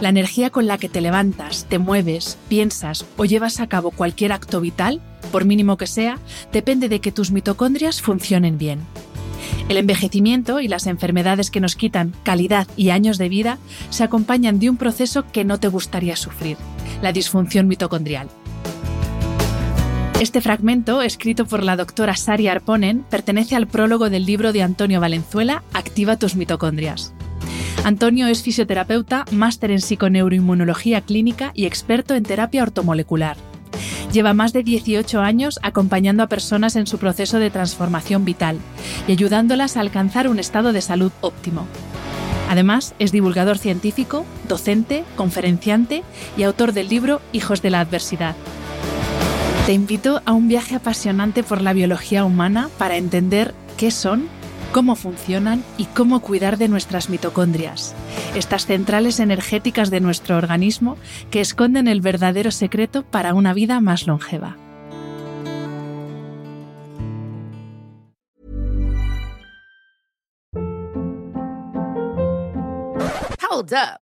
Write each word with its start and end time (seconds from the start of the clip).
La 0.00 0.10
energía 0.10 0.50
con 0.50 0.66
la 0.66 0.76
que 0.76 0.90
te 0.90 1.00
levantas, 1.00 1.64
te 1.68 1.78
mueves, 1.78 2.36
piensas 2.48 3.06
o 3.16 3.24
llevas 3.24 3.60
a 3.60 3.66
cabo 3.66 3.90
cualquier 3.90 4.32
acto 4.32 4.60
vital, 4.60 5.00
por 5.32 5.46
mínimo 5.46 5.78
que 5.78 5.86
sea, 5.86 6.18
depende 6.52 6.90
de 6.90 7.00
que 7.00 7.12
tus 7.12 7.30
mitocondrias 7.30 8.02
funcionen 8.02 8.58
bien. 8.58 8.80
El 9.70 9.78
envejecimiento 9.78 10.60
y 10.60 10.68
las 10.68 10.86
enfermedades 10.86 11.50
que 11.50 11.60
nos 11.60 11.76
quitan 11.76 12.12
calidad 12.24 12.68
y 12.76 12.90
años 12.90 13.16
de 13.16 13.30
vida 13.30 13.58
se 13.88 14.04
acompañan 14.04 14.58
de 14.58 14.68
un 14.68 14.76
proceso 14.76 15.24
que 15.32 15.44
no 15.44 15.58
te 15.58 15.68
gustaría 15.68 16.14
sufrir, 16.14 16.58
la 17.00 17.12
disfunción 17.12 17.66
mitocondrial. 17.66 18.28
Este 20.20 20.40
fragmento, 20.40 21.02
escrito 21.02 21.46
por 21.46 21.62
la 21.62 21.76
doctora 21.76 22.16
Sari 22.16 22.48
Arponen, 22.48 23.04
pertenece 23.08 23.56
al 23.56 23.66
prólogo 23.66 24.10
del 24.10 24.26
libro 24.26 24.52
de 24.52 24.62
Antonio 24.62 25.00
Valenzuela, 25.00 25.62
Activa 25.72 26.16
tus 26.16 26.36
mitocondrias. 26.36 27.12
Antonio 27.86 28.26
es 28.26 28.42
fisioterapeuta, 28.42 29.26
máster 29.30 29.70
en 29.70 29.80
psiconeuroinmunología 29.80 31.02
clínica 31.02 31.52
y 31.54 31.66
experto 31.66 32.16
en 32.16 32.24
terapia 32.24 32.64
ortomolecular. 32.64 33.36
Lleva 34.12 34.34
más 34.34 34.52
de 34.52 34.64
18 34.64 35.20
años 35.20 35.60
acompañando 35.62 36.24
a 36.24 36.26
personas 36.26 36.74
en 36.74 36.88
su 36.88 36.98
proceso 36.98 37.38
de 37.38 37.48
transformación 37.48 38.24
vital 38.24 38.58
y 39.06 39.12
ayudándolas 39.12 39.76
a 39.76 39.82
alcanzar 39.82 40.26
un 40.26 40.40
estado 40.40 40.72
de 40.72 40.80
salud 40.80 41.12
óptimo. 41.20 41.68
Además, 42.50 42.96
es 42.98 43.12
divulgador 43.12 43.56
científico, 43.56 44.26
docente, 44.48 45.04
conferenciante 45.14 46.02
y 46.36 46.42
autor 46.42 46.72
del 46.72 46.88
libro 46.88 47.20
Hijos 47.32 47.62
de 47.62 47.70
la 47.70 47.78
Adversidad. 47.78 48.34
Te 49.64 49.74
invito 49.74 50.22
a 50.24 50.32
un 50.32 50.48
viaje 50.48 50.74
apasionante 50.74 51.44
por 51.44 51.62
la 51.62 51.72
biología 51.72 52.24
humana 52.24 52.68
para 52.78 52.96
entender 52.96 53.54
qué 53.76 53.92
son 53.92 54.28
cómo 54.72 54.96
funcionan 54.96 55.64
y 55.78 55.84
cómo 55.86 56.20
cuidar 56.20 56.58
de 56.58 56.68
nuestras 56.68 57.10
mitocondrias, 57.10 57.94
estas 58.34 58.66
centrales 58.66 59.20
energéticas 59.20 59.90
de 59.90 60.00
nuestro 60.00 60.36
organismo 60.36 60.96
que 61.30 61.40
esconden 61.40 61.88
el 61.88 62.00
verdadero 62.00 62.50
secreto 62.50 63.02
para 63.04 63.34
una 63.34 63.52
vida 63.54 63.80
más 63.80 64.06
longeva. 64.06 64.56
Hold 73.48 73.72
up. 73.72 74.05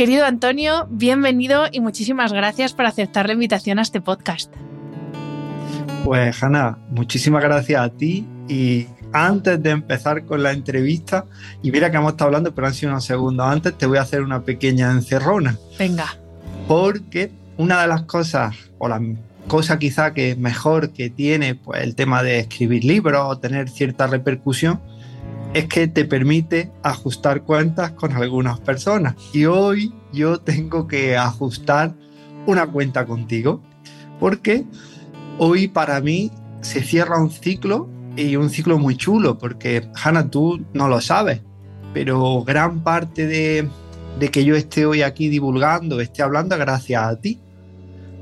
Querido 0.00 0.24
Antonio, 0.24 0.86
bienvenido 0.88 1.66
y 1.70 1.80
muchísimas 1.80 2.32
gracias 2.32 2.72
por 2.72 2.86
aceptar 2.86 3.26
la 3.26 3.34
invitación 3.34 3.78
a 3.78 3.82
este 3.82 4.00
podcast. 4.00 4.50
Pues 6.06 6.42
Hanna, 6.42 6.78
muchísimas 6.88 7.42
gracias 7.42 7.82
a 7.82 7.90
ti 7.90 8.26
y 8.48 8.86
antes 9.12 9.62
de 9.62 9.68
empezar 9.68 10.24
con 10.24 10.42
la 10.42 10.52
entrevista, 10.52 11.26
y 11.62 11.70
mira 11.70 11.90
que 11.90 11.98
hemos 11.98 12.12
estado 12.12 12.28
hablando, 12.28 12.54
pero 12.54 12.68
han 12.68 12.72
sido 12.72 12.92
unos 12.92 13.04
segundos 13.04 13.46
antes, 13.46 13.76
te 13.76 13.84
voy 13.84 13.98
a 13.98 14.00
hacer 14.00 14.22
una 14.22 14.42
pequeña 14.42 14.90
encerrona. 14.90 15.58
Venga. 15.78 16.06
Porque 16.66 17.30
una 17.58 17.82
de 17.82 17.88
las 17.88 18.04
cosas, 18.04 18.56
o 18.78 18.88
la 18.88 19.02
cosa 19.48 19.78
quizá 19.78 20.14
que 20.14 20.34
mejor 20.34 20.94
que 20.94 21.10
tiene 21.10 21.56
pues, 21.56 21.82
el 21.82 21.94
tema 21.94 22.22
de 22.22 22.38
escribir 22.38 22.84
libros 22.84 23.22
o 23.26 23.38
tener 23.38 23.68
cierta 23.68 24.06
repercusión, 24.06 24.80
es 25.52 25.66
que 25.66 25.88
te 25.88 26.04
permite 26.04 26.70
ajustar 26.82 27.42
cuentas 27.42 27.92
con 27.92 28.12
algunas 28.12 28.60
personas. 28.60 29.14
Y 29.32 29.46
hoy 29.46 29.92
yo 30.12 30.38
tengo 30.38 30.86
que 30.86 31.16
ajustar 31.16 31.94
una 32.46 32.66
cuenta 32.66 33.04
contigo, 33.04 33.62
porque 34.18 34.64
hoy 35.38 35.68
para 35.68 36.00
mí 36.00 36.30
se 36.60 36.82
cierra 36.82 37.18
un 37.20 37.30
ciclo 37.30 37.88
y 38.16 38.36
un 38.36 38.50
ciclo 38.50 38.78
muy 38.78 38.96
chulo, 38.96 39.38
porque 39.38 39.88
Hanna, 40.02 40.30
tú 40.30 40.64
no 40.72 40.88
lo 40.88 41.00
sabes, 41.00 41.40
pero 41.92 42.42
gran 42.44 42.82
parte 42.82 43.26
de, 43.26 43.68
de 44.18 44.28
que 44.28 44.44
yo 44.44 44.54
esté 44.54 44.86
hoy 44.86 45.02
aquí 45.02 45.28
divulgando, 45.28 46.00
esté 46.00 46.22
hablando, 46.22 46.56
gracias 46.58 47.02
a 47.02 47.20
ti. 47.20 47.40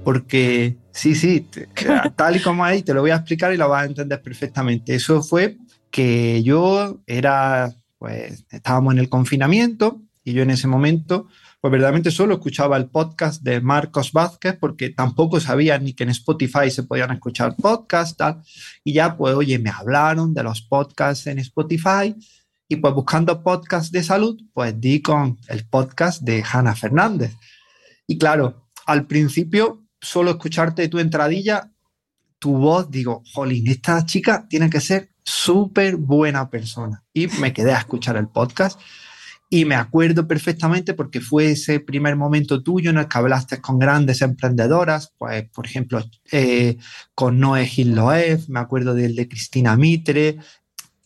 Porque 0.04 0.78
sí, 0.90 1.14
sí, 1.14 1.46
tal 2.16 2.36
y 2.36 2.40
como 2.40 2.64
ahí 2.64 2.82
te 2.82 2.94
lo 2.94 3.02
voy 3.02 3.10
a 3.10 3.16
explicar 3.16 3.52
y 3.52 3.58
lo 3.58 3.68
vas 3.68 3.82
a 3.82 3.86
entender 3.86 4.22
perfectamente. 4.22 4.94
Eso 4.94 5.22
fue 5.22 5.58
que 5.90 6.42
yo 6.42 7.00
era, 7.06 7.74
pues 7.98 8.44
estábamos 8.50 8.94
en 8.94 9.00
el 9.00 9.08
confinamiento 9.08 10.02
y 10.24 10.32
yo 10.32 10.42
en 10.42 10.50
ese 10.50 10.68
momento, 10.68 11.28
pues 11.60 11.72
verdaderamente 11.72 12.10
solo 12.10 12.34
escuchaba 12.34 12.76
el 12.76 12.90
podcast 12.90 13.42
de 13.42 13.60
Marcos 13.60 14.12
Vázquez 14.12 14.56
porque 14.60 14.90
tampoco 14.90 15.40
sabía 15.40 15.78
ni 15.78 15.94
que 15.94 16.04
en 16.04 16.10
Spotify 16.10 16.70
se 16.70 16.82
podían 16.82 17.10
escuchar 17.12 17.56
podcasts, 17.56 18.16
tal. 18.16 18.42
Y 18.84 18.92
ya, 18.92 19.16
pues, 19.16 19.34
oye, 19.34 19.58
me 19.58 19.70
hablaron 19.70 20.34
de 20.34 20.42
los 20.42 20.62
podcasts 20.62 21.26
en 21.26 21.38
Spotify 21.38 22.14
y 22.68 22.76
pues 22.76 22.94
buscando 22.94 23.42
podcasts 23.42 23.90
de 23.90 24.02
salud, 24.02 24.38
pues 24.52 24.78
di 24.78 25.00
con 25.00 25.38
el 25.48 25.66
podcast 25.66 26.22
de 26.22 26.44
Hanna 26.44 26.76
Fernández. 26.76 27.34
Y 28.06 28.18
claro, 28.18 28.68
al 28.84 29.06
principio, 29.06 29.86
solo 30.00 30.32
escucharte 30.32 30.88
tu 30.88 30.98
entradilla, 30.98 31.72
tu 32.38 32.56
voz, 32.56 32.90
digo, 32.90 33.22
jolín, 33.32 33.66
esta 33.68 34.04
chica 34.04 34.46
tiene 34.48 34.70
que 34.70 34.80
ser 34.80 35.10
súper 35.28 35.96
buena 35.96 36.48
persona. 36.48 37.04
Y 37.12 37.28
me 37.40 37.52
quedé 37.52 37.72
a 37.72 37.78
escuchar 37.78 38.16
el 38.16 38.28
podcast 38.28 38.80
y 39.50 39.64
me 39.64 39.74
acuerdo 39.74 40.26
perfectamente 40.26 40.94
porque 40.94 41.20
fue 41.20 41.52
ese 41.52 41.80
primer 41.80 42.16
momento 42.16 42.62
tuyo 42.62 42.90
en 42.90 42.98
el 42.98 43.08
que 43.08 43.18
hablaste 43.18 43.60
con 43.60 43.78
grandes 43.78 44.20
emprendedoras, 44.22 45.12
pues 45.16 45.48
por 45.50 45.66
ejemplo 45.66 46.02
eh, 46.30 46.76
con 47.14 47.38
Noé 47.40 47.66
Gil 47.66 47.94
Loef, 47.94 48.48
me 48.48 48.60
acuerdo 48.60 48.94
del 48.94 49.16
de 49.16 49.28
Cristina 49.28 49.76
Mitre, 49.76 50.38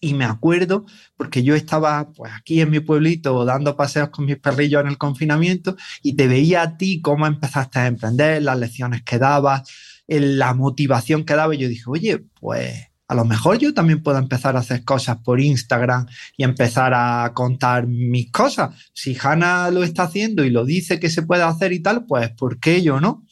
y 0.00 0.14
me 0.14 0.24
acuerdo 0.24 0.86
porque 1.16 1.44
yo 1.44 1.54
estaba 1.54 2.10
pues 2.12 2.32
aquí 2.32 2.60
en 2.60 2.70
mi 2.70 2.80
pueblito 2.80 3.44
dando 3.44 3.76
paseos 3.76 4.10
con 4.10 4.24
mis 4.24 4.38
perrillos 4.38 4.80
en 4.80 4.88
el 4.88 4.98
confinamiento 4.98 5.76
y 6.02 6.16
te 6.16 6.26
veía 6.26 6.62
a 6.62 6.76
ti 6.76 7.00
cómo 7.00 7.26
empezaste 7.26 7.78
a 7.78 7.86
emprender, 7.86 8.42
las 8.42 8.58
lecciones 8.58 9.02
que 9.02 9.18
dabas, 9.18 9.62
la 10.08 10.54
motivación 10.54 11.24
que 11.24 11.34
daba 11.34 11.54
y 11.54 11.58
yo 11.58 11.68
dije, 11.68 11.84
oye, 11.86 12.24
pues 12.40 12.91
a 13.12 13.14
lo 13.14 13.26
mejor 13.26 13.58
yo 13.58 13.74
también 13.74 14.02
puedo 14.02 14.16
empezar 14.16 14.56
a 14.56 14.60
hacer 14.60 14.84
cosas 14.84 15.18
por 15.18 15.38
Instagram 15.38 16.06
y 16.34 16.44
empezar 16.44 16.94
a 16.94 17.30
contar 17.34 17.86
mis 17.86 18.32
cosas. 18.32 18.74
Si 18.94 19.14
Hanna 19.22 19.70
lo 19.70 19.84
está 19.84 20.04
haciendo 20.04 20.44
y 20.44 20.50
lo 20.50 20.64
dice 20.64 20.98
que 20.98 21.10
se 21.10 21.20
puede 21.20 21.42
hacer 21.42 21.74
y 21.74 21.80
tal, 21.80 22.06
pues 22.06 22.30
¿por 22.30 22.58
qué 22.58 22.80
yo 22.80 23.02
no? 23.02 23.26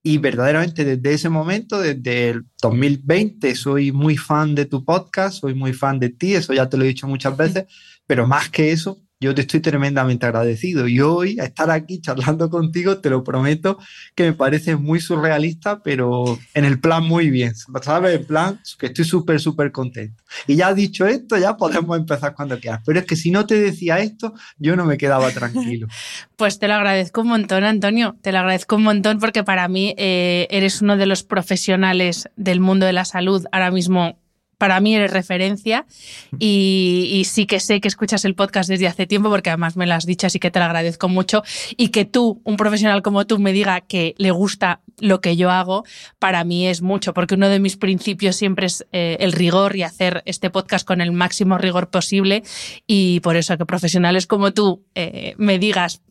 Y 0.00 0.18
verdaderamente 0.18 0.84
desde 0.84 1.12
ese 1.12 1.28
momento, 1.28 1.80
desde 1.80 2.30
el 2.30 2.46
2020, 2.62 3.56
soy 3.56 3.90
muy 3.90 4.16
fan 4.16 4.54
de 4.54 4.66
tu 4.66 4.84
podcast, 4.84 5.40
soy 5.40 5.54
muy 5.54 5.72
fan 5.72 5.98
de 5.98 6.10
ti, 6.10 6.34
eso 6.34 6.54
ya 6.54 6.68
te 6.68 6.76
lo 6.76 6.84
he 6.84 6.88
dicho 6.88 7.08
muchas 7.08 7.36
veces, 7.36 7.64
pero 8.06 8.28
más 8.28 8.48
que 8.48 8.70
eso, 8.70 9.02
yo 9.18 9.34
te 9.34 9.42
estoy 9.42 9.60
tremendamente 9.60 10.26
agradecido 10.26 10.86
y 10.86 11.00
hoy 11.00 11.38
estar 11.40 11.70
aquí 11.70 12.00
charlando 12.00 12.50
contigo, 12.50 12.98
te 12.98 13.08
lo 13.08 13.24
prometo, 13.24 13.78
que 14.14 14.24
me 14.24 14.32
parece 14.34 14.76
muy 14.76 15.00
surrealista, 15.00 15.82
pero 15.82 16.38
en 16.52 16.64
el 16.64 16.78
plan 16.78 17.04
muy 17.04 17.30
bien, 17.30 17.54
¿sabes? 17.82 18.20
En 18.20 18.26
plan 18.26 18.60
que 18.78 18.86
estoy 18.86 19.04
súper, 19.04 19.40
súper 19.40 19.72
contento. 19.72 20.22
Y 20.46 20.56
ya 20.56 20.74
dicho 20.74 21.06
esto, 21.06 21.38
ya 21.38 21.56
podemos 21.56 21.96
empezar 21.96 22.34
cuando 22.34 22.58
quieras, 22.60 22.82
pero 22.84 22.98
es 22.98 23.06
que 23.06 23.16
si 23.16 23.30
no 23.30 23.46
te 23.46 23.58
decía 23.58 24.00
esto, 24.00 24.34
yo 24.58 24.76
no 24.76 24.84
me 24.84 24.98
quedaba 24.98 25.30
tranquilo. 25.30 25.88
Pues 26.36 26.58
te 26.58 26.68
lo 26.68 26.74
agradezco 26.74 27.22
un 27.22 27.28
montón, 27.28 27.64
Antonio, 27.64 28.16
te 28.20 28.30
lo 28.30 28.40
agradezco 28.40 28.76
un 28.76 28.82
montón 28.82 29.18
porque 29.18 29.42
para 29.42 29.68
mí 29.68 29.94
eh, 29.96 30.46
eres 30.50 30.82
uno 30.82 30.98
de 30.98 31.06
los 31.06 31.22
profesionales 31.22 32.28
del 32.36 32.60
mundo 32.60 32.84
de 32.84 32.92
la 32.92 33.06
salud 33.06 33.46
ahora 33.52 33.70
mismo 33.70 34.18
para 34.58 34.80
mí 34.80 34.94
eres 34.94 35.12
referencia 35.12 35.86
y, 36.38 37.22
sí 37.26 37.46
que 37.46 37.60
sé 37.60 37.80
que 37.80 37.88
escuchas 37.88 38.24
el 38.24 38.34
podcast 38.34 38.68
desde 38.68 38.86
hace 38.86 39.06
tiempo 39.06 39.28
porque 39.28 39.50
además 39.50 39.76
me 39.76 39.86
lo 39.86 39.94
has 39.94 40.06
dicho, 40.06 40.26
así 40.26 40.38
que 40.38 40.50
te 40.50 40.58
lo 40.58 40.64
agradezco 40.64 41.08
mucho. 41.08 41.42
Y 41.76 41.88
que 41.88 42.04
tú, 42.04 42.40
un 42.44 42.56
profesional 42.56 43.02
como 43.02 43.26
tú, 43.26 43.38
me 43.38 43.52
diga 43.52 43.80
que 43.80 44.14
le 44.18 44.30
gusta 44.30 44.80
lo 44.98 45.20
que 45.20 45.36
yo 45.36 45.50
hago, 45.50 45.84
para 46.18 46.44
mí 46.44 46.66
es 46.66 46.82
mucho, 46.82 47.12
porque 47.12 47.34
uno 47.34 47.48
de 47.48 47.60
mis 47.60 47.76
principios 47.76 48.36
siempre 48.36 48.66
es 48.66 48.86
eh, 48.92 49.18
el 49.20 49.32
rigor 49.32 49.76
y 49.76 49.82
hacer 49.82 50.22
este 50.24 50.50
podcast 50.50 50.86
con 50.86 51.00
el 51.00 51.12
máximo 51.12 51.58
rigor 51.58 51.90
posible. 51.90 52.42
Y 52.86 53.20
por 53.20 53.36
eso 53.36 53.58
que 53.58 53.66
profesionales 53.66 54.26
como 54.26 54.52
tú 54.52 54.84
eh, 54.94 55.34
me 55.36 55.58
digas 55.58 56.02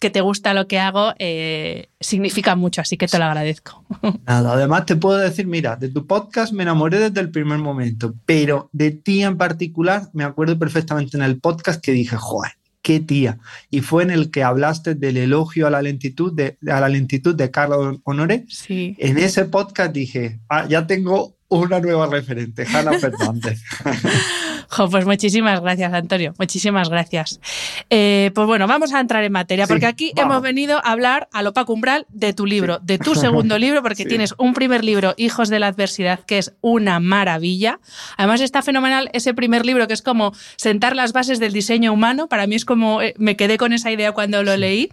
que 0.00 0.10
te 0.10 0.22
gusta 0.22 0.54
lo 0.54 0.66
que 0.66 0.78
hago 0.78 1.12
eh, 1.18 1.90
significa 2.00 2.56
mucho, 2.56 2.80
así 2.80 2.96
que 2.96 3.06
te 3.06 3.18
lo 3.18 3.26
agradezco. 3.26 3.84
Nada, 4.26 4.54
además 4.54 4.86
te 4.86 4.96
puedo 4.96 5.18
decir, 5.18 5.46
mira, 5.46 5.76
de 5.76 5.90
tu 5.90 6.06
podcast 6.06 6.52
me 6.52 6.62
enamoré 6.62 6.98
desde 6.98 7.20
el 7.20 7.30
primer 7.30 7.58
momento, 7.58 8.14
pero 8.24 8.70
de 8.72 8.92
ti 8.92 9.22
en 9.22 9.36
particular 9.36 10.08
me 10.14 10.24
acuerdo 10.24 10.58
perfectamente 10.58 11.18
en 11.18 11.22
el 11.22 11.38
podcast 11.38 11.82
que 11.82 11.92
dije, 11.92 12.16
joder, 12.16 12.52
qué 12.80 13.00
tía. 13.00 13.38
Y 13.68 13.80
fue 13.80 14.02
en 14.02 14.10
el 14.10 14.30
que 14.30 14.42
hablaste 14.42 14.94
del 14.94 15.18
elogio 15.18 15.66
a 15.66 15.70
la 15.70 15.82
lentitud 15.82 16.32
de, 16.32 16.56
a 16.66 16.80
la 16.80 16.88
lentitud 16.88 17.34
de 17.34 17.50
Carlos 17.50 17.98
Honoré. 18.04 18.46
Sí. 18.48 18.96
En 18.98 19.18
ese 19.18 19.44
podcast 19.44 19.92
dije, 19.92 20.40
ah, 20.48 20.66
ya 20.66 20.86
tengo 20.86 21.36
una 21.48 21.78
nueva 21.78 22.06
referente, 22.06 22.64
Hanna 22.64 22.98
Fernández. 22.98 23.60
pues 24.90 25.06
muchísimas 25.06 25.60
gracias, 25.60 25.92
Antonio. 25.92 26.34
Muchísimas 26.38 26.88
gracias. 26.88 27.40
Eh, 27.88 28.30
pues 28.34 28.46
bueno, 28.46 28.66
vamos 28.66 28.92
a 28.92 29.00
entrar 29.00 29.24
en 29.24 29.32
materia, 29.32 29.66
porque 29.66 29.86
aquí 29.86 30.12
hemos 30.16 30.42
venido 30.42 30.78
a 30.78 30.92
hablar 30.92 31.28
a 31.32 31.42
lo 31.42 31.52
Paco 31.52 31.72
Umbral 31.72 32.06
de 32.08 32.32
tu 32.32 32.46
libro, 32.46 32.78
de 32.80 32.98
tu 32.98 33.14
segundo 33.14 33.58
libro, 33.58 33.82
porque 33.82 34.04
tienes 34.04 34.34
un 34.38 34.54
primer 34.54 34.84
libro, 34.84 35.14
Hijos 35.16 35.48
de 35.48 35.58
la 35.58 35.68
Adversidad, 35.68 36.20
que 36.20 36.38
es 36.38 36.54
una 36.60 37.00
maravilla. 37.00 37.80
Además 38.16 38.40
está 38.40 38.62
fenomenal 38.62 39.10
ese 39.12 39.34
primer 39.34 39.66
libro, 39.66 39.86
que 39.86 39.94
es 39.94 40.02
como 40.02 40.32
sentar 40.56 40.96
las 40.96 41.12
bases 41.12 41.38
del 41.38 41.52
diseño 41.52 41.92
humano. 41.92 42.28
Para 42.28 42.46
mí 42.46 42.54
es 42.54 42.64
como, 42.64 43.02
eh, 43.02 43.14
me 43.18 43.36
quedé 43.36 43.58
con 43.58 43.72
esa 43.72 43.90
idea 43.90 44.12
cuando 44.12 44.42
lo 44.42 44.56
leí. 44.56 44.90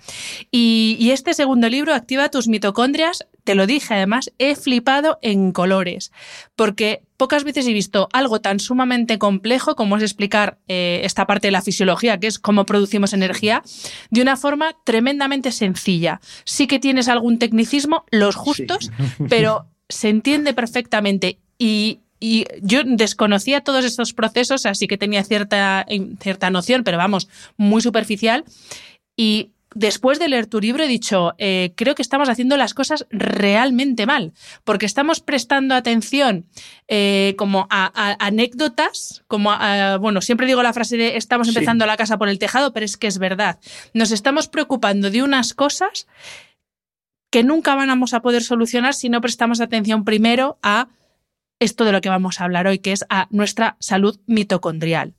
Y, 0.51 0.97
y 0.99 1.11
este 1.11 1.33
segundo 1.33 1.69
libro, 1.69 1.93
Activa 1.93 2.29
tus 2.29 2.47
mitocondrias, 2.47 3.25
te 3.47 3.55
lo 3.55 3.65
dije 3.65 3.93
además, 3.93 4.33
he 4.39 4.57
flipado 4.57 5.19
en 5.21 5.53
colores, 5.53 6.11
porque 6.57 7.03
pocas 7.15 7.45
veces 7.45 7.65
he 7.65 7.71
visto 7.71 8.09
algo 8.11 8.41
tan 8.41 8.59
sumamente 8.59 9.17
complejo 9.17 9.77
como 9.77 9.95
es 9.95 10.03
explicar 10.03 10.57
eh, 10.67 10.99
esta 11.05 11.25
parte 11.25 11.47
de 11.47 11.53
la 11.53 11.61
fisiología, 11.61 12.19
que 12.19 12.27
es 12.27 12.39
cómo 12.39 12.65
producimos 12.65 13.13
energía, 13.13 13.63
de 14.09 14.21
una 14.21 14.35
forma 14.35 14.75
tremendamente 14.83 15.53
sencilla. 15.53 16.19
Sí 16.43 16.67
que 16.67 16.77
tienes 16.77 17.07
algún 17.07 17.39
tecnicismo, 17.39 18.03
los 18.11 18.35
justos, 18.35 18.91
pero 19.29 19.67
se 19.87 20.09
entiende 20.09 20.53
perfectamente 20.53 21.39
y 21.57 22.01
yo 22.61 22.81
desconocía 22.83 23.61
todos 23.61 23.85
estos 23.85 24.11
procesos, 24.11 24.65
así 24.65 24.87
que 24.89 24.97
tenía 24.97 25.23
cierta, 25.23 25.85
cierta 26.19 26.49
noción, 26.49 26.83
pero 26.83 26.97
vamos, 26.97 27.29
muy 27.55 27.81
superficial. 27.81 28.43
Y 29.15 29.51
después 29.77 30.17
de 30.17 30.27
leer 30.27 30.47
tu 30.47 30.59
libro 30.59 30.83
he 30.83 30.87
dicho, 30.87 31.35
eh, 31.37 31.73
creo 31.75 31.93
que 31.93 32.01
estamos 32.01 32.29
haciendo 32.29 32.57
las 32.57 32.73
cosas 32.73 33.05
realmente 33.11 34.05
mal, 34.05 34.33
porque 34.63 34.87
estamos 34.87 35.19
prestando 35.19 35.75
atención 35.75 36.47
eh, 36.87 37.35
como 37.37 37.67
a, 37.69 38.15
anécdotas, 38.19 39.23
como 39.27 39.51
a, 39.51 39.97
bueno, 39.97 40.21
siempre 40.21 40.47
digo 40.47 40.63
la 40.63 40.73
frase 40.73 40.97
de 40.97 41.17
estamos 41.17 41.47
empezando 41.47 41.85
la 41.85 41.95
casa 41.95 42.17
por 42.17 42.27
el 42.27 42.39
tejado, 42.39 42.73
pero 42.73 42.85
es 42.85 42.97
que 42.97 43.07
es 43.07 43.19
verdad. 43.19 43.59
Nos 43.93 44.11
estamos 44.11 44.47
preocupando 44.47 45.11
de 45.11 45.21
unas 45.21 45.53
cosas 45.53 46.07
que 47.29 47.43
nunca 47.43 47.75
vamos 47.75 48.13
a 48.13 48.21
poder 48.21 48.43
solucionar 48.43 48.95
si 48.95 49.09
no 49.09 49.21
prestamos 49.21 49.61
atención 49.61 50.05
primero 50.05 50.57
a 50.63 50.87
esto 51.59 51.85
de 51.85 51.91
lo 51.91 52.01
que 52.01 52.09
vamos 52.09 52.41
a 52.41 52.45
hablar 52.45 52.65
hoy, 52.65 52.79
que 52.79 52.93
es 52.93 53.05
a 53.09 53.27
nuestra 53.29 53.77
salud 53.79 54.19
mitocondrial. 54.25 55.13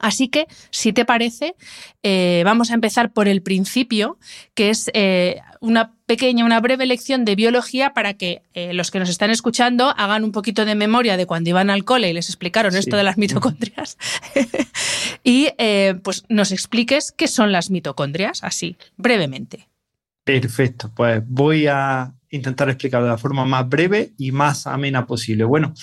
Así 0.00 0.28
que, 0.28 0.46
si 0.70 0.92
te 0.92 1.04
parece, 1.04 1.54
eh, 2.02 2.42
vamos 2.44 2.70
a 2.70 2.74
empezar 2.74 3.12
por 3.12 3.28
el 3.28 3.42
principio, 3.42 4.18
que 4.54 4.70
es 4.70 4.90
eh, 4.94 5.40
una 5.60 5.94
pequeña, 6.06 6.44
una 6.44 6.58
breve 6.58 6.86
lección 6.86 7.26
de 7.26 7.36
biología 7.36 7.92
para 7.92 8.14
que 8.14 8.42
eh, 8.54 8.72
los 8.72 8.90
que 8.90 8.98
nos 8.98 9.10
están 9.10 9.30
escuchando 9.30 9.90
hagan 9.96 10.24
un 10.24 10.32
poquito 10.32 10.64
de 10.64 10.74
memoria 10.74 11.18
de 11.18 11.26
cuando 11.26 11.50
iban 11.50 11.68
al 11.68 11.84
cole 11.84 12.08
y 12.08 12.14
les 12.14 12.28
explicaron 12.30 12.74
esto 12.74 12.96
de 12.96 13.04
las 13.04 13.18
mitocondrias 13.18 13.98
y 15.22 15.48
pues 16.02 16.24
nos 16.28 16.50
expliques 16.50 17.12
qué 17.12 17.28
son 17.28 17.52
las 17.52 17.70
mitocondrias, 17.70 18.42
así, 18.42 18.76
brevemente. 18.96 19.68
Perfecto, 20.24 20.90
pues 20.94 21.22
voy 21.26 21.66
a 21.66 22.14
intentar 22.30 22.70
explicar 22.70 23.02
de 23.02 23.08
la 23.08 23.18
forma 23.18 23.44
más 23.44 23.68
breve 23.68 24.12
y 24.16 24.32
más 24.32 24.66
amena 24.66 25.06
posible. 25.06 25.44
Bueno, 25.44 25.74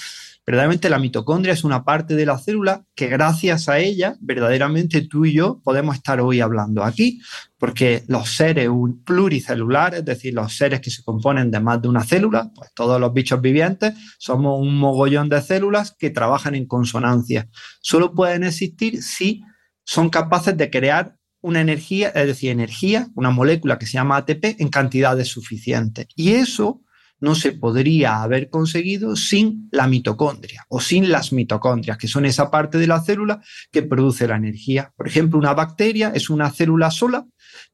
Verdaderamente 0.47 0.89
la 0.89 0.97
mitocondria 0.97 1.53
es 1.53 1.65
una 1.65 1.83
parte 1.83 2.15
de 2.15 2.25
la 2.25 2.38
célula 2.38 2.85
que 2.95 3.07
gracias 3.07 3.67
a 3.67 3.79
ella, 3.79 4.15
verdaderamente 4.21 5.01
tú 5.01 5.25
y 5.25 5.33
yo 5.33 5.59
podemos 5.61 5.97
estar 5.97 6.21
hoy 6.21 6.39
hablando 6.39 6.85
aquí, 6.85 7.19
porque 7.57 8.05
los 8.07 8.29
seres 8.29 8.69
pluricelulares, 9.03 9.99
es 9.99 10.05
decir, 10.05 10.33
los 10.33 10.55
seres 10.55 10.79
que 10.79 10.89
se 10.89 11.03
componen 11.03 11.51
de 11.51 11.59
más 11.59 11.81
de 11.81 11.89
una 11.89 12.05
célula, 12.05 12.49
pues 12.55 12.71
todos 12.73 12.97
los 12.97 13.11
bichos 13.11 13.41
vivientes, 13.41 13.94
somos 14.19 14.57
un 14.61 14.77
mogollón 14.77 15.27
de 15.27 15.41
células 15.41 15.94
que 15.99 16.11
trabajan 16.11 16.55
en 16.55 16.65
consonancia. 16.65 17.49
Solo 17.81 18.13
pueden 18.13 18.45
existir 18.45 19.03
si 19.03 19.41
son 19.83 20.09
capaces 20.09 20.55
de 20.55 20.69
crear 20.69 21.17
una 21.41 21.59
energía, 21.59 22.07
es 22.15 22.25
decir, 22.25 22.51
energía, 22.51 23.09
una 23.15 23.31
molécula 23.31 23.77
que 23.77 23.85
se 23.85 23.94
llama 23.94 24.15
ATP 24.15 24.61
en 24.61 24.69
cantidades 24.69 25.27
suficientes. 25.27 26.07
Y 26.15 26.35
eso 26.35 26.83
no 27.19 27.35
se 27.35 27.51
podría 27.51 28.21
haber 28.21 28.49
conseguido 28.49 29.15
sin 29.15 29.67
la 29.71 29.87
mitocondria 29.87 30.65
o 30.69 30.79
sin 30.79 31.09
las 31.09 31.33
mitocondrias, 31.33 31.97
que 31.97 32.07
son 32.07 32.25
esa 32.25 32.51
parte 32.51 32.77
de 32.77 32.87
la 32.87 33.01
célula 33.01 33.41
que 33.71 33.83
produce 33.83 34.27
la 34.27 34.35
energía. 34.35 34.93
Por 34.95 35.07
ejemplo, 35.07 35.39
una 35.39 35.53
bacteria 35.53 36.11
es 36.13 36.29
una 36.29 36.51
célula 36.51 36.91
sola, 36.91 37.25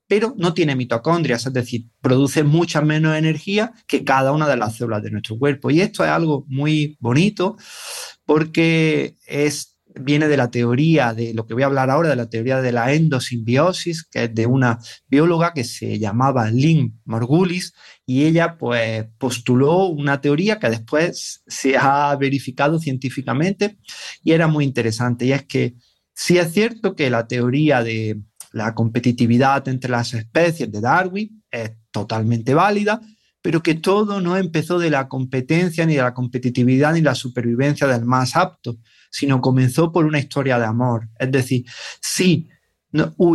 pero 0.08 0.36
no 0.38 0.54
tiene 0.54 0.76
mitocondrias, 0.76 1.46
es 1.46 1.54
decir, 1.54 1.86
produce 2.02 2.44
mucha 2.44 2.82
menos 2.82 3.16
energía 3.16 3.74
que 3.88 4.04
cada 4.04 4.32
una 4.32 4.48
de 4.48 4.58
las 4.58 4.76
células 4.76 5.04
de 5.04 5.12
nuestro 5.12 5.38
cuerpo. 5.38 5.72
Y 5.72 5.82
esto 5.82 6.04
es 6.04 6.10
algo 6.10 6.46
muy 6.48 6.98
bonito 7.00 7.58
porque 8.26 9.16
es 9.26 9.73
viene 9.96 10.28
de 10.28 10.38
la 10.38 10.50
teoría 10.52 11.14
de 11.14 11.34
lo 11.34 11.46
que 11.46 11.54
voy 11.54 11.64
a 11.64 11.68
hablar 11.68 11.90
ahora, 11.90 12.10
de 12.10 12.16
la 12.16 12.30
teoría 12.30 12.62
de 12.62 12.72
la 12.72 12.94
endosimbiosis, 12.94 14.04
que 14.04 14.26
es 14.26 14.36
de 14.36 14.46
una 14.46 14.80
bióloga 15.08 15.54
que 15.54 15.64
se 15.64 16.00
llamaba 16.00 16.50
Lynn 16.50 17.02
Morgulis, 17.06 17.74
y 18.06 18.26
ella 18.26 18.58
pues 18.58 19.06
postuló 19.18 19.88
una 19.88 20.22
teoría 20.22 20.60
que 20.60 20.70
después 20.70 21.44
se 21.48 21.78
ha 21.78 22.16
verificado 22.16 22.80
científicamente 22.80 23.78
y 24.24 24.32
era 24.32 24.48
muy 24.48 24.66
interesante, 24.66 25.26
y 25.26 25.34
es 25.34 25.46
que 25.46 25.76
sí 26.14 26.38
es 26.38 26.52
cierto 26.54 26.96
que 26.96 27.10
la 27.10 27.28
teoría 27.28 27.84
de 27.84 28.22
la 28.52 28.76
competitividad 28.76 29.68
entre 29.68 29.90
las 29.90 30.14
especies 30.14 30.72
de 30.72 30.80
Darwin 30.80 31.44
es 31.50 31.72
totalmente 31.92 32.54
válida, 32.54 33.02
pero 33.42 33.62
que 33.62 33.76
todo 33.76 34.22
no 34.22 34.38
empezó 34.38 34.80
de 34.80 34.90
la 34.90 35.10
competencia, 35.10 35.86
ni 35.86 35.96
de 35.96 36.02
la 36.02 36.14
competitividad, 36.14 36.94
ni 36.94 37.02
la 37.02 37.16
supervivencia 37.16 37.88
del 37.88 38.06
más 38.06 38.36
apto, 38.36 38.78
sino 39.14 39.42
comenzó 39.42 39.92
por 39.92 40.06
una 40.06 40.18
historia 40.18 40.58
de 40.58 40.66
amor. 40.66 41.08
Es 41.20 41.32
decir, 41.32 41.66
sí, 42.02 42.50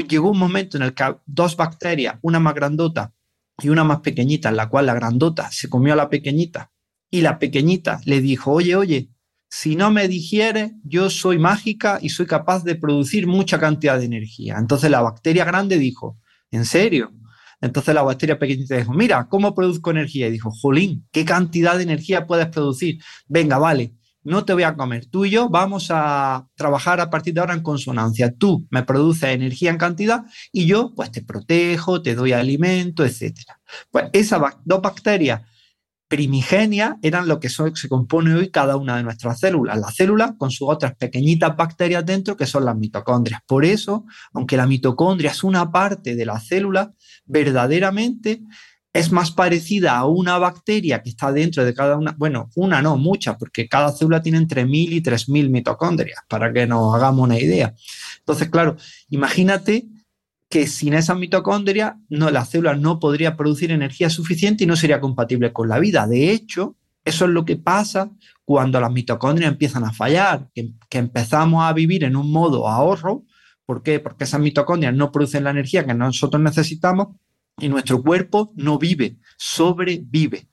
llegó 0.08 0.32
un 0.32 0.38
momento 0.38 0.76
en 0.76 0.82
el 0.82 0.92
que 0.92 1.14
dos 1.24 1.56
bacterias, 1.56 2.16
una 2.22 2.40
más 2.40 2.54
grandota 2.54 3.14
y 3.62 3.68
una 3.68 3.84
más 3.84 4.00
pequeñita, 4.00 4.48
en 4.48 4.56
la 4.56 4.68
cual 4.68 4.86
la 4.86 4.94
grandota 4.94 5.48
se 5.52 5.68
comió 5.68 5.92
a 5.92 5.96
la 5.96 6.10
pequeñita 6.10 6.72
y 7.10 7.20
la 7.20 7.38
pequeñita 7.38 8.00
le 8.06 8.20
dijo, 8.20 8.50
oye, 8.50 8.74
oye, 8.74 9.10
si 9.48 9.76
no 9.76 9.92
me 9.92 10.08
digieres, 10.08 10.72
yo 10.82 11.10
soy 11.10 11.38
mágica 11.38 12.00
y 12.02 12.08
soy 12.08 12.26
capaz 12.26 12.64
de 12.64 12.74
producir 12.74 13.28
mucha 13.28 13.60
cantidad 13.60 14.00
de 14.00 14.04
energía. 14.04 14.56
Entonces 14.58 14.90
la 14.90 15.00
bacteria 15.00 15.44
grande 15.44 15.78
dijo, 15.78 16.18
¿en 16.50 16.64
serio? 16.64 17.12
Entonces 17.60 17.94
la 17.94 18.02
bacteria 18.02 18.36
pequeñita 18.36 18.76
dijo, 18.76 18.92
mira, 18.92 19.28
¿cómo 19.28 19.54
produzco 19.54 19.92
energía? 19.92 20.26
Y 20.26 20.32
dijo, 20.32 20.50
Jolín, 20.50 21.06
¿qué 21.12 21.24
cantidad 21.24 21.76
de 21.76 21.84
energía 21.84 22.26
puedes 22.26 22.48
producir? 22.48 23.00
Venga, 23.28 23.58
vale, 23.58 23.94
no 24.28 24.44
te 24.44 24.52
voy 24.52 24.62
a 24.62 24.76
comer. 24.76 25.06
Tú 25.06 25.24
y 25.24 25.30
yo 25.30 25.48
vamos 25.48 25.88
a 25.90 26.46
trabajar 26.54 27.00
a 27.00 27.10
partir 27.10 27.34
de 27.34 27.40
ahora 27.40 27.54
en 27.54 27.62
consonancia. 27.62 28.32
Tú 28.36 28.66
me 28.70 28.82
produces 28.82 29.30
energía 29.30 29.70
en 29.70 29.78
cantidad 29.78 30.24
y 30.52 30.66
yo 30.66 30.92
pues 30.94 31.10
te 31.10 31.22
protejo, 31.22 32.02
te 32.02 32.14
doy 32.14 32.32
alimento, 32.32 33.04
etc. 33.04 33.34
Pues 33.90 34.06
esas 34.12 34.40
dos 34.64 34.82
bacterias 34.82 35.42
primigenias 36.08 36.96
eran 37.02 37.28
lo 37.28 37.38
que 37.38 37.50
se 37.50 37.88
compone 37.88 38.34
hoy 38.34 38.50
cada 38.50 38.76
una 38.76 38.96
de 38.96 39.02
nuestras 39.02 39.40
células. 39.40 39.78
La 39.78 39.92
célula 39.92 40.34
con 40.38 40.50
sus 40.50 40.68
otras 40.68 40.96
pequeñitas 40.96 41.54
bacterias 41.56 42.04
dentro 42.04 42.36
que 42.36 42.46
son 42.46 42.64
las 42.64 42.76
mitocondrias. 42.76 43.42
Por 43.46 43.64
eso, 43.64 44.06
aunque 44.32 44.56
la 44.56 44.66
mitocondria 44.66 45.30
es 45.30 45.44
una 45.44 45.70
parte 45.70 46.16
de 46.16 46.24
la 46.24 46.40
célula, 46.40 46.94
verdaderamente 47.26 48.42
es 48.92 49.12
más 49.12 49.30
parecida 49.30 49.96
a 49.96 50.06
una 50.06 50.38
bacteria 50.38 51.02
que 51.02 51.10
está 51.10 51.30
dentro 51.30 51.64
de 51.64 51.74
cada 51.74 51.96
una, 51.96 52.14
bueno, 52.18 52.48
una 52.56 52.80
no, 52.82 52.96
muchas, 52.96 53.36
porque 53.36 53.68
cada 53.68 53.92
célula 53.92 54.22
tiene 54.22 54.38
entre 54.38 54.64
mil 54.64 54.92
y 54.92 55.00
tres 55.00 55.28
mil 55.28 55.50
mitocondrias, 55.50 56.20
para 56.28 56.52
que 56.52 56.66
nos 56.66 56.94
hagamos 56.94 57.24
una 57.24 57.38
idea. 57.38 57.74
Entonces, 58.18 58.48
claro, 58.48 58.76
imagínate 59.10 59.86
que 60.48 60.66
sin 60.66 60.94
esa 60.94 61.14
mitocondria 61.14 61.98
no, 62.08 62.30
la 62.30 62.46
célula 62.46 62.74
no 62.74 62.98
podría 62.98 63.36
producir 63.36 63.70
energía 63.70 64.08
suficiente 64.08 64.64
y 64.64 64.66
no 64.66 64.76
sería 64.76 65.00
compatible 65.00 65.52
con 65.52 65.68
la 65.68 65.78
vida. 65.78 66.06
De 66.06 66.30
hecho, 66.30 66.76
Eso 67.08 67.24
es 67.24 67.30
lo 67.30 67.46
que 67.46 67.56
pasa 67.56 68.10
cuando 68.44 68.78
las 68.82 68.92
mitocondrias 68.92 69.50
empiezan 69.50 69.82
a 69.84 69.94
fallar, 69.94 70.48
que, 70.54 70.72
que 70.90 70.98
empezamos 70.98 71.64
a 71.64 71.72
vivir 71.72 72.04
en 72.04 72.16
un 72.16 72.30
modo 72.30 72.68
ahorro. 72.68 73.24
¿Por 73.64 73.82
qué? 73.82 73.98
Porque 73.98 74.24
esas 74.24 74.40
mitocondrias 74.40 74.94
no 74.94 75.10
producen 75.10 75.44
la 75.44 75.50
energía 75.50 75.86
que 75.86 75.94
nosotros 75.94 76.42
necesitamos 76.42 77.16
y 77.58 77.68
nuestro 77.68 78.02
cuerpo 78.02 78.52
no 78.56 78.78
vive, 78.78 79.16
sobrevive. 79.36 80.48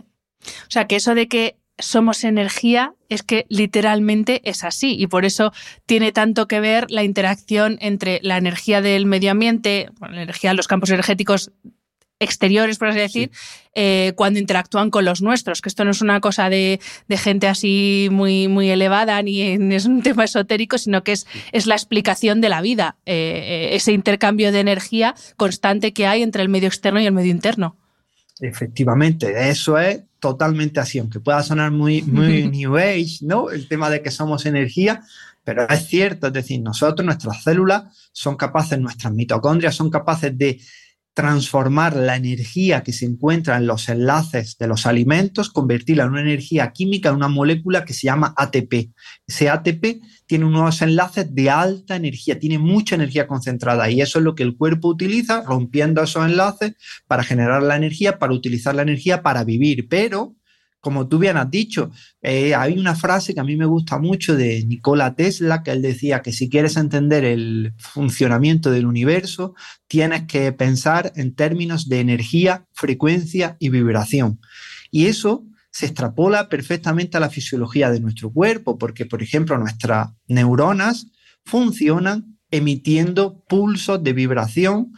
O 0.00 0.68
sea, 0.68 0.86
que 0.86 0.96
eso 0.96 1.14
de 1.14 1.28
que 1.28 1.56
somos 1.78 2.24
energía 2.24 2.94
es 3.08 3.22
que 3.22 3.46
literalmente 3.48 4.48
es 4.48 4.62
así 4.64 4.94
y 4.96 5.06
por 5.06 5.24
eso 5.24 5.52
tiene 5.86 6.12
tanto 6.12 6.46
que 6.46 6.60
ver 6.60 6.90
la 6.90 7.02
interacción 7.02 7.78
entre 7.80 8.20
la 8.22 8.36
energía 8.36 8.80
del 8.80 9.06
medio 9.06 9.32
ambiente, 9.32 9.90
la 10.00 10.22
energía 10.22 10.50
de 10.50 10.56
los 10.56 10.68
campos 10.68 10.90
energéticos 10.90 11.52
exteriores, 12.20 12.78
por 12.78 12.88
así 12.88 12.98
decir, 12.98 13.30
eh, 13.74 14.12
cuando 14.16 14.38
interactúan 14.38 14.90
con 14.90 15.04
los 15.04 15.20
nuestros, 15.20 15.60
que 15.60 15.68
esto 15.68 15.84
no 15.84 15.90
es 15.90 16.00
una 16.00 16.20
cosa 16.20 16.48
de, 16.48 16.80
gente 17.10 17.48
así 17.48 18.08
muy, 18.10 18.48
muy 18.48 18.70
elevada 18.70 19.20
ni 19.22 19.42
es 19.74 19.86
un 19.86 20.02
tema 20.02 20.24
esotérico, 20.24 20.78
sino 20.78 21.02
que 21.02 21.12
es, 21.12 21.26
es 21.52 21.66
la 21.66 21.74
explicación 21.74 22.40
de 22.40 22.48
la 22.48 22.60
vida, 22.60 22.96
eh, 23.06 23.70
ese 23.72 23.92
intercambio 23.92 24.52
de 24.52 24.60
energía 24.60 25.14
constante 25.36 25.92
que 25.92 26.06
hay 26.06 26.22
entre 26.22 26.42
el 26.42 26.48
medio 26.48 26.68
externo 26.68 27.00
y 27.00 27.06
el 27.06 27.12
medio 27.12 27.30
interno. 27.30 27.76
Efectivamente, 28.40 29.48
eso 29.48 29.78
es 29.78 30.00
totalmente 30.18 30.80
así, 30.80 30.98
aunque 30.98 31.20
pueda 31.20 31.42
sonar 31.42 31.70
muy, 31.70 32.02
muy 32.02 32.48
New 32.50 32.76
Age, 32.76 33.18
¿no? 33.22 33.50
El 33.50 33.68
tema 33.68 33.90
de 33.90 34.02
que 34.02 34.10
somos 34.10 34.46
energía, 34.46 35.02
pero 35.44 35.68
es 35.68 35.86
cierto, 35.86 36.28
es 36.28 36.32
decir, 36.32 36.60
nosotros, 36.60 37.04
nuestras 37.04 37.42
células 37.42 37.84
son 38.12 38.36
capaces, 38.36 38.78
nuestras 38.78 39.12
mitocondrias 39.12 39.74
son 39.74 39.90
capaces 39.90 40.36
de 40.36 40.58
transformar 41.14 41.94
la 41.94 42.16
energía 42.16 42.82
que 42.82 42.92
se 42.92 43.06
encuentra 43.06 43.56
en 43.56 43.68
los 43.68 43.88
enlaces 43.88 44.58
de 44.58 44.66
los 44.66 44.84
alimentos, 44.84 45.48
convertirla 45.48 46.04
en 46.04 46.10
una 46.10 46.20
energía 46.20 46.72
química, 46.72 47.08
en 47.08 47.14
una 47.14 47.28
molécula 47.28 47.84
que 47.84 47.94
se 47.94 48.06
llama 48.06 48.34
ATP. 48.36 48.90
Ese 49.26 49.48
ATP 49.48 50.02
tiene 50.26 50.44
unos 50.44 50.82
enlaces 50.82 51.32
de 51.32 51.50
alta 51.50 51.94
energía, 51.94 52.40
tiene 52.40 52.58
mucha 52.58 52.96
energía 52.96 53.28
concentrada 53.28 53.88
y 53.88 54.00
eso 54.00 54.18
es 54.18 54.24
lo 54.24 54.34
que 54.34 54.42
el 54.42 54.56
cuerpo 54.56 54.88
utiliza, 54.88 55.42
rompiendo 55.42 56.02
esos 56.02 56.26
enlaces 56.26 56.74
para 57.06 57.22
generar 57.22 57.62
la 57.62 57.76
energía, 57.76 58.18
para 58.18 58.32
utilizar 58.32 58.74
la 58.74 58.82
energía 58.82 59.22
para 59.22 59.44
vivir. 59.44 59.86
Pero 59.88 60.34
como 60.84 61.08
tú 61.08 61.18
bien 61.18 61.38
has 61.38 61.50
dicho, 61.50 61.90
eh, 62.20 62.54
hay 62.54 62.78
una 62.78 62.94
frase 62.94 63.32
que 63.32 63.40
a 63.40 63.44
mí 63.44 63.56
me 63.56 63.64
gusta 63.64 63.98
mucho 63.98 64.36
de 64.36 64.62
Nikola 64.66 65.14
Tesla, 65.14 65.62
que 65.62 65.70
él 65.70 65.80
decía 65.80 66.20
que 66.20 66.30
si 66.30 66.50
quieres 66.50 66.76
entender 66.76 67.24
el 67.24 67.72
funcionamiento 67.78 68.70
del 68.70 68.84
universo, 68.84 69.54
tienes 69.88 70.24
que 70.24 70.52
pensar 70.52 71.10
en 71.16 71.34
términos 71.34 71.88
de 71.88 72.00
energía, 72.00 72.66
frecuencia 72.74 73.56
y 73.58 73.70
vibración. 73.70 74.40
Y 74.90 75.06
eso 75.06 75.46
se 75.70 75.86
extrapola 75.86 76.50
perfectamente 76.50 77.16
a 77.16 77.20
la 77.20 77.30
fisiología 77.30 77.90
de 77.90 78.00
nuestro 78.00 78.30
cuerpo, 78.30 78.76
porque, 78.76 79.06
por 79.06 79.22
ejemplo, 79.22 79.56
nuestras 79.56 80.10
neuronas 80.28 81.06
funcionan 81.46 82.36
emitiendo 82.50 83.42
pulsos 83.48 84.04
de 84.04 84.12
vibración 84.12 84.92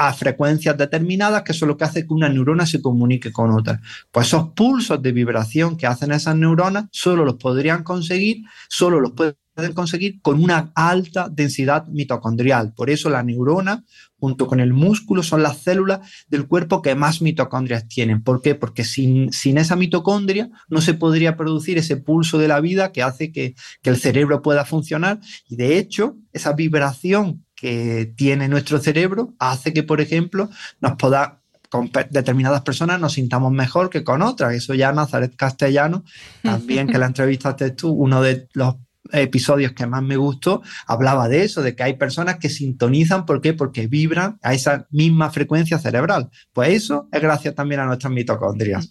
a 0.00 0.12
frecuencias 0.14 0.78
determinadas, 0.78 1.42
que 1.42 1.50
es 1.50 1.60
lo 1.60 1.76
que 1.76 1.82
hace 1.82 2.06
que 2.06 2.14
una 2.14 2.28
neurona 2.28 2.64
se 2.66 2.80
comunique 2.80 3.32
con 3.32 3.50
otra. 3.50 3.80
Pues 4.12 4.28
esos 4.28 4.50
pulsos 4.50 5.02
de 5.02 5.10
vibración 5.10 5.76
que 5.76 5.88
hacen 5.88 6.12
esas 6.12 6.36
neuronas 6.36 6.84
solo 6.92 7.24
los 7.24 7.34
podrían 7.34 7.82
conseguir, 7.82 8.44
solo 8.68 9.00
los 9.00 9.12
pueden 9.12 9.34
conseguir 9.74 10.20
con 10.22 10.40
una 10.40 10.70
alta 10.76 11.28
densidad 11.28 11.88
mitocondrial. 11.88 12.74
Por 12.74 12.90
eso 12.90 13.10
la 13.10 13.24
neurona, 13.24 13.84
junto 14.20 14.46
con 14.46 14.60
el 14.60 14.72
músculo, 14.72 15.24
son 15.24 15.42
las 15.42 15.58
células 15.58 15.98
del 16.28 16.46
cuerpo 16.46 16.80
que 16.80 16.94
más 16.94 17.20
mitocondrias 17.20 17.88
tienen. 17.88 18.22
¿Por 18.22 18.40
qué? 18.40 18.54
Porque 18.54 18.84
sin, 18.84 19.32
sin 19.32 19.58
esa 19.58 19.74
mitocondria 19.74 20.48
no 20.68 20.80
se 20.80 20.94
podría 20.94 21.36
producir 21.36 21.76
ese 21.76 21.96
pulso 21.96 22.38
de 22.38 22.46
la 22.46 22.60
vida 22.60 22.92
que 22.92 23.02
hace 23.02 23.32
que, 23.32 23.56
que 23.82 23.90
el 23.90 23.96
cerebro 23.96 24.42
pueda 24.42 24.64
funcionar. 24.64 25.18
Y 25.48 25.56
de 25.56 25.76
hecho, 25.76 26.18
esa 26.32 26.52
vibración 26.52 27.44
que 27.60 28.12
tiene 28.16 28.48
nuestro 28.48 28.78
cerebro 28.78 29.34
hace 29.38 29.72
que, 29.72 29.82
por 29.82 30.00
ejemplo, 30.00 30.48
nos 30.80 30.92
pueda 30.96 31.40
con 31.68 31.90
determinadas 32.10 32.62
personas 32.62 32.98
nos 32.98 33.12
sintamos 33.12 33.52
mejor 33.52 33.90
que 33.90 34.02
con 34.04 34.22
otras. 34.22 34.54
Eso 34.54 34.74
ya 34.74 34.92
Nazaret 34.92 35.34
Castellano, 35.36 36.04
también 36.42 36.86
que 36.86 36.96
la 36.96 37.06
entrevistaste 37.06 37.72
tú, 37.72 37.90
uno 37.90 38.22
de 38.22 38.48
los 38.54 38.76
episodios 39.12 39.72
que 39.72 39.86
más 39.86 40.02
me 40.02 40.16
gustó, 40.16 40.62
hablaba 40.86 41.28
de 41.28 41.44
eso, 41.44 41.62
de 41.62 41.74
que 41.74 41.82
hay 41.82 41.94
personas 41.94 42.36
que 42.36 42.48
sintonizan, 42.48 43.26
¿por 43.26 43.40
qué? 43.40 43.54
Porque 43.54 43.86
vibran 43.86 44.38
a 44.42 44.54
esa 44.54 44.86
misma 44.90 45.30
frecuencia 45.30 45.78
cerebral. 45.78 46.30
Pues 46.52 46.70
eso 46.70 47.08
es 47.12 47.20
gracias 47.20 47.54
también 47.54 47.80
a 47.80 47.86
nuestras 47.86 48.12
mitocondrias. 48.12 48.90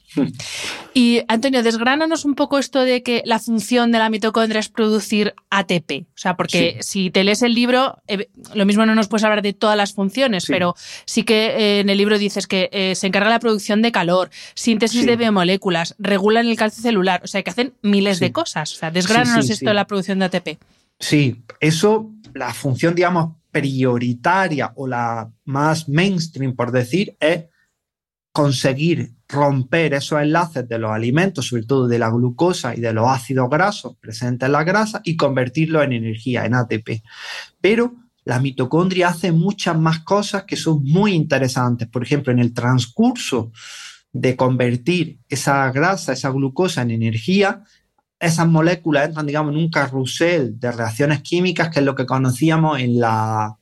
Y 0.94 1.22
Antonio, 1.28 1.62
desgránanos 1.62 2.26
un 2.26 2.34
poco 2.34 2.58
esto 2.58 2.82
de 2.82 3.04
que 3.04 3.22
la 3.24 3.38
función 3.38 3.92
de 3.92 4.00
la 4.00 4.10
mitocondria 4.10 4.60
es 4.60 4.70
producir 4.70 5.36
ATP. 5.52 6.08
O 6.08 6.18
sea, 6.18 6.36
porque 6.36 6.78
si 6.82 7.12
te 7.12 7.24
lees 7.24 7.44
el 7.44 7.54
libro, 7.54 8.02
eh, 8.08 8.30
lo 8.56 8.66
mismo 8.66 8.84
no 8.86 8.96
nos 8.96 9.08
puedes 9.08 9.24
hablar 9.24 9.44
de 9.44 9.54
todas 9.54 9.78
las 9.78 9.94
funciones, 9.94 10.46
pero 10.48 10.74
sí 11.06 11.24
que 11.24 11.50
eh, 11.50 11.80
en 11.82 11.90
el 11.90 11.98
libro 12.00 12.18
dices 12.18 12.48
que 12.48 12.70
eh, 12.72 12.96
se 12.96 13.06
encarga 13.06 13.30
la 13.30 13.40
producción 13.40 13.82
de 13.82 13.92
calor, 13.92 14.32
síntesis 14.56 15.06
de 15.06 15.18
biomoléculas, 15.18 15.96
regulan 16.00 16.48
el 16.48 16.58
calcio 16.58 16.82
celular, 16.82 17.22
o 17.24 17.28
sea, 17.28 17.44
que 17.44 17.52
hacen 17.52 17.74
miles 17.82 18.20
de 18.20 18.32
cosas. 18.32 18.74
O 18.74 18.78
sea, 18.78 18.90
desgránanos 18.90 19.50
esto 19.50 19.70
de 19.70 19.74
la 19.74 19.86
producción 19.86 20.07
de 20.16 20.26
ATP. 20.26 20.48
Sí, 21.00 21.44
eso, 21.60 22.12
la 22.34 22.54
función, 22.54 22.96
digamos, 22.96 23.36
prioritaria 23.52 24.74
o 24.76 24.88
la 24.88 25.32
más 25.46 25.88
mainstream, 25.90 26.56
por 26.56 26.72
decir, 26.72 27.16
es 27.20 27.46
conseguir 28.32 29.14
romper 29.28 29.96
esos 29.96 30.22
enlaces 30.22 30.68
de 30.68 30.78
los 30.78 30.92
alimentos, 30.92 31.48
sobre 31.48 31.64
todo 31.64 31.88
de 31.88 32.00
la 32.00 32.10
glucosa 32.10 32.76
y 32.76 32.80
de 32.80 32.94
los 32.94 33.08
ácidos 33.08 33.50
grasos 33.50 33.96
presentes 33.98 34.46
en 34.46 34.52
la 34.52 34.64
grasa, 34.64 35.02
y 35.04 35.18
convertirlo 35.18 35.82
en 35.82 35.94
energía, 35.94 36.46
en 36.46 36.54
ATP. 36.54 37.02
Pero 37.60 37.96
la 38.26 38.40
mitocondria 38.40 39.08
hace 39.08 39.32
muchas 39.32 39.78
más 39.80 40.00
cosas 40.02 40.44
que 40.44 40.56
son 40.56 40.84
muy 40.84 41.14
interesantes. 41.14 41.88
Por 41.88 42.04
ejemplo, 42.04 42.32
en 42.32 42.40
el 42.40 42.54
transcurso 42.54 43.52
de 44.12 44.36
convertir 44.36 45.20
esa 45.30 45.72
grasa, 45.72 46.14
esa 46.14 46.30
glucosa 46.30 46.82
en 46.82 46.92
energía, 46.92 47.64
esas 48.20 48.48
moléculas 48.48 49.08
entran, 49.08 49.26
digamos, 49.26 49.54
en 49.54 49.60
un 49.60 49.70
carrusel 49.70 50.60
de 50.60 50.72
reacciones 50.72 51.22
químicas, 51.22 51.70
que 51.70 51.80
es 51.80 51.86
lo 51.86 51.96
que 51.96 52.06
conocíamos 52.06 52.80
en, 52.80 53.00
la, 53.00 53.58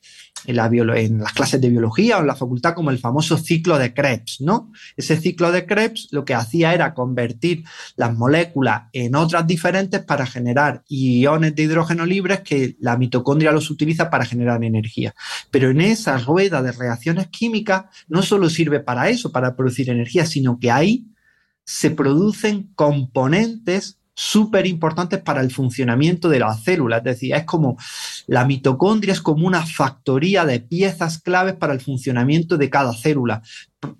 en, 0.45 0.55
la 0.55 0.67
en 0.67 1.19
las 1.19 1.33
clases 1.33 1.59
de 1.59 1.69
biología 1.69 2.17
o 2.17 2.21
en 2.21 2.27
la 2.27 2.35
facultad 2.35 2.73
como 2.73 2.89
el 2.89 2.97
famoso 2.97 3.37
ciclo 3.37 3.77
de 3.77 3.93
Krebs, 3.93 4.39
¿no? 4.39 4.71
Ese 4.95 5.17
ciclo 5.17 5.51
de 5.51 5.65
Krebs 5.65 6.07
lo 6.11 6.23
que 6.23 6.33
hacía 6.33 6.73
era 6.73 6.93
convertir 6.93 7.65
las 7.97 8.15
moléculas 8.15 8.83
en 8.93 9.15
otras 9.15 9.45
diferentes 9.45 10.03
para 10.03 10.25
generar 10.25 10.83
iones 10.87 11.53
de 11.55 11.63
hidrógeno 11.63 12.05
libres 12.05 12.39
que 12.39 12.77
la 12.79 12.95
mitocondria 12.95 13.51
los 13.51 13.69
utiliza 13.69 14.09
para 14.09 14.25
generar 14.25 14.63
energía. 14.63 15.13
Pero 15.51 15.69
en 15.69 15.81
esa 15.81 16.17
rueda 16.17 16.61
de 16.61 16.71
reacciones 16.71 17.27
químicas 17.27 17.85
no 18.07 18.21
solo 18.21 18.49
sirve 18.49 18.79
para 18.79 19.09
eso, 19.09 19.33
para 19.33 19.55
producir 19.55 19.89
energía, 19.89 20.25
sino 20.25 20.59
que 20.59 20.71
ahí 20.71 21.07
se 21.65 21.91
producen 21.91 22.71
componentes 22.75 23.97
súper 24.15 24.65
importantes 24.65 25.21
para 25.21 25.41
el 25.41 25.51
funcionamiento 25.51 26.29
de 26.29 26.39
la 26.39 26.55
célula. 26.55 26.97
Es 26.97 27.03
decir, 27.03 27.35
es 27.35 27.43
como 27.43 27.77
la 28.27 28.45
mitocondria 28.45 29.13
es 29.13 29.21
como 29.21 29.45
una 29.45 29.65
factoría 29.65 30.45
de 30.45 30.61
piezas 30.61 31.19
claves 31.19 31.55
para 31.55 31.73
el 31.73 31.81
funcionamiento 31.81 32.57
de 32.57 32.69
cada 32.69 32.93
célula. 32.93 33.43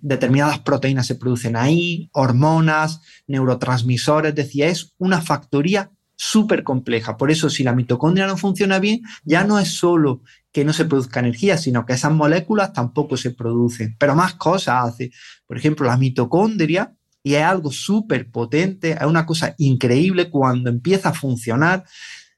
Determinadas 0.00 0.58
proteínas 0.60 1.06
se 1.06 1.14
producen 1.14 1.54
ahí, 1.54 2.08
hormonas, 2.12 3.02
neurotransmisores, 3.26 4.30
es 4.30 4.36
decir, 4.36 4.64
es 4.64 4.94
una 4.98 5.20
factoría 5.20 5.90
súper 6.16 6.64
compleja. 6.64 7.16
Por 7.18 7.30
eso, 7.30 7.50
si 7.50 7.62
la 7.62 7.74
mitocondria 7.74 8.26
no 8.26 8.38
funciona 8.38 8.78
bien, 8.78 9.02
ya 9.24 9.44
no 9.44 9.58
es 9.58 9.68
solo 9.68 10.22
que 10.50 10.64
no 10.64 10.72
se 10.72 10.86
produzca 10.86 11.20
energía, 11.20 11.58
sino 11.58 11.84
que 11.84 11.92
esas 11.92 12.12
moléculas 12.12 12.72
tampoco 12.72 13.18
se 13.18 13.32
producen. 13.32 13.94
Pero 13.98 14.14
más 14.14 14.34
cosas 14.34 14.86
hace. 14.86 15.12
Por 15.46 15.58
ejemplo, 15.58 15.86
la 15.86 15.98
mitocondria 15.98 16.94
y 17.26 17.34
es 17.34 17.42
algo 17.42 17.72
súper 17.72 18.30
potente, 18.30 18.92
es 18.92 19.02
una 19.02 19.26
cosa 19.26 19.56
increíble 19.58 20.30
cuando 20.30 20.70
empieza 20.70 21.08
a 21.08 21.12
funcionar. 21.12 21.82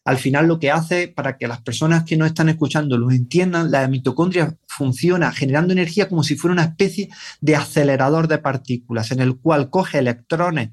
Al 0.02 0.16
final 0.16 0.46
lo 0.46 0.58
que 0.58 0.70
hace, 0.70 1.08
para 1.08 1.36
que 1.36 1.46
las 1.46 1.60
personas 1.60 2.04
que 2.04 2.16
no 2.16 2.24
están 2.24 2.48
escuchando 2.48 2.96
lo 2.96 3.10
entiendan, 3.10 3.70
la 3.70 3.86
mitocondria 3.86 4.56
funciona 4.66 5.30
generando 5.30 5.74
energía 5.74 6.08
como 6.08 6.22
si 6.22 6.36
fuera 6.36 6.54
una 6.54 6.64
especie 6.64 7.10
de 7.42 7.54
acelerador 7.54 8.28
de 8.28 8.38
partículas, 8.38 9.10
en 9.10 9.20
el 9.20 9.36
cual 9.36 9.68
coge 9.68 9.98
electrones 9.98 10.70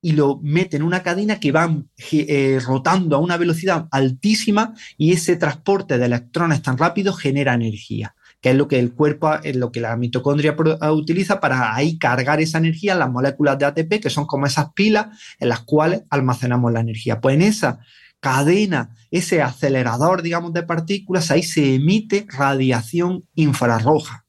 y 0.00 0.10
lo 0.10 0.40
mete 0.42 0.76
en 0.76 0.82
una 0.82 1.04
cadena 1.04 1.38
que 1.38 1.52
van 1.52 1.88
eh, 2.10 2.58
rotando 2.66 3.14
a 3.14 3.20
una 3.20 3.36
velocidad 3.36 3.86
altísima 3.92 4.74
y 4.98 5.12
ese 5.12 5.36
transporte 5.36 5.98
de 5.98 6.06
electrones 6.06 6.62
tan 6.62 6.78
rápido 6.78 7.12
genera 7.12 7.54
energía 7.54 8.16
que 8.42 8.50
es 8.50 8.56
lo 8.56 8.66
que 8.66 8.80
el 8.80 8.92
cuerpo, 8.92 9.32
es 9.42 9.54
lo 9.54 9.70
que 9.70 9.80
la 9.80 9.96
mitocondria 9.96 10.56
utiliza 10.90 11.40
para 11.40 11.74
ahí 11.74 11.96
cargar 11.96 12.40
esa 12.40 12.58
energía 12.58 12.94
en 12.94 12.98
las 12.98 13.10
moléculas 13.10 13.56
de 13.56 13.66
ATP, 13.66 14.00
que 14.02 14.10
son 14.10 14.26
como 14.26 14.46
esas 14.46 14.72
pilas 14.72 15.06
en 15.38 15.48
las 15.48 15.60
cuales 15.60 16.02
almacenamos 16.10 16.72
la 16.72 16.80
energía. 16.80 17.20
Pues 17.20 17.36
en 17.36 17.42
esa 17.42 17.78
cadena, 18.18 18.96
ese 19.12 19.42
acelerador, 19.42 20.22
digamos, 20.22 20.52
de 20.52 20.64
partículas, 20.64 21.30
ahí 21.30 21.44
se 21.44 21.76
emite 21.76 22.26
radiación 22.28 23.24
infrarroja. 23.36 24.24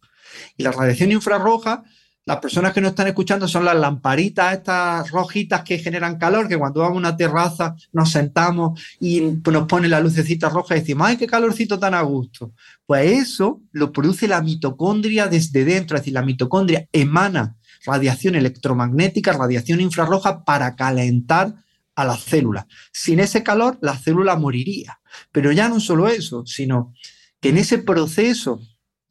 Y 0.58 0.63
la 0.63 0.72
radiación 0.72 1.12
infrarroja 1.12 1.84
las 2.25 2.38
personas 2.38 2.74
que 2.74 2.80
nos 2.80 2.92
están 2.92 3.08
escuchando 3.08 3.48
son 3.48 3.65
las 3.65 3.75
lamparitas, 3.75 4.53
estas 4.53 5.12
rojitas 5.12 5.62
que 5.63 5.77
generan 5.77 6.18
calor, 6.18 6.48
que 6.48 6.58
cuando 6.58 6.80
vamos 6.80 6.96
a 6.96 7.00
una 7.00 7.18
terraza 7.18 7.75
nos 7.92 8.12
sentamos 8.12 8.80
y 9.00 9.20
nos 9.22 9.68
pone 9.68 9.89
la 9.89 10.00
lucecita 10.00 10.50
roja 10.50 10.77
y 10.77 10.80
decimos, 10.80 11.08
¡ay, 11.08 11.18
qué 11.18 11.27
calorcito 11.27 11.77
tan 11.77 11.94
a 11.94 12.01
gusto! 12.01 12.53
Pues 12.86 13.12
eso 13.12 13.62
lo 13.72 13.92
produce 13.92 14.27
la 14.27 14.42
mitocondria 14.42 15.27
desde 15.27 15.65
dentro, 15.65 15.98
es 15.98 16.03
decir, 16.03 16.13
la 16.13 16.22
mitocondria 16.22 16.88
emana 16.94 17.58
radiación 17.86 18.36
electromagnética, 18.36 19.34
radiación 19.34 19.82
infrarroja 19.82 20.44
para 20.44 20.75
calentar 20.75 21.56
a 21.96 22.06
la 22.06 22.18
célula. 22.18 22.68
Sin 22.92 23.20
ese 23.20 23.44
calor, 23.44 23.77
la 23.82 23.98
célula 23.98 24.36
moriría. 24.36 25.00
Pero 25.32 25.51
ya 25.51 25.70
no 25.70 25.80
solo 25.80 26.08
eso, 26.08 26.46
sino 26.46 26.94
que 27.39 27.50
en 27.50 27.58
ese 27.58 27.80
proceso 27.80 28.62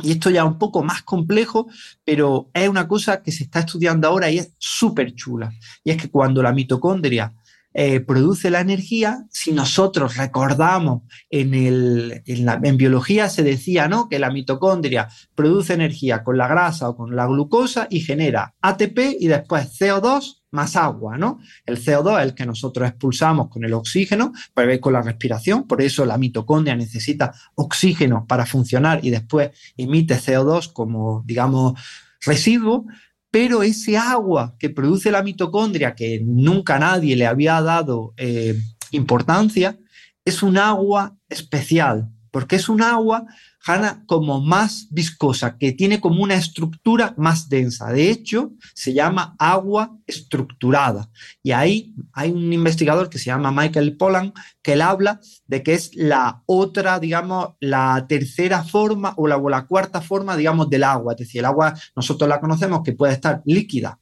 y 0.03 0.13
esto 0.13 0.31
ya 0.31 0.43
es 0.43 0.47
un 0.47 0.59
poco 0.59 0.83
más 0.83 1.03
complejo, 1.03 1.69
pero 2.05 2.51
es 2.53 2.69
una 2.69 2.89
cosa 2.89 3.23
que 3.23 3.33
se 3.33 3.45
está 3.45 3.61
estudiando 3.61 4.09
ahora 4.09 4.31
y 4.31 4.39
es 4.39 4.53
súper 4.59 5.15
chula. 5.15 5.53
Y 5.85 5.91
es 5.91 5.97
que 5.97 6.11
cuando 6.11 6.43
la 6.43 6.53
mitocondria 6.53 7.35
eh, 7.75 8.01
produce 8.01 8.51
la 8.51 8.61
energía, 8.61 9.25
si 9.31 9.53
nosotros 9.53 10.17
recordamos 10.17 11.03
en, 11.31 12.09
la, 12.45 12.61
en, 12.63 12.77
biología 12.77 13.31
se 13.31 13.43
decía 13.43 13.89
¿no? 13.89 14.11
que 14.11 14.19
la 14.19 14.31
mitocondria 14.31 15.09
produce 15.35 15.73
energía 15.73 16.23
con 16.23 16.37
la 16.37 16.49
grasa 16.49 16.91
o 16.91 16.97
con 16.97 17.17
la 17.17 17.27
glucosa 17.27 17.87
y 17.89 18.01
genera 18.01 18.55
ATP 18.61 19.17
y 19.19 19.27
después 19.27 19.79
CO2 19.79 20.42
más 20.53 20.77
agua, 20.77 21.19
¿no? 21.19 21.41
El 21.67 21.79
CO2 21.79 22.19
es 22.21 22.25
el 22.27 22.35
que 22.35 22.47
nosotros 22.47 22.89
expulsamos 22.89 23.49
con 23.49 23.65
el 23.65 23.73
oxígeno, 23.73 24.33
pues 24.55 24.81
con 24.81 24.93
la 24.93 25.03
respiración, 25.03 25.67
por 25.67 25.83
eso 25.83 26.05
la 26.05 26.19
mitocondria 26.19 26.77
necesita 26.77 27.35
oxígeno 27.55 28.27
para 28.27 28.47
funcionar 28.47 29.01
y 29.03 29.11
después 29.11 29.51
emite 29.77 30.15
CO2 30.15 30.73
como, 30.73 31.23
digamos, 31.27 31.81
residuo, 32.21 32.87
pero 33.31 33.63
ese 33.63 33.97
agua 33.97 34.55
que 34.59 34.69
produce 34.69 35.11
la 35.11 35.23
mitocondria, 35.23 35.95
que 35.95 36.21
nunca 36.23 36.79
nadie 36.79 37.17
le 37.17 37.27
había 37.27 37.61
dado 37.63 38.13
eh, 38.19 38.61
importancia, 38.91 39.79
es 40.25 40.43
un 40.43 40.59
agua 40.59 41.17
especial, 41.29 42.11
porque 42.31 42.57
es 42.57 42.69
un 42.69 42.83
agua 42.83 43.25
Hanna 43.65 44.05
como 44.07 44.41
más 44.41 44.89
viscosa, 44.91 45.57
que 45.57 45.73
tiene 45.73 46.01
como 46.01 46.23
una 46.23 46.35
estructura 46.35 47.15
más 47.17 47.49
densa. 47.49 47.93
De 47.93 48.11
hecho, 48.11 48.53
se 48.75 48.93
llama 48.93 49.37
agua 49.39 49.97
estructurada. 50.07 51.11
Y 51.43 51.53
ahí 51.53 51.95
hay 52.13 52.33
un 52.33 52.53
investigador 52.53 53.09
que 53.09 53.19
se 53.19 53.27
llama 53.27 53.53
Michael 53.53 53.97
Pollan 53.97 54.33
que 54.63 54.73
él 54.75 54.83
habla 54.83 55.21
de 55.47 55.63
que 55.63 55.75
es 55.75 55.95
la 55.95 56.43
otra, 56.47 56.99
digamos, 56.99 57.51
la 57.61 58.07
tercera 58.09 58.65
forma 58.65 59.15
o 59.17 59.27
la, 59.27 59.37
o 59.37 59.49
la 59.49 59.67
cuarta 59.67 60.01
forma, 60.01 60.37
digamos, 60.37 60.69
del 60.69 60.85
agua. 60.85 61.13
Es 61.13 61.21
decir, 61.21 61.41
el 61.41 61.47
agua 61.47 61.75
nosotros 61.95 62.29
la 62.29 62.41
conocemos 62.41 62.83
que 62.85 62.93
puede 62.93 63.13
estar 63.13 63.43
líquida, 63.45 64.01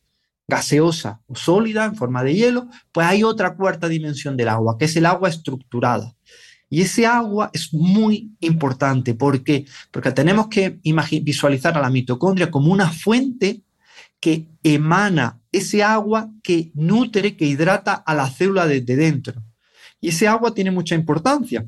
gaseosa 0.48 1.22
o 1.26 1.34
sólida 1.34 1.84
en 1.84 1.96
forma 1.96 2.22
de 2.24 2.34
hielo, 2.34 2.68
pues 2.92 3.06
hay 3.06 3.22
otra 3.24 3.56
cuarta 3.56 3.88
dimensión 3.88 4.36
del 4.36 4.48
agua, 4.48 4.76
que 4.78 4.86
es 4.86 4.96
el 4.96 5.06
agua 5.06 5.28
estructurada. 5.28 6.14
Y 6.70 6.82
ese 6.82 7.04
agua 7.04 7.50
es 7.52 7.74
muy 7.74 8.30
importante. 8.40 9.14
¿Por 9.14 9.42
qué? 9.42 9.66
Porque 9.90 10.12
tenemos 10.12 10.46
que 10.46 10.78
visualizar 11.22 11.76
a 11.76 11.80
la 11.80 11.90
mitocondria 11.90 12.50
como 12.50 12.72
una 12.72 12.88
fuente 12.88 13.62
que 14.20 14.46
emana 14.62 15.40
ese 15.50 15.82
agua 15.82 16.30
que 16.42 16.70
nutre, 16.74 17.36
que 17.36 17.46
hidrata 17.46 17.94
a 17.94 18.14
la 18.14 18.30
célula 18.30 18.66
desde 18.66 18.94
dentro. 18.94 19.42
Y 20.00 20.10
ese 20.10 20.28
agua 20.28 20.54
tiene 20.54 20.70
mucha 20.70 20.94
importancia. 20.94 21.66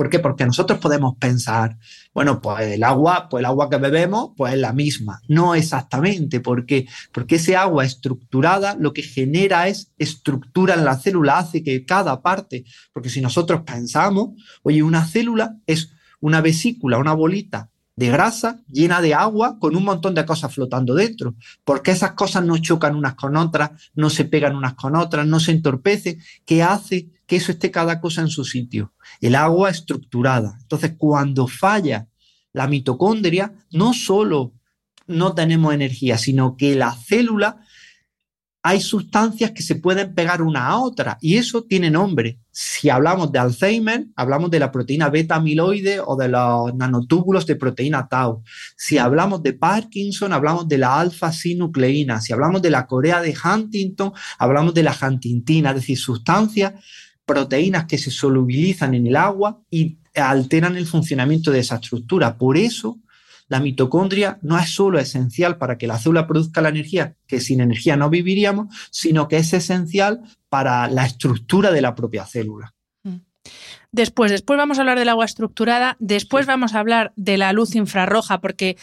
¿Por 0.00 0.08
qué? 0.08 0.18
Porque 0.18 0.46
nosotros 0.46 0.78
podemos 0.78 1.18
pensar, 1.18 1.76
bueno, 2.14 2.40
pues 2.40 2.72
el 2.72 2.84
agua, 2.84 3.28
pues 3.28 3.42
el 3.42 3.44
agua 3.44 3.68
que 3.68 3.76
bebemos, 3.76 4.30
pues 4.34 4.54
es 4.54 4.58
la 4.58 4.72
misma. 4.72 5.20
No 5.28 5.54
exactamente, 5.54 6.40
¿por 6.40 6.64
qué? 6.64 6.88
Porque 7.12 7.34
ese 7.34 7.54
agua 7.54 7.84
estructurada 7.84 8.76
lo 8.80 8.94
que 8.94 9.02
genera 9.02 9.68
es 9.68 9.92
estructura 9.98 10.72
en 10.72 10.86
la 10.86 10.96
célula, 10.96 11.36
hace 11.36 11.62
que 11.62 11.84
cada 11.84 12.22
parte, 12.22 12.64
porque 12.94 13.10
si 13.10 13.20
nosotros 13.20 13.60
pensamos, 13.66 14.30
oye, 14.62 14.82
una 14.82 15.04
célula 15.04 15.58
es 15.66 15.92
una 16.18 16.40
vesícula, 16.40 16.96
una 16.96 17.12
bolita 17.12 17.68
de 17.96 18.08
grasa 18.08 18.60
llena 18.70 19.00
de 19.00 19.14
agua 19.14 19.58
con 19.58 19.76
un 19.76 19.84
montón 19.84 20.14
de 20.14 20.24
cosas 20.24 20.54
flotando 20.54 20.94
dentro. 20.94 21.34
Porque 21.64 21.90
esas 21.90 22.12
cosas 22.12 22.44
no 22.44 22.58
chocan 22.58 22.96
unas 22.96 23.14
con 23.14 23.36
otras, 23.36 23.70
no 23.94 24.10
se 24.10 24.24
pegan 24.24 24.56
unas 24.56 24.74
con 24.74 24.96
otras, 24.96 25.26
no 25.26 25.40
se 25.40 25.52
entorpecen, 25.52 26.20
¿Qué 26.44 26.62
hace 26.62 27.10
que 27.30 27.36
eso 27.36 27.52
esté 27.52 27.70
cada 27.70 28.00
cosa 28.00 28.22
en 28.22 28.28
su 28.28 28.44
sitio. 28.44 28.92
El 29.20 29.36
agua 29.36 29.70
estructurada. 29.70 30.58
Entonces, 30.62 30.94
cuando 30.98 31.46
falla 31.46 32.08
la 32.52 32.66
mitocondria, 32.66 33.54
no 33.70 33.94
solo 33.94 34.52
no 35.06 35.32
tenemos 35.32 35.72
energía, 35.72 36.18
sino 36.18 36.56
que 36.56 36.74
la 36.74 36.92
célula 36.92 37.64
hay 38.62 38.80
sustancias 38.80 39.52
que 39.52 39.62
se 39.62 39.76
pueden 39.76 40.14
pegar 40.14 40.42
una 40.42 40.66
a 40.66 40.78
otra 40.78 41.16
y 41.20 41.36
eso 41.36 41.64
tiene 41.64 41.90
nombre. 41.90 42.38
Si 42.50 42.90
hablamos 42.90 43.32
de 43.32 43.38
Alzheimer, 43.38 44.06
hablamos 44.16 44.50
de 44.50 44.58
la 44.58 44.70
proteína 44.70 45.08
beta 45.08 45.36
amiloide 45.36 46.00
o 46.00 46.14
de 46.14 46.28
los 46.28 46.74
nanotúbulos 46.74 47.46
de 47.46 47.56
proteína 47.56 48.06
tau. 48.06 48.42
Si 48.76 48.98
hablamos 48.98 49.42
de 49.42 49.54
Parkinson, 49.54 50.34
hablamos 50.34 50.68
de 50.68 50.76
la 50.76 51.00
alfa-sinucleína. 51.00 52.20
Si 52.20 52.34
hablamos 52.34 52.60
de 52.60 52.70
la 52.70 52.86
corea 52.86 53.22
de 53.22 53.34
Huntington, 53.34 54.12
hablamos 54.38 54.74
de 54.74 54.82
la 54.82 54.96
huntingtina, 55.00 55.70
es 55.70 55.76
decir, 55.76 55.98
sustancias 55.98 56.74
proteínas 57.24 57.86
que 57.86 57.96
se 57.96 58.10
solubilizan 58.10 58.92
en 58.94 59.06
el 59.06 59.16
agua 59.16 59.62
y 59.70 59.98
alteran 60.14 60.76
el 60.76 60.86
funcionamiento 60.86 61.50
de 61.50 61.60
esa 61.60 61.76
estructura. 61.76 62.36
Por 62.36 62.58
eso, 62.58 62.98
la 63.50 63.58
mitocondria 63.58 64.38
no 64.42 64.58
es 64.58 64.70
solo 64.70 65.00
esencial 65.00 65.58
para 65.58 65.76
que 65.76 65.88
la 65.88 65.98
célula 65.98 66.28
produzca 66.28 66.60
la 66.60 66.68
energía, 66.68 67.16
que 67.26 67.40
sin 67.40 67.60
energía 67.60 67.96
no 67.96 68.08
viviríamos, 68.08 68.72
sino 68.90 69.26
que 69.26 69.38
es 69.38 69.52
esencial 69.52 70.20
para 70.48 70.88
la 70.88 71.04
estructura 71.04 71.72
de 71.72 71.82
la 71.82 71.96
propia 71.96 72.24
célula. 72.24 72.72
Mm. 73.02 73.16
Después, 73.90 74.30
después 74.30 74.56
vamos 74.56 74.78
a 74.78 74.82
hablar 74.82 75.00
del 75.00 75.08
agua 75.08 75.24
estructurada, 75.24 75.96
después 75.98 76.46
vamos 76.46 76.74
a 76.74 76.78
hablar 76.78 77.12
de 77.16 77.38
la 77.38 77.52
luz 77.52 77.74
infrarroja, 77.74 78.40
porque 78.40 78.76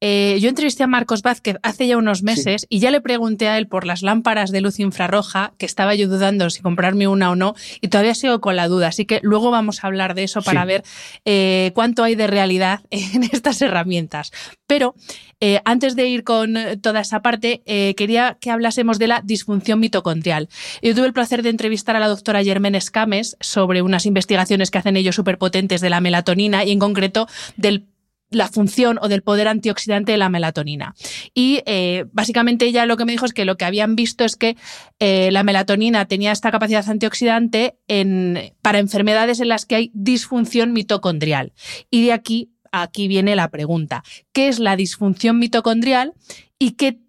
eh, 0.00 0.38
yo 0.40 0.48
entrevisté 0.48 0.82
a 0.82 0.86
Marcos 0.86 1.20
Vázquez 1.22 1.56
hace 1.62 1.86
ya 1.86 1.98
unos 1.98 2.22
meses 2.22 2.66
y 2.70 2.78
ya 2.78 2.90
le 2.90 3.02
pregunté 3.02 3.48
a 3.48 3.58
él 3.58 3.66
por 3.66 3.86
las 3.86 4.02
lámparas 4.02 4.50
de 4.50 4.62
luz 4.62 4.80
infrarroja, 4.80 5.52
que 5.58 5.66
estaba 5.66 5.94
yo 5.94 6.08
dudando 6.08 6.48
si 6.48 6.62
comprarme 6.62 7.06
una 7.06 7.30
o 7.30 7.36
no, 7.36 7.54
y 7.82 7.88
todavía 7.88 8.14
sigo 8.14 8.40
con 8.40 8.56
la 8.56 8.66
duda. 8.66 8.88
Así 8.88 9.04
que 9.04 9.20
luego 9.22 9.50
vamos 9.50 9.84
a 9.84 9.88
hablar 9.88 10.14
de 10.14 10.24
eso 10.24 10.40
para 10.40 10.64
ver 10.64 10.84
eh, 11.26 11.72
cuánto 11.74 12.02
hay 12.02 12.14
de 12.14 12.26
realidad 12.26 12.80
en 12.90 13.24
estas 13.24 13.60
herramientas. 13.60 14.32
Pero 14.66 14.94
eh, 15.40 15.60
antes 15.64 15.96
de 15.96 16.08
ir 16.08 16.24
con 16.24 16.54
toda 16.80 17.00
esa 17.00 17.20
parte, 17.20 17.62
quería 17.96 18.38
que 18.40 18.50
hablásemos 18.50 18.98
de 18.98 19.08
la 19.08 19.20
disfunción 19.22 19.80
mitocondrial. 19.80 20.48
Yo 20.82 20.94
tuve 20.94 21.06
el 21.06 21.12
placer 21.12 21.42
de 21.42 21.50
entrevistar 21.50 21.96
a 21.96 22.00
la 22.00 22.08
doctora 22.08 22.42
Germán 22.42 22.74
Escames 22.74 23.36
sobre 23.40 23.82
unas 23.82 24.06
investigaciones 24.06 24.70
que 24.70 24.78
hacen 24.78 24.96
ellos 24.96 25.16
súper 25.16 25.38
potentes 25.38 25.80
de 25.80 25.90
la 25.90 26.00
melatonina 26.00 26.64
y 26.64 26.72
en 26.72 26.78
concreto 26.78 27.26
del 27.56 27.86
la 28.30 28.48
función 28.48 28.98
o 29.02 29.08
del 29.08 29.22
poder 29.22 29.48
antioxidante 29.48 30.12
de 30.12 30.18
la 30.18 30.28
melatonina. 30.28 30.94
Y 31.34 31.62
eh, 31.66 32.06
básicamente 32.12 32.64
ella 32.64 32.86
lo 32.86 32.96
que 32.96 33.04
me 33.04 33.12
dijo 33.12 33.26
es 33.26 33.32
que 33.32 33.44
lo 33.44 33.56
que 33.56 33.64
habían 33.64 33.96
visto 33.96 34.24
es 34.24 34.36
que 34.36 34.56
eh, 35.00 35.30
la 35.32 35.42
melatonina 35.42 36.06
tenía 36.06 36.32
esta 36.32 36.50
capacidad 36.50 36.88
antioxidante 36.88 37.76
en, 37.88 38.54
para 38.62 38.78
enfermedades 38.78 39.40
en 39.40 39.48
las 39.48 39.66
que 39.66 39.74
hay 39.74 39.90
disfunción 39.94 40.72
mitocondrial. 40.72 41.52
Y 41.90 42.04
de 42.04 42.12
aquí, 42.12 42.52
aquí 42.72 43.08
viene 43.08 43.34
la 43.36 43.50
pregunta. 43.50 44.04
¿Qué 44.32 44.48
es 44.48 44.60
la 44.60 44.76
disfunción 44.76 45.38
mitocondrial 45.38 46.14
y 46.58 46.72
qué, 46.72 47.00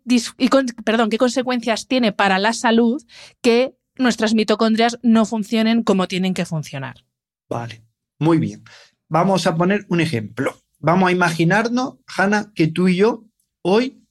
perdón, 0.83 1.09
qué 1.09 1.17
consecuencias 1.17 1.87
tiene 1.87 2.11
para 2.11 2.39
la 2.39 2.53
salud 2.53 3.03
que 3.41 3.75
nuestras 3.97 4.33
mitocondrias 4.33 4.97
no 5.03 5.25
funcionen 5.25 5.83
como 5.83 6.07
tienen 6.07 6.33
que 6.33 6.45
funcionar? 6.45 7.05
Vale, 7.47 7.83
muy 8.17 8.39
bien. 8.39 8.63
Vamos 9.07 9.45
a 9.45 9.55
poner 9.55 9.85
un 9.89 9.99
ejemplo 9.99 10.60
vamos 10.81 11.09
a 11.09 11.11
imaginarnos, 11.11 11.95
Hanna, 12.05 12.51
que 12.53 12.67
tú 12.67 12.87
y 12.87 12.97
yo 12.97 13.25
hoy 13.61 14.05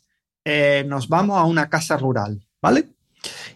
eh, 0.45 0.85
nos 0.87 1.09
vamos 1.09 1.39
a 1.39 1.45
una 1.45 1.69
casa 1.69 1.97
rural, 1.97 2.47
¿vale? 2.63 2.89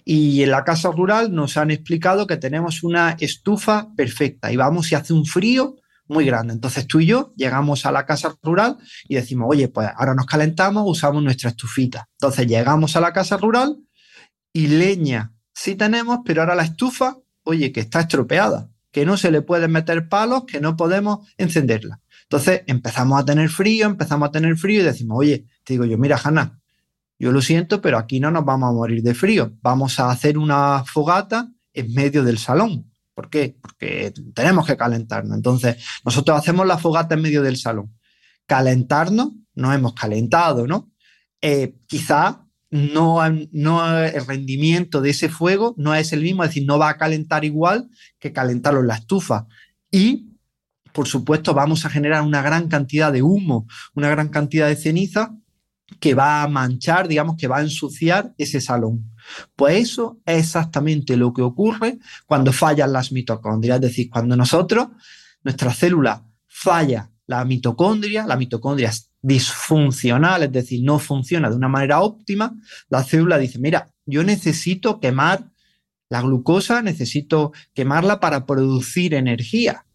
Y 0.04 0.42
en 0.42 0.50
la 0.50 0.64
casa 0.64 0.90
rural 0.90 1.34
nos 1.34 1.56
han 1.56 1.70
explicado 1.70 2.26
que 2.26 2.36
tenemos 2.36 2.82
una 2.82 3.16
estufa 3.18 3.88
perfecta 3.96 4.52
y 4.52 4.56
vamos 4.56 4.92
y 4.92 4.94
hace 4.94 5.14
un 5.14 5.24
frío 5.24 5.76
muy 6.06 6.26
grande. 6.26 6.52
Entonces 6.52 6.86
tú 6.86 7.00
y 7.00 7.06
yo 7.06 7.32
llegamos 7.36 7.86
a 7.86 7.92
la 7.92 8.04
casa 8.04 8.36
rural 8.42 8.76
y 9.08 9.14
decimos, 9.14 9.48
oye, 9.50 9.68
pues 9.68 9.88
ahora 9.96 10.14
nos 10.14 10.26
calentamos, 10.26 10.84
usamos 10.86 11.22
nuestra 11.22 11.50
estufita. 11.50 12.08
Entonces 12.20 12.46
llegamos 12.46 12.96
a 12.96 13.00
la 13.00 13.12
casa 13.12 13.38
rural 13.38 13.78
y 14.52 14.66
leña 14.66 15.32
sí 15.54 15.76
tenemos, 15.76 16.20
pero 16.24 16.42
ahora 16.42 16.54
la 16.54 16.64
estufa, 16.64 17.16
oye, 17.44 17.72
que 17.72 17.80
está 17.80 18.00
estropeada, 18.00 18.68
que 18.90 19.06
no 19.06 19.16
se 19.16 19.30
le 19.30 19.40
pueden 19.40 19.72
meter 19.72 20.08
palos, 20.08 20.44
que 20.44 20.60
no 20.60 20.76
podemos 20.76 21.26
encenderla. 21.38 22.00
Entonces 22.24 22.62
empezamos 22.66 23.20
a 23.20 23.24
tener 23.24 23.48
frío, 23.48 23.86
empezamos 23.86 24.28
a 24.28 24.32
tener 24.32 24.56
frío 24.56 24.80
y 24.80 24.84
decimos, 24.84 25.18
oye, 25.18 25.46
te 25.62 25.74
digo 25.74 25.84
yo, 25.84 25.98
mira, 25.98 26.20
Hanna, 26.22 26.60
yo 27.18 27.32
lo 27.32 27.40
siento, 27.40 27.80
pero 27.80 27.98
aquí 27.98 28.20
no 28.20 28.30
nos 28.30 28.44
vamos 28.44 28.70
a 28.70 28.72
morir 28.72 29.02
de 29.02 29.14
frío. 29.14 29.52
Vamos 29.62 30.00
a 30.00 30.10
hacer 30.10 30.36
una 30.36 30.84
fogata 30.84 31.48
en 31.72 31.92
medio 31.94 32.24
del 32.24 32.38
salón. 32.38 32.90
¿Por 33.14 33.30
qué? 33.30 33.56
Porque 33.60 34.12
tenemos 34.34 34.66
que 34.66 34.76
calentarnos. 34.76 35.36
Entonces, 35.36 35.76
nosotros 36.04 36.36
hacemos 36.38 36.66
la 36.66 36.78
fogata 36.78 37.14
en 37.14 37.22
medio 37.22 37.42
del 37.42 37.56
salón. 37.56 37.94
Calentarnos, 38.46 39.32
nos 39.54 39.74
hemos 39.74 39.94
calentado, 39.94 40.66
¿no? 40.66 40.90
eh, 41.44 41.76
quizá 41.86 42.46
no, 42.70 43.20
no, 43.52 43.98
el 43.98 44.26
rendimiento 44.26 45.02
de 45.02 45.10
ese 45.10 45.28
fuego 45.28 45.74
no 45.76 45.94
es 45.94 46.14
el 46.14 46.22
mismo, 46.22 46.42
es 46.42 46.50
decir, 46.50 46.64
no 46.66 46.78
va 46.78 46.88
a 46.88 46.96
calentar 46.96 47.44
igual 47.44 47.90
que 48.18 48.32
calentarlo 48.32 48.80
en 48.80 48.86
la 48.86 48.94
estufa. 48.94 49.46
Y, 49.90 50.33
por 50.94 51.08
supuesto, 51.08 51.54
vamos 51.54 51.84
a 51.84 51.90
generar 51.90 52.22
una 52.22 52.40
gran 52.40 52.68
cantidad 52.68 53.12
de 53.12 53.20
humo, 53.20 53.66
una 53.94 54.08
gran 54.08 54.28
cantidad 54.28 54.68
de 54.68 54.76
ceniza 54.76 55.34
que 55.98 56.14
va 56.14 56.44
a 56.44 56.48
manchar, 56.48 57.08
digamos, 57.08 57.36
que 57.36 57.48
va 57.48 57.58
a 57.58 57.62
ensuciar 57.62 58.32
ese 58.38 58.60
salón. 58.60 59.10
Pues 59.56 59.90
eso 59.90 60.20
es 60.24 60.38
exactamente 60.38 61.16
lo 61.16 61.32
que 61.32 61.42
ocurre 61.42 61.98
cuando 62.26 62.52
fallan 62.52 62.92
las 62.92 63.10
mitocondrias, 63.10 63.76
es 63.76 63.80
decir, 63.82 64.08
cuando 64.08 64.36
nosotros, 64.36 64.86
nuestra 65.42 65.74
célula 65.74 66.24
falla 66.46 67.10
la 67.26 67.44
mitocondria, 67.44 68.24
la 68.24 68.36
mitocondria 68.36 68.90
es 68.90 69.10
disfuncional, 69.20 70.44
es 70.44 70.52
decir, 70.52 70.80
no 70.84 71.00
funciona 71.00 71.50
de 71.50 71.56
una 71.56 71.68
manera 71.68 72.02
óptima, 72.02 72.54
la 72.88 73.02
célula 73.02 73.36
dice, 73.38 73.58
mira, 73.58 73.88
yo 74.06 74.22
necesito 74.22 75.00
quemar 75.00 75.50
la 76.08 76.20
glucosa, 76.20 76.82
necesito 76.82 77.52
quemarla 77.74 78.20
para 78.20 78.46
producir 78.46 79.14
energía. 79.14 79.86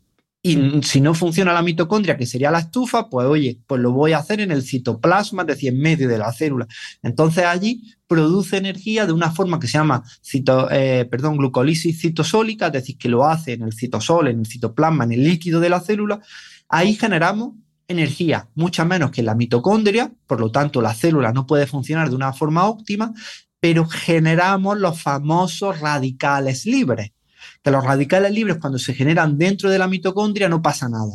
Y 0.42 0.82
si 0.84 1.02
no 1.02 1.14
funciona 1.14 1.52
la 1.52 1.62
mitocondria, 1.62 2.16
que 2.16 2.26
sería 2.26 2.50
la 2.50 2.60
estufa, 2.60 3.10
pues 3.10 3.28
oye, 3.28 3.60
pues 3.68 3.82
lo 3.82 3.92
voy 3.92 4.14
a 4.14 4.20
hacer 4.20 4.40
en 4.40 4.52
el 4.52 4.64
citoplasma, 4.64 5.42
es 5.42 5.48
decir, 5.48 5.74
en 5.74 5.82
medio 5.82 6.08
de 6.08 6.18
la 6.18 6.32
célula. 6.32 6.66
Entonces 7.04 7.44
allí 7.44 7.94
produce 8.08 8.56
energía 8.56 9.06
de 9.06 9.12
una 9.12 9.32
forma 9.32 9.60
que 9.60 9.68
se 9.68 9.78
llama 9.78 10.02
cito, 10.24 10.72
eh, 10.72 11.06
perdón, 11.12 11.36
glucólisis 11.38 12.00
citosólica, 12.00 12.68
es 12.68 12.74
decir, 12.74 12.98
que 12.98 13.10
lo 13.10 13.26
hace 13.26 13.54
en 13.54 13.64
el 13.64 13.74
citosol, 13.74 14.30
en 14.30 14.40
el 14.40 14.48
citoplasma, 14.48 15.04
en 15.04 15.12
el 15.12 15.26
líquido 15.26 15.60
de 15.60 15.70
la 15.70 15.82
célula. 15.82 16.22
Ahí 16.70 16.96
generamos 16.96 17.56
energía, 17.90 18.48
mucha 18.56 18.86
menos 18.86 19.12
que 19.12 19.22
en 19.22 19.26
la 19.26 19.36
mitocondria, 19.36 20.14
por 20.26 20.40
lo 20.40 20.52
tanto 20.52 20.82
la 20.82 20.94
célula 20.94 21.34
no 21.34 21.48
puede 21.48 21.68
funcionar 21.68 22.10
de 22.10 22.16
una 22.16 22.32
forma 22.32 22.66
óptima, 22.66 23.14
pero 23.60 23.86
generamos 23.86 24.80
los 24.80 25.02
famosos 25.02 25.82
radicales 25.82 26.66
libres 26.66 27.12
que 27.64 27.72
los 27.72 27.84
radicales 27.84 28.32
libres 28.32 28.58
cuando 28.60 28.80
se 28.80 28.94
generan 28.94 29.38
dentro 29.38 29.70
de 29.70 29.80
la 29.80 29.88
mitocondria 29.88 30.50
no 30.50 30.62
pasa 30.62 30.90
nada, 30.90 31.14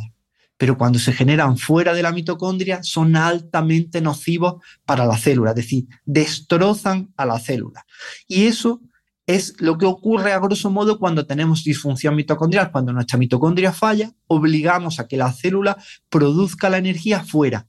pero 0.56 0.76
cuando 0.76 0.98
se 0.98 1.12
generan 1.12 1.56
fuera 1.56 1.94
de 1.94 2.02
la 2.02 2.12
mitocondria 2.12 2.82
son 2.82 3.16
altamente 3.16 4.00
nocivos 4.00 4.62
para 4.84 5.06
la 5.06 5.16
célula, 5.16 5.50
es 5.50 5.56
decir, 5.56 5.86
destrozan 6.04 7.12
a 7.16 7.26
la 7.26 7.38
célula. 7.38 7.84
Y 8.28 8.44
eso 8.44 8.80
es 9.26 9.58
lo 9.60 9.78
que 9.78 9.86
ocurre 9.86 10.32
a 10.32 10.38
grosso 10.38 10.70
modo 10.70 10.98
cuando 10.98 11.26
tenemos 11.26 11.64
disfunción 11.64 12.14
mitocondrial. 12.14 12.70
Cuando 12.70 12.92
nuestra 12.92 13.18
mitocondria 13.18 13.72
falla, 13.72 14.12
obligamos 14.26 15.00
a 15.00 15.08
que 15.08 15.16
la 15.16 15.32
célula 15.32 15.78
produzca 16.10 16.68
la 16.68 16.76
energía 16.76 17.24
fuera. 17.24 17.66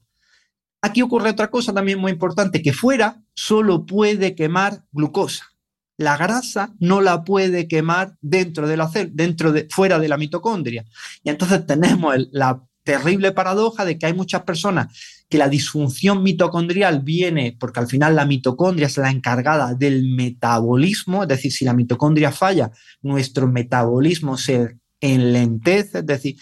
Aquí 0.82 1.00
ocurre 1.00 1.30
otra 1.30 1.50
cosa 1.50 1.72
también 1.72 1.98
muy 1.98 2.12
importante, 2.12 2.60
que 2.60 2.74
fuera 2.74 3.22
solo 3.32 3.86
puede 3.86 4.34
quemar 4.34 4.84
glucosa 4.92 5.55
la 5.98 6.16
grasa 6.16 6.74
no 6.78 7.00
la 7.00 7.24
puede 7.24 7.68
quemar 7.68 8.16
dentro 8.20 8.68
de 8.68 8.76
la 8.76 8.90
dentro 9.10 9.52
de, 9.52 9.66
fuera 9.70 9.98
de 9.98 10.08
la 10.08 10.18
mitocondria. 10.18 10.84
Y 11.22 11.30
entonces 11.30 11.66
tenemos 11.66 12.14
la 12.32 12.62
terrible 12.84 13.32
paradoja 13.32 13.84
de 13.84 13.98
que 13.98 14.06
hay 14.06 14.14
muchas 14.14 14.42
personas 14.42 14.96
que 15.28 15.38
la 15.38 15.48
disfunción 15.48 16.22
mitocondrial 16.22 17.00
viene 17.00 17.56
porque 17.58 17.80
al 17.80 17.88
final 17.88 18.14
la 18.14 18.26
mitocondria 18.26 18.86
es 18.86 18.96
la 18.96 19.10
encargada 19.10 19.74
del 19.74 20.14
metabolismo, 20.14 21.22
es 21.22 21.28
decir, 21.28 21.52
si 21.52 21.64
la 21.64 21.74
mitocondria 21.74 22.30
falla, 22.30 22.70
nuestro 23.02 23.48
metabolismo 23.48 24.38
se 24.38 24.76
enlentece, 25.00 25.98
es 25.98 26.06
decir, 26.06 26.36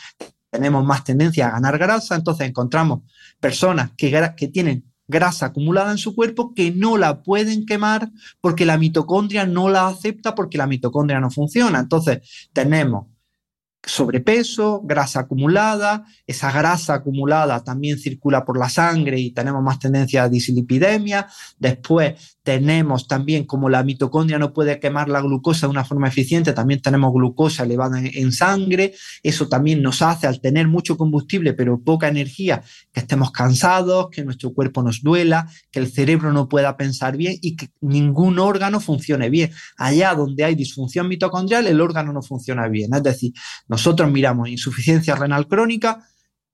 tenemos 0.50 0.84
más 0.84 1.02
tendencia 1.02 1.48
a 1.48 1.52
ganar 1.52 1.78
grasa, 1.78 2.14
entonces 2.14 2.46
encontramos 2.46 3.10
personas 3.40 3.92
que, 3.96 4.32
que 4.36 4.48
tienen 4.48 4.84
grasa 5.06 5.46
acumulada 5.46 5.90
en 5.90 5.98
su 5.98 6.14
cuerpo 6.14 6.54
que 6.54 6.70
no 6.70 6.96
la 6.96 7.22
pueden 7.22 7.66
quemar 7.66 8.10
porque 8.40 8.64
la 8.64 8.78
mitocondria 8.78 9.46
no 9.46 9.68
la 9.68 9.88
acepta 9.88 10.34
porque 10.34 10.58
la 10.58 10.66
mitocondria 10.66 11.20
no 11.20 11.30
funciona. 11.30 11.78
Entonces 11.78 12.48
tenemos 12.52 13.06
sobrepeso, 13.86 14.80
grasa 14.82 15.20
acumulada, 15.20 16.04
esa 16.26 16.50
grasa 16.50 16.94
acumulada 16.94 17.62
también 17.62 17.98
circula 17.98 18.44
por 18.44 18.58
la 18.58 18.68
sangre 18.68 19.18
y 19.20 19.32
tenemos 19.32 19.62
más 19.62 19.78
tendencia 19.78 20.24
a 20.24 20.28
dislipidemia. 20.28 21.26
Después 21.58 22.36
tenemos 22.42 23.08
también, 23.08 23.44
como 23.44 23.68
la 23.68 23.82
mitocondria 23.82 24.38
no 24.38 24.52
puede 24.52 24.78
quemar 24.78 25.08
la 25.08 25.20
glucosa 25.20 25.66
de 25.66 25.70
una 25.70 25.84
forma 25.84 26.08
eficiente, 26.08 26.52
también 26.52 26.82
tenemos 26.82 27.12
glucosa 27.12 27.64
elevada 27.64 27.98
en, 28.00 28.32
sangre. 28.32 28.94
Eso 29.22 29.48
también 29.48 29.82
nos 29.82 30.02
hace, 30.02 30.26
al 30.26 30.40
tener 30.40 30.68
mucho 30.68 30.96
combustible 30.96 31.54
pero 31.54 31.80
poca 31.80 32.08
energía, 32.08 32.62
que 32.92 33.00
estemos 33.00 33.30
cansados, 33.30 34.08
que 34.10 34.24
nuestro 34.24 34.52
cuerpo 34.52 34.82
nos 34.82 35.02
duela, 35.02 35.48
que 35.70 35.78
el 35.80 35.90
cerebro 35.90 36.32
no 36.32 36.48
pueda 36.48 36.76
pensar 36.76 37.16
bien 37.16 37.36
y 37.40 37.56
que 37.56 37.70
ningún 37.80 38.38
órgano 38.38 38.80
funcione 38.80 39.30
bien. 39.30 39.50
Allá 39.76 40.14
donde 40.14 40.44
hay 40.44 40.54
disfunción 40.54 41.08
mitocondrial, 41.08 41.66
el 41.66 41.80
órgano 41.80 42.12
no 42.12 42.22
funciona 42.22 42.68
bien. 42.68 42.94
Es 42.94 43.02
decir, 43.02 43.32
nosotros 43.74 44.08
miramos 44.08 44.48
insuficiencia 44.48 45.16
renal 45.16 45.48
crónica, 45.48 46.06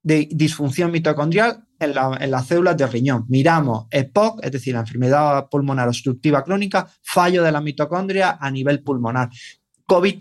de 0.03 0.27
disfunción 0.31 0.89
mitocondrial 0.91 1.63
en, 1.79 1.93
las 1.93 2.47
células 2.47 2.75
de 2.75 2.87
riñón. 2.87 3.25
Miramos 3.27 3.85
EPOC, 3.91 4.43
es 4.43 4.51
decir, 4.51 4.73
la 4.73 4.79
enfermedad 4.79 5.47
pulmonar 5.49 5.87
obstructiva 5.87 6.43
crónica, 6.43 6.87
fallo 7.03 7.43
de 7.43 7.51
la 7.51 7.61
mitocondria 7.61 8.39
a 8.41 8.49
nivel 8.49 8.81
pulmonar. 8.81 9.29
COVID 9.85 10.17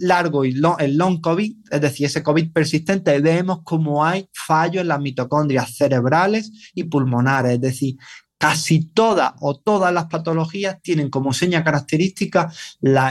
largo 0.00 0.44
y 0.44 0.54
el 0.78 0.96
long 0.96 1.20
COVID, 1.20 1.56
es 1.72 1.80
decir, 1.80 2.06
ese 2.06 2.22
COVID 2.22 2.52
persistente, 2.52 3.18
vemos 3.18 3.62
cómo 3.64 4.04
hay 4.04 4.28
fallo 4.32 4.80
en 4.80 4.88
las 4.88 5.00
mitocondrias 5.00 5.74
cerebrales 5.74 6.70
y 6.72 6.84
pulmonares, 6.84 7.54
es 7.54 7.60
decir, 7.60 7.96
casi 8.42 8.86
todas 8.86 9.34
o 9.38 9.56
todas 9.56 9.94
las 9.94 10.06
patologías 10.06 10.82
tienen 10.82 11.10
como 11.10 11.32
seña 11.32 11.62
característica 11.62 12.52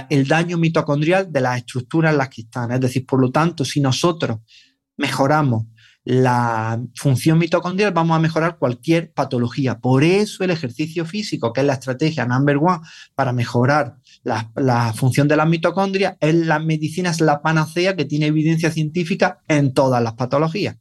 el 0.09 0.27
daño 0.27 0.57
mitocondrial 0.57 1.31
de 1.31 1.39
las 1.39 1.59
estructuras 1.59 2.11
en 2.11 2.17
las 2.17 2.27
que 2.27 2.41
están. 2.41 2.69
Es 2.73 2.81
decir, 2.81 3.05
por 3.05 3.21
lo 3.21 3.31
tanto, 3.31 3.63
si 3.63 3.79
nosotros 3.79 4.39
mejoramos 4.97 5.67
la 6.03 6.83
función 6.95 7.37
mitocondrial, 7.37 7.93
vamos 7.93 8.17
a 8.17 8.19
mejorar 8.19 8.57
cualquier 8.57 9.13
patología. 9.13 9.79
Por 9.79 10.03
eso 10.03 10.43
el 10.43 10.51
ejercicio 10.51 11.05
físico, 11.05 11.53
que 11.53 11.61
es 11.61 11.67
la 11.67 11.75
estrategia 11.75 12.25
number 12.25 12.57
one 12.57 12.81
para 13.15 13.31
mejorar 13.31 13.95
la, 14.23 14.93
función 14.93 15.29
de 15.29 15.37
las 15.37 15.47
mitocondrias, 15.47 16.17
es 16.19 16.35
la 16.35 16.59
medicina, 16.59 17.09
es 17.09 17.21
la 17.21 17.41
panacea 17.41 17.95
que 17.95 18.03
tiene 18.03 18.25
evidencia 18.25 18.69
científica 18.69 19.39
en 19.47 19.73
todas 19.73 20.03
las 20.03 20.15
patologías. 20.15 20.75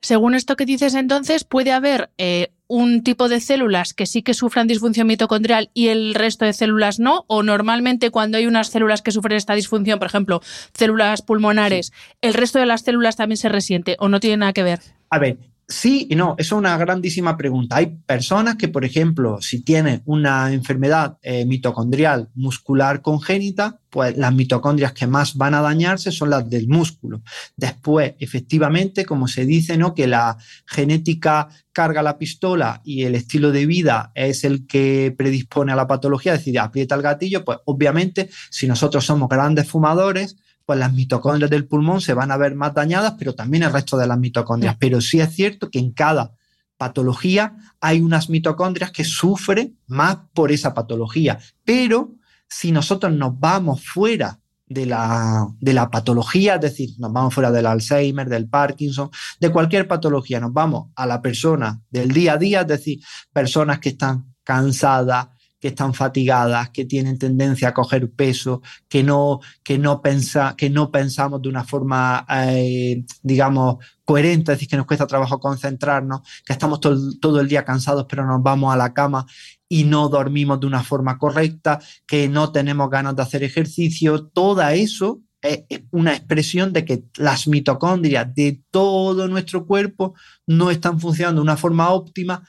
Según 0.00 0.36
esto 0.36 0.54
que 0.54 0.66
dices 0.66 0.94
entonces, 0.94 1.42
puede 1.42 1.72
haber 1.72 2.12
eh, 2.16 2.52
un 2.68 3.02
tipo 3.02 3.28
de 3.28 3.40
células 3.40 3.94
que 3.94 4.06
sí 4.06 4.22
que 4.22 4.34
sufran 4.34 4.66
disfunción 4.66 5.06
mitocondrial 5.06 5.70
y 5.74 5.88
el 5.88 6.14
resto 6.14 6.44
de 6.44 6.52
células 6.52 6.98
no, 6.98 7.24
o 7.28 7.42
normalmente 7.42 8.10
cuando 8.10 8.38
hay 8.38 8.46
unas 8.46 8.68
células 8.68 9.02
que 9.02 9.12
sufren 9.12 9.36
esta 9.36 9.54
disfunción, 9.54 9.98
por 9.98 10.08
ejemplo, 10.08 10.40
células 10.74 11.22
pulmonares, 11.22 11.92
el 12.22 12.34
resto 12.34 12.58
de 12.58 12.66
las 12.66 12.82
células 12.82 13.16
también 13.16 13.36
se 13.36 13.48
resiente 13.48 13.96
o 13.98 14.08
no 14.08 14.20
tiene 14.20 14.38
nada 14.38 14.52
que 14.52 14.62
ver. 14.62 14.80
A 15.10 15.18
ver, 15.18 15.38
Sí 15.68 16.06
y 16.08 16.14
no, 16.14 16.36
es 16.38 16.52
una 16.52 16.76
grandísima 16.76 17.36
pregunta. 17.36 17.76
Hay 17.76 17.98
personas 18.06 18.54
que, 18.54 18.68
por 18.68 18.84
ejemplo, 18.84 19.42
si 19.42 19.62
tienen 19.62 20.00
una 20.04 20.52
enfermedad 20.52 21.18
eh, 21.22 21.44
mitocondrial 21.44 22.28
muscular 22.36 23.02
congénita, 23.02 23.80
pues 23.90 24.16
las 24.16 24.32
mitocondrias 24.32 24.92
que 24.92 25.08
más 25.08 25.34
van 25.34 25.54
a 25.54 25.62
dañarse 25.62 26.12
son 26.12 26.30
las 26.30 26.48
del 26.48 26.68
músculo. 26.68 27.22
Después, 27.56 28.14
efectivamente, 28.20 29.04
como 29.04 29.26
se 29.26 29.44
dice, 29.44 29.76
¿no? 29.76 29.92
que 29.92 30.06
la 30.06 30.38
genética 30.66 31.48
carga 31.72 32.00
la 32.00 32.16
pistola 32.16 32.80
y 32.84 33.02
el 33.02 33.16
estilo 33.16 33.50
de 33.50 33.66
vida 33.66 34.12
es 34.14 34.44
el 34.44 34.68
que 34.68 35.12
predispone 35.18 35.72
a 35.72 35.76
la 35.76 35.88
patología, 35.88 36.34
es 36.34 36.40
decir, 36.40 36.60
aprieta 36.60 36.94
el 36.94 37.02
gatillo, 37.02 37.44
pues 37.44 37.58
obviamente 37.64 38.30
si 38.50 38.68
nosotros 38.68 39.04
somos 39.04 39.28
grandes 39.28 39.68
fumadores, 39.68 40.36
pues 40.66 40.78
las 40.78 40.92
mitocondrias 40.92 41.50
del 41.50 41.66
pulmón 41.66 42.00
se 42.00 42.12
van 42.12 42.32
a 42.32 42.36
ver 42.36 42.56
más 42.56 42.74
dañadas, 42.74 43.14
pero 43.18 43.34
también 43.34 43.62
el 43.62 43.72
resto 43.72 43.96
de 43.96 44.08
las 44.08 44.18
mitocondrias. 44.18 44.76
Pero 44.78 45.00
sí 45.00 45.20
es 45.20 45.32
cierto 45.32 45.70
que 45.70 45.78
en 45.78 45.92
cada 45.92 46.32
patología 46.76 47.56
hay 47.80 48.00
unas 48.00 48.28
mitocondrias 48.28 48.90
que 48.90 49.04
sufren 49.04 49.78
más 49.86 50.18
por 50.34 50.50
esa 50.50 50.74
patología. 50.74 51.38
Pero 51.64 52.14
si 52.48 52.72
nosotros 52.72 53.12
nos 53.12 53.38
vamos 53.38 53.84
fuera 53.84 54.40
de 54.66 54.86
la, 54.86 55.46
de 55.60 55.72
la 55.72 55.88
patología, 55.88 56.56
es 56.56 56.60
decir, 56.60 56.90
nos 56.98 57.12
vamos 57.12 57.32
fuera 57.32 57.52
del 57.52 57.66
Alzheimer, 57.66 58.28
del 58.28 58.48
Parkinson, 58.48 59.10
de 59.38 59.50
cualquier 59.50 59.86
patología, 59.86 60.40
nos 60.40 60.52
vamos 60.52 60.88
a 60.96 61.06
la 61.06 61.22
persona 61.22 61.80
del 61.90 62.10
día 62.10 62.32
a 62.32 62.38
día, 62.38 62.60
es 62.62 62.66
decir, 62.66 63.00
personas 63.32 63.78
que 63.78 63.90
están 63.90 64.34
cansadas, 64.42 65.28
que 65.60 65.68
están 65.68 65.94
fatigadas, 65.94 66.70
que 66.70 66.84
tienen 66.84 67.18
tendencia 67.18 67.68
a 67.68 67.74
coger 67.74 68.10
peso, 68.10 68.62
que 68.88 69.02
no, 69.02 69.40
que 69.62 69.78
no, 69.78 70.02
pensa, 70.02 70.54
que 70.56 70.70
no 70.70 70.90
pensamos 70.90 71.40
de 71.42 71.48
una 71.48 71.64
forma, 71.64 72.26
eh, 72.28 73.04
digamos, 73.22 73.76
coherente, 74.04 74.52
es 74.52 74.58
decir, 74.58 74.68
que 74.68 74.76
nos 74.76 74.86
cuesta 74.86 75.06
trabajo 75.06 75.40
concentrarnos, 75.40 76.20
que 76.44 76.52
estamos 76.52 76.80
todo, 76.80 77.40
el 77.40 77.48
día 77.48 77.64
cansados, 77.64 78.06
pero 78.08 78.26
nos 78.26 78.42
vamos 78.42 78.72
a 78.72 78.76
la 78.76 78.92
cama 78.92 79.26
y 79.68 79.84
no 79.84 80.08
dormimos 80.08 80.60
de 80.60 80.66
una 80.66 80.82
forma 80.82 81.18
correcta, 81.18 81.80
que 82.06 82.28
no 82.28 82.52
tenemos 82.52 82.88
ganas 82.90 83.16
de 83.16 83.22
hacer 83.22 83.42
ejercicio, 83.42 84.26
todo 84.26 84.62
eso 84.68 85.22
es 85.42 85.82
una 85.90 86.14
expresión 86.14 86.72
de 86.72 86.84
que 86.84 87.04
las 87.16 87.46
mitocondrias 87.46 88.34
de 88.34 88.62
todo 88.70 89.28
nuestro 89.28 89.66
cuerpo 89.66 90.14
no 90.46 90.70
están 90.70 90.98
funcionando 91.00 91.40
de 91.40 91.44
una 91.44 91.56
forma 91.56 91.90
óptima 91.90 92.42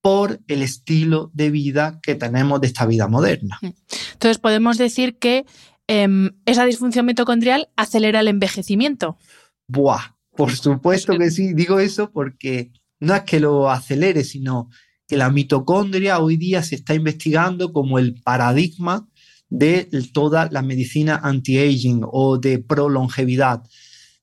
por 0.00 0.40
el 0.48 0.62
estilo 0.62 1.30
de 1.34 1.50
vida 1.50 1.98
que 2.02 2.14
tenemos 2.14 2.60
de 2.60 2.68
esta 2.68 2.86
vida 2.86 3.08
moderna. 3.08 3.58
Mm. 3.62 3.68
Entonces, 4.12 4.38
podemos 4.38 4.78
decir 4.78 5.18
que 5.18 5.44
em, 5.86 6.30
esa 6.46 6.64
disfunción 6.64 7.06
mitocondrial 7.06 7.68
acelera 7.76 8.20
el 8.20 8.28
envejecimiento. 8.28 9.18
Buah, 9.66 10.16
por 10.36 10.54
supuesto 10.54 11.18
que 11.18 11.30
sí, 11.30 11.52
digo 11.52 11.80
eso 11.80 12.10
porque 12.10 12.72
no 13.00 13.14
es 13.14 13.22
que 13.22 13.40
lo 13.40 13.70
acelere, 13.70 14.24
sino 14.24 14.70
que 15.06 15.16
la 15.16 15.30
mitocondria 15.30 16.18
hoy 16.20 16.36
día 16.36 16.62
se 16.62 16.74
está 16.74 16.94
investigando 16.94 17.72
como 17.72 17.98
el 17.98 18.20
paradigma 18.22 19.08
de 19.48 19.88
toda 20.12 20.48
la 20.50 20.62
medicina 20.62 21.20
anti-aging 21.22 22.02
o 22.04 22.38
de 22.38 22.58
prolongevidad. 22.58 23.62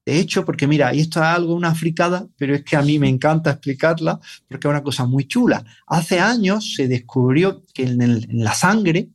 De 0.05 0.19
hecho, 0.19 0.45
porque 0.45 0.67
mira, 0.67 0.93
y 0.93 0.99
esto 0.99 1.19
es 1.19 1.25
algo, 1.25 1.55
una 1.55 1.73
fricada, 1.73 2.27
pero 2.37 2.53
es 2.53 2.63
que 2.63 2.75
a 2.75 2.83
mí 2.83 2.99
me 2.99 3.09
encanta 3.09 3.49
explicarla 3.49 4.19
porque 4.47 4.67
es 4.67 4.69
una 4.69 4.83
cosa 4.83 5.05
muy 5.05 5.27
chula. 5.27 5.65
Hace 5.87 6.19
años 6.19 6.75
se 6.75 6.87
descubrió 6.87 7.63
que 7.73 7.83
en, 7.83 8.43
la 8.43 8.53
sangre 8.53 9.09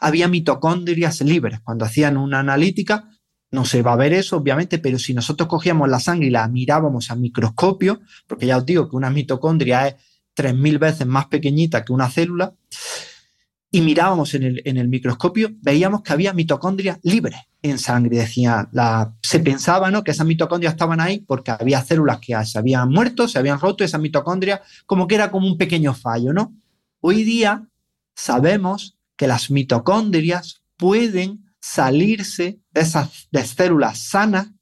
había 0.00 0.26
mitocondrias 0.26 1.20
libres. 1.20 1.60
Cuando 1.60 1.84
hacían 1.84 2.16
una 2.16 2.40
analítica, 2.40 3.08
no 3.52 3.64
se 3.64 3.82
va 3.82 3.92
a 3.92 3.96
ver 3.96 4.12
eso, 4.12 4.36
obviamente, 4.36 4.80
pero 4.80 4.98
si 4.98 5.14
nosotros 5.14 5.48
cogíamos 5.48 5.88
la 5.88 6.00
sangre 6.00 6.26
y 6.26 6.30
la 6.30 6.48
mirábamos 6.48 7.12
a 7.12 7.14
microscopio, 7.14 8.00
porque 8.26 8.46
ya 8.46 8.56
os 8.56 8.66
digo 8.66 8.90
que 8.90 8.96
una 8.96 9.10
mitocondria 9.10 9.86
es 9.86 9.94
3.000 10.36 10.78
veces 10.80 11.06
más 11.06 11.26
pequeñita 11.26 11.84
que 11.84 11.92
una 11.92 12.10
célula, 12.10 12.54
y 13.74 13.80
mirábamos 13.80 14.34
en 14.34 14.44
el, 14.64 14.88
microscopio, 14.88 15.50
veíamos 15.60 16.02
que 16.02 16.12
había 16.12 16.32
mitocondrias 16.32 17.00
libres 17.02 17.40
en 17.60 17.80
sangre. 17.80 18.18
Decía, 18.18 18.68
la, 18.70 19.16
se 19.20 19.40
pensaba 19.40 19.90
¿no? 19.90 20.04
que 20.04 20.12
esas 20.12 20.28
mitocondrias 20.28 20.74
estaban 20.74 21.00
ahí 21.00 21.24
porque 21.26 21.50
había 21.50 21.82
células 21.82 22.20
que 22.20 22.36
se 22.44 22.56
habían 22.56 22.90
muerto, 22.90 23.26
se 23.26 23.36
habían 23.36 23.58
roto, 23.58 23.82
esas 23.82 24.00
mitocondrias, 24.00 24.60
como 24.86 25.08
que 25.08 25.16
era 25.16 25.32
como 25.32 25.48
un 25.48 25.58
pequeño 25.58 25.92
fallo. 25.92 26.32
¿no? 26.32 26.54
Hoy 27.00 27.24
día 27.24 27.66
sabemos 28.14 28.96
que 29.16 29.26
las 29.26 29.50
mitocondrias 29.50 30.62
pueden 30.76 31.52
salirse 31.60 32.60
de 32.70 32.80
esas 32.80 33.26
de 33.32 33.44
células 33.44 33.98
sanas, 33.98 34.52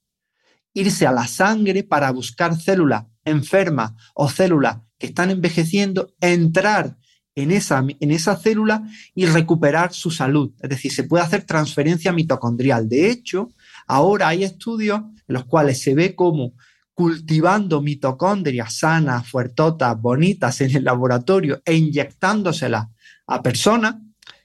irse 0.72 1.06
a 1.06 1.12
la 1.12 1.26
sangre 1.26 1.84
para 1.84 2.10
buscar 2.12 2.58
células 2.58 3.04
enfermas 3.26 3.92
o 4.14 4.30
células 4.30 4.78
que 4.96 5.08
están 5.08 5.30
envejeciendo, 5.30 6.14
entrar 6.18 6.96
en 7.34 7.50
esa, 7.50 7.84
en 8.00 8.10
esa 8.10 8.36
célula 8.36 8.82
y 9.14 9.26
recuperar 9.26 9.92
su 9.92 10.10
salud. 10.10 10.52
Es 10.60 10.70
decir, 10.70 10.92
se 10.92 11.04
puede 11.04 11.24
hacer 11.24 11.44
transferencia 11.44 12.12
mitocondrial. 12.12 12.88
De 12.88 13.10
hecho, 13.10 13.50
ahora 13.86 14.28
hay 14.28 14.44
estudios 14.44 15.00
en 15.00 15.34
los 15.34 15.44
cuales 15.44 15.80
se 15.82 15.94
ve 15.94 16.14
cómo 16.14 16.54
cultivando 16.94 17.80
mitocondrias 17.80 18.74
sanas, 18.74 19.28
fuertotas, 19.28 20.00
bonitas 20.00 20.60
en 20.60 20.76
el 20.76 20.84
laboratorio 20.84 21.62
e 21.64 21.74
inyectándoselas 21.74 22.88
a 23.26 23.42
personas 23.42 23.96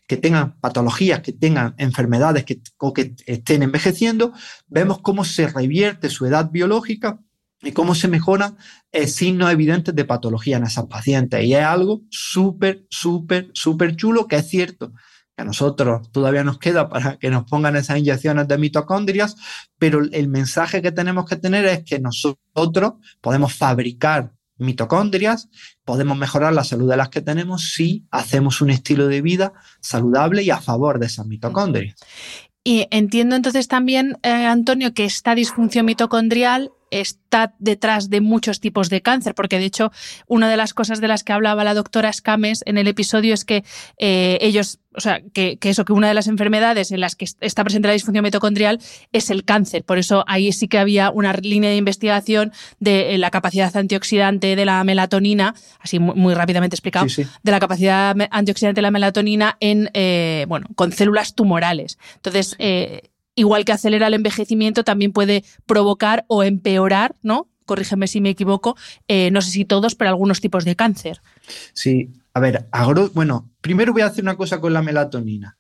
que 0.08 0.16
tengan 0.16 0.58
patologías, 0.60 1.20
que 1.20 1.34
tengan 1.34 1.76
enfermedades 1.78 2.46
que, 2.46 2.62
o 2.78 2.94
que 2.94 3.14
estén 3.26 3.64
envejeciendo, 3.64 4.32
vemos 4.68 5.00
cómo 5.02 5.26
se 5.26 5.48
revierte 5.48 6.10
su 6.10 6.26
edad 6.26 6.50
biológica 6.50 7.20
y 7.62 7.72
cómo 7.72 7.96
se 7.96 8.08
mejoran 8.08 8.58
eh, 8.92 9.08
signos 9.08 9.52
evidentes 9.52 9.96
de 9.96 10.06
patología 10.06 10.58
en 10.58 10.64
esas 10.64 10.86
pacientes. 10.86 11.44
Y 11.44 11.54
es 11.54 11.64
algo 11.64 12.02
súper, 12.10 12.86
súper, 12.90 13.50
súper 13.54 13.96
chulo, 13.96 14.28
que 14.28 14.38
es 14.38 14.48
cierto 14.48 14.94
que 15.36 15.42
a 15.42 15.46
nosotros 15.46 16.12
todavía 16.12 16.44
nos 16.44 16.60
queda 16.60 16.90
para 16.90 17.18
que 17.18 17.30
nos 17.30 17.46
pongan 17.46 17.76
esas 17.76 18.00
inyecciones 18.00 18.48
de 18.48 18.58
mitocondrias, 18.58 19.36
pero 19.78 20.02
el 20.12 20.28
mensaje 20.28 20.82
que 20.82 20.92
tenemos 20.92 21.26
que 21.26 21.36
tener 21.36 21.66
es 21.66 21.84
que 21.84 22.00
nosotros 22.00 22.94
podemos 23.22 23.54
fabricar 23.54 24.34
mitocondrias, 24.58 25.50
podemos 25.86 26.18
mejorar 26.18 26.54
la 26.54 26.64
salud 26.64 26.90
de 26.90 26.98
las 26.98 27.10
que 27.10 27.22
tenemos 27.22 27.72
si 27.74 28.08
hacemos 28.10 28.62
un 28.62 28.72
estilo 28.72 29.08
de 29.08 29.22
vida 29.22 29.54
saludable 29.82 30.42
y 30.42 30.50
a 30.50 30.60
favor 30.60 31.00
de 31.00 31.06
esas 31.06 31.28
mitocondrias. 31.28 31.96
Y 32.64 32.88
entiendo 32.92 33.36
entonces 33.36 33.68
también, 33.68 34.18
eh, 34.24 34.30
Antonio, 34.30 34.94
que 34.94 35.06
esta 35.06 35.36
disfunción 35.36 35.86
mitocondrial 35.86 36.72
está 36.92 37.54
detrás 37.60 38.10
de 38.10 38.22
muchos 38.22 38.60
tipos 38.60 38.90
de 38.90 39.02
cáncer, 39.02 39.36
porque 39.36 39.60
de 39.60 39.66
hecho 39.66 39.92
una 40.28 40.50
de 40.50 40.58
las 40.58 40.74
cosas 40.74 41.02
de 41.02 41.08
las 41.08 41.24
que 41.24 41.34
hablaba 41.34 41.64
la 41.64 41.74
doctora 41.74 42.12
Scames 42.12 42.64
en 42.66 42.78
el 42.78 42.88
episodio 42.88 43.34
es 43.34 43.46
que 43.46 43.64
eh, 43.98 44.38
ellos, 44.42 44.80
o 44.96 45.02
sea, 45.02 45.22
que, 45.34 45.58
eso, 45.62 45.86
que 45.86 45.94
una 45.94 46.08
de 46.08 46.14
las 46.14 46.28
enfermedades 46.28 46.92
en 46.92 47.02
las 47.02 47.16
que 47.16 47.26
está 47.42 47.64
presente 47.64 47.88
la 47.88 47.94
disfunción 47.94 48.24
mitocondrial 48.24 48.80
es 49.12 49.30
el 49.30 49.44
cáncer. 49.44 49.84
Por 49.84 49.98
eso 49.98 50.24
ahí 50.28 50.52
sí 50.52 50.68
que 50.68 50.78
había 50.78 51.12
una 51.12 51.34
línea 51.34 51.70
de 51.70 51.78
investigación 51.78 52.52
de 52.80 53.14
eh, 53.14 53.18
la 53.18 53.32
capacidad 53.32 53.76
antioxidante 53.76 54.56
de 54.56 54.66
la 54.66 54.84
melatonina, 54.84 55.56
así 55.80 56.00
muy, 56.00 56.34
rápidamente 56.34 56.76
explicado, 56.76 57.08
de 57.08 57.52
la 57.52 57.60
capacidad 57.60 58.16
antioxidante 58.32 58.78
de 58.78 58.84
la 58.84 58.92
melatonina 58.92 59.58
en, 59.60 59.90
eh, 59.94 60.46
bueno, 60.48 60.68
con 60.76 60.92
células 60.92 61.36
tumorales. 61.36 61.98
Entonces, 62.16 62.56
igual 63.38 63.64
que 63.64 63.72
acelera 63.72 64.08
el 64.08 64.16
envejecimiento, 64.16 64.84
también 64.84 65.14
puede 65.14 65.46
provocar 65.66 66.26
o 66.28 66.44
empeorar, 66.44 67.16
¿no? 67.22 67.48
Corrígeme 67.66 68.08
si 68.08 68.20
me 68.20 68.32
equivoco, 68.32 68.76
eh, 69.08 69.30
no 69.32 69.42
sé 69.42 69.52
si 69.52 69.64
todos, 69.64 69.96
pero 69.96 70.10
algunos 70.10 70.42
tipos 70.42 70.66
de 70.66 70.76
cáncer. 70.76 71.22
Sí, 71.74 72.12
a 72.34 72.40
ver, 72.40 72.68
bueno, 73.14 73.52
primero 73.62 73.94
voy 73.94 74.02
a 74.02 74.08
hacer 74.08 74.24
una 74.24 74.36
cosa 74.36 74.60
con 74.60 74.74
la 74.74 74.82
melatonina. 74.82 75.58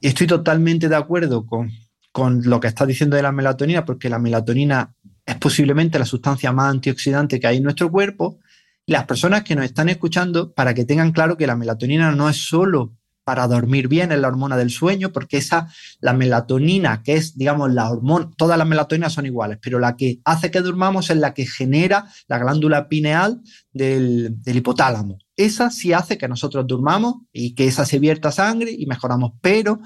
Estoy 0.00 0.26
totalmente 0.26 0.88
de 0.88 0.96
acuerdo 0.96 1.44
con, 1.44 1.72
con 2.12 2.42
lo 2.44 2.60
que 2.60 2.68
estás 2.68 2.86
diciendo 2.86 3.16
de 3.16 3.22
la 3.22 3.32
melatonina, 3.32 3.84
porque 3.84 4.08
la 4.08 4.20
melatonina 4.20 4.94
es 5.24 5.36
posiblemente 5.36 5.98
la 5.98 6.06
sustancia 6.06 6.52
más 6.52 6.70
antioxidante 6.70 7.40
que 7.40 7.48
hay 7.48 7.56
en 7.56 7.64
nuestro 7.64 7.90
cuerpo. 7.90 8.38
Las 8.86 9.06
personas 9.06 9.42
que 9.42 9.56
nos 9.56 9.64
están 9.64 9.88
escuchando, 9.88 10.52
para 10.52 10.72
que 10.72 10.84
tengan 10.84 11.10
claro 11.10 11.36
que 11.36 11.48
la 11.48 11.56
melatonina 11.56 12.12
no 12.12 12.28
es 12.30 12.36
solo 12.36 12.94
para 13.26 13.48
dormir 13.48 13.88
bien, 13.88 14.12
es 14.12 14.20
la 14.20 14.28
hormona 14.28 14.56
del 14.56 14.70
sueño, 14.70 15.10
porque 15.10 15.38
esa, 15.38 15.68
la 15.98 16.12
melatonina, 16.12 17.02
que 17.02 17.14
es, 17.14 17.36
digamos, 17.36 17.74
la 17.74 17.90
hormona, 17.90 18.30
todas 18.36 18.56
las 18.56 18.68
melatoninas 18.68 19.14
son 19.14 19.26
iguales, 19.26 19.58
pero 19.60 19.80
la 19.80 19.96
que 19.96 20.20
hace 20.24 20.52
que 20.52 20.60
durmamos 20.60 21.10
es 21.10 21.16
la 21.16 21.34
que 21.34 21.44
genera 21.44 22.06
la 22.28 22.38
glándula 22.38 22.88
pineal 22.88 23.40
del, 23.72 24.40
del 24.42 24.56
hipotálamo. 24.58 25.18
Esa 25.36 25.72
sí 25.72 25.92
hace 25.92 26.16
que 26.16 26.28
nosotros 26.28 26.68
durmamos 26.68 27.16
y 27.32 27.56
que 27.56 27.66
esa 27.66 27.84
se 27.84 27.98
vierta 27.98 28.30
sangre 28.30 28.70
y 28.70 28.86
mejoramos, 28.86 29.32
pero 29.40 29.80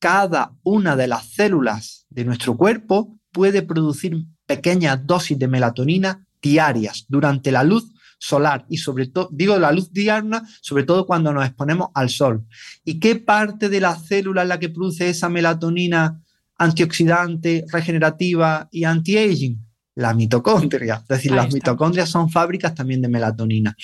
cada 0.00 0.52
una 0.64 0.96
de 0.96 1.06
las 1.06 1.26
células 1.26 2.06
de 2.10 2.24
nuestro 2.24 2.56
cuerpo 2.56 3.16
puede 3.30 3.62
producir 3.62 4.26
pequeñas 4.44 5.06
dosis 5.06 5.38
de 5.38 5.46
melatonina 5.46 6.26
diarias 6.42 7.04
durante 7.08 7.52
la 7.52 7.62
luz 7.62 7.91
solar 8.22 8.64
y 8.68 8.76
sobre 8.76 9.08
todo, 9.08 9.28
digo 9.32 9.58
la 9.58 9.72
luz 9.72 9.92
diurna, 9.92 10.46
sobre 10.60 10.84
todo 10.84 11.06
cuando 11.06 11.32
nos 11.32 11.44
exponemos 11.44 11.88
al 11.92 12.08
sol. 12.08 12.46
¿Y 12.84 13.00
qué 13.00 13.16
parte 13.16 13.68
de 13.68 13.80
la 13.80 13.96
célula 13.96 14.42
es 14.42 14.48
la 14.48 14.60
que 14.60 14.68
produce 14.68 15.08
esa 15.08 15.28
melatonina 15.28 16.22
antioxidante, 16.56 17.64
regenerativa 17.72 18.68
y 18.70 18.84
anti-aging? 18.84 19.58
La 19.96 20.14
mitocondria. 20.14 21.00
Es 21.02 21.08
decir, 21.08 21.32
las 21.32 21.52
mitocondrias 21.52 22.08
son 22.08 22.30
fábricas 22.30 22.76
también 22.76 23.02
de 23.02 23.08
melatonina. 23.08 23.76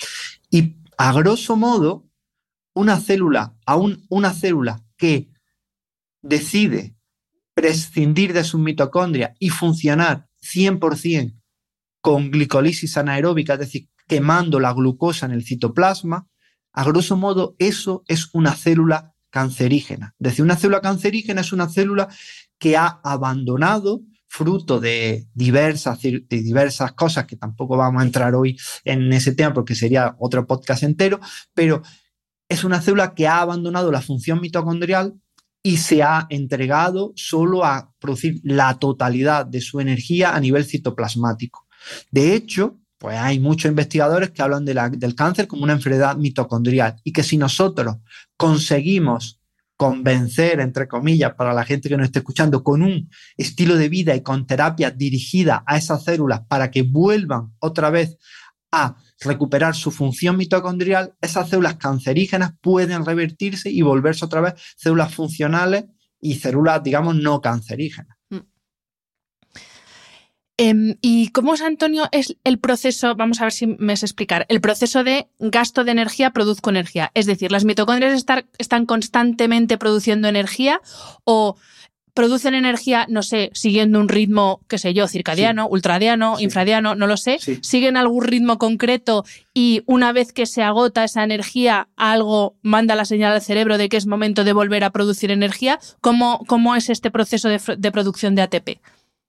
Y 0.48 0.76
a 0.96 1.12
grosso 1.12 1.56
modo, 1.56 2.06
una 2.74 3.00
célula, 3.00 3.56
aún 3.66 4.06
una 4.08 4.32
célula 4.32 4.80
que 4.96 5.30
decide 6.22 6.94
prescindir 7.54 8.32
de 8.32 8.44
sus 8.44 8.60
mitocondrias 8.60 9.32
y 9.40 9.50
funcionar 9.50 10.28
100% 10.42 11.34
con 12.00 12.30
glicolisis 12.30 12.96
anaeróbica, 12.96 13.54
es 13.54 13.58
decir, 13.58 13.88
quemando 14.08 14.58
la 14.58 14.72
glucosa 14.72 15.26
en 15.26 15.32
el 15.32 15.44
citoplasma, 15.44 16.26
a 16.72 16.84
grosso 16.84 17.16
modo 17.16 17.54
eso 17.58 18.02
es 18.08 18.28
una 18.32 18.54
célula 18.54 19.14
cancerígena. 19.30 20.14
Es 20.18 20.24
decir, 20.24 20.44
una 20.44 20.56
célula 20.56 20.80
cancerígena 20.80 21.42
es 21.42 21.52
una 21.52 21.68
célula 21.68 22.08
que 22.58 22.76
ha 22.76 23.00
abandonado 23.04 24.02
fruto 24.26 24.78
de 24.78 25.26
diversas, 25.34 25.98
diversas 26.00 26.92
cosas 26.92 27.26
que 27.26 27.36
tampoco 27.36 27.76
vamos 27.76 28.02
a 28.02 28.04
entrar 28.04 28.34
hoy 28.34 28.58
en 28.84 29.12
ese 29.12 29.32
tema 29.32 29.54
porque 29.54 29.74
sería 29.74 30.16
otro 30.18 30.46
podcast 30.46 30.82
entero, 30.82 31.20
pero 31.54 31.82
es 32.48 32.64
una 32.64 32.80
célula 32.80 33.14
que 33.14 33.26
ha 33.26 33.40
abandonado 33.40 33.90
la 33.90 34.02
función 34.02 34.40
mitocondrial 34.40 35.14
y 35.62 35.78
se 35.78 36.02
ha 36.02 36.26
entregado 36.30 37.12
solo 37.16 37.64
a 37.64 37.92
producir 37.98 38.40
la 38.42 38.78
totalidad 38.78 39.44
de 39.46 39.60
su 39.60 39.80
energía 39.80 40.34
a 40.34 40.40
nivel 40.40 40.64
citoplasmático. 40.64 41.66
De 42.10 42.34
hecho, 42.34 42.78
pues 42.98 43.16
hay 43.16 43.38
muchos 43.38 43.68
investigadores 43.68 44.30
que 44.30 44.42
hablan 44.42 44.64
del 44.64 45.14
cáncer 45.14 45.46
como 45.46 45.62
una 45.62 45.72
enfermedad 45.72 46.16
mitocondrial 46.16 46.96
y 47.04 47.12
que 47.12 47.22
si 47.22 47.36
nosotros 47.36 47.96
conseguimos 48.36 49.40
convencer, 49.76 50.58
entre 50.58 50.88
comillas, 50.88 51.34
para 51.34 51.54
la 51.54 51.64
gente 51.64 51.88
que 51.88 51.96
nos 51.96 52.06
esté 52.06 52.18
escuchando, 52.18 52.64
con 52.64 52.82
un 52.82 53.08
estilo 53.36 53.76
de 53.76 53.88
vida 53.88 54.16
y 54.16 54.22
con 54.22 54.44
terapia 54.44 54.90
dirigida 54.90 55.62
a 55.66 55.76
esas 55.76 56.02
células 56.02 56.40
para 56.48 56.72
que 56.72 56.82
vuelvan 56.82 57.54
otra 57.60 57.88
vez 57.88 58.18
a 58.72 58.96
recuperar 59.20 59.76
su 59.76 59.92
función 59.92 60.36
mitocondrial, 60.36 61.14
esas 61.20 61.48
células 61.48 61.76
cancerígenas 61.76 62.54
pueden 62.60 63.04
revertirse 63.04 63.70
y 63.70 63.82
volverse 63.82 64.24
otra 64.24 64.40
vez 64.40 64.54
células 64.76 65.14
funcionales 65.14 65.84
y 66.20 66.34
células, 66.34 66.82
digamos, 66.82 67.14
no 67.14 67.40
cancerígenas. 67.40 68.17
Em, 70.60 70.96
¿Y 71.00 71.28
cómo 71.28 71.54
es, 71.54 71.62
Antonio, 71.62 72.08
es 72.10 72.36
el 72.42 72.58
proceso, 72.58 73.14
vamos 73.14 73.40
a 73.40 73.44
ver 73.44 73.52
si 73.52 73.68
me 73.78 73.96
sé 73.96 74.06
explicar, 74.06 74.44
el 74.48 74.60
proceso 74.60 75.04
de 75.04 75.28
gasto 75.38 75.84
de 75.84 75.92
energía, 75.92 76.32
produzco 76.32 76.70
energía? 76.70 77.12
Es 77.14 77.26
decir, 77.26 77.52
¿las 77.52 77.64
mitocondrias 77.64 78.24
están 78.58 78.84
constantemente 78.84 79.78
produciendo 79.78 80.26
energía 80.26 80.80
o 81.22 81.56
producen 82.12 82.54
energía, 82.54 83.06
no 83.08 83.22
sé, 83.22 83.52
siguiendo 83.54 84.00
un 84.00 84.08
ritmo, 84.08 84.60
qué 84.66 84.78
sé 84.78 84.92
yo, 84.92 85.06
circadiano, 85.06 85.68
ultradiano, 85.68 86.40
infradiano, 86.40 86.96
no 86.96 87.06
lo 87.06 87.16
sé, 87.16 87.38
siguen 87.62 87.96
algún 87.96 88.24
ritmo 88.24 88.58
concreto 88.58 89.24
y 89.54 89.84
una 89.86 90.12
vez 90.12 90.32
que 90.32 90.46
se 90.46 90.64
agota 90.64 91.04
esa 91.04 91.22
energía, 91.22 91.86
algo 91.94 92.56
manda 92.62 92.96
la 92.96 93.04
señal 93.04 93.34
al 93.34 93.42
cerebro 93.42 93.78
de 93.78 93.88
que 93.88 93.96
es 93.96 94.08
momento 94.08 94.42
de 94.42 94.52
volver 94.52 94.82
a 94.82 94.90
producir 94.90 95.30
energía. 95.30 95.78
¿Cómo, 96.00 96.44
cómo 96.48 96.74
es 96.74 96.90
este 96.90 97.12
proceso 97.12 97.48
de, 97.48 97.60
de 97.78 97.92
producción 97.92 98.34
de 98.34 98.42
ATP? 98.42 98.80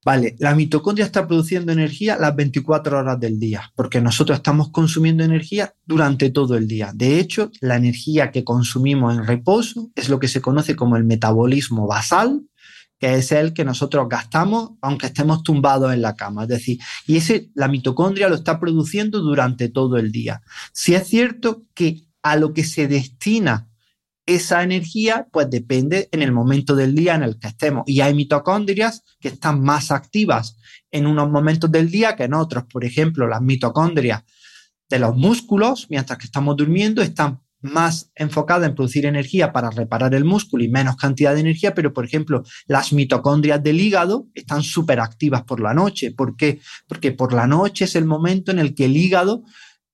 Vale, 0.05 0.35
la 0.39 0.55
mitocondria 0.55 1.05
está 1.05 1.27
produciendo 1.27 1.73
energía 1.73 2.17
las 2.17 2.33
24 2.33 2.99
horas 2.99 3.19
del 3.19 3.37
día, 3.37 3.71
porque 3.75 3.99
nosotros 3.99 4.37
estamos 4.37 4.69
consumiendo 4.71 5.25
energía 5.25 5.73
durante 5.85 6.29
todo 6.29 6.55
el 6.55 6.69
día. 6.69 6.91
De 6.95 7.19
hecho, 7.19 7.51
la 7.59 7.75
energía 7.75 8.31
que 8.31 8.45
consumimos 8.45 9.13
en 9.13 9.25
reposo 9.25 9.91
es 9.95 10.07
lo 10.07 10.19
que 10.19 10.29
se 10.29 10.39
conoce 10.39 10.77
como 10.77 10.95
el 10.95 11.03
metabolismo 11.03 11.85
basal, 11.85 12.43
que 12.97 13.15
es 13.15 13.31
el 13.33 13.53
que 13.53 13.65
nosotros 13.65 14.07
gastamos 14.09 14.71
aunque 14.81 15.07
estemos 15.07 15.43
tumbados 15.43 15.93
en 15.93 16.01
la 16.01 16.15
cama. 16.15 16.43
Es 16.43 16.49
decir, 16.49 16.79
y 17.05 17.17
ese, 17.17 17.49
la 17.53 17.67
mitocondria 17.67 18.29
lo 18.29 18.35
está 18.35 18.57
produciendo 18.57 19.19
durante 19.19 19.67
todo 19.67 19.97
el 19.97 20.13
día. 20.13 20.41
Si 20.71 20.95
es 20.95 21.07
cierto 21.07 21.63
que 21.73 22.03
a 22.23 22.37
lo 22.37 22.53
que 22.53 22.63
se 22.63 22.87
destina 22.87 23.69
esa 24.29 24.61
energía, 24.61 25.27
pues 25.31 25.49
depende 25.49 26.07
en 26.11 26.21
el 26.21 26.31
momento 26.31 26.75
del 26.75 26.93
día 26.93 27.15
en 27.15 27.23
el 27.23 27.39
que 27.39 27.47
estemos. 27.47 27.83
Y 27.87 28.01
hay 28.01 28.13
mitocondrias 28.13 29.03
que 29.19 29.29
están 29.29 29.63
más 29.63 29.89
activas 29.89 30.57
en 30.91 31.07
unos 31.07 31.29
momentos 31.31 31.71
del 31.71 31.89
día 31.89 32.15
que 32.15 32.25
en 32.25 32.35
otros. 32.35 32.65
Por 32.65 32.85
ejemplo, 32.85 33.27
las 33.27 33.41
mitocondrias 33.41 34.23
de 34.87 34.99
los 34.99 35.15
músculos, 35.15 35.87
mientras 35.89 36.19
que 36.19 36.25
estamos 36.25 36.55
durmiendo, 36.55 37.01
están 37.01 37.41
más 37.61 38.11
enfocada 38.15 38.67
en 38.67 38.75
producir 38.75 39.05
energía 39.05 39.51
para 39.51 39.71
reparar 39.71 40.13
el 40.13 40.25
músculo 40.25 40.63
y 40.63 40.69
menos 40.69 40.95
cantidad 40.95 41.33
de 41.33 41.41
energía, 41.41 41.73
pero 41.73 41.91
por 41.91 42.05
ejemplo, 42.05 42.43
las 42.67 42.93
mitocondrias 42.93 43.61
del 43.61 43.81
hígado 43.81 44.27
están 44.33 44.61
súper 44.61 44.99
activas 44.99 45.43
por 45.43 45.59
la 45.59 45.73
noche. 45.73 46.11
¿Por 46.11 46.35
qué? 46.37 46.61
Porque 46.87 47.11
por 47.11 47.33
la 47.33 47.47
noche 47.47 47.85
es 47.85 47.95
el 47.95 48.05
momento 48.05 48.51
en 48.51 48.59
el 48.59 48.75
que 48.75 48.85
el 48.85 48.95
hígado, 48.95 49.43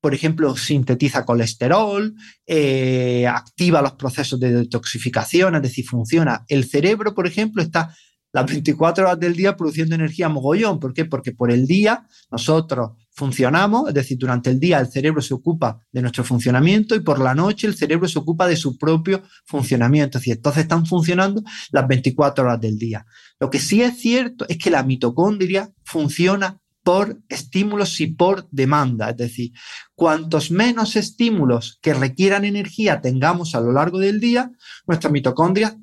por 0.06 0.14
ejemplo, 0.14 0.56
sintetiza 0.56 1.26
colesterol, 1.26 2.14
eh, 2.46 3.26
activa 3.26 3.82
los 3.82 3.94
procesos 3.94 4.40
de 4.40 4.54
detoxificación, 4.54 5.56
es 5.56 5.64
decir, 5.64 5.84
funciona. 5.84 6.46
El 6.48 6.66
cerebro, 6.66 7.16
por 7.16 7.26
ejemplo, 7.26 7.64
está 7.64 7.92
las 8.32 8.46
24 8.46 9.04
horas 9.04 9.20
del 9.20 9.36
día 9.36 9.58
produciendo 9.58 9.96
energía 9.96 10.30
mogollón. 10.30 10.80
¿Por 10.80 10.94
qué? 10.94 11.06
Porque 11.06 11.32
por 11.32 11.50
el 11.52 11.66
día 11.66 12.06
nosotros 12.30 12.92
funcionamos, 13.16 13.88
es 13.88 13.96
decir, 13.96 14.20
durante 14.20 14.52
el 14.52 14.60
día 14.60 14.78
el 14.78 14.92
cerebro 14.92 15.24
se 15.24 15.34
ocupa 15.34 15.80
de 15.92 16.04
nuestro 16.04 16.24
funcionamiento 16.24 16.94
y 16.94 17.00
por 17.00 17.20
la 17.20 17.34
noche 17.34 17.66
el 17.66 17.76
cerebro 17.76 18.08
se 18.08 18.20
ocupa 18.20 18.46
de 18.46 18.58
su 18.58 18.78
propio 18.78 19.24
funcionamiento. 19.46 20.20
Es 20.20 20.22
decir, 20.22 20.36
entonces 20.36 20.62
están 20.62 20.86
funcionando 20.86 21.42
las 21.72 21.88
24 21.88 22.44
horas 22.44 22.62
del 22.62 22.78
día. 22.78 23.08
Lo 23.40 23.50
que 23.50 23.58
sí 23.58 23.82
es 23.82 23.98
cierto 24.00 24.46
es 24.50 24.60
que 24.60 24.70
la 24.70 24.84
mitocondria 24.84 25.72
funciona 25.84 26.62
por 26.86 27.20
estímulos 27.30 28.00
y 28.00 28.06
por 28.06 28.48
demanda. 28.52 29.10
Es 29.10 29.18
decir, 29.18 29.52
cuantos 29.96 30.52
menos 30.52 30.96
estímulos 30.96 31.80
que 31.82 31.96
requieran 31.96 32.46
energía 32.46 33.02
tengamos 33.02 33.56
a 33.56 33.60
lo 33.60 33.72
largo 33.74 33.98
del 33.98 34.20
día, 34.20 34.52
nuestras 34.86 35.12
mitocondrias 35.12 35.76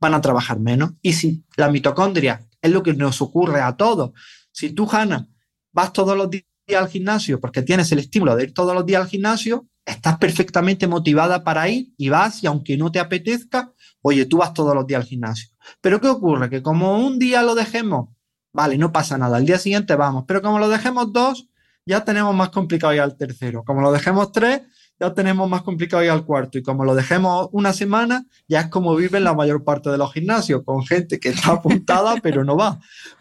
van 0.00 0.14
a 0.14 0.20
trabajar 0.20 0.58
menos. 0.58 0.94
Y 1.02 1.12
si 1.12 1.44
la 1.56 1.70
mitocondria 1.70 2.48
es 2.60 2.72
lo 2.72 2.82
que 2.82 2.94
nos 2.94 3.22
ocurre 3.22 3.60
a 3.60 3.76
todos, 3.76 4.10
si 4.50 4.70
tú, 4.70 4.88
Hanna, 4.90 5.28
vas 5.70 5.92
todos 5.92 6.16
los 6.16 6.28
días 6.28 6.44
al 6.76 6.88
gimnasio 6.88 7.38
porque 7.38 7.62
tienes 7.62 7.92
el 7.92 8.00
estímulo 8.00 8.34
de 8.34 8.42
ir 8.42 8.52
todos 8.52 8.74
los 8.74 8.84
días 8.84 9.02
al 9.02 9.08
gimnasio, 9.08 9.68
estás 9.86 10.18
perfectamente 10.18 10.88
motivada 10.88 11.44
para 11.44 11.68
ir 11.68 11.94
y 11.96 12.08
vas 12.08 12.42
y 12.42 12.48
aunque 12.48 12.76
no 12.76 12.90
te 12.90 12.98
apetezca, 12.98 13.72
oye, 14.02 14.26
tú 14.26 14.38
vas 14.38 14.52
todos 14.52 14.74
los 14.74 14.84
días 14.84 15.02
al 15.02 15.06
gimnasio. 15.06 15.50
Pero 15.80 16.00
¿qué 16.00 16.08
ocurre? 16.08 16.50
Que 16.50 16.60
como 16.60 16.98
un 16.98 17.20
día 17.20 17.44
lo 17.44 17.54
dejemos, 17.54 18.08
vale, 18.52 18.78
no 18.78 18.92
pasa 18.92 19.18
nada, 19.18 19.36
al 19.36 19.46
día 19.46 19.58
siguiente 19.58 19.94
vamos, 19.96 20.24
pero 20.26 20.42
como 20.42 20.58
lo 20.58 20.68
dejemos 20.68 21.12
dos, 21.12 21.48
ya 21.86 22.04
tenemos 22.04 22.34
más 22.34 22.50
complicado 22.50 22.94
ir 22.94 23.00
al 23.00 23.16
tercero. 23.16 23.64
Como 23.64 23.80
lo 23.80 23.92
dejemos 23.92 24.32
tres, 24.32 24.62
ya 24.98 25.14
tenemos 25.14 25.48
más 25.48 25.62
complicado 25.62 26.04
ir 26.04 26.10
al 26.10 26.24
cuarto. 26.24 26.58
Y 26.58 26.62
como 26.62 26.84
lo 26.84 26.94
dejemos 26.94 27.48
una 27.52 27.72
semana, 27.72 28.26
ya 28.48 28.60
es 28.60 28.68
como 28.68 28.94
viven 28.94 29.24
la 29.24 29.34
mayor 29.34 29.64
parte 29.64 29.90
de 29.90 29.98
los 29.98 30.12
gimnasios, 30.12 30.62
con 30.64 30.84
gente 30.84 31.18
que 31.18 31.30
está 31.30 31.52
apuntada 31.52 32.16
pero 32.22 32.44
no 32.44 32.56
va. 32.56 32.78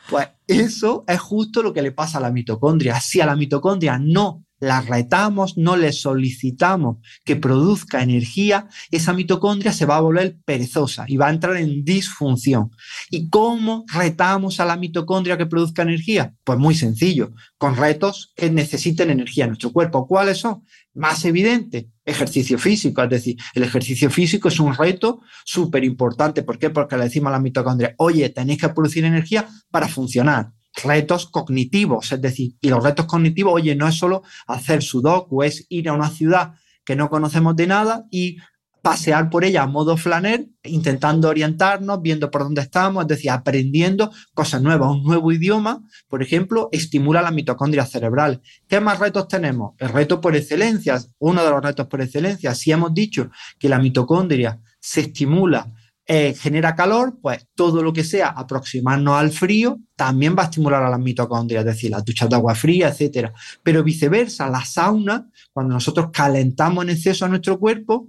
Pues 0.10 0.28
eso 0.46 1.04
es 1.08 1.20
justo 1.20 1.64
lo 1.64 1.74
que 1.74 1.82
le 1.82 1.92
pasa 1.92 2.18
a 2.18 2.22
la 2.22 2.32
mitocondria. 2.32 3.00
Si 3.00 3.22
a 3.22 3.26
la 3.26 3.36
mitocondria 3.36 3.98
no 3.98 4.44
la 4.60 4.82
retamos, 4.82 5.58
no 5.58 5.78
le 5.78 5.92
solicitamos 5.92 6.98
que 7.24 7.36
produzca 7.36 8.04
energía, 8.04 8.68
esa 8.92 9.14
mitocondria 9.14 9.72
se 9.72 9.86
va 9.86 9.98
a 9.98 10.02
volver 10.02 10.38
perezosa 10.46 11.06
y 11.08 11.18
va 11.18 11.28
a 11.28 11.32
entrar 11.32 11.58
en 11.58 11.84
disfunción. 11.84 12.72
¿Y 13.10 13.30
cómo 13.30 13.86
retamos 13.88 14.60
a 14.60 14.66
la 14.66 14.78
mitocondria 14.78 15.38
que 15.38 15.46
produzca 15.46 15.82
energía? 15.82 16.34
Pues 16.44 16.60
muy 16.60 16.76
sencillo, 16.76 17.34
con 17.58 17.76
retos 17.76 18.34
que 18.36 18.50
necesiten 18.50 19.10
energía 19.10 19.46
en 19.46 19.52
nuestro 19.52 19.72
cuerpo. 19.72 20.08
¿Cuáles 20.08 20.40
son? 20.40 20.64
Más 20.94 21.24
evidente, 21.24 21.90
ejercicio 22.04 22.58
físico. 22.58 23.02
Es 23.04 23.10
decir, 23.10 23.38
el 23.54 23.64
ejercicio 23.64 24.10
físico 24.10 24.50
es 24.50 24.60
un 24.60 24.76
reto 24.76 25.22
súper 25.46 25.84
importante. 25.84 26.44
¿Por 26.44 26.60
qué? 26.60 26.70
Porque 26.70 26.98
le 26.98 27.06
decimos 27.06 27.30
a 27.30 27.34
la 27.34 27.40
mitocondria, 27.40 27.96
oye, 27.98 28.30
tenéis 28.30 28.60
que 28.60 28.70
producir 28.70 29.06
energía 29.06 29.48
para 29.72 29.88
funcionar 29.88 30.52
retos 30.84 31.28
cognitivos, 31.28 32.12
es 32.12 32.22
decir, 32.22 32.54
y 32.62 32.70
los 32.70 32.84
retos 32.84 33.06
cognitivos, 33.06 33.54
oye, 33.54 33.76
no 33.76 33.88
es 33.88 33.96
solo 33.96 34.24
hacer 34.48 34.82
sudoku, 34.82 35.44
es 35.44 35.66
ir 35.70 35.90
a 35.90 35.94
una 35.94 36.10
ciudad 36.10 36.54
que 36.84 36.96
no 36.96 37.10
conocemos 37.10 37.56
de 37.56 37.68
nada 37.68 38.06
y 38.12 38.38
pasear 38.82 39.30
por 39.30 39.44
ella 39.44 39.64
a 39.64 39.68
modo 39.68 39.98
flaner, 39.98 40.48
intentando 40.64 41.30
orientarnos, 41.30 42.02
viendo 42.02 42.32
por 42.32 42.44
dónde 42.44 42.62
estamos, 42.62 43.04
es 43.04 43.08
decir, 43.08 43.32
aprendiendo 43.32 44.12
cosas 44.34 44.62
nuevas. 44.62 44.92
Un 44.92 45.04
nuevo 45.04 45.32
idioma, 45.32 45.84
por 46.08 46.24
ejemplo, 46.24 46.70
estimula 46.72 47.22
la 47.22 47.32
mitocondria 47.32 47.86
cerebral. 47.86 48.42
¿Qué 48.68 48.80
más 48.80 49.00
retos 49.00 49.28
tenemos? 49.28 49.76
El 49.80 49.90
reto 49.90 50.22
por 50.22 50.36
excelencia, 50.36 51.00
uno 51.20 51.44
de 51.44 51.50
los 51.50 51.64
retos 51.64 51.88
por 51.88 52.02
excelencia. 52.02 52.56
Si 52.56 52.72
hemos 52.72 52.94
dicho 52.94 53.30
que 53.58 53.70
la 53.70 53.80
mitocondria 53.80 54.62
se 54.80 55.02
estimula 55.02 55.68
eh, 56.12 56.34
genera 56.34 56.76
calor, 56.76 57.20
pues 57.22 57.46
todo 57.54 57.84
lo 57.84 57.94
que 57.94 58.04
sea 58.04 58.30
aproximarnos 58.30 59.16
al 59.16 59.30
frío 59.30 59.78
también 59.96 60.36
va 60.36 60.42
a 60.42 60.46
estimular 60.46 60.82
a 60.82 60.90
las 60.90 61.00
mitocondrias, 61.00 61.60
es 61.60 61.66
decir, 61.68 61.92
las 61.92 62.04
duchas 62.04 62.28
de 62.28 62.36
agua 62.36 62.56
fría, 62.56 62.88
etcétera. 62.90 63.32
Pero 63.62 63.84
viceversa, 63.84 64.50
la 64.50 64.66
sauna, 64.66 65.30
cuando 65.54 65.76
nosotros 65.76 66.10
calentamos 66.12 66.84
en 66.84 66.90
exceso 66.90 67.26
a 67.26 67.28
nuestro 67.28 67.60
cuerpo, 67.60 68.08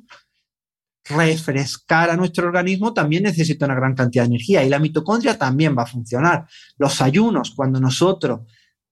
refrescar 1.05 2.09
a 2.09 2.17
nuestro 2.17 2.47
organismo 2.47 2.95
también 2.95 3.25
necesita 3.25 3.67
una 3.67 3.75
gran 3.75 3.95
cantidad 3.95 4.23
de 4.23 4.29
energía 4.29 4.65
y 4.65 4.71
la 4.71 4.79
mitocondria 4.79 5.37
también 5.37 5.77
va 5.77 5.83
a 5.83 5.87
funcionar. 5.87 6.47
Los 6.79 7.03
ayunos, 7.03 7.51
cuando 7.55 7.81
nosotros 7.81 8.41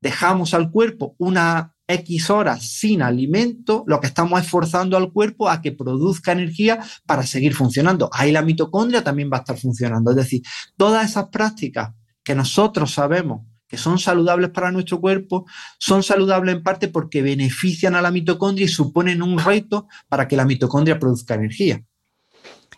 dejamos 0.03 0.53
al 0.53 0.71
cuerpo 0.71 1.15
una 1.17 1.75
X 1.89 2.31
horas 2.31 2.71
sin 2.71 3.03
alimento, 3.03 3.83
lo 3.87 3.99
que 3.99 4.07
estamos 4.07 4.41
esforzando 4.41 4.97
al 4.97 5.13
cuerpo 5.13 5.49
a 5.49 5.61
que 5.61 5.73
produzca 5.73 6.33
energía 6.33 6.79
para 7.07 7.25
seguir 7.25 7.55
funcionando. 7.55 8.11
Ahí 8.13 8.31
la 8.31 8.43
mitocondria 8.43 9.03
también 9.03 9.31
va 9.33 9.39
a 9.39 9.41
estar 9.41 9.59
funcionando. 9.59 10.11
Es 10.11 10.17
decir, 10.17 10.43
todas 10.77 11.11
esas 11.11 11.29
prácticas 11.31 11.95
que 12.23 12.35
nosotros 12.35 12.93
sabemos 12.93 13.41
que 13.69 13.77
son 13.77 13.99
saludables 13.99 14.51
para 14.51 14.73
nuestro 14.73 15.01
cuerpo, 15.01 15.47
son 15.79 16.03
saludables 16.03 16.57
en 16.57 16.63
parte 16.63 16.89
porque 16.89 17.23
benefician 17.23 17.95
a 17.95 18.03
la 18.03 18.11
mitocondria 18.11 18.65
y 18.65 18.69
suponen 18.69 19.23
un 19.23 19.39
reto 19.39 19.87
para 20.09 20.27
que 20.27 20.37
la 20.37 20.47
mitocondria 20.47 20.99
produzca 20.99 21.35
energía. 21.35 21.83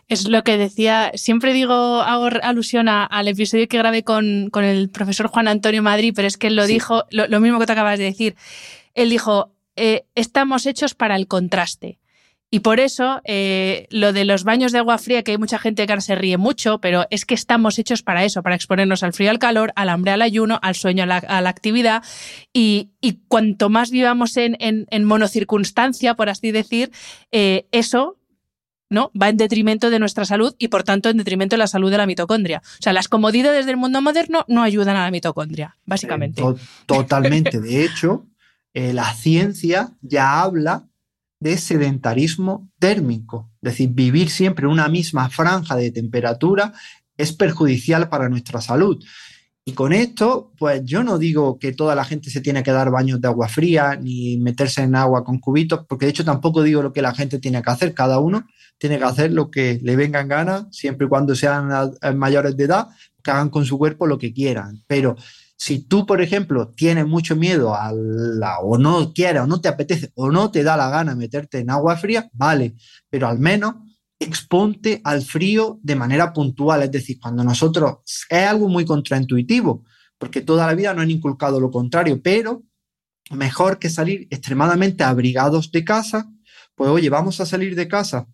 Es 0.09 0.27
lo 0.27 0.43
que 0.43 0.57
decía, 0.57 1.11
siempre 1.15 1.53
digo, 1.53 1.73
hago 1.73 2.27
alusión 2.43 2.89
al 2.89 3.27
episodio 3.29 3.69
que 3.69 3.77
grabé 3.77 4.03
con, 4.03 4.51
el 4.53 4.89
profesor 4.89 5.27
Juan 5.27 5.47
Antonio 5.47 5.81
Madrid, 5.81 6.11
pero 6.13 6.27
es 6.27 6.35
que 6.35 6.47
él 6.47 6.57
lo 6.57 6.67
dijo, 6.67 7.05
lo, 7.11 7.39
mismo 7.39 7.59
que 7.59 7.65
te 7.65 7.71
acabas 7.71 7.97
de 7.97 8.05
decir. 8.05 8.35
Él 8.93 9.09
dijo, 9.09 9.53
eh, 9.75 10.05
estamos 10.15 10.65
hechos 10.65 10.93
para 10.95 11.15
el 11.15 11.27
contraste. 11.27 11.99
Y 12.53 12.59
por 12.59 12.81
eso, 12.81 13.21
eh, 13.23 13.87
lo 13.91 14.11
de 14.11 14.25
los 14.25 14.43
baños 14.43 14.73
de 14.73 14.79
agua 14.79 14.97
fría, 14.97 15.23
que 15.23 15.31
hay 15.31 15.37
mucha 15.37 15.57
gente 15.57 15.87
que 15.87 16.01
se 16.01 16.15
ríe 16.15 16.37
mucho, 16.37 16.81
pero 16.81 17.05
es 17.09 17.25
que 17.25 17.33
estamos 17.33 17.79
hechos 17.79 18.03
para 18.03 18.25
eso, 18.25 18.43
para 18.43 18.55
exponernos 18.55 19.03
al 19.03 19.13
frío, 19.13 19.31
al 19.31 19.39
calor, 19.39 19.71
al 19.77 19.87
hambre, 19.87 20.11
al 20.11 20.21
ayuno, 20.21 20.59
al 20.61 20.75
sueño, 20.75 21.03
a 21.03 21.41
la, 21.41 21.49
actividad. 21.49 22.03
Y, 22.51 22.89
cuanto 23.29 23.69
más 23.69 23.89
vivamos 23.89 24.35
en, 24.35 24.57
en, 24.59 25.03
monocircunstancia, 25.05 26.15
por 26.15 26.27
así 26.27 26.51
decir, 26.51 26.91
eh, 27.31 27.67
eso 27.71 28.17
¿no? 28.89 29.09
Va 29.19 29.29
en 29.29 29.37
detrimento 29.37 29.89
de 29.89 29.99
nuestra 29.99 30.25
salud 30.25 30.53
y 30.59 30.67
por 30.67 30.83
tanto 30.83 31.07
en 31.07 31.15
detrimento 31.15 31.53
de 31.53 31.59
la 31.59 31.67
salud 31.67 31.89
de 31.89 31.97
la 31.97 32.05
mitocondria. 32.05 32.61
O 32.61 32.83
sea, 32.83 32.91
las 32.91 33.07
comodidades 33.07 33.65
del 33.65 33.77
mundo 33.77 34.01
moderno 34.01 34.43
no 34.49 34.63
ayudan 34.63 34.97
a 34.97 35.05
la 35.05 35.11
mitocondria, 35.11 35.77
básicamente. 35.85 36.43
totalmente. 36.85 37.61
De 37.61 37.85
hecho, 37.85 38.25
eh, 38.73 38.93
la 38.93 39.13
ciencia 39.13 39.91
ya 40.01 40.41
habla 40.41 40.87
de 41.39 41.57
sedentarismo 41.57 42.69
térmico, 42.79 43.51
es 43.61 43.71
decir, 43.71 43.89
vivir 43.89 44.29
siempre 44.29 44.65
en 44.65 44.71
una 44.71 44.87
misma 44.87 45.29
franja 45.29 45.75
de 45.75 45.91
temperatura 45.91 46.73
es 47.17 47.33
perjudicial 47.33 48.09
para 48.09 48.29
nuestra 48.29 48.61
salud. 48.61 49.03
Y 49.63 49.73
con 49.73 49.93
esto, 49.93 50.51
pues 50.57 50.83
yo 50.85 51.03
no 51.03 51.19
digo 51.19 51.59
que 51.59 51.71
toda 51.71 51.93
la 51.93 52.03
gente 52.03 52.31
se 52.31 52.41
tiene 52.41 52.63
que 52.63 52.71
dar 52.71 52.89
baños 52.89 53.21
de 53.21 53.27
agua 53.27 53.47
fría 53.47 53.95
ni 53.95 54.37
meterse 54.37 54.81
en 54.81 54.95
agua 54.95 55.23
con 55.23 55.39
cubitos, 55.39 55.85
porque 55.87 56.05
de 56.05 56.11
hecho 56.11 56.25
tampoco 56.25 56.63
digo 56.63 56.81
lo 56.81 56.93
que 56.93 57.01
la 57.03 57.13
gente 57.13 57.39
tiene 57.39 57.61
que 57.61 57.69
hacer. 57.69 57.93
Cada 57.93 58.19
uno 58.19 58.47
tiene 58.79 58.97
que 58.97 59.03
hacer 59.03 59.31
lo 59.31 59.51
que 59.51 59.79
le 59.83 59.95
venga 59.95 60.19
en 60.19 60.27
gana, 60.27 60.67
siempre 60.71 61.05
y 61.05 61.09
cuando 61.09 61.35
sean 61.35 61.69
mayores 62.15 62.57
de 62.57 62.63
edad, 62.63 62.87
que 63.23 63.29
hagan 63.29 63.49
con 63.49 63.65
su 63.65 63.77
cuerpo 63.77 64.07
lo 64.07 64.17
que 64.17 64.33
quieran. 64.33 64.83
Pero 64.87 65.15
si 65.63 65.77
tú, 65.77 66.07
por 66.07 66.23
ejemplo, 66.23 66.69
tienes 66.69 67.05
mucho 67.05 67.35
miedo 67.35 67.75
a 67.75 67.91
la, 67.93 68.61
o 68.61 68.79
no 68.79 69.13
quieres, 69.13 69.43
o 69.43 69.45
no 69.45 69.61
te 69.61 69.67
apetece, 69.67 70.11
o 70.15 70.31
no 70.31 70.49
te 70.49 70.63
da 70.63 70.75
la 70.75 70.89
gana 70.89 71.13
meterte 71.13 71.59
en 71.59 71.69
agua 71.69 71.97
fría, 71.97 72.27
vale, 72.33 72.73
pero 73.11 73.27
al 73.27 73.37
menos 73.37 73.75
exponte 74.17 75.01
al 75.03 75.21
frío 75.21 75.79
de 75.83 75.95
manera 75.95 76.33
puntual. 76.33 76.81
Es 76.81 76.91
decir, 76.91 77.19
cuando 77.21 77.43
nosotros, 77.43 77.97
es 78.27 78.47
algo 78.47 78.69
muy 78.69 78.85
contraintuitivo, 78.85 79.85
porque 80.17 80.41
toda 80.41 80.65
la 80.65 80.73
vida 80.73 80.95
no 80.95 81.03
han 81.03 81.11
inculcado 81.11 81.59
lo 81.59 81.69
contrario, 81.69 82.19
pero 82.23 82.63
mejor 83.29 83.77
que 83.77 83.91
salir 83.91 84.27
extremadamente 84.31 85.03
abrigados 85.03 85.71
de 85.71 85.85
casa, 85.85 86.27
pues 86.73 86.89
oye, 86.89 87.11
vamos 87.11 87.39
a 87.39 87.45
salir 87.45 87.75
de 87.75 87.87
casa 87.87 88.27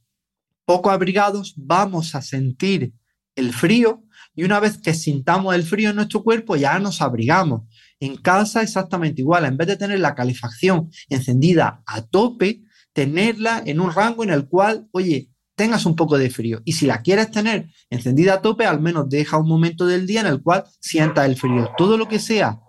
poco 0.64 0.92
abrigados, 0.92 1.56
vamos 1.58 2.16
a 2.16 2.22
sentir 2.22 2.94
el 3.36 3.52
frío 3.52 4.06
y 4.38 4.44
una 4.44 4.60
vez 4.60 4.78
que 4.78 4.94
sintamos 4.94 5.56
el 5.56 5.64
frío 5.64 5.90
en 5.90 5.96
nuestro 5.96 6.24
cuerpo 6.24 6.56
ya 6.56 6.78
nos 6.78 7.02
abrigamos. 7.02 7.64
En 8.00 8.16
casa 8.16 8.62
exactamente 8.62 9.22
igual, 9.22 9.46
en 9.46 9.58
vez 9.58 9.68
de 9.68 9.78
tener 9.78 10.00
la 10.00 10.14
calefacción 10.14 10.92
encendida 11.10 11.82
a 11.88 12.04
tope, 12.04 12.62
tenerla 12.94 13.64
en 13.66 13.80
un 13.80 13.92
rango 13.92 14.24
en 14.24 14.30
el 14.30 14.48
cual, 14.48 14.88
oye, 14.92 15.32
tengas 15.56 15.88
un 15.88 15.96
poco 15.96 16.20
de 16.20 16.30
frío. 16.30 16.62
Y 16.66 16.74
si 16.74 16.86
la 16.86 17.02
quieres 17.02 17.32
tener 17.32 17.68
encendida 17.90 18.36
a 18.36 18.42
tope, 18.44 18.68
al 18.68 18.80
menos 18.80 19.10
deja 19.10 19.40
un 19.40 19.50
momento 19.50 19.88
del 19.88 20.06
día 20.06 20.22
en 20.22 20.28
el 20.28 20.44
cual 20.44 20.66
sientas 20.80 21.26
el 21.26 21.36
frío. 21.36 21.72
Todo 21.76 21.98
lo 21.98 22.08
que 22.08 22.20
sea 22.20 22.60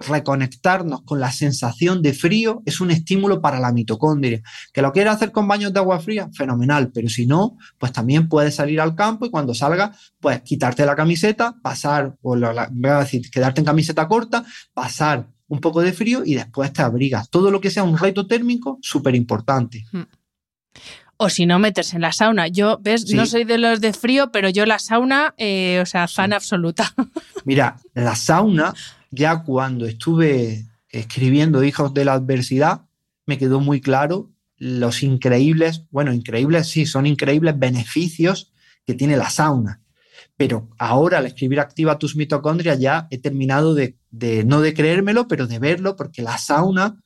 reconectarnos 0.00 1.02
con 1.02 1.20
la 1.20 1.32
sensación 1.32 2.02
de 2.02 2.12
frío 2.12 2.62
es 2.64 2.80
un 2.80 2.90
estímulo 2.90 3.40
para 3.40 3.58
la 3.58 3.72
mitocondria. 3.72 4.42
¿Que 4.72 4.82
lo 4.82 4.92
quieres 4.92 5.14
hacer 5.14 5.32
con 5.32 5.48
baños 5.48 5.72
de 5.72 5.80
agua 5.80 6.00
fría? 6.00 6.28
Fenomenal, 6.32 6.90
pero 6.92 7.08
si 7.08 7.26
no, 7.26 7.56
pues 7.78 7.92
también 7.92 8.28
puedes 8.28 8.54
salir 8.54 8.80
al 8.80 8.94
campo 8.94 9.26
y 9.26 9.30
cuando 9.30 9.54
salga, 9.54 9.92
pues 10.20 10.42
quitarte 10.42 10.86
la 10.86 10.96
camiseta, 10.96 11.56
pasar, 11.62 12.16
o 12.22 12.36
voy 12.36 12.90
a 12.90 12.98
decir, 12.98 13.30
quedarte 13.30 13.60
en 13.60 13.66
camiseta 13.66 14.06
corta, 14.08 14.44
pasar 14.74 15.28
un 15.48 15.60
poco 15.60 15.80
de 15.80 15.92
frío 15.92 16.22
y 16.24 16.34
después 16.34 16.72
te 16.72 16.82
abrigas. 16.82 17.30
Todo 17.30 17.50
lo 17.50 17.60
que 17.60 17.70
sea 17.70 17.82
un 17.82 17.98
reto 17.98 18.26
térmico, 18.26 18.78
súper 18.82 19.14
importante. 19.14 19.84
Hmm 19.92 20.02
o 21.18 21.28
si 21.28 21.46
no, 21.46 21.58
meterse 21.58 21.96
en 21.96 22.02
la 22.02 22.12
sauna. 22.12 22.46
Yo, 22.46 22.78
ves, 22.80 23.12
no 23.12 23.26
soy 23.26 23.42
de 23.42 23.58
los 23.58 23.80
de 23.80 23.92
frío, 23.92 24.30
pero 24.30 24.48
yo 24.48 24.64
la 24.66 24.78
sauna, 24.78 25.34
eh, 25.36 25.80
o 25.82 25.86
sea, 25.86 26.06
fan 26.06 26.32
absoluta. 26.32 26.94
Mira, 27.44 27.76
la 27.94 28.14
sauna, 28.14 28.72
ya 29.10 29.42
cuando 29.42 29.86
estuve 29.86 30.66
escribiendo 30.90 31.64
Hijos 31.64 31.94
de 31.94 32.04
la 32.04 32.14
Adversidad, 32.14 32.86
me 33.26 33.38
quedó 33.38 33.60
muy 33.60 33.80
claro 33.80 34.32
los 34.56 35.02
increíbles, 35.02 35.84
bueno, 35.90 36.12
increíbles, 36.12 36.68
sí, 36.68 36.86
son 36.86 37.06
increíbles 37.06 37.58
beneficios 37.58 38.52
que 38.84 38.94
tiene 38.94 39.16
la 39.16 39.30
sauna. 39.30 39.82
Pero 40.36 40.70
ahora 40.78 41.18
al 41.18 41.26
escribir 41.26 41.60
Activa 41.60 41.98
tus 41.98 42.16
mitocondrias 42.16 42.78
ya 42.78 43.06
he 43.10 43.18
terminado 43.18 43.74
de, 43.74 43.98
de 44.10 44.44
no 44.44 44.60
de 44.60 44.74
creérmelo, 44.74 45.28
pero 45.28 45.46
de 45.46 45.58
verlo, 45.58 45.96
porque 45.96 46.22
la 46.22 46.38
sauna 46.38 47.02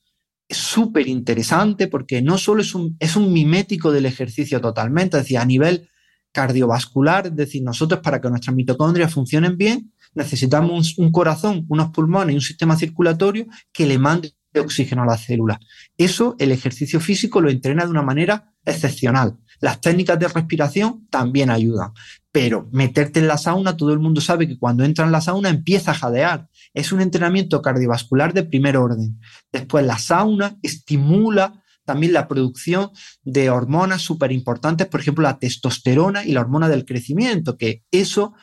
es 0.49 0.59
súper 0.59 1.09
interesante 1.09 1.89
porque 1.89 2.23
no 2.23 2.39
solo 2.39 2.63
es 2.63 2.75
un, 2.75 2.97
es 3.01 3.17
un 3.17 3.33
mimético 3.33 3.91
del 3.91 4.07
ejercicio 4.07 4.61
totalmente, 4.61 5.17
es 5.17 5.25
decir, 5.25 5.39
a 5.39 5.45
nivel 5.45 5.89
cardiovascular, 6.31 7.27
es 7.27 7.37
decir, 7.37 7.63
nosotros 7.63 8.01
para 8.01 8.21
que 8.21 8.29
nuestras 8.29 8.55
mitocondrias 8.55 9.13
funcionen 9.13 9.57
bien, 9.57 9.93
necesitamos 10.15 10.99
un, 10.99 11.11
corazón, 11.11 11.67
unos 11.69 11.91
pulmones 11.91 12.33
y 12.33 12.37
un 12.37 12.43
sistema 12.43 12.77
circulatorio 12.77 13.47
que 13.73 13.87
le 13.87 13.99
mande 13.99 14.35
oxígeno 14.55 15.03
a 15.03 15.07
las 15.07 15.25
células. 15.25 15.59
Eso 15.97 16.37
el 16.39 16.53
ejercicio 16.53 17.01
físico 17.01 17.41
lo 17.41 17.51
entrena 17.51 17.85
de 17.85 17.91
una 17.91 18.03
manera 18.03 18.53
excepcional. 18.65 19.39
Las 19.61 19.81
técnicas 19.81 20.19
de 20.19 20.29
respiración 20.29 21.07
también 21.09 21.49
ayudan, 21.51 21.93
pero 22.33 22.69
meterte 22.73 23.21
en 23.21 23.29
la 23.29 23.39
sauna, 23.39 23.77
todo 23.77 23.93
el 23.93 24.01
mundo 24.01 24.21
sabe 24.21 24.49
que 24.49 24.59
cuando 24.59 24.85
entra 24.85 25.05
en 25.05 25.13
la 25.13 25.21
sauna 25.21 25.49
empieza 25.49 25.93
a 25.93 25.95
jadear. 25.95 26.49
Es 26.75 26.93
un 26.93 27.01
entrenamiento 27.01 27.63
cardiovascular 27.63 28.35
de 28.35 28.45
primer 28.45 28.77
orden. 28.77 29.21
Después 29.53 29.87
la 29.87 29.99
sauna 29.99 30.59
estimula 30.63 31.63
también 31.85 32.13
la 32.13 32.29
producción 32.29 32.91
de 33.23 33.51
hormonas 33.51 34.03
súper 34.03 34.33
importantes, 34.33 34.87
por 34.87 35.01
ejemplo, 35.01 35.23
la 35.23 35.39
testosterona 35.39 36.25
y 36.25 36.33
la 36.33 36.41
hormona 36.41 36.69
del 36.69 36.85
crecimiento, 36.85 37.57
que 37.57 37.85
eso 37.91 38.35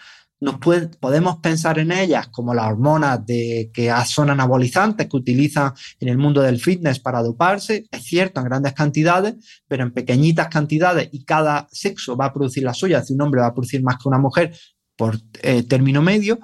nos 0.42 0.56
podemos 1.00 1.38
pensar 1.38 1.80
en 1.80 1.92
ellas 1.92 2.28
como 2.30 2.54
las 2.54 2.68
hormonas 2.68 3.26
de, 3.26 3.72
que 3.74 3.94
son 4.06 4.30
anabolizantes 4.30 5.08
que 5.08 5.18
utilizan 5.18 5.74
en 6.00 6.08
el 6.08 6.18
mundo 6.18 6.42
del 6.42 6.60
fitness 6.60 7.00
para 7.00 7.22
doparse, 7.22 7.88
es 7.92 8.04
cierto, 8.04 8.40
en 8.40 8.46
grandes 8.46 8.74
cantidades, 8.74 9.36
pero 9.68 9.84
en 9.84 9.92
pequeñitas 9.92 10.48
cantidades 10.48 11.10
y 11.12 11.26
cada 11.26 11.68
sexo 11.72 12.16
va 12.16 12.26
a 12.26 12.34
producir 12.34 12.64
la 12.64 12.74
suya, 12.74 13.04
si 13.04 13.14
un 13.14 13.22
hombre 13.22 13.42
va 13.42 13.48
a 13.48 13.54
producir 13.54 13.84
más 13.84 13.98
que 13.98 14.08
una 14.08 14.18
mujer 14.18 14.56
por 14.96 15.18
eh, 15.42 15.64
término 15.64 16.02
medio, 16.02 16.40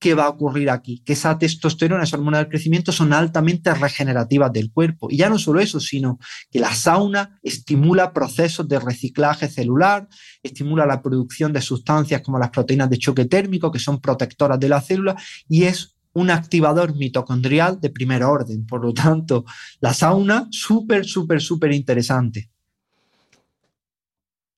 ¿qué 0.00 0.14
va 0.14 0.24
a 0.24 0.30
ocurrir 0.30 0.70
aquí? 0.70 1.02
Que 1.04 1.12
esa 1.12 1.38
testosterona, 1.38 2.02
esa 2.02 2.16
hormona 2.16 2.38
del 2.38 2.48
crecimiento 2.48 2.90
son 2.90 3.12
altamente 3.12 3.72
regenerativas 3.74 4.52
del 4.52 4.72
cuerpo. 4.72 5.08
Y 5.10 5.18
ya 5.18 5.28
no 5.28 5.38
solo 5.38 5.60
eso, 5.60 5.78
sino 5.78 6.18
que 6.50 6.58
la 6.58 6.74
sauna 6.74 7.38
estimula 7.42 8.12
procesos 8.12 8.66
de 8.66 8.80
reciclaje 8.80 9.48
celular, 9.48 10.08
estimula 10.42 10.86
la 10.86 11.02
producción 11.02 11.52
de 11.52 11.60
sustancias 11.60 12.22
como 12.22 12.38
las 12.38 12.50
proteínas 12.50 12.88
de 12.88 12.98
choque 12.98 13.26
térmico, 13.26 13.70
que 13.70 13.78
son 13.78 14.00
protectoras 14.00 14.58
de 14.58 14.70
la 14.70 14.80
célula, 14.80 15.16
y 15.48 15.64
es 15.64 15.98
un 16.14 16.30
activador 16.30 16.96
mitocondrial 16.96 17.78
de 17.78 17.90
primer 17.90 18.24
orden. 18.24 18.66
Por 18.66 18.82
lo 18.82 18.94
tanto, 18.94 19.44
la 19.80 19.92
sauna, 19.92 20.48
súper, 20.50 21.04
súper, 21.04 21.42
súper 21.42 21.72
interesante. 21.72 22.50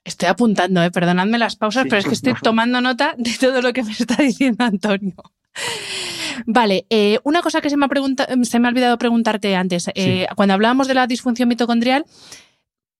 Estoy 0.04 0.28
apuntando, 0.28 0.82
¿eh? 0.82 0.90
perdonadme 0.90 1.38
las 1.38 1.56
pausas, 1.56 1.84
pero 1.84 1.98
es 1.98 2.06
que 2.06 2.14
estoy 2.14 2.34
tomando 2.42 2.80
nota 2.80 3.14
de 3.16 3.32
todo 3.38 3.62
lo 3.62 3.72
que 3.72 3.84
me 3.84 3.92
está 3.92 4.16
diciendo 4.16 4.64
Antonio. 4.64 5.14
Vale, 6.46 6.86
eh, 6.90 7.18
una 7.24 7.42
cosa 7.42 7.60
que 7.60 7.70
se 7.70 7.76
me, 7.76 7.86
ha 7.86 7.88
se 8.42 8.58
me 8.58 8.68
ha 8.68 8.70
olvidado 8.70 8.98
preguntarte 8.98 9.54
antes. 9.54 9.90
Eh, 9.94 10.26
cuando 10.34 10.54
hablábamos 10.54 10.88
de 10.88 10.94
la 10.94 11.06
disfunción 11.06 11.48
mitocondrial, 11.48 12.04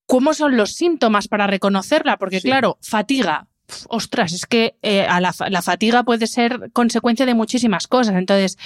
¿cómo 0.07 0.35
son 0.35 0.57
los 0.57 0.75
síntomas 0.75 1.29
para 1.29 1.47
reconocerla? 1.47 2.19
Porque 2.19 2.41
claro, 2.41 2.79
fatiga. 2.83 3.49
ostras, 3.89 4.33
es 4.33 4.47
que 4.47 4.77
eh, 4.83 5.07
la, 5.09 5.35
la, 5.49 5.63
fatiga 5.63 6.03
puede 6.05 6.27
ser 6.27 6.71
consecuencia 6.73 7.27
de 7.27 7.35
muchísimas 7.35 7.87
cosas. 7.87 8.15
Entonces, 8.17 8.59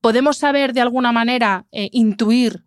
¿podemos 0.00 0.36
saber 0.36 0.72
de 0.72 0.80
alguna 0.80 1.12
manera, 1.12 1.66
intuir 1.72 2.64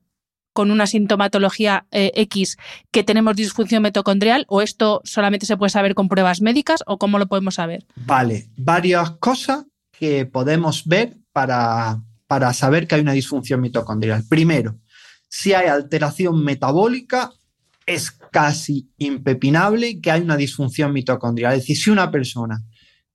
con 0.53 0.71
una 0.71 0.87
sintomatología 0.87 1.85
eh, 1.91 2.11
X 2.15 2.57
que 2.91 3.03
tenemos 3.03 3.35
disfunción 3.35 3.83
mitocondrial 3.83 4.45
o 4.47 4.61
esto 4.61 5.01
solamente 5.03 5.45
se 5.45 5.57
puede 5.57 5.69
saber 5.69 5.95
con 5.95 6.07
pruebas 6.07 6.41
médicas 6.41 6.83
o 6.85 6.97
cómo 6.97 7.19
lo 7.19 7.27
podemos 7.27 7.55
saber? 7.55 7.85
Vale, 7.95 8.49
varias 8.57 9.11
cosas 9.11 9.65
que 9.91 10.25
podemos 10.25 10.85
ver 10.85 11.17
para, 11.31 12.01
para 12.27 12.53
saber 12.53 12.87
que 12.87 12.95
hay 12.95 13.01
una 13.01 13.13
disfunción 13.13 13.61
mitocondrial. 13.61 14.23
Primero, 14.27 14.79
si 15.29 15.53
hay 15.53 15.67
alteración 15.67 16.43
metabólica, 16.43 17.31
es 17.85 18.11
casi 18.11 18.89
impepinable 18.97 19.99
que 20.01 20.11
hay 20.11 20.21
una 20.21 20.37
disfunción 20.37 20.93
mitocondrial. 20.93 21.53
Es 21.53 21.59
decir, 21.61 21.77
si 21.77 21.89
una 21.89 22.11
persona 22.11 22.63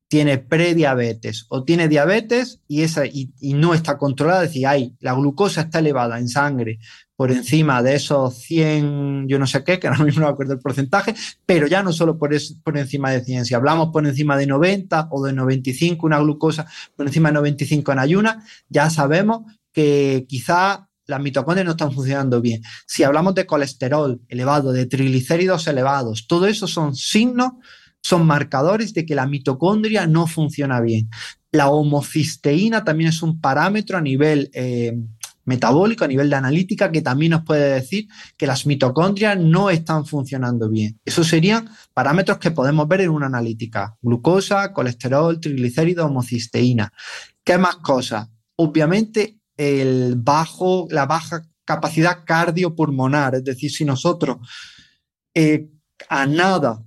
tiene 0.09 0.38
prediabetes 0.38 1.46
o 1.48 1.64
tiene 1.64 1.88
diabetes 1.88 2.61
y, 2.68 2.82
esa, 2.82 3.07
y, 3.07 3.32
no 3.54 3.74
está 3.74 3.98
controlada, 3.98 4.44
es 4.44 4.50
decir, 4.50 4.66
hay, 4.66 4.94
la 5.00 5.14
glucosa 5.14 5.62
está 5.62 5.80
elevada 5.80 6.18
en 6.18 6.28
sangre 6.28 6.78
por 7.16 7.32
encima 7.32 7.82
de 7.82 7.94
esos 7.96 8.34
100, 8.34 9.26
yo 9.26 9.38
no 9.38 9.46
sé 9.46 9.64
qué, 9.64 9.80
que 9.80 9.88
ahora 9.88 10.04
mismo 10.04 10.20
no 10.20 10.26
me 10.26 10.32
acuerdo 10.32 10.52
el 10.52 10.61
porcentaje, 10.61 11.14
pero 11.44 11.66
ya 11.66 11.82
no 11.82 11.92
solo 11.92 12.18
por, 12.18 12.30
por 12.62 12.78
encima 12.78 13.11
de 13.11 13.24
100, 13.24 13.46
si 13.46 13.54
hablamos 13.54 13.90
por 13.92 14.07
encima 14.07 14.36
de 14.36 14.46
90 14.46 15.09
o 15.11 15.24
de 15.24 15.32
95, 15.32 16.07
una 16.07 16.20
glucosa 16.20 16.66
por 16.94 17.07
encima 17.07 17.30
de 17.30 17.34
95 17.34 17.92
en 17.92 17.98
ayuna, 17.98 18.44
ya 18.68 18.90
sabemos 18.90 19.52
que 19.72 20.24
quizá 20.28 20.88
las 21.07 21.20
mitocondrias 21.20 21.64
no 21.64 21.72
están 21.72 21.92
funcionando 21.92 22.40
bien. 22.40 22.62
Si 22.86 23.04
hablamos 23.04 23.34
de 23.34 23.46
colesterol 23.46 24.20
elevado, 24.28 24.72
de 24.72 24.86
triglicéridos 24.86 25.66
elevados, 25.68 26.26
todo 26.26 26.46
eso 26.46 26.66
son 26.66 26.96
signos, 26.96 27.52
son 28.07 28.24
marcadores 28.24 28.94
de 28.94 29.04
que 29.04 29.16
la 29.16 29.26
mitocondria 29.26 30.07
no 30.07 30.28
funciona 30.28 30.80
bien. 30.80 31.11
La 31.50 31.70
homocisteína 31.70 32.84
también 32.84 33.11
es 33.11 33.20
un 33.20 33.40
parámetro 33.40 33.98
a 33.98 34.00
nivel 34.00 34.48
eh, 34.54 34.96
metabólico, 35.44 36.04
a 36.04 36.09
nivel 36.09 36.30
de 36.30 36.36
analítica, 36.36 36.92
que 36.92 37.02
también 37.02 37.32
nos 37.32 37.42
puede 37.42 37.74
decir 37.74 38.07
que 38.36 38.46
las 38.46 38.64
mitocondrias 38.64 39.36
no 39.40 39.70
están 39.70 40.07
funcionando 40.07 40.70
bien. 40.70 41.00
Esos 41.04 41.26
serían 41.26 41.68
parámetros 41.94 42.38
que 42.38 42.52
podemos 42.52 42.86
ver 42.86 43.00
en 43.00 43.11
una 43.11 43.26
analítica. 43.26 43.96
Glucosa, 44.00 44.72
colesterol, 44.72 45.40
triglicéridos, 45.40 46.07
homocisteína. 46.07 46.92
¿Qué 47.42 47.59
más 47.59 47.76
cosas? 47.76 48.28
Obviamente 48.54 49.40
el 49.57 50.14
bajo, 50.14 50.86
la 50.90 51.07
baja 51.07 51.42
capacidad 51.64 52.24
cardiopulmonar, 52.24 53.34
es 53.34 53.42
decir, 53.42 53.72
si 53.72 53.84
nosotros 53.84 54.36
eh, 55.34 55.68
a 56.09 56.24
nada 56.24 56.86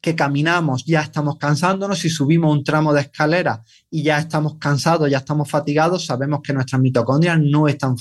que 0.00 0.14
caminamos 0.14 0.84
ya 0.84 1.00
estamos 1.00 1.36
cansándonos, 1.38 1.98
si 1.98 2.10
subimos 2.10 2.52
un 2.52 2.64
tramo 2.64 2.92
de 2.92 3.02
escalera 3.02 3.62
y 3.90 4.02
ya 4.02 4.18
estamos 4.18 4.56
cansados, 4.58 5.10
ya 5.10 5.18
estamos 5.18 5.50
fatigados, 5.50 6.06
sabemos 6.06 6.40
que 6.42 6.52
nuestras 6.52 6.80
mitocondrias 6.80 7.38
no 7.40 7.68
están 7.68 7.96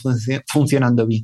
funcionando 0.48 1.06
bien. 1.08 1.24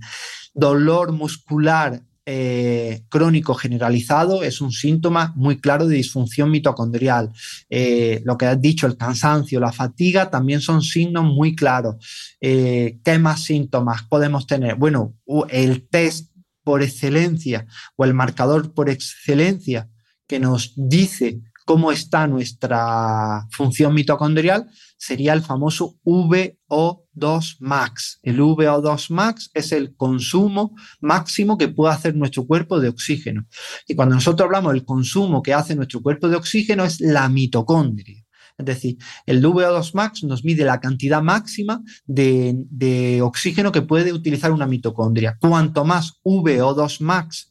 Dolor 0.53 1.11
muscular 1.11 2.01
eh, 2.24 3.03
crónico 3.09 3.55
generalizado 3.55 4.43
es 4.43 4.61
un 4.61 4.72
síntoma 4.72 5.34
muy 5.36 5.59
claro 5.59 5.88
de 5.88 5.95
disfunción 5.95 6.51
mitocondrial. 6.51 7.32
Eh, 7.69 8.22
lo 8.26 8.38
que 8.38 8.45
has 8.45 8.61
dicho, 8.61 8.86
el 8.86 8.95
cansancio, 8.95 9.59
la 9.59 9.72
fatiga, 9.72 10.30
también 10.30 10.61
son 10.61 10.84
signos 10.84 11.26
muy 11.26 11.55
claros. 11.55 11.95
Eh, 12.39 12.99
¿Qué 13.03 13.17
más 13.17 13.43
síntomas 13.43 14.03
podemos 14.03 14.45
tener? 14.45 14.76
Bueno, 14.76 15.15
el 15.49 15.88
test 15.89 16.32
por 16.63 16.84
excelencia 16.84 17.65
o 17.95 18.05
el 18.05 18.13
marcador 18.13 18.74
por 18.74 18.89
excelencia 18.89 19.89
que 20.32 20.39
nos 20.39 20.71
dice 20.77 21.41
cómo 21.65 21.91
está 21.91 22.25
nuestra 22.25 23.45
función 23.51 23.93
mitocondrial 23.93 24.65
sería 24.97 25.34
el 25.34 25.41
famoso 25.41 25.97
VO2 26.05 27.57
max. 27.59 28.17
El 28.23 28.39
VO2 28.39 29.09
max 29.09 29.51
es 29.53 29.73
el 29.73 29.93
consumo 29.97 30.73
máximo 31.01 31.57
que 31.57 31.67
puede 31.67 31.93
hacer 31.93 32.15
nuestro 32.15 32.47
cuerpo 32.47 32.79
de 32.79 32.88
oxígeno. 32.88 33.45
Y 33.86 33.93
cuando 33.93 34.15
nosotros 34.15 34.45
hablamos 34.45 34.71
del 34.71 34.86
consumo 34.86 35.41
que 35.41 35.53
hace 35.53 35.75
nuestro 35.75 36.01
cuerpo 36.01 36.29
de 36.29 36.38
oxígeno 36.38 36.86
es 36.86 37.01
la 37.01 37.27
mitocondria. 37.27 38.23
Es 38.57 38.65
decir, 38.65 38.97
el 39.25 39.43
VO2 39.43 39.93
max 39.95 40.23
nos 40.23 40.45
mide 40.45 40.63
la 40.63 40.79
cantidad 40.79 41.21
máxima 41.21 41.84
de, 42.05 42.55
de 42.69 43.21
oxígeno 43.21 43.73
que 43.73 43.82
puede 43.82 44.13
utilizar 44.13 44.53
una 44.53 44.65
mitocondria. 44.65 45.38
Cuanto 45.41 45.84
más 45.84 46.21
VO2 46.23 47.01
max 47.01 47.50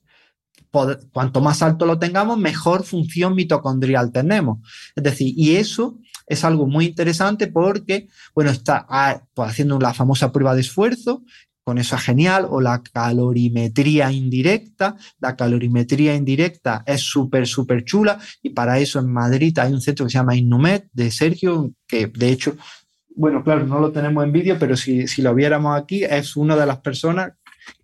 cuanto 0.70 1.40
más 1.40 1.62
alto 1.62 1.86
lo 1.86 1.98
tengamos, 1.98 2.38
mejor 2.38 2.84
función 2.84 3.34
mitocondrial 3.34 4.12
tenemos. 4.12 4.58
Es 4.94 5.02
decir, 5.02 5.32
y 5.36 5.56
eso 5.56 5.98
es 6.26 6.44
algo 6.44 6.66
muy 6.66 6.86
interesante 6.86 7.48
porque, 7.48 8.08
bueno, 8.34 8.50
está 8.50 8.86
ah, 8.88 9.22
pues, 9.34 9.50
haciendo 9.50 9.78
la 9.78 9.92
famosa 9.92 10.30
prueba 10.30 10.54
de 10.54 10.60
esfuerzo, 10.60 11.24
con 11.64 11.78
eso 11.78 11.96
es 11.96 12.02
genial, 12.02 12.46
o 12.48 12.60
la 12.60 12.82
calorimetría 12.82 14.10
indirecta. 14.10 14.96
La 15.20 15.36
calorimetría 15.36 16.14
indirecta 16.14 16.82
es 16.86 17.02
súper, 17.02 17.46
súper 17.46 17.84
chula 17.84 18.18
y 18.42 18.50
para 18.50 18.78
eso 18.78 18.98
en 18.98 19.12
Madrid 19.12 19.58
hay 19.58 19.72
un 19.72 19.80
centro 19.80 20.06
que 20.06 20.10
se 20.10 20.18
llama 20.18 20.36
Innumet 20.36 20.88
de 20.92 21.10
Sergio, 21.10 21.72
que 21.86 22.06
de 22.06 22.30
hecho, 22.30 22.56
bueno, 23.14 23.42
claro, 23.44 23.66
no 23.66 23.80
lo 23.80 23.92
tenemos 23.92 24.24
en 24.24 24.32
vídeo, 24.32 24.56
pero 24.58 24.76
si, 24.76 25.06
si 25.06 25.20
lo 25.20 25.34
viéramos 25.34 25.78
aquí, 25.78 26.04
es 26.04 26.36
una 26.36 26.56
de 26.56 26.66
las 26.66 26.78
personas 26.78 27.32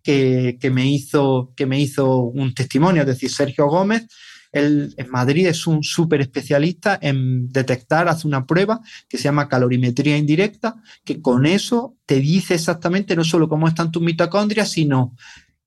que, 0.06 0.70
me 0.70 0.86
hizo, 0.86 1.52
que 1.56 1.66
me 1.66 1.80
hizo 1.80 2.20
un 2.20 2.54
testimonio, 2.54 3.02
es 3.02 3.08
decir, 3.08 3.28
Sergio 3.28 3.66
Gómez, 3.66 4.06
él 4.52 4.94
en 4.96 5.10
Madrid 5.10 5.46
es 5.48 5.66
un 5.66 5.82
súper 5.82 6.20
especialista 6.20 6.96
en 7.02 7.48
detectar, 7.48 8.08
hace 8.08 8.28
una 8.28 8.46
prueba 8.46 8.80
que 9.08 9.18
se 9.18 9.24
llama 9.24 9.48
calorimetría 9.48 10.16
indirecta, 10.16 10.76
que 11.04 11.20
con 11.20 11.44
eso 11.44 11.96
te 12.06 12.20
dice 12.20 12.54
exactamente 12.54 13.16
no 13.16 13.24
solo 13.24 13.48
cómo 13.48 13.66
están 13.66 13.90
tus 13.90 14.02
mitocondrias, 14.02 14.70
sino, 14.70 15.16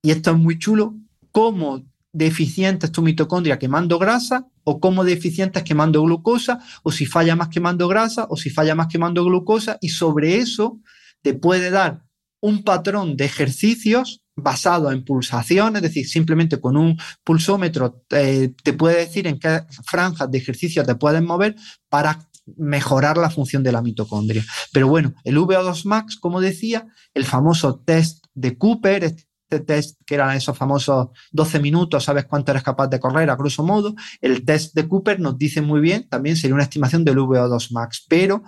y 0.01 0.11
esto 0.11 0.31
es 0.31 0.37
muy 0.37 0.57
chulo, 0.57 0.95
cómo 1.31 1.83
deficiente 2.13 2.85
es 2.85 2.91
tu 2.93 3.01
mitocondria 3.01 3.59
quemando 3.59 3.99
grasa 3.99 4.47
o 4.63 4.79
cómo 4.79 5.03
deficiente 5.03 5.59
es 5.59 5.65
quemando 5.65 6.01
glucosa, 6.01 6.59
o 6.83 6.91
si 6.91 7.05
falla 7.05 7.35
más 7.35 7.49
quemando 7.49 7.87
grasa, 7.87 8.25
o 8.29 8.37
si 8.37 8.49
falla 8.49 8.73
más 8.73 8.87
quemando 8.87 9.25
glucosa, 9.25 9.77
y 9.81 9.89
sobre 9.89 10.37
eso 10.37 10.79
te 11.21 11.33
puede 11.33 11.71
dar 11.71 12.03
un 12.41 12.63
patrón 12.63 13.17
de 13.17 13.25
ejercicios 13.25 14.21
basado 14.41 14.91
en 14.91 15.03
pulsación, 15.03 15.75
es 15.75 15.81
decir, 15.81 16.07
simplemente 16.07 16.59
con 16.59 16.77
un 16.77 16.97
pulsómetro 17.23 18.03
eh, 18.11 18.53
te 18.63 18.73
puede 18.73 18.97
decir 18.97 19.27
en 19.27 19.39
qué 19.39 19.63
franjas 19.85 20.29
de 20.31 20.37
ejercicio 20.37 20.83
te 20.83 20.95
puedes 20.95 21.21
mover 21.21 21.55
para 21.89 22.19
mejorar 22.57 23.17
la 23.17 23.29
función 23.29 23.63
de 23.63 23.71
la 23.71 23.81
mitocondria. 23.81 24.43
Pero 24.73 24.87
bueno, 24.87 25.13
el 25.23 25.37
VO2 25.37 25.85
max, 25.85 26.15
como 26.15 26.41
decía, 26.41 26.87
el 27.13 27.25
famoso 27.25 27.79
test 27.79 28.25
de 28.33 28.57
Cooper, 28.57 29.03
este 29.03 29.59
test 29.59 29.99
que 30.05 30.15
eran 30.15 30.35
esos 30.35 30.57
famosos 30.57 31.09
12 31.31 31.59
minutos, 31.59 32.03
sabes 32.03 32.25
cuánto 32.25 32.51
eres 32.51 32.63
capaz 32.63 32.87
de 32.87 32.99
correr 32.99 33.29
a 33.29 33.35
grosso 33.35 33.63
modo, 33.63 33.95
el 34.21 34.45
test 34.45 34.75
de 34.75 34.87
Cooper 34.87 35.19
nos 35.19 35.37
dice 35.37 35.61
muy 35.61 35.81
bien, 35.81 36.07
también 36.07 36.35
sería 36.35 36.55
una 36.55 36.63
estimación 36.63 37.03
del 37.03 37.17
VO2 37.17 37.71
max, 37.71 38.05
pero 38.07 38.43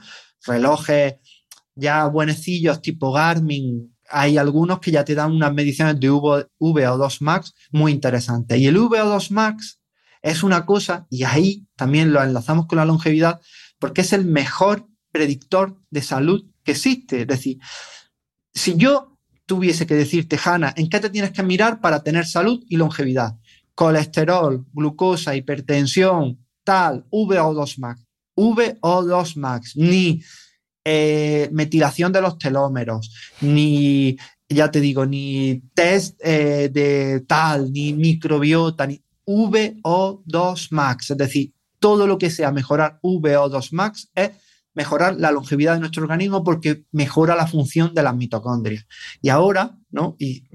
relojes 0.46 1.16
ya 1.76 2.06
buenecillos 2.08 2.82
tipo 2.82 3.12
Garmin, 3.12 3.91
hay 4.12 4.38
algunos 4.38 4.80
que 4.80 4.92
ya 4.92 5.04
te 5.04 5.16
dan 5.16 5.32
unas 5.32 5.54
mediciones 5.54 6.00
de 6.00 6.10
VO2 6.10 7.18
max 7.22 7.54
muy 7.72 7.92
interesantes. 7.92 8.60
Y 8.60 8.68
el 8.68 8.78
VO2 8.78 9.32
max 9.32 9.80
es 10.22 10.44
una 10.44 10.66
cosa, 10.66 11.08
y 11.10 11.24
ahí 11.24 11.68
también 11.76 12.14
lo 12.14 12.22
enlazamos 12.22 12.68
con 12.68 12.78
la 12.78 12.86
longevidad, 12.86 13.42
porque 13.80 14.02
es 14.02 14.14
el 14.14 14.26
mejor 14.26 14.88
predictor 15.12 15.82
de 15.90 16.02
salud 16.02 16.46
que 16.64 16.72
existe. 16.72 17.22
Es 17.22 17.28
decir, 17.28 17.58
si 18.54 18.76
yo 18.76 19.18
tuviese 19.46 19.88
que 19.88 19.96
decirte, 19.96 20.40
Hanna, 20.44 20.74
¿en 20.76 20.90
qué 20.90 21.00
te 21.00 21.10
tienes 21.10 21.32
que 21.32 21.44
mirar 21.44 21.82
para 21.82 22.04
tener 22.04 22.26
salud 22.26 22.64
y 22.70 22.78
longevidad? 22.78 23.38
Colesterol, 23.74 24.66
glucosa, 24.74 25.36
hipertensión, 25.36 26.46
tal, 26.64 27.06
VO2 27.10 27.80
max. 27.80 28.06
VO2 28.36 29.36
max, 29.38 29.76
ni 29.76 30.22
eh, 30.84 31.50
metilación 31.52 32.12
de 32.12 32.22
los 32.22 32.38
telómeros, 32.38 33.12
ni, 33.42 34.18
ya 34.50 34.72
te 34.72 34.80
digo, 34.80 35.06
ni 35.06 35.62
test 35.74 36.20
eh, 36.24 36.70
de 36.72 37.24
tal, 37.28 37.72
ni 37.72 37.94
microbiota, 37.94 38.88
ni 38.88 39.02
VO2 39.26 40.68
max. 40.72 41.12
Es 41.12 41.18
decir, 41.18 41.54
todo 41.80 42.08
lo 42.08 42.18
que 42.18 42.30
sea 42.30 42.52
mejorar 42.52 43.00
VO2 43.02 43.70
max 43.72 44.10
es 44.16 44.32
mejorar 44.74 45.16
la 45.18 45.32
longevidad 45.32 45.74
de 45.74 45.82
nuestro 45.82 46.04
organismo 46.04 46.44
porque 46.44 46.86
mejora 46.92 47.36
la 47.36 47.48
función 47.48 47.94
de 47.94 48.04
las 48.04 48.16
mitocondrias. 48.16 48.86
Y 49.22 49.30
ahora, 49.30 49.78
¿no? 49.90 50.16
Y 50.18 50.46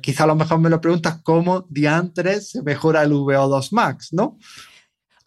quizá 0.00 0.24
a 0.24 0.28
lo 0.28 0.36
mejor 0.36 0.58
me 0.58 0.70
lo 0.70 0.80
preguntas 0.80 1.20
cómo 1.22 1.66
diantres 1.68 2.50
se 2.50 2.62
mejora 2.62 3.02
el 3.02 3.12
VO2 3.12 3.68
max, 3.72 4.08
¿no? 4.12 4.38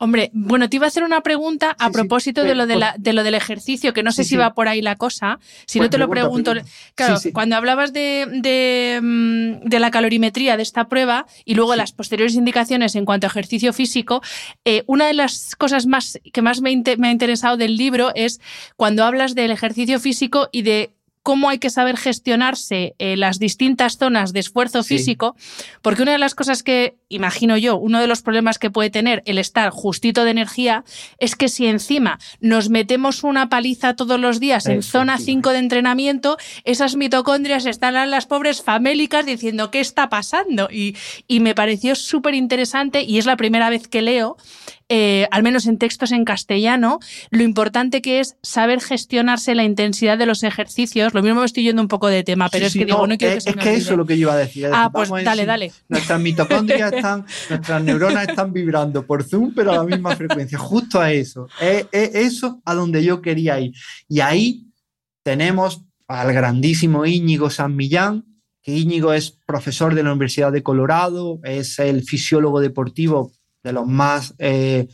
Hombre, 0.04 0.32
bueno, 0.34 0.68
te 0.68 0.78
iba 0.78 0.86
a 0.86 0.88
hacer 0.88 1.04
una 1.04 1.22
pregunta 1.22 1.76
a 1.78 1.91
propósito 1.91 2.43
de, 2.43 2.56
lo 2.56 2.66
de, 2.66 2.76
la, 2.76 2.95
de, 2.97 3.14
lo 3.14 3.24
del 3.24 3.36
ejercicio, 3.36 3.93
que 3.93 4.02
no 4.02 4.12
sé 4.12 4.24
si 4.24 4.36
va 4.36 4.56
por 4.56 4.68
ahí 4.68 4.82
la 4.82 4.95
cosa. 4.95 5.38
Si 5.68 5.80
no 5.80 5.91
te 5.91 5.99
lo 5.99 6.10
pregunto. 6.10 6.54
Claro, 6.95 7.20
cuando 7.32 7.56
hablabas 7.56 7.93
de, 7.93 8.26
de, 8.32 8.99
mm, 8.99 9.70
de, 9.70 9.80
la 9.80 9.91
calorimetría 9.91 10.58
de 10.58 10.64
esta 10.64 10.89
prueba 10.89 11.28
y 11.45 11.54
luego 11.54 11.76
las 11.76 11.91
posteriores 11.91 12.34
indicaciones 12.34 12.95
en 12.95 13.06
cuanto 13.06 13.28
a 13.28 13.30
ejercicio 13.30 13.74
físico, 13.74 14.24
eh, 14.66 14.84
una 14.88 15.06
de 15.06 15.14
las 15.14 15.56
cosas 15.56 15.86
más 15.86 16.20
que 16.34 16.41
más 16.41 16.62
me, 16.62 16.76
me 16.97 17.08
ha 17.10 17.12
interesado 17.12 17.56
del 17.56 17.78
libro 17.78 18.12
es 18.16 18.41
cuando 18.78 19.04
hablas 19.04 19.36
del 19.36 19.52
ejercicio 19.52 19.99
físico 19.99 20.49
y 20.52 20.64
de 20.64 20.95
cómo 21.24 21.49
hay 21.49 21.59
que 21.59 21.69
saber 21.69 21.97
gestionarse 21.97 22.95
eh, 22.97 23.15
las 23.15 23.39
distintas 23.39 23.97
zonas 23.97 24.34
de 24.34 24.39
esfuerzo 24.39 24.84
físico, 24.84 25.36
porque 25.82 26.01
una 26.01 26.13
de 26.13 26.17
las 26.17 26.36
cosas 26.36 26.63
que, 26.63 26.97
imagino 27.09 27.57
yo, 27.57 27.78
uno 27.78 27.99
de 27.99 28.07
los 28.07 28.22
problemas 28.22 28.57
que 28.57 28.72
puede 28.72 28.89
tener 28.89 29.22
el 29.26 29.38
estar 29.38 29.69
justito 29.69 30.24
de 30.24 30.32
energía 30.32 30.84
es 31.19 31.36
que 31.36 31.47
si 31.47 31.67
encima 31.67 32.19
nos 32.39 32.69
metemos 32.69 33.24
una 33.24 33.49
paliza 33.49 33.95
todos 33.95 34.19
los 34.19 34.39
días 34.39 34.65
en 34.65 34.82
zona 34.82 35.17
5 35.17 35.51
de 35.51 35.59
entrenamiento, 35.59 36.38
esas 36.63 36.95
mitocondrias 36.95 37.65
están 37.65 37.91
las 37.91 38.26
pobres 38.26 38.63
famélicas 38.63 39.26
diciendo 39.26 39.69
qué 39.69 39.80
está 39.80 40.09
pasando. 40.09 40.69
Y, 40.72 40.95
y 41.28 41.39
me 41.39 41.53
pareció 41.53 41.95
súper 41.95 42.36
interesante 42.36 43.03
y 43.03 43.17
es 43.17 43.26
la 43.26 43.38
primera 43.38 43.69
vez 43.69 43.88
que 43.88 44.01
leo 44.01 44.38
eh, 44.94 45.26
al 45.32 45.42
menos 45.42 45.68
en 45.68 45.78
textos 45.78 46.12
en 46.12 46.26
castellano, 46.26 47.00
lo 47.30 47.44
importante 47.44 48.02
que 48.02 48.20
es 48.20 48.36
saber 48.44 48.82
gestionarse 48.82 49.56
la 49.56 49.64
intensidad 49.64 50.18
de 50.18 50.26
los 50.26 50.44
ejercicios. 50.44 51.14
Lo 51.14 51.24
mismo 51.24 51.39
me 51.39 51.46
estoy 51.46 51.64
yendo 51.64 51.82
un 51.82 51.88
poco 51.88 52.08
de 52.10 52.26
tema, 52.26 52.50
pero 52.50 52.66
es 52.66 52.74
que 52.74 52.84
digo, 52.84 53.08
no 53.08 53.18
quiero 53.18 53.38
es, 53.38 53.46
que 53.46 53.52
Es 53.52 53.56
que 53.56 53.74
eso 53.76 53.92
es 53.92 53.98
lo 53.98 54.06
que 54.06 54.18
yo 54.18 54.24
iba 54.24 54.34
a 54.34 54.38
decir. 54.38 54.68
ah, 54.70 54.89
pues 54.92 55.10
dale, 55.10 55.46
dale. 55.46 55.72
Nuestras 55.88 56.20
mitocondrias 56.20 56.92
están, 56.92 57.26
nuestras 57.50 57.82
neuronas 57.82 58.28
están 58.28 58.52
vibrando 58.52 59.06
por 59.06 59.24
Zoom, 59.24 59.54
pero 59.56 59.72
a 59.72 59.78
la 59.78 59.84
misma 59.86 60.14
frecuencia. 60.14 60.58
Justo 60.58 61.00
a 61.00 61.14
eso. 61.14 61.48
Es, 61.62 61.86
eso 61.94 62.62
a 62.66 62.74
donde 62.74 63.02
yo 63.02 63.22
quería 63.22 63.62
ir. 63.62 63.72
Y 64.10 64.20
ahí 64.20 64.68
tenemos 65.24 65.86
al 66.10 66.34
grandísimo 66.34 67.06
Íñigo 67.06 67.50
San 67.50 67.78
Millán, 67.78 68.26
que 68.62 68.76
Íñigo 68.76 69.14
es 69.14 69.39
profesor 69.46 69.96
de 69.96 70.04
la 70.04 70.12
Universidad 70.12 70.52
de 70.52 70.64
Colorado, 70.64 71.39
es 71.46 71.80
el 71.80 72.04
fisiólogo 72.04 72.60
deportivo 72.60 73.32
de 73.64 73.74
los 73.74 73.88
más 73.88 74.34
eh, 74.38 74.88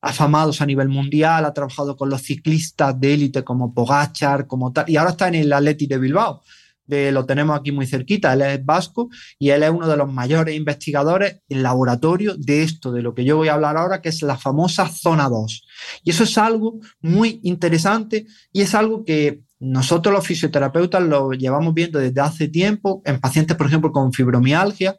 afamados 0.00 0.60
a 0.60 0.66
nivel 0.66 0.88
mundial, 0.88 1.44
ha 1.44 1.52
trabajado 1.52 1.96
con 1.96 2.08
los 2.08 2.22
ciclistas 2.22 2.98
de 2.98 3.14
élite 3.14 3.44
como 3.44 3.74
Pogachar, 3.74 4.46
como 4.46 4.72
tal, 4.72 4.88
y 4.88 4.96
ahora 4.96 5.10
está 5.10 5.28
en 5.28 5.36
el 5.36 5.52
Atleti 5.52 5.86
de 5.86 5.98
Bilbao. 5.98 6.42
De, 6.84 7.10
lo 7.10 7.26
tenemos 7.26 7.58
aquí 7.58 7.72
muy 7.72 7.84
cerquita, 7.84 8.32
él 8.32 8.42
es 8.42 8.64
vasco 8.64 9.08
y 9.40 9.48
él 9.50 9.64
es 9.64 9.70
uno 9.70 9.88
de 9.88 9.96
los 9.96 10.12
mayores 10.12 10.54
investigadores 10.54 11.40
en 11.48 11.64
laboratorio 11.64 12.36
de 12.36 12.62
esto, 12.62 12.92
de 12.92 13.02
lo 13.02 13.12
que 13.12 13.24
yo 13.24 13.36
voy 13.36 13.48
a 13.48 13.54
hablar 13.54 13.76
ahora, 13.76 14.00
que 14.00 14.10
es 14.10 14.22
la 14.22 14.38
famosa 14.38 14.86
zona 14.88 15.28
2. 15.28 15.66
Y 16.04 16.10
eso 16.10 16.22
es 16.22 16.38
algo 16.38 16.78
muy 17.00 17.40
interesante 17.42 18.26
y 18.52 18.60
es 18.60 18.72
algo 18.76 19.04
que 19.04 19.40
nosotros 19.58 20.14
los 20.14 20.26
fisioterapeutas 20.26 21.02
lo 21.02 21.32
llevamos 21.32 21.74
viendo 21.74 21.98
desde 21.98 22.20
hace 22.20 22.46
tiempo 22.46 23.02
en 23.04 23.18
pacientes, 23.18 23.56
por 23.56 23.66
ejemplo, 23.66 23.90
con 23.90 24.12
fibromialgia, 24.12 24.96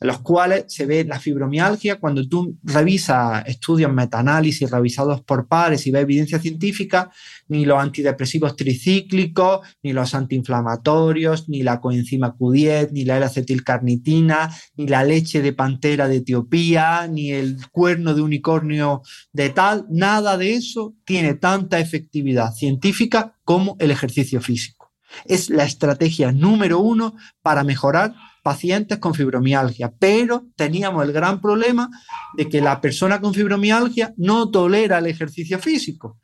en 0.00 0.08
los 0.08 0.20
cuales 0.20 0.64
se 0.68 0.86
ve 0.86 1.04
la 1.04 1.20
fibromialgia. 1.20 2.00
Cuando 2.00 2.26
tú 2.26 2.56
revisas 2.62 3.46
estudios 3.46 3.92
metaanálisis 3.92 4.70
revisados 4.70 5.20
por 5.22 5.46
pares 5.46 5.86
y 5.86 5.90
ves 5.90 6.02
evidencia 6.02 6.38
científica, 6.38 7.10
ni 7.48 7.66
los 7.66 7.78
antidepresivos 7.78 8.56
tricíclicos, 8.56 9.60
ni 9.82 9.92
los 9.92 10.14
antiinflamatorios, 10.14 11.48
ni 11.48 11.62
la 11.62 11.80
coenzima 11.80 12.34
Q10, 12.34 12.92
ni 12.92 13.04
la 13.04 13.18
L-acetilcarnitina, 13.18 14.50
ni 14.76 14.88
la 14.88 15.04
leche 15.04 15.42
de 15.42 15.52
pantera 15.52 16.08
de 16.08 16.16
Etiopía, 16.16 17.06
ni 17.06 17.32
el 17.32 17.58
cuerno 17.70 18.14
de 18.14 18.22
unicornio 18.22 19.02
de 19.32 19.50
tal, 19.50 19.86
nada 19.90 20.38
de 20.38 20.54
eso 20.54 20.94
tiene 21.04 21.34
tanta 21.34 21.78
efectividad 21.78 22.54
científica 22.54 23.36
como 23.44 23.76
el 23.78 23.90
ejercicio 23.90 24.40
físico. 24.40 24.92
Es 25.24 25.50
la 25.50 25.64
estrategia 25.64 26.32
número 26.32 26.78
uno 26.78 27.16
para 27.42 27.64
mejorar 27.64 28.14
pacientes 28.42 28.98
con 28.98 29.14
fibromialgia, 29.14 29.92
pero 29.98 30.46
teníamos 30.56 31.04
el 31.04 31.12
gran 31.12 31.40
problema 31.40 31.90
de 32.36 32.48
que 32.48 32.60
la 32.60 32.80
persona 32.80 33.20
con 33.20 33.34
fibromialgia 33.34 34.14
no 34.16 34.50
tolera 34.50 34.98
el 34.98 35.06
ejercicio 35.06 35.58
físico. 35.58 36.18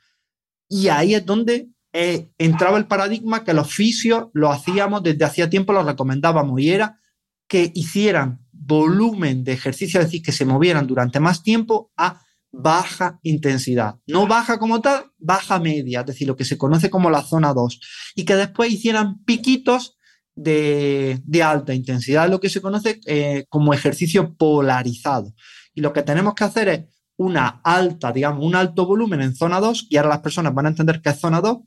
Y 0.69 0.89
ahí 0.89 1.15
es 1.15 1.25
donde 1.25 1.69
eh, 1.93 2.31
entraba 2.39 2.79
el 2.79 2.87
paradigma 2.87 3.45
que 3.45 3.55
los 3.55 3.73
fisios 3.73 4.27
lo 4.33 4.51
hacíamos 4.51 5.03
desde 5.03 5.25
hacía 5.25 5.49
tiempo, 5.49 5.73
lo 5.73 5.83
recomendábamos, 5.83 6.61
y 6.61 6.71
era 6.71 7.01
que 7.49 7.71
hicieran 7.75 8.41
volumen 8.53 9.45
de 9.45 9.53
ejercicio, 9.53 10.01
es 10.01 10.07
decir, 10.07 10.23
que 10.23 10.33
se 10.33 10.45
movieran 10.45 10.87
durante 10.87 11.21
más 11.21 11.43
tiempo 11.43 11.93
a 11.97 12.21
baja 12.51 13.21
intensidad. 13.23 13.97
No 14.07 14.27
baja 14.27 14.59
como 14.59 14.81
tal, 14.81 15.13
baja 15.19 15.59
media, 15.59 16.01
es 16.01 16.07
decir, 16.07 16.27
lo 16.27 16.37
que 16.37 16.45
se 16.45 16.59
conoce 16.59 16.91
como 16.91 17.11
la 17.11 17.23
zona 17.23 17.53
2. 17.53 17.81
Y 18.15 18.25
que 18.25 18.35
después 18.35 18.73
hicieran 18.73 19.23
piquitos 19.25 19.97
de, 20.37 21.43
alta 21.43 21.75
intensidad, 21.75 22.31
lo 22.31 22.39
que 22.39 22.51
se 22.51 22.61
conoce 22.61 23.01
eh, 23.07 23.47
como 23.49 23.75
ejercicio 23.75 24.35
polarizado. 24.35 25.33
Y 25.75 25.81
lo 25.81 25.93
que 25.93 26.03
tenemos 26.03 26.35
que 26.35 26.45
hacer 26.45 26.69
es 26.69 26.85
una 27.17 27.61
alta, 27.65 28.13
digamos, 28.13 28.45
un 28.45 28.55
alto 28.55 28.87
volumen 28.87 29.23
en 29.23 29.35
zona 29.35 29.59
2, 29.59 29.89
y 29.91 29.97
ahora 29.97 30.11
las 30.11 30.21
personas 30.21 30.55
van 30.55 30.67
a 30.67 30.69
entender 30.69 31.01
que 31.01 31.11
es 31.11 31.19
zona 31.19 31.41
2. 31.41 31.59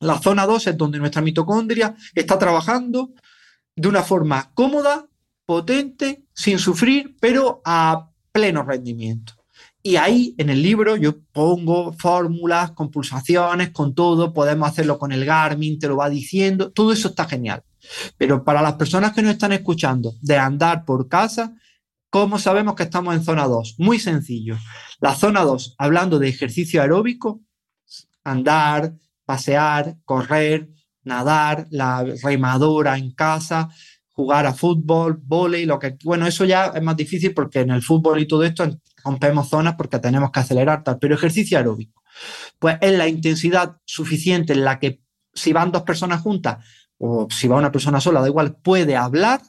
La 0.00 0.18
zona 0.18 0.46
2 0.46 0.66
es 0.68 0.76
donde 0.76 0.98
nuestra 0.98 1.22
mitocondria 1.22 1.94
está 2.14 2.38
trabajando 2.38 3.12
de 3.76 3.88
una 3.88 4.02
forma 4.02 4.50
cómoda, 4.54 5.06
potente, 5.46 6.24
sin 6.32 6.58
sufrir, 6.58 7.16
pero 7.20 7.60
a 7.64 8.10
pleno 8.32 8.62
rendimiento. 8.62 9.34
Y 9.82 9.96
ahí 9.96 10.34
en 10.38 10.48
el 10.48 10.62
libro 10.62 10.96
yo 10.96 11.18
pongo 11.32 11.92
fórmulas, 11.92 12.70
con 12.72 12.90
pulsaciones, 12.90 13.70
con 13.70 13.94
todo, 13.94 14.32
podemos 14.32 14.70
hacerlo 14.70 14.98
con 14.98 15.12
el 15.12 15.26
Garmin, 15.26 15.78
te 15.78 15.88
lo 15.88 15.98
va 15.98 16.08
diciendo, 16.08 16.72
todo 16.72 16.92
eso 16.92 17.08
está 17.08 17.26
genial. 17.26 17.62
Pero 18.16 18.44
para 18.44 18.62
las 18.62 18.74
personas 18.74 19.12
que 19.12 19.22
nos 19.22 19.32
están 19.32 19.52
escuchando, 19.52 20.14
de 20.20 20.36
andar 20.36 20.84
por 20.84 21.08
casa, 21.08 21.54
¿cómo 22.10 22.38
sabemos 22.38 22.74
que 22.74 22.84
estamos 22.84 23.14
en 23.14 23.24
zona 23.24 23.46
2? 23.46 23.76
Muy 23.78 23.98
sencillo. 23.98 24.56
La 25.00 25.14
zona 25.14 25.42
2, 25.42 25.76
hablando 25.78 26.18
de 26.18 26.28
ejercicio 26.28 26.80
aeróbico, 26.80 27.42
andar, 28.22 28.94
pasear, 29.24 29.96
correr, 30.04 30.70
nadar, 31.02 31.66
la 31.70 32.04
remadora 32.22 32.96
en 32.96 33.12
casa, 33.12 33.68
jugar 34.12 34.46
a 34.46 34.54
fútbol, 34.54 35.20
volei, 35.22 35.66
lo 35.66 35.78
que 35.78 35.96
bueno, 36.04 36.26
eso 36.26 36.44
ya 36.44 36.66
es 36.66 36.82
más 36.82 36.96
difícil 36.96 37.34
porque 37.34 37.60
en 37.60 37.70
el 37.70 37.82
fútbol 37.82 38.20
y 38.20 38.28
todo 38.28 38.44
esto 38.44 38.64
rompemos 39.04 39.48
zonas 39.48 39.74
porque 39.74 39.98
tenemos 39.98 40.30
que 40.30 40.40
acelerar 40.40 40.82
tal, 40.82 40.98
pero 40.98 41.14
ejercicio 41.14 41.58
aeróbico. 41.58 42.02
Pues 42.58 42.78
es 42.80 42.96
la 42.96 43.08
intensidad 43.08 43.76
suficiente 43.84 44.52
en 44.52 44.64
la 44.64 44.78
que 44.78 45.02
si 45.32 45.52
van 45.52 45.72
dos 45.72 45.82
personas 45.82 46.22
juntas 46.22 46.64
o 47.06 47.28
si 47.30 47.48
va 47.48 47.56
una 47.56 47.70
persona 47.70 48.00
sola, 48.00 48.22
da 48.22 48.28
igual, 48.28 48.56
puede 48.56 48.96
hablar, 48.96 49.42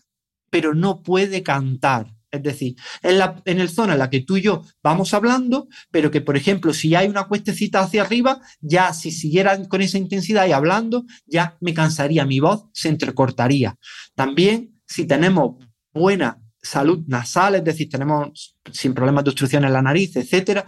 pero 0.50 0.74
no 0.74 1.02
puede 1.02 1.42
cantar. 1.42 2.14
Es 2.30 2.44
decir, 2.44 2.76
en, 3.02 3.18
la, 3.18 3.42
en 3.46 3.62
el 3.62 3.70
zona 3.70 3.94
en 3.94 4.00
la 4.00 4.10
que 4.10 4.20
tú 4.20 4.36
y 4.36 4.42
yo 4.42 4.64
vamos 4.84 5.14
hablando, 5.14 5.70
pero 5.90 6.12
que, 6.12 6.20
por 6.20 6.36
ejemplo, 6.36 6.74
si 6.74 6.96
hay 6.96 7.08
una 7.08 7.28
cuestecita 7.30 7.80
hacia 7.80 8.02
arriba, 8.02 8.42
ya 8.60 8.92
si 8.92 9.10
siguieran 9.10 9.66
con 9.70 9.82
esa 9.82 9.98
intensidad 9.98 10.46
y 10.46 10.52
hablando, 10.52 11.06
ya 11.26 11.56
me 11.62 11.74
cansaría, 11.74 12.26
mi 12.26 12.42
voz 12.42 12.66
se 12.74 12.90
entrecortaría. 12.90 13.78
También, 14.16 14.82
si 14.86 15.08
tenemos 15.08 15.56
buena 15.94 16.42
salud 16.62 17.06
nasal, 17.08 17.56
es 17.56 17.64
decir, 17.64 17.88
tenemos 17.90 18.58
sin 18.70 18.94
problemas 18.94 19.24
de 19.24 19.30
obstrucción 19.30 19.64
en 19.64 19.72
la 19.72 19.82
nariz, 19.82 20.18
etcétera, 20.18 20.66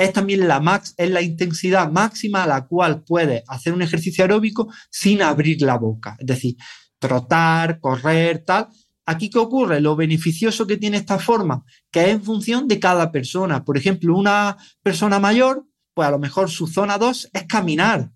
es 0.00 0.14
también 0.14 0.48
la 0.48 0.60
max, 0.60 0.94
es 0.96 1.10
la 1.10 1.20
intensidad 1.20 1.90
máxima 1.92 2.44
a 2.44 2.46
la 2.46 2.66
cual 2.66 3.02
puedes 3.04 3.42
hacer 3.48 3.74
un 3.74 3.82
ejercicio 3.82 4.24
aeróbico 4.24 4.72
sin 4.90 5.20
abrir 5.20 5.60
la 5.60 5.76
boca. 5.76 6.16
Es 6.18 6.26
decir, 6.26 6.56
trotar, 6.98 7.80
correr, 7.80 8.38
tal. 8.38 8.68
Aquí, 9.04 9.28
¿qué 9.28 9.38
ocurre? 9.38 9.78
Lo 9.78 9.96
beneficioso 9.96 10.66
que 10.66 10.78
tiene 10.78 10.96
esta 10.96 11.18
forma, 11.18 11.64
que 11.90 12.04
es 12.04 12.08
en 12.08 12.22
función 12.22 12.66
de 12.66 12.80
cada 12.80 13.12
persona. 13.12 13.62
Por 13.62 13.76
ejemplo, 13.76 14.16
una 14.16 14.56
persona 14.82 15.18
mayor, 15.18 15.66
pues 15.92 16.08
a 16.08 16.10
lo 16.10 16.18
mejor 16.18 16.48
su 16.48 16.66
zona 16.66 16.96
2 16.96 17.28
es 17.34 17.44
caminar. 17.44 18.10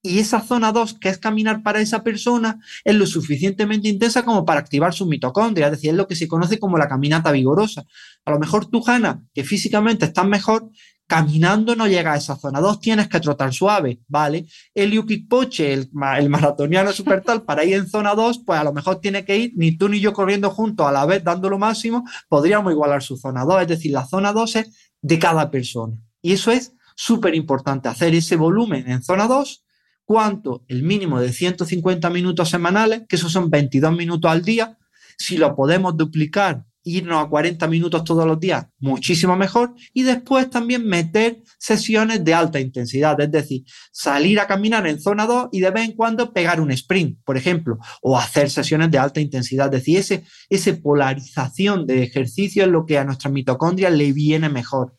Y 0.00 0.20
esa 0.20 0.40
zona 0.40 0.72
2, 0.72 0.94
que 0.94 1.10
es 1.10 1.18
caminar 1.18 1.62
para 1.62 1.80
esa 1.80 2.02
persona, 2.02 2.58
es 2.84 2.94
lo 2.94 3.06
suficientemente 3.06 3.88
intensa 3.88 4.24
como 4.24 4.46
para 4.46 4.60
activar 4.60 4.94
su 4.94 5.04
mitocondria, 5.04 5.66
es 5.66 5.72
decir, 5.72 5.90
es 5.90 5.96
lo 5.96 6.06
que 6.06 6.16
se 6.16 6.28
conoce 6.28 6.58
como 6.58 6.78
la 6.78 6.88
caminata 6.88 7.32
vigorosa. 7.32 7.84
A 8.24 8.30
lo 8.30 8.38
mejor 8.38 8.70
tú, 8.70 8.82
Hanna, 8.86 9.22
que 9.34 9.44
físicamente 9.44 10.06
estás 10.06 10.26
mejor, 10.26 10.70
caminando 11.08 11.74
no 11.74 11.88
llega 11.88 12.12
a 12.12 12.16
esa 12.18 12.36
zona. 12.36 12.60
2, 12.60 12.80
tienes 12.80 13.08
que 13.08 13.18
trotar 13.18 13.52
suave, 13.52 14.00
¿vale? 14.08 14.46
El 14.74 14.92
Poche, 15.26 15.72
el, 15.72 15.90
el 16.18 16.28
maratoniano 16.28 16.92
super 16.92 17.22
tal, 17.22 17.42
para 17.44 17.64
ir 17.64 17.76
en 17.76 17.88
zona 17.88 18.14
2, 18.14 18.42
pues 18.44 18.60
a 18.60 18.64
lo 18.64 18.74
mejor 18.74 19.00
tiene 19.00 19.24
que 19.24 19.36
ir 19.36 19.52
ni 19.56 19.76
tú 19.76 19.88
ni 19.88 20.00
yo 20.00 20.12
corriendo 20.12 20.50
juntos 20.50 20.86
a 20.86 20.92
la 20.92 21.06
vez 21.06 21.24
dando 21.24 21.48
lo 21.48 21.58
máximo, 21.58 22.04
podríamos 22.28 22.72
igualar 22.72 23.02
su 23.02 23.16
zona 23.16 23.44
2, 23.46 23.62
es 23.62 23.68
decir, 23.68 23.92
la 23.92 24.06
zona 24.06 24.34
2 24.34 24.56
es 24.56 24.92
de 25.00 25.18
cada 25.18 25.50
persona. 25.50 25.96
Y 26.20 26.34
eso 26.34 26.50
es 26.52 26.74
súper 26.94 27.34
importante, 27.34 27.88
hacer 27.88 28.14
ese 28.14 28.36
volumen 28.36 28.90
en 28.90 29.02
zona 29.02 29.26
2, 29.26 29.64
cuánto 30.04 30.64
el 30.68 30.82
mínimo 30.82 31.20
de 31.20 31.32
150 31.32 32.10
minutos 32.10 32.50
semanales, 32.50 33.04
que 33.08 33.16
esos 33.16 33.32
son 33.32 33.48
22 33.48 33.96
minutos 33.96 34.30
al 34.30 34.42
día, 34.42 34.76
si 35.16 35.38
lo 35.38 35.56
podemos 35.56 35.96
duplicar 35.96 36.66
irnos 36.88 37.24
a 37.24 37.28
40 37.28 37.66
minutos 37.68 38.04
todos 38.04 38.26
los 38.26 38.40
días, 38.40 38.66
muchísimo 38.78 39.36
mejor. 39.36 39.74
Y 39.92 40.02
después 40.02 40.50
también 40.50 40.86
meter 40.86 41.42
sesiones 41.58 42.24
de 42.24 42.34
alta 42.34 42.60
intensidad, 42.60 43.20
es 43.20 43.30
decir, 43.30 43.64
salir 43.92 44.40
a 44.40 44.46
caminar 44.46 44.86
en 44.86 45.00
zona 45.00 45.26
2 45.26 45.48
y 45.52 45.60
de 45.60 45.70
vez 45.70 45.88
en 45.88 45.96
cuando 45.96 46.32
pegar 46.32 46.60
un 46.60 46.70
sprint, 46.70 47.18
por 47.24 47.36
ejemplo, 47.36 47.78
o 48.02 48.18
hacer 48.18 48.50
sesiones 48.50 48.90
de 48.90 48.98
alta 48.98 49.20
intensidad. 49.20 49.66
Es 49.66 49.80
decir, 49.80 49.98
ese, 49.98 50.24
esa 50.48 50.76
polarización 50.76 51.86
de 51.86 52.02
ejercicio 52.02 52.64
es 52.64 52.70
lo 52.70 52.86
que 52.86 52.98
a 52.98 53.04
nuestra 53.04 53.30
mitocondria 53.30 53.90
le 53.90 54.12
viene 54.12 54.48
mejor. 54.48 54.94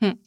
Hmm. 0.00 0.18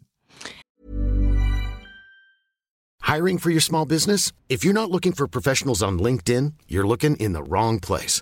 Hiring 3.02 3.38
for 3.40 3.50
your 3.50 3.62
small 3.62 3.86
business? 3.86 4.32
If 4.48 4.64
you're 4.64 4.74
not 4.74 4.90
looking 4.90 5.14
for 5.14 5.28
professionals 5.28 5.82
on 5.82 6.00
LinkedIn, 6.00 6.54
you're 6.68 6.88
looking 6.88 7.16
in 7.18 7.34
the 7.34 7.44
wrong 7.44 7.80
place. 7.80 8.22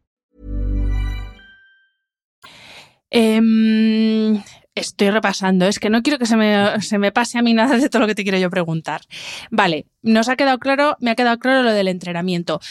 Um... 3.11 4.41
Estoy 4.73 5.09
repasando, 5.09 5.65
es 5.67 5.79
que 5.79 5.89
no 5.89 6.01
quiero 6.01 6.17
que 6.17 6.25
se 6.25 6.37
me, 6.37 7.11
pase 7.11 7.37
a 7.37 7.41
mí 7.41 7.53
nada 7.53 7.75
de 7.77 7.89
todo 7.89 8.03
lo 8.03 8.07
que 8.07 8.15
te 8.15 8.23
quiero 8.23 8.37
yo 8.37 8.49
preguntar. 8.49 9.01
Vale, 9.49 9.85
nos 10.01 10.29
ha 10.29 10.37
quedado 10.37 10.59
claro, 10.59 10.95
me 11.01 11.11
ha 11.11 11.15
quedado 11.15 11.37
claro 11.39 11.61
lo 11.61 11.73
del 11.73 11.89
entrenamiento. 11.89 12.61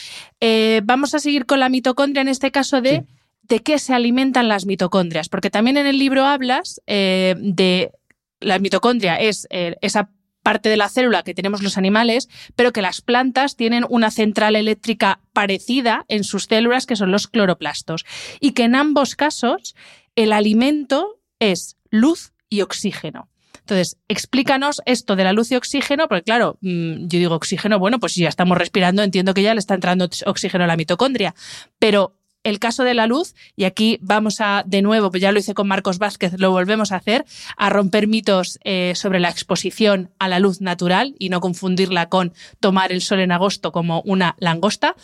Eh, 0.41 0.81
vamos 0.83 1.15
a 1.15 1.19
seguir 1.19 1.45
con 1.45 1.61
la 1.61 1.69
mitocondria 1.69 2.23
en 2.23 2.29
este 2.29 2.51
caso 2.51 2.81
de 2.81 3.05
de 3.51 3.59
qué 3.59 3.79
se 3.79 3.93
alimentan 3.93 4.49
las 4.49 4.65
mitocondrias, 4.65 5.29
porque 5.29 5.51
también 5.51 5.77
en 5.77 5.87
el 5.87 5.99
libro 5.99 6.25
hablas 6.25 6.81
eh, 6.87 7.35
de 7.39 7.91
la 8.39 8.61
mitocondria 8.61 9.17
es 9.17 9.47
eh, 9.51 9.75
esa 9.83 10.11
parte 10.43 10.69
de 10.69 10.77
la 10.77 10.89
célula 10.89 11.25
que 11.25 11.35
tenemos 11.35 11.63
los 11.63 11.77
animales, 11.77 12.29
pero 12.57 12.73
que 12.73 12.81
las 12.81 13.03
plantas 13.03 13.57
tienen 13.57 13.85
una 13.91 14.11
central 14.11 14.57
eléctrica 14.57 15.21
parecida 15.35 16.07
en 16.09 16.25
sus 16.25 16.45
células, 16.45 16.87
que 16.87 16.97
son 16.97 17.11
los 17.11 17.27
cloroplastos, 17.27 18.07
y 18.41 18.53
que 18.53 18.63
en 18.63 18.77
ambos 18.77 19.17
casos 19.17 19.75
el 20.17 20.33
alimento 20.33 21.21
es 21.39 21.77
luz 21.91 22.33
y 22.49 22.63
oxígeno. 22.63 23.29
Entonces, 23.71 23.99
explícanos 24.09 24.83
esto 24.85 25.15
de 25.15 25.25
la 25.25 25.33
luz 25.33 25.53
y 25.53 25.57
oxígeno, 25.57 26.09
porque 26.09 26.25
claro, 26.25 26.59
mm, 26.61 27.07
yo 27.07 27.19
digo 27.19 27.35
oxígeno, 27.37 27.79
bueno, 27.79 28.01
pues 28.01 28.15
si 28.15 28.23
ya 28.23 28.29
estamos 28.29 28.59
respirando, 28.59 29.03
entiendo 29.03 29.33
que 29.33 29.43
ya 29.43 29.55
le 29.55 29.61
está 29.61 29.75
entrando 29.75 30.09
oxígeno 30.27 30.65
a 30.65 30.67
la 30.67 30.77
mitocondria, 30.77 31.35
pero 31.79 32.17
el 32.43 32.59
caso 32.59 32.85
de 32.85 32.95
la 32.95 33.07
luz, 33.07 33.35
y 33.55 33.65
aquí 33.65 33.99
vamos 34.01 34.41
a, 34.41 34.65
de 34.67 34.83
nuevo, 34.83 35.11
pues 35.11 35.21
ya 35.21 35.31
lo 35.31 35.39
hice 35.39 35.55
con 35.55 35.69
Marcos 35.69 35.99
Vázquez, 35.99 36.33
lo 36.39 36.51
volvemos 36.51 36.91
a 36.91 36.97
hacer, 36.97 37.25
a 37.57 37.71
romper 37.71 38.09
mitos 38.09 38.59
eh, 38.65 38.95
sobre 38.97 39.21
la 39.21 39.29
exposición 39.29 40.11
a 40.19 40.29
la 40.29 40.39
luz 40.39 40.61
natural 40.61 41.15
y 41.19 41.29
no 41.29 41.41
confundirla 41.41 42.09
con 42.09 42.33
tomar 42.59 42.93
el 42.93 43.03
sol 43.03 43.21
en 43.21 43.33
agosto 43.33 43.73
como 43.73 44.01
una 44.03 44.37
langosta. 44.39 44.97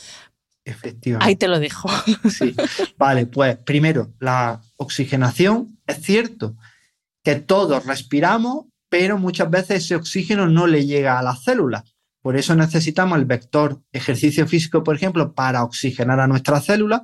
Efectivamente. 0.66 1.26
Ahí 1.26 1.36
te 1.36 1.48
lo 1.48 1.58
dejo. 1.60 1.88
Sí. 2.30 2.54
Vale, 2.98 3.26
pues 3.26 3.56
primero, 3.58 4.12
la 4.18 4.60
oxigenación, 4.76 5.78
es 5.86 6.02
cierto 6.02 6.56
que 7.22 7.36
todos 7.36 7.86
respiramos, 7.86 8.66
pero 8.88 9.16
muchas 9.16 9.48
veces 9.48 9.84
ese 9.84 9.96
oxígeno 9.96 10.48
no 10.48 10.66
le 10.66 10.84
llega 10.84 11.18
a 11.18 11.22
las 11.22 11.44
células. 11.44 11.84
Por 12.20 12.36
eso 12.36 12.56
necesitamos 12.56 13.18
el 13.18 13.24
vector 13.24 13.80
ejercicio 13.92 14.46
físico, 14.48 14.82
por 14.82 14.96
ejemplo, 14.96 15.32
para 15.34 15.62
oxigenar 15.62 16.18
a 16.18 16.26
nuestras 16.26 16.64
células 16.64 17.02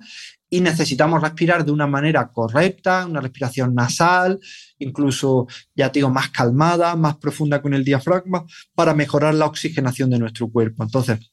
y 0.50 0.60
necesitamos 0.60 1.22
respirar 1.22 1.64
de 1.64 1.70
una 1.70 1.86
manera 1.86 2.30
correcta, 2.32 3.06
una 3.06 3.20
respiración 3.20 3.74
nasal, 3.74 4.40
incluso, 4.78 5.46
ya 5.74 5.90
te 5.90 6.00
digo, 6.00 6.10
más 6.10 6.30
calmada, 6.30 6.96
más 6.96 7.16
profunda 7.16 7.62
con 7.62 7.72
el 7.72 7.84
diafragma, 7.84 8.44
para 8.74 8.94
mejorar 8.94 9.34
la 9.34 9.46
oxigenación 9.46 10.10
de 10.10 10.18
nuestro 10.18 10.48
cuerpo. 10.48 10.82
Entonces, 10.82 11.31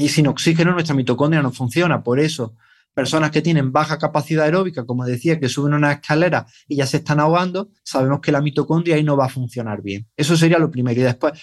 y 0.00 0.08
sin 0.08 0.26
oxígeno 0.26 0.72
nuestra 0.72 0.94
mitocondria 0.94 1.42
no 1.42 1.52
funciona. 1.52 2.02
Por 2.02 2.18
eso, 2.18 2.56
personas 2.94 3.30
que 3.30 3.42
tienen 3.42 3.70
baja 3.70 3.98
capacidad 3.98 4.46
aeróbica, 4.46 4.86
como 4.86 5.04
decía, 5.04 5.38
que 5.38 5.48
suben 5.48 5.74
una 5.74 5.92
escalera 5.92 6.46
y 6.66 6.76
ya 6.76 6.86
se 6.86 6.96
están 6.96 7.20
ahogando, 7.20 7.70
sabemos 7.84 8.20
que 8.20 8.32
la 8.32 8.40
mitocondria 8.40 8.96
ahí 8.96 9.04
no 9.04 9.16
va 9.16 9.26
a 9.26 9.28
funcionar 9.28 9.82
bien. 9.82 10.08
Eso 10.16 10.36
sería 10.36 10.58
lo 10.58 10.70
primero. 10.70 11.00
Y 11.00 11.04
después, 11.04 11.34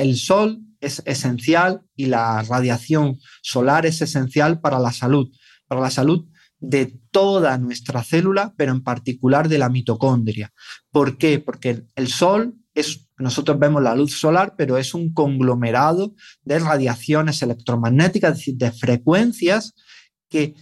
el 0.00 0.16
sol 0.16 0.60
es 0.80 1.02
esencial 1.04 1.82
y 1.96 2.06
la 2.06 2.42
radiación 2.42 3.18
solar 3.42 3.86
es 3.86 4.00
esencial 4.00 4.60
para 4.60 4.78
la 4.78 4.92
salud, 4.92 5.28
para 5.66 5.80
la 5.80 5.90
salud 5.90 6.26
de 6.58 6.98
toda 7.10 7.58
nuestra 7.58 8.02
célula, 8.02 8.54
pero 8.56 8.72
en 8.72 8.82
particular 8.82 9.48
de 9.48 9.58
la 9.58 9.68
mitocondria. 9.68 10.52
¿Por 10.90 11.18
qué? 11.18 11.40
Porque 11.40 11.84
el 11.96 12.08
sol 12.08 12.54
es, 12.72 13.05
nosotros 13.18 13.58
vemos 13.58 13.82
la 13.82 13.94
luz 13.94 14.18
solar, 14.18 14.54
pero 14.56 14.76
es 14.76 14.94
un 14.94 15.12
conglomerado 15.12 16.14
de 16.42 16.58
radiaciones 16.58 17.42
electromagnéticas, 17.42 18.32
es 18.32 18.38
decir, 18.38 18.56
de 18.56 18.72
frecuencias 18.72 19.74
que 20.28 20.54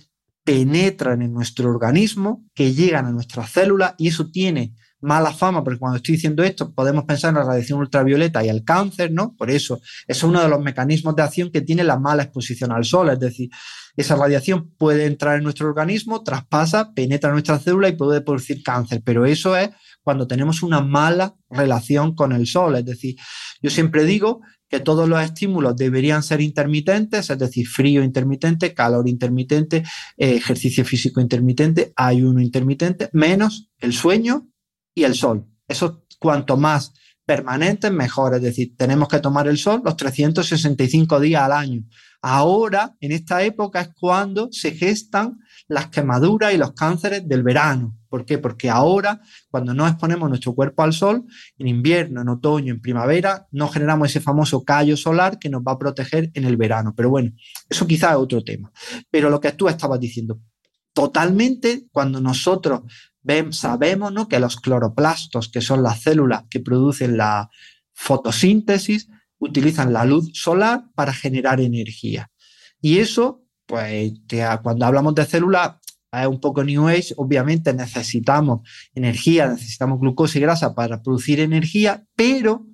penetran 0.44 1.22
en 1.22 1.32
nuestro 1.32 1.70
organismo, 1.70 2.44
que 2.54 2.72
llegan 2.72 3.06
a 3.06 3.12
nuestras 3.12 3.50
células 3.50 3.94
y 3.98 4.08
eso 4.08 4.30
tiene 4.30 4.74
mala 5.04 5.32
fama, 5.32 5.62
porque 5.62 5.78
cuando 5.78 5.98
estoy 5.98 6.14
diciendo 6.14 6.42
esto 6.42 6.72
podemos 6.72 7.04
pensar 7.04 7.28
en 7.28 7.36
la 7.36 7.44
radiación 7.44 7.78
ultravioleta 7.78 8.42
y 8.42 8.48
el 8.48 8.64
cáncer, 8.64 9.12
¿no? 9.12 9.34
Por 9.36 9.50
eso, 9.50 9.80
es 10.08 10.22
uno 10.22 10.40
de 10.40 10.48
los 10.48 10.60
mecanismos 10.60 11.14
de 11.14 11.22
acción 11.22 11.50
que 11.52 11.60
tiene 11.60 11.84
la 11.84 11.98
mala 11.98 12.22
exposición 12.22 12.72
al 12.72 12.84
sol, 12.84 13.10
es 13.10 13.20
decir, 13.20 13.50
esa 13.96 14.16
radiación 14.16 14.72
puede 14.78 15.04
entrar 15.04 15.36
en 15.36 15.44
nuestro 15.44 15.68
organismo, 15.68 16.22
traspasa, 16.22 16.92
penetra 16.94 17.28
en 17.28 17.34
nuestra 17.34 17.58
célula 17.58 17.88
y 17.88 17.96
puede 17.96 18.22
producir 18.22 18.62
cáncer, 18.62 19.02
pero 19.04 19.26
eso 19.26 19.56
es 19.56 19.70
cuando 20.02 20.26
tenemos 20.26 20.62
una 20.62 20.80
mala 20.80 21.34
relación 21.50 22.14
con 22.14 22.32
el 22.32 22.46
sol, 22.46 22.76
es 22.76 22.86
decir, 22.86 23.16
yo 23.62 23.70
siempre 23.70 24.04
digo 24.04 24.40
que 24.70 24.80
todos 24.80 25.08
los 25.08 25.22
estímulos 25.22 25.76
deberían 25.76 26.22
ser 26.22 26.40
intermitentes, 26.40 27.28
es 27.28 27.38
decir, 27.38 27.68
frío 27.68 28.02
intermitente, 28.02 28.72
calor 28.72 29.06
intermitente, 29.06 29.84
eh, 30.16 30.34
ejercicio 30.36 30.84
físico 30.84 31.20
intermitente, 31.20 31.92
ayuno 31.94 32.40
intermitente, 32.40 33.10
menos 33.12 33.70
el 33.78 33.92
sueño 33.92 34.48
y 34.94 35.04
el 35.04 35.14
sol. 35.14 35.46
Eso 35.66 36.04
cuanto 36.18 36.56
más 36.56 36.92
permanente, 37.24 37.90
mejor. 37.90 38.34
Es 38.34 38.42
decir, 38.42 38.76
tenemos 38.76 39.08
que 39.08 39.20
tomar 39.20 39.48
el 39.48 39.58
sol 39.58 39.82
los 39.84 39.96
365 39.96 41.20
días 41.20 41.42
al 41.42 41.52
año. 41.52 41.82
Ahora, 42.22 42.94
en 43.00 43.12
esta 43.12 43.42
época, 43.42 43.82
es 43.82 43.90
cuando 43.94 44.48
se 44.50 44.72
gestan 44.72 45.38
las 45.68 45.88
quemaduras 45.88 46.54
y 46.54 46.58
los 46.58 46.72
cánceres 46.72 47.28
del 47.28 47.42
verano. 47.42 47.98
¿Por 48.08 48.24
qué? 48.24 48.38
Porque 48.38 48.70
ahora, 48.70 49.20
cuando 49.50 49.74
no 49.74 49.86
exponemos 49.86 50.28
nuestro 50.28 50.54
cuerpo 50.54 50.82
al 50.82 50.92
sol, 50.92 51.24
en 51.58 51.68
invierno, 51.68 52.22
en 52.22 52.28
otoño, 52.28 52.72
en 52.72 52.80
primavera, 52.80 53.46
no 53.50 53.68
generamos 53.68 54.08
ese 54.08 54.20
famoso 54.20 54.64
callo 54.64 54.96
solar 54.96 55.38
que 55.38 55.50
nos 55.50 55.62
va 55.62 55.72
a 55.72 55.78
proteger 55.78 56.30
en 56.32 56.44
el 56.44 56.56
verano. 56.56 56.94
Pero 56.96 57.10
bueno, 57.10 57.32
eso 57.68 57.86
quizás 57.86 58.12
es 58.12 58.16
otro 58.16 58.42
tema. 58.42 58.72
Pero 59.10 59.28
lo 59.28 59.40
que 59.40 59.52
tú 59.52 59.68
estabas 59.68 60.00
diciendo, 60.00 60.40
totalmente 60.94 61.86
cuando 61.92 62.20
nosotros 62.20 62.82
sabemos 63.50 64.12
¿no? 64.12 64.28
que 64.28 64.38
los 64.38 64.56
cloroplastos, 64.56 65.48
que 65.48 65.60
son 65.60 65.82
las 65.82 66.02
células 66.02 66.44
que 66.48 66.60
producen 66.60 67.16
la 67.16 67.50
fotosíntesis, 67.92 69.08
utilizan 69.38 69.92
la 69.92 70.04
luz 70.04 70.30
solar 70.34 70.84
para 70.94 71.12
generar 71.12 71.60
energía. 71.60 72.30
Y 72.80 72.98
eso, 72.98 73.44
pues 73.66 74.12
cuando 74.62 74.86
hablamos 74.86 75.14
de 75.14 75.26
células, 75.26 75.76
es 76.12 76.26
un 76.26 76.40
poco 76.40 76.62
New 76.62 76.86
Age, 76.86 77.14
obviamente 77.16 77.74
necesitamos 77.74 78.68
energía, 78.94 79.48
necesitamos 79.48 80.00
glucosa 80.00 80.38
y 80.38 80.42
grasa 80.42 80.74
para 80.74 81.02
producir 81.02 81.40
energía, 81.40 82.04
pero 82.14 82.66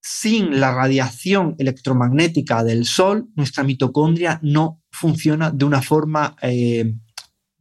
sin 0.00 0.58
la 0.58 0.74
radiación 0.74 1.54
electromagnética 1.58 2.64
del 2.64 2.84
Sol, 2.84 3.28
nuestra 3.36 3.62
mitocondria 3.62 4.40
no 4.42 4.82
funciona 4.90 5.52
de 5.52 5.64
una 5.64 5.80
forma 5.80 6.34
eh, 6.42 6.94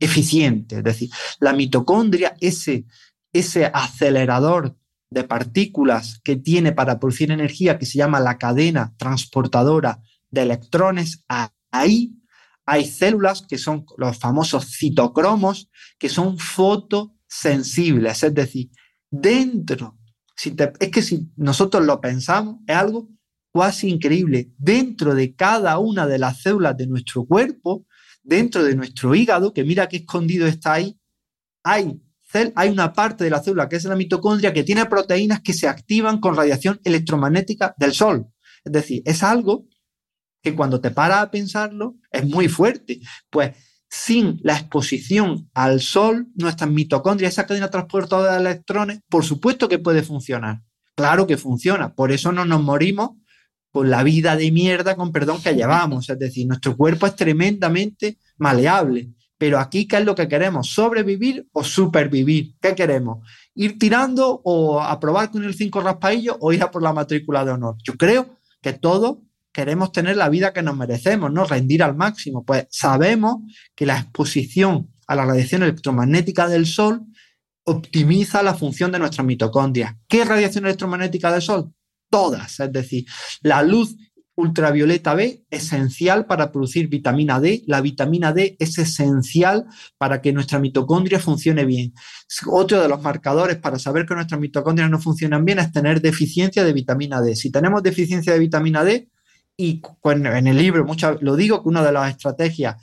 eficiente. 0.01 0.79
Es 0.79 0.83
decir, 0.83 1.09
la 1.39 1.53
mitocondria, 1.53 2.35
ese, 2.41 2.85
ese 3.31 3.67
acelerador 3.73 4.75
de 5.09 5.23
partículas 5.23 6.19
que 6.23 6.35
tiene 6.35 6.71
para 6.71 6.99
producir 6.99 7.31
energía, 7.31 7.77
que 7.77 7.85
se 7.85 7.97
llama 7.97 8.19
la 8.19 8.37
cadena 8.37 8.93
transportadora 8.97 10.01
de 10.29 10.41
electrones, 10.41 11.23
ahí 11.71 12.17
hay 12.65 12.85
células 12.85 13.45
que 13.47 13.57
son 13.57 13.85
los 13.97 14.17
famosos 14.17 14.77
citocromos, 14.77 15.69
que 15.99 16.09
son 16.09 16.37
fotosensibles, 16.37 18.23
es 18.23 18.33
decir, 18.33 18.69
dentro, 19.09 19.97
es 20.79 20.89
que 20.89 21.01
si 21.01 21.29
nosotros 21.35 21.85
lo 21.85 21.99
pensamos, 21.99 22.57
es 22.65 22.75
algo 22.75 23.09
casi 23.53 23.89
increíble, 23.89 24.51
dentro 24.57 25.13
de 25.13 25.35
cada 25.35 25.77
una 25.79 26.07
de 26.07 26.19
las 26.19 26.41
células 26.41 26.77
de 26.77 26.87
nuestro 26.87 27.25
cuerpo 27.25 27.85
dentro 28.23 28.63
de 28.63 28.75
nuestro 28.75 29.15
hígado, 29.15 29.53
que 29.53 29.63
mira 29.63 29.87
qué 29.87 29.97
escondido 29.97 30.47
está 30.47 30.73
ahí, 30.73 30.99
hay, 31.63 32.01
hay 32.55 32.69
una 32.69 32.93
parte 32.93 33.23
de 33.23 33.29
la 33.29 33.41
célula 33.41 33.69
que 33.69 33.75
es 33.75 33.83
la 33.85 33.95
mitocondria 33.95 34.53
que 34.53 34.63
tiene 34.63 34.85
proteínas 34.85 35.41
que 35.41 35.53
se 35.53 35.67
activan 35.67 36.19
con 36.19 36.35
radiación 36.35 36.79
electromagnética 36.83 37.73
del 37.77 37.93
sol. 37.93 38.27
Es 38.63 38.71
decir, 38.71 39.01
es 39.05 39.23
algo 39.23 39.65
que 40.41 40.55
cuando 40.55 40.81
te 40.81 40.91
paras 40.91 41.23
a 41.23 41.31
pensarlo 41.31 41.95
es 42.11 42.25
muy 42.25 42.47
fuerte. 42.47 42.99
Pues 43.29 43.55
sin 43.89 44.39
la 44.43 44.57
exposición 44.57 45.49
al 45.53 45.81
sol, 45.81 46.27
nuestras 46.35 46.69
mitocondrias, 46.69 47.33
esa 47.33 47.45
cadena 47.45 47.69
transportadora 47.69 48.33
de 48.33 48.39
electrones, 48.39 49.01
por 49.09 49.25
supuesto 49.25 49.67
que 49.67 49.79
puede 49.79 50.01
funcionar. 50.01 50.61
Claro 50.95 51.27
que 51.27 51.37
funciona. 51.37 51.93
Por 51.93 52.11
eso 52.11 52.31
no 52.31 52.45
nos 52.45 52.61
morimos 52.61 53.11
con 53.71 53.89
la 53.89 54.03
vida 54.03 54.35
de 54.35 54.51
mierda, 54.51 54.95
con 54.95 55.11
perdón, 55.11 55.41
que 55.41 55.53
llevamos. 55.53 56.09
Es 56.09 56.19
decir, 56.19 56.47
nuestro 56.47 56.75
cuerpo 56.75 57.07
es 57.07 57.15
tremendamente 57.15 58.17
maleable. 58.37 59.09
Pero 59.37 59.57
aquí, 59.59 59.87
¿qué 59.87 59.97
es 59.97 60.05
lo 60.05 60.13
que 60.13 60.27
queremos? 60.27 60.69
¿Sobrevivir 60.69 61.47
o 61.53 61.63
supervivir? 61.63 62.53
¿Qué 62.61 62.75
queremos? 62.75 63.27
¿Ir 63.55 63.79
tirando 63.79 64.41
o 64.43 64.79
aprobar 64.79 65.31
con 65.31 65.43
el 65.43 65.55
5 65.55 65.81
raspaillo 65.81 66.37
o 66.39 66.53
ir 66.53 66.61
a 66.61 66.69
por 66.69 66.83
la 66.83 66.93
matrícula 66.93 67.43
de 67.43 67.51
honor? 67.51 67.75
Yo 67.83 67.95
creo 67.95 68.37
que 68.61 68.73
todos 68.73 69.17
queremos 69.51 69.91
tener 69.91 70.17
la 70.17 70.29
vida 70.29 70.53
que 70.53 70.61
nos 70.61 70.77
merecemos, 70.77 71.31
¿no? 71.31 71.45
Rendir 71.45 71.81
al 71.81 71.95
máximo. 71.95 72.43
Pues 72.45 72.67
sabemos 72.69 73.37
que 73.73 73.85
la 73.85 73.97
exposición 73.97 74.91
a 75.07 75.15
la 75.15 75.25
radiación 75.25 75.63
electromagnética 75.63 76.47
del 76.47 76.67
Sol 76.67 77.01
optimiza 77.63 78.43
la 78.43 78.53
función 78.53 78.91
de 78.91 78.99
nuestras 78.99 79.25
mitocondrias. 79.25 79.95
¿Qué 80.07 80.23
radiación 80.23 80.65
electromagnética 80.65 81.31
del 81.31 81.41
Sol? 81.41 81.73
Todas. 82.11 82.59
Es 82.59 82.71
decir, 82.71 83.05
la 83.41 83.63
luz 83.63 83.95
ultravioleta 84.35 85.13
B, 85.13 85.45
esencial 85.49 86.25
para 86.25 86.51
producir 86.51 86.87
vitamina 86.87 87.39
D. 87.39 87.63
La 87.67 87.81
vitamina 87.81 88.33
D 88.33 88.55
es 88.59 88.77
esencial 88.77 89.65
para 89.97 90.21
que 90.21 90.33
nuestra 90.33 90.59
mitocondria 90.59 91.19
funcione 91.19 91.65
bien. 91.65 91.93
Otro 92.47 92.81
de 92.81 92.87
los 92.87 93.01
marcadores 93.01 93.57
para 93.57 93.79
saber 93.79 94.05
que 94.05 94.15
nuestras 94.15 94.39
mitocondrias 94.39 94.89
no 94.89 94.99
funcionan 94.99 95.45
bien 95.45 95.59
es 95.59 95.71
tener 95.71 96.01
deficiencia 96.01 96.63
de 96.63 96.73
vitamina 96.73 97.21
D. 97.21 97.35
Si 97.35 97.51
tenemos 97.51 97.83
deficiencia 97.83 98.33
de 98.33 98.39
vitamina 98.39 98.83
D, 98.83 99.09
y 99.57 99.81
en 100.05 100.47
el 100.47 100.57
libro 100.57 100.85
mucho, 100.85 101.17
lo 101.21 101.35
digo 101.35 101.61
que 101.61 101.69
una 101.69 101.83
de 101.83 101.91
las 101.91 102.09
estrategias 102.09 102.77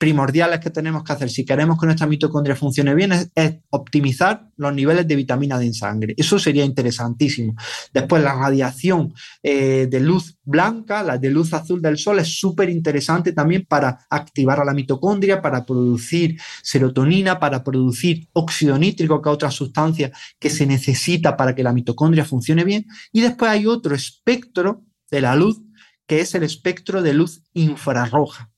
primordiales 0.00 0.60
que 0.60 0.70
tenemos 0.70 1.04
que 1.04 1.12
hacer 1.12 1.28
si 1.28 1.44
queremos 1.44 1.78
que 1.78 1.84
nuestra 1.84 2.06
mitocondria 2.06 2.56
funcione 2.56 2.94
bien 2.94 3.12
es, 3.12 3.58
optimizar 3.68 4.48
los 4.56 4.72
niveles 4.72 5.06
de 5.06 5.14
vitamina 5.14 5.58
D 5.58 5.66
en 5.66 5.74
sangre. 5.74 6.14
Eso 6.16 6.38
sería 6.38 6.64
interesantísimo. 6.64 7.54
Después, 7.92 8.22
la 8.22 8.32
radiación 8.32 9.12
eh, 9.42 9.88
de 9.90 10.00
luz 10.00 10.38
blanca, 10.42 11.02
la 11.02 11.18
de 11.18 11.28
luz 11.28 11.52
azul 11.52 11.82
del 11.82 11.98
sol, 11.98 12.18
es 12.18 12.40
súper 12.40 12.70
interesante 12.70 13.34
también 13.34 13.66
para 13.68 14.06
activar 14.08 14.58
a 14.58 14.64
la 14.64 14.72
mitocondria, 14.72 15.42
para 15.42 15.66
producir 15.66 16.40
serotonina, 16.62 17.38
para 17.38 17.62
producir 17.62 18.26
óxido 18.32 18.78
nítrico, 18.78 19.20
que 19.20 19.28
es 19.28 19.34
otra 19.34 19.50
sustancia 19.50 20.10
que 20.38 20.48
se 20.48 20.64
necesita 20.64 21.36
para 21.36 21.54
que 21.54 21.62
la 21.62 21.74
mitocondria 21.74 22.24
funcione 22.24 22.64
bien. 22.64 22.86
Y 23.12 23.20
después 23.20 23.50
hay 23.50 23.66
otro 23.66 23.94
espectro 23.94 24.82
de 25.10 25.20
la 25.20 25.36
luz, 25.36 25.60
que 26.06 26.20
es 26.20 26.34
el 26.34 26.42
espectro 26.42 27.02
de 27.02 27.12
luz 27.12 27.42
infrarroja 27.52 28.49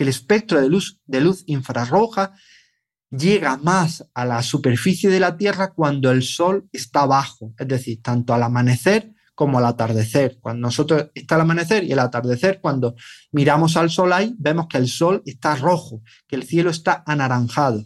que 0.00 0.04
el 0.04 0.08
espectro 0.08 0.58
de 0.58 0.70
luz, 0.70 0.98
de 1.04 1.20
luz 1.20 1.44
infrarroja 1.44 2.32
llega 3.10 3.58
más 3.58 4.08
a 4.14 4.24
la 4.24 4.42
superficie 4.42 5.10
de 5.10 5.20
la 5.20 5.36
Tierra 5.36 5.74
cuando 5.74 6.10
el 6.10 6.22
Sol 6.22 6.70
está 6.72 7.04
bajo, 7.04 7.52
es 7.58 7.68
decir, 7.68 8.00
tanto 8.00 8.32
al 8.32 8.42
amanecer 8.42 9.12
como 9.34 9.58
al 9.58 9.66
atardecer. 9.66 10.38
Cuando 10.40 10.68
nosotros 10.68 11.10
está 11.12 11.34
el 11.34 11.42
amanecer 11.42 11.84
y 11.84 11.92
el 11.92 11.98
atardecer, 11.98 12.62
cuando 12.62 12.94
miramos 13.30 13.76
al 13.76 13.90
Sol 13.90 14.14
ahí, 14.14 14.34
vemos 14.38 14.68
que 14.68 14.78
el 14.78 14.88
Sol 14.88 15.22
está 15.26 15.54
rojo, 15.54 16.00
que 16.26 16.36
el 16.36 16.44
cielo 16.44 16.70
está 16.70 17.04
anaranjado. 17.06 17.84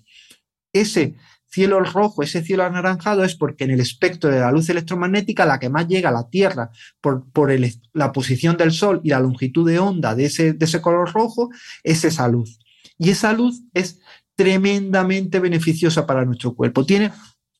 Ese 0.72 1.16
cielo 1.54 1.80
rojo, 1.80 2.24
ese 2.24 2.42
cielo 2.42 2.64
anaranjado 2.64 3.22
es 3.22 3.36
porque 3.36 3.62
en 3.62 3.70
el 3.70 3.80
espectro 3.80 4.28
de 4.28 4.40
la 4.40 4.50
luz 4.50 4.68
electromagnética 4.68 5.46
la 5.46 5.60
que 5.60 5.70
más 5.70 5.86
llega 5.86 6.08
a 6.08 6.12
la 6.12 6.28
Tierra 6.28 6.70
por, 7.00 7.30
por 7.30 7.52
la 7.92 8.12
posición 8.12 8.56
del 8.56 8.72
Sol 8.72 9.00
y 9.04 9.10
la 9.10 9.20
longitud 9.20 9.66
de 9.66 9.78
onda 9.78 10.16
de 10.16 10.24
ese, 10.24 10.52
de 10.52 10.64
ese 10.64 10.82
color 10.82 11.12
rojo 11.12 11.50
es 11.84 12.04
esa 12.04 12.26
luz. 12.26 12.58
Y 12.98 13.10
esa 13.10 13.32
luz 13.32 13.62
es 13.72 14.00
tremendamente 14.34 15.38
beneficiosa 15.38 16.06
para 16.06 16.24
nuestro 16.24 16.54
cuerpo. 16.54 16.84
Tiene 16.84 17.12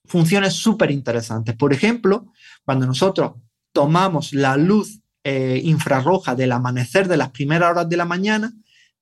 funciones 0.05 0.55
súper 0.55 0.91
interesantes. 0.91 1.55
Por 1.55 1.73
ejemplo, 1.73 2.33
cuando 2.65 2.87
nosotros 2.87 3.35
tomamos 3.73 4.33
la 4.33 4.57
luz 4.57 5.01
eh, 5.23 5.61
infrarroja 5.63 6.35
del 6.35 6.51
amanecer 6.51 7.07
de 7.07 7.17
las 7.17 7.31
primeras 7.31 7.71
horas 7.71 7.89
de 7.89 7.97
la 7.97 8.05
mañana, 8.05 8.53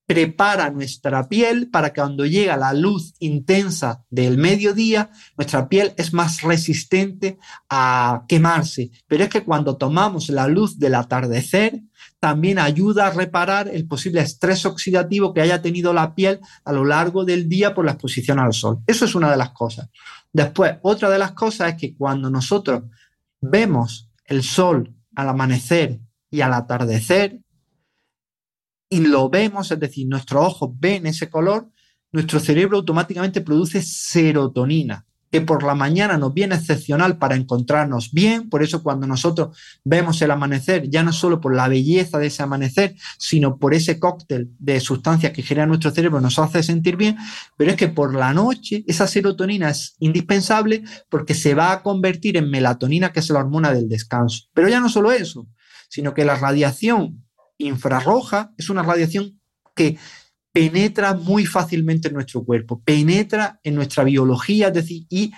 prepara 0.06 0.70
nuestra 0.70 1.28
piel 1.28 1.70
para 1.70 1.92
que 1.92 2.00
cuando 2.00 2.26
llega 2.26 2.56
la 2.56 2.72
luz 2.72 3.14
intensa 3.20 4.04
del 4.10 4.36
mediodía, 4.36 5.10
nuestra 5.36 5.68
piel 5.68 5.94
es 5.96 6.12
más 6.12 6.42
resistente 6.42 7.38
a 7.68 8.24
quemarse. 8.28 8.90
Pero 9.06 9.24
es 9.24 9.30
que 9.30 9.44
cuando 9.44 9.76
tomamos 9.76 10.28
la 10.28 10.48
luz 10.48 10.78
del 10.78 10.96
atardecer, 10.96 11.80
también 12.18 12.58
ayuda 12.58 13.06
a 13.06 13.10
reparar 13.10 13.68
el 13.68 13.86
posible 13.86 14.20
estrés 14.20 14.66
oxidativo 14.66 15.32
que 15.32 15.40
haya 15.40 15.62
tenido 15.62 15.92
la 15.92 16.14
piel 16.14 16.40
a 16.64 16.72
lo 16.72 16.84
largo 16.84 17.24
del 17.24 17.48
día 17.48 17.74
por 17.74 17.84
la 17.84 17.92
exposición 17.92 18.38
al 18.38 18.52
sol. 18.52 18.78
Eso 18.86 19.04
es 19.04 19.14
una 19.14 19.30
de 19.30 19.36
las 19.36 19.50
cosas. 19.50 19.88
Después, 20.32 20.76
otra 20.82 21.10
de 21.10 21.18
las 21.18 21.32
cosas 21.32 21.70
es 21.70 21.80
que 21.80 21.96
cuando 21.96 22.30
nosotros 22.30 22.84
vemos 23.40 24.08
el 24.24 24.42
sol 24.42 24.94
al 25.14 25.28
amanecer 25.28 26.00
y 26.30 26.40
al 26.40 26.54
atardecer 26.54 27.40
y 28.92 29.00
lo 29.00 29.30
vemos, 29.30 29.70
es 29.70 29.80
decir, 29.80 30.06
nuestros 30.06 30.44
ojos 30.44 30.70
ven 30.78 31.06
ese 31.06 31.30
color, 31.30 31.66
nuestro 32.12 32.38
cerebro 32.38 32.76
automáticamente 32.76 33.40
produce 33.40 33.80
serotonina 33.80 35.06
que 35.30 35.40
por 35.40 35.62
la 35.62 35.74
mañana 35.74 36.18
nos 36.18 36.34
viene 36.34 36.56
excepcional 36.56 37.16
para 37.16 37.36
encontrarnos 37.36 38.12
bien. 38.12 38.50
Por 38.50 38.62
eso 38.62 38.82
cuando 38.82 39.06
nosotros 39.06 39.56
vemos 39.82 40.20
el 40.20 40.30
amanecer, 40.30 40.90
ya 40.90 41.02
no 41.02 41.10
solo 41.10 41.40
por 41.40 41.56
la 41.56 41.68
belleza 41.68 42.18
de 42.18 42.26
ese 42.26 42.42
amanecer, 42.42 42.94
sino 43.16 43.56
por 43.56 43.72
ese 43.72 43.98
cóctel 43.98 44.50
de 44.58 44.78
sustancias 44.78 45.32
que 45.32 45.42
genera 45.42 45.66
nuestro 45.66 45.90
cerebro, 45.90 46.20
nos 46.20 46.38
hace 46.38 46.62
sentir 46.62 46.96
bien. 46.96 47.16
Pero 47.56 47.70
es 47.70 47.78
que 47.78 47.88
por 47.88 48.14
la 48.14 48.34
noche 48.34 48.84
esa 48.86 49.06
serotonina 49.06 49.70
es 49.70 49.96
indispensable 50.00 50.84
porque 51.08 51.32
se 51.32 51.54
va 51.54 51.72
a 51.72 51.82
convertir 51.82 52.36
en 52.36 52.50
melatonina, 52.50 53.10
que 53.10 53.20
es 53.20 53.30
la 53.30 53.38
hormona 53.38 53.72
del 53.72 53.88
descanso. 53.88 54.48
Pero 54.52 54.68
ya 54.68 54.80
no 54.80 54.90
solo 54.90 55.12
eso, 55.12 55.48
sino 55.88 56.12
que 56.12 56.26
la 56.26 56.36
radiación 56.36 57.21
infrarroja 57.66 58.52
es 58.56 58.70
una 58.70 58.82
radiación 58.82 59.40
que 59.74 59.98
penetra 60.52 61.14
muy 61.14 61.46
fácilmente 61.46 62.08
en 62.08 62.14
nuestro 62.14 62.44
cuerpo, 62.44 62.82
penetra 62.82 63.58
en 63.62 63.74
nuestra 63.74 64.04
biología, 64.04 64.68
es 64.68 64.74
decir, 64.74 65.06
y 65.08 65.32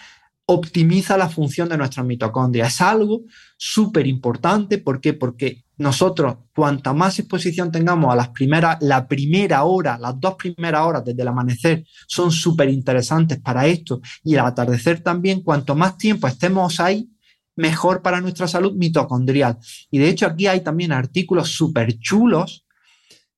optimiza 0.47 1.17
la 1.17 1.29
función 1.29 1.69
de 1.69 1.79
nuestras 1.79 2.05
mitocondrias. 2.05 2.75
Es 2.75 2.81
algo 2.81 3.23
súper 3.57 4.07
importante, 4.07 4.79
¿por 4.79 5.01
qué? 5.01 5.15
Porque 5.15 5.65
nosotros, 5.77 6.37
cuanta 6.55 6.93
más 6.93 7.19
exposición 7.19 7.73
tengamos 7.73 8.13
a 8.13 8.17
las 8.17 8.29
primeras, 8.29 8.77
la 8.81 9.09
primera 9.09 9.65
hora, 9.65 9.99
las 9.99 10.21
dos 10.21 10.35
primeras 10.35 10.83
horas 10.83 11.05
desde 11.05 11.23
el 11.23 11.29
amanecer 11.29 11.85
son 12.07 12.31
súper 12.31 12.69
interesantes 12.69 13.41
para 13.41 13.67
esto 13.67 14.01
y 14.23 14.35
el 14.35 14.41
atardecer 14.41 15.01
también, 15.01 15.43
cuanto 15.43 15.75
más 15.75 15.97
tiempo 15.97 16.29
estemos 16.29 16.79
ahí, 16.79 17.09
mejor 17.57 18.03
para 18.03 18.21
nuestra 18.21 18.49
salud 18.49 18.75
mitocondrial. 18.75 19.59
Y 19.91 19.99
de 19.99 20.09
hecho 20.09 20.27
aquí 20.27 20.47
hay 20.47 20.63
también 20.63 20.93
artículos 20.93 21.51
súper 21.51 21.99
chulos 21.99 22.67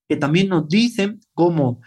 que 0.08 0.16
también 0.16 0.48
nos 0.48 0.68
dicen 0.68 1.20
cómo, 1.34 1.80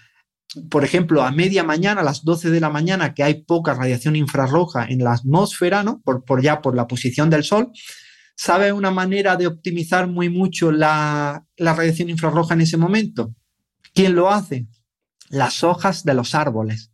por 0.69 0.83
ejemplo, 0.83 1.23
a 1.23 1.31
media 1.31 1.63
mañana, 1.63 2.01
a 2.01 2.03
las 2.03 2.23
12 2.23 2.49
de 2.49 2.59
la 2.59 2.69
mañana, 2.69 3.13
que 3.13 3.23
hay 3.23 3.43
poca 3.43 3.73
radiación 3.73 4.15
infrarroja 4.15 4.85
en 4.85 5.03
la 5.03 5.13
atmósfera, 5.13 5.83
¿no? 5.83 6.01
por, 6.01 6.25
por 6.25 6.41
ya 6.41 6.61
por 6.61 6.75
la 6.75 6.87
posición 6.87 7.29
del 7.29 7.43
Sol, 7.43 7.71
¿sabe 8.35 8.73
una 8.73 8.91
manera 8.91 9.35
de 9.37 9.47
optimizar 9.47 10.07
muy 10.07 10.29
mucho 10.29 10.71
la, 10.71 11.45
la 11.57 11.73
radiación 11.73 12.09
infrarroja 12.09 12.53
en 12.53 12.61
ese 12.61 12.77
momento? 12.77 13.33
¿Quién 13.93 14.15
lo 14.15 14.29
hace? 14.29 14.67
Las 15.29 15.63
hojas 15.63 16.03
de 16.03 16.13
los 16.13 16.35
árboles. 16.35 16.91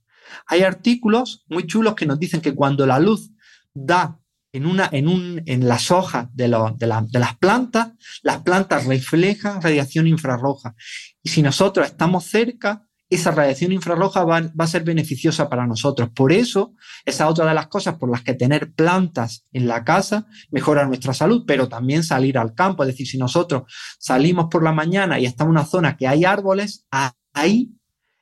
Hay 0.47 0.61
artículos 0.61 1.45
muy 1.47 1.65
chulos 1.65 1.95
que 1.95 2.05
nos 2.05 2.19
dicen 2.19 2.41
que 2.41 2.53
cuando 2.53 2.85
la 2.85 2.99
luz 2.99 3.31
da 3.73 4.19
en, 4.55 4.65
una, 4.65 4.89
en, 4.91 5.09
un, 5.09 5.41
en 5.45 5.67
las 5.67 5.91
hojas 5.91 6.29
de, 6.33 6.45
de, 6.77 7.19
las 7.19 7.35
plantas, 7.37 7.91
las 8.23 8.41
plantas 8.41 8.85
reflejan 8.85 9.61
radiación 9.61 10.07
infrarroja. 10.07 10.75
Y 11.21 11.29
si 11.29 11.41
nosotros 11.41 11.85
estamos 11.85 12.23
cerca, 12.23 12.87
esa 13.09 13.31
radiación 13.31 13.73
infrarroja 13.73 14.23
va, 14.23 14.41
va, 14.41 14.63
a 14.63 14.67
ser 14.67 14.85
beneficiosa 14.85 15.49
para 15.49 15.67
nosotros. 15.67 16.09
Por 16.15 16.31
eso, 16.31 16.73
esa 17.03 17.25
es 17.25 17.29
otra 17.29 17.45
de 17.45 17.53
las 17.53 17.67
cosas 17.67 17.95
por 17.95 18.09
las 18.09 18.21
que 18.21 18.33
tener 18.33 18.71
plantas 18.71 19.45
en 19.51 19.67
la 19.67 19.83
casa 19.83 20.25
mejora 20.51 20.87
nuestra 20.87 21.13
salud, 21.13 21.43
pero 21.45 21.67
también 21.67 22.03
salir 22.03 22.37
al 22.37 22.53
campo. 22.53 22.83
Es 22.83 22.87
decir, 22.87 23.07
si 23.07 23.17
nosotros 23.17 23.63
salimos 23.99 24.47
por 24.49 24.63
la 24.63 24.71
mañana 24.71 25.19
y 25.19 25.25
estamos 25.25 25.51
en 25.51 25.57
una 25.57 25.65
zona 25.65 25.97
que 25.97 26.07
hay 26.07 26.23
árboles, 26.23 26.85
ahí 27.33 27.75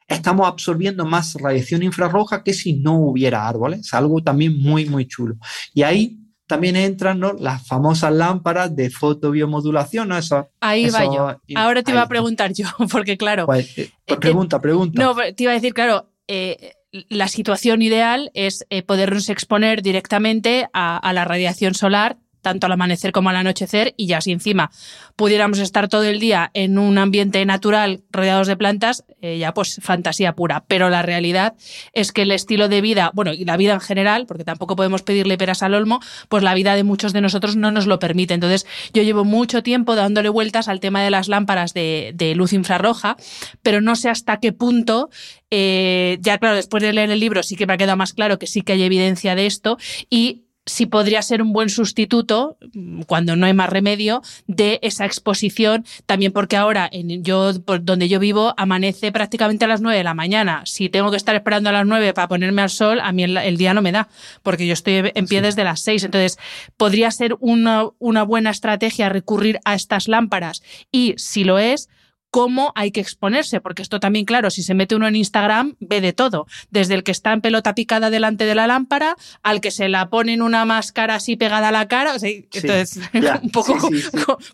estamos 0.08 0.48
absorbiendo 0.48 1.06
más 1.06 1.36
radiación 1.36 1.84
infrarroja 1.84 2.44
que 2.44 2.54
si 2.54 2.74
no 2.74 2.98
hubiera 2.98 3.48
árboles. 3.48 3.94
Algo 3.94 4.22
también 4.24 4.60
muy, 4.60 4.86
muy 4.86 5.08
chulo. 5.08 5.36
Y 5.76 5.84
ahí 5.84 6.23
también 6.48 6.76
entran 6.76 7.22
las 7.40 7.66
famosas 7.66 8.14
lámparas 8.14 8.76
de 8.76 8.90
fotobiomodulación. 8.90 10.10
¿no? 10.10 10.18
Eso, 10.18 10.50
Ahí 10.60 10.90
va 10.90 11.06
yo. 11.06 11.38
Ahora 11.56 11.84
te 11.84 11.92
iba 11.92 12.02
a 12.02 12.08
preguntar 12.08 12.54
yo, 12.54 12.68
porque 12.92 13.18
claro. 13.18 13.46
Pues, 13.46 13.78
eh, 13.78 13.92
pues 14.06 14.20
pregunta, 14.20 14.60
pregunta. 14.62 15.02
No, 15.02 15.16
te 15.16 15.44
iba 15.44 15.52
a 15.52 15.56
decir, 15.56 15.74
claro, 15.74 16.10
eh, 16.28 16.74
la 17.10 17.28
situación 17.28 17.82
ideal 17.82 18.30
es 18.34 18.66
eh, 18.70 18.84
podernos 18.84 19.30
exponer 19.30 19.82
directamente 19.82 20.68
a, 20.74 21.12
la 21.14 21.26
radiación 21.26 21.74
solar 21.74 22.18
tanto 22.44 22.68
al 22.68 22.74
amanecer 22.74 23.12
como 23.12 23.30
al 23.30 23.38
anochecer, 23.38 23.96
y 23.98 24.06
ya 24.06 24.22
si 24.22 24.32
encima 24.32 24.70
pudiéramos 25.16 25.58
estar 25.58 25.88
todo 25.88 26.04
el 26.04 26.20
día 26.20 26.52
en 26.54 26.78
un 26.78 27.00
ambiente 27.00 27.44
natural 27.46 28.04
rodeados 28.12 28.48
de 28.48 28.56
plantas, 28.56 29.04
eh, 29.22 29.40
ya 29.40 29.54
pues 29.54 29.80
fantasía 29.82 30.36
pura. 30.36 30.66
Pero 30.68 30.90
la 30.90 31.02
realidad 31.02 31.56
es 31.94 32.12
que 32.12 32.24
el 32.24 32.32
estilo 32.32 32.68
de 32.68 32.82
vida, 32.82 33.10
bueno, 33.16 33.34
y 33.34 33.46
la 33.46 33.58
vida 33.58 33.74
en 33.74 33.82
general, 33.82 34.26
porque 34.28 34.44
tampoco 34.44 34.76
podemos 34.76 35.02
pedirle 35.02 35.38
peras 35.38 35.64
al 35.64 35.74
olmo, 35.74 36.00
pues 36.30 36.44
la 36.44 36.54
vida 36.54 36.76
de 36.76 36.84
muchos 36.84 37.14
de 37.14 37.22
nosotros 37.22 37.56
no 37.56 37.72
nos 37.72 37.88
lo 37.88 37.98
permite. 37.98 38.34
Entonces, 38.34 38.68
yo 38.94 39.02
llevo 39.02 39.24
mucho 39.24 39.64
tiempo 39.64 39.96
dándole 39.96 40.30
vueltas 40.30 40.68
al 40.68 40.80
tema 40.80 41.02
de 41.02 41.10
las 41.10 41.28
lámparas 41.28 41.74
de, 41.74 42.34
luz 42.36 42.54
infrarroja, 42.54 43.16
pero 43.62 43.80
no 43.80 43.96
sé 43.96 44.10
hasta 44.10 44.38
qué 44.40 44.52
punto 44.52 45.10
eh, 45.52 46.18
ya 46.22 46.40
claro, 46.40 46.56
después 46.56 46.82
de 46.82 46.94
leer 46.94 47.12
el 47.12 47.20
libro 47.20 47.44
sí 47.44 47.56
que 47.56 47.68
me 47.68 47.74
ha 47.74 47.78
quedado 47.78 47.96
más 47.96 48.14
claro 48.14 48.40
que 48.40 48.48
sí 48.48 48.64
que 48.64 48.74
hay 48.74 48.82
evidencia 48.82 49.36
de 49.36 49.46
esto 49.46 49.78
y 50.10 50.43
si 50.66 50.86
podría 50.86 51.22
ser 51.22 51.42
un 51.42 51.52
buen 51.52 51.70
sustituto, 51.70 52.58
cuando 53.06 53.36
no 53.36 53.46
hay 53.46 53.54
más 53.54 53.70
remedio, 53.70 54.22
de 54.48 54.80
esa 54.82 55.06
exposición, 55.06 55.86
también 56.06 56.32
porque 56.32 56.56
ahora 56.56 56.90
en 56.92 57.24
yo 57.24 57.54
donde 57.54 58.08
yo 58.08 58.20
vivo 58.20 58.54
amanece 58.56 59.12
prácticamente 59.12 59.66
a 59.66 59.68
las 59.68 59.82
9 59.82 59.98
de 59.98 60.04
la 60.04 60.14
mañana. 60.14 60.64
Si 60.66 60.90
tengo 60.90 61.12
que 61.12 61.18
estar 61.18 61.36
esperando 61.36 61.70
a 61.70 61.74
las 61.74 61.86
9 61.86 62.14
para 62.14 62.28
ponerme 62.28 62.62
al 62.62 62.70
sol, 62.70 63.00
a 63.02 63.12
mí 63.12 63.24
el, 63.24 63.58
día 63.58 63.74
no 63.74 63.82
me 63.82 63.92
da, 63.92 64.08
porque 64.42 64.66
yo 64.66 64.74
estoy 64.74 65.12
en 65.14 65.28
pie 65.28 65.42
desde 65.42 65.64
las 65.64 65.82
6. 65.82 66.06
Entonces, 66.06 66.38
podría 66.78 67.12
ser 67.12 67.36
una, 67.40 67.88
una 68.00 68.24
buena 68.24 68.50
estrategia 68.50 69.10
recurrir 69.10 69.60
a 69.66 69.76
estas 69.76 70.08
lámparas 70.08 70.64
y 70.92 71.16
si 71.18 71.44
lo 71.44 71.60
es, 71.60 71.90
cómo 72.34 72.72
hay 72.74 72.90
que 72.90 73.00
exponerse, 73.00 73.62
porque 73.62 73.84
esto 73.84 74.00
también, 74.00 74.26
claro, 74.26 74.50
si 74.50 74.64
se 74.64 74.74
mete 74.74 74.96
uno 74.96 75.08
en 75.08 75.16
Instagram, 75.16 75.76
ve 75.80 76.02
de 76.02 76.14
todo, 76.14 76.48
desde 76.72 76.96
el 76.96 77.04
que 77.04 77.12
está 77.12 77.32
en 77.32 77.42
pelota 77.42 77.76
picada 77.76 78.10
delante 78.10 78.48
de 78.48 78.56
la 78.56 78.66
lámpara, 78.66 79.16
al 79.44 79.62
que 79.62 79.70
se 79.70 79.88
la 79.88 80.10
pone 80.10 80.34
en 80.34 80.42
una 80.42 80.66
máscara 80.66 81.14
así 81.14 81.36
pegada 81.36 81.68
a 81.68 81.72
la 81.72 81.88
cara, 81.88 82.16
o 82.16 82.18
sea, 82.18 82.32
entonces, 82.32 83.00
un 83.44 83.52
poco 83.52 83.78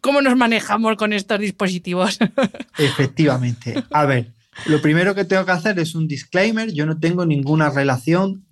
cómo 0.02 0.22
nos 0.22 0.36
manejamos 0.36 0.98
con 0.98 1.14
estos 1.14 1.40
dispositivos. 1.40 2.20
Efectivamente. 2.78 3.82
A 3.92 4.06
ver, 4.06 4.34
lo 4.66 4.82
primero 4.82 5.16
que 5.16 5.26
tengo 5.26 5.45
que 5.45 5.51
hacer 5.51 5.80
es 5.80 5.95
un 5.95 6.07
disclaimer. 6.07 6.72
Yo 6.72 6.86
no 6.86 6.99
tengo 6.99 7.26
ninguna 7.26 7.70
relación 7.70 8.45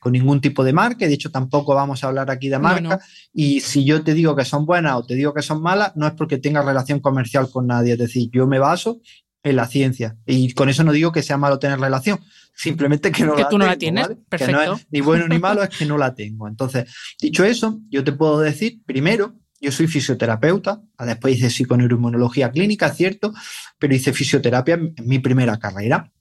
con 0.00 0.12
ningún 0.12 0.40
tipo 0.40 0.64
de 0.64 0.72
marca. 0.72 1.06
De 1.06 1.14
hecho, 1.14 1.30
tampoco 1.30 1.74
vamos 1.74 2.02
a 2.02 2.08
hablar 2.08 2.30
aquí 2.30 2.48
de 2.48 2.58
marca. 2.58 3.00
Y 3.32 3.60
si 3.60 3.84
yo 3.84 4.02
te 4.02 4.14
digo 4.14 4.36
que 4.36 4.44
son 4.44 4.66
buenas 4.66 4.96
o 4.96 5.06
te 5.06 5.14
digo 5.14 5.34
que 5.34 5.42
son 5.42 5.62
malas, 5.62 5.92
no 5.96 6.06
es 6.06 6.14
porque 6.14 6.38
tenga 6.38 6.62
relación 6.62 7.00
comercial 7.00 7.50
con 7.50 7.66
nadie. 7.66 7.92
Es 7.92 7.98
decir, 7.98 8.30
yo 8.32 8.46
me 8.46 8.58
baso 8.58 9.00
en 9.42 9.56
la 9.56 9.66
ciencia. 9.66 10.16
Y 10.26 10.52
con 10.54 10.68
eso 10.68 10.84
no 10.84 10.92
digo 10.92 11.12
que 11.12 11.22
sea 11.22 11.36
malo 11.36 11.58
tener 11.58 11.78
relación. 11.78 12.18
Simplemente 12.54 13.12
que 13.12 13.24
no 13.24 13.36
que 13.36 13.42
la 13.42 13.48
tú 13.48 13.58
no 13.58 13.66
la 13.66 13.76
tienes. 13.76 14.08
Perfecto. 14.28 14.80
ni 14.90 15.00
bueno 15.00 15.28
ni 15.28 15.38
malo, 15.40 15.62
es 15.62 15.70
que 15.70 15.84
no 15.84 15.98
la 15.98 16.14
tengo. 16.14 16.48
Entonces, 16.48 16.92
dicho 17.20 17.44
eso, 17.44 17.80
yo 17.88 18.02
te 18.02 18.12
puedo 18.12 18.40
decir, 18.40 18.80
primero, 18.84 19.34
yo 19.66 19.72
soy 19.72 19.88
fisioterapeuta, 19.88 20.80
después 21.00 21.36
hice 21.36 21.50
psiconeuroinmunología 21.50 22.52
clínica, 22.52 22.88
cierto, 22.90 23.34
pero 23.80 23.96
hice 23.96 24.12
fisioterapia 24.12 24.74
en 24.74 24.94
mi 25.04 25.18
primera 25.18 25.58
carrera. 25.58 26.12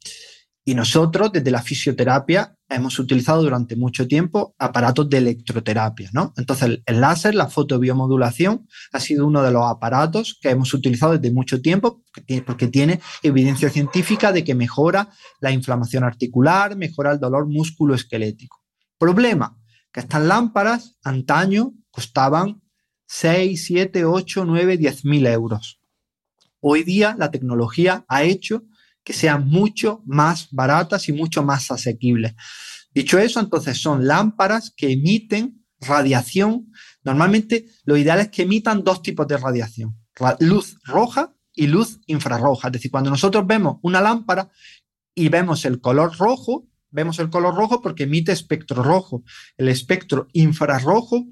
Y 0.68 0.74
nosotros, 0.74 1.32
desde 1.32 1.52
la 1.52 1.62
fisioterapia, 1.62 2.56
hemos 2.68 2.98
utilizado 2.98 3.43
durante 3.43 3.76
mucho 3.76 4.08
tiempo 4.08 4.56
aparatos 4.58 5.08
de 5.12 5.20
electroterapia, 5.20 6.10
¿no? 6.12 6.34
Entonces, 6.38 6.80
el, 6.88 7.00
láser, 7.00 7.36
la 7.36 7.48
fotobiomodulación, 7.48 8.68
ha 8.91 9.00
sido 9.00 9.28
uno 9.28 9.43
de 9.43 9.52
los 9.52 9.64
aparatos 9.64 10.39
que 10.41 10.50
hemos 10.50 10.74
utilizado 10.74 11.16
desde 11.16 11.32
mucho 11.32 11.62
tiempo 11.62 12.02
porque 12.48 12.68
tiene 12.68 13.00
evidencia 13.22 13.70
científica 13.70 14.32
de 14.32 14.43
que 14.43 14.56
mejora 14.56 15.12
la 15.39 15.52
inflamación 15.52 16.04
articular, 16.04 16.76
mejora 16.76 17.12
el 17.12 17.20
dolor 17.20 17.48
musculoesquelético. 17.48 18.64
Problema, 18.98 19.56
que 19.91 20.00
estas 20.00 20.24
lámparas 20.24 20.98
antaño 21.04 21.74
costaban 21.91 22.64
6, 23.18 23.66
7, 23.68 24.03
8, 24.03 24.43
9, 24.43 24.78
10 24.78 25.05
mil 25.05 25.26
euros. 25.26 25.80
Hoy 26.59 26.84
día 26.84 27.16
la 27.18 27.32
tecnología 27.32 28.03
ha 28.09 28.24
hecho 28.24 28.63
que 29.05 29.13
sean 29.13 29.47
mucho 29.47 30.01
más 30.05 30.49
baratas 30.51 31.07
y 31.07 31.13
mucho 31.13 31.41
más 31.41 31.72
asequibles. 31.72 32.36
Dicho 32.93 33.18
eso, 33.18 33.39
entonces 33.39 33.82
son 33.82 34.05
lámparas 34.05 34.74
que 34.76 34.91
emiten 34.91 35.66
radiación. 35.80 36.74
Normalmente 37.05 37.68
lo 37.86 37.95
ideal 37.95 38.20
es 38.20 38.30
que 38.30 38.41
emitan 38.41 38.84
dos 38.84 39.01
tipos 39.01 39.26
de 39.28 39.38
radiación, 39.38 39.95
luz 40.39 40.78
roja 40.84 41.34
y 41.53 41.68
luz 41.68 42.01
infrarroja. 42.07 42.68
Es 42.68 42.74
decir, 42.74 42.91
cuando 42.91 43.11
nosotros 43.11 43.47
vemos 43.47 43.78
una 43.82 44.01
lámpara 44.01 44.49
y 45.13 45.30
vemos 45.30 45.63
el 45.63 45.80
color 45.80 46.18
rojo, 46.18 46.68
vemos 46.89 47.20
el 47.20 47.30
color 47.30 47.55
rojo 47.55 47.82
porque 47.82 48.03
emite 48.03 48.34
espectro 48.34 48.84
rojo. 48.84 49.24
El 49.55 49.70
espectro 49.70 50.28
infrarrojo 50.34 51.28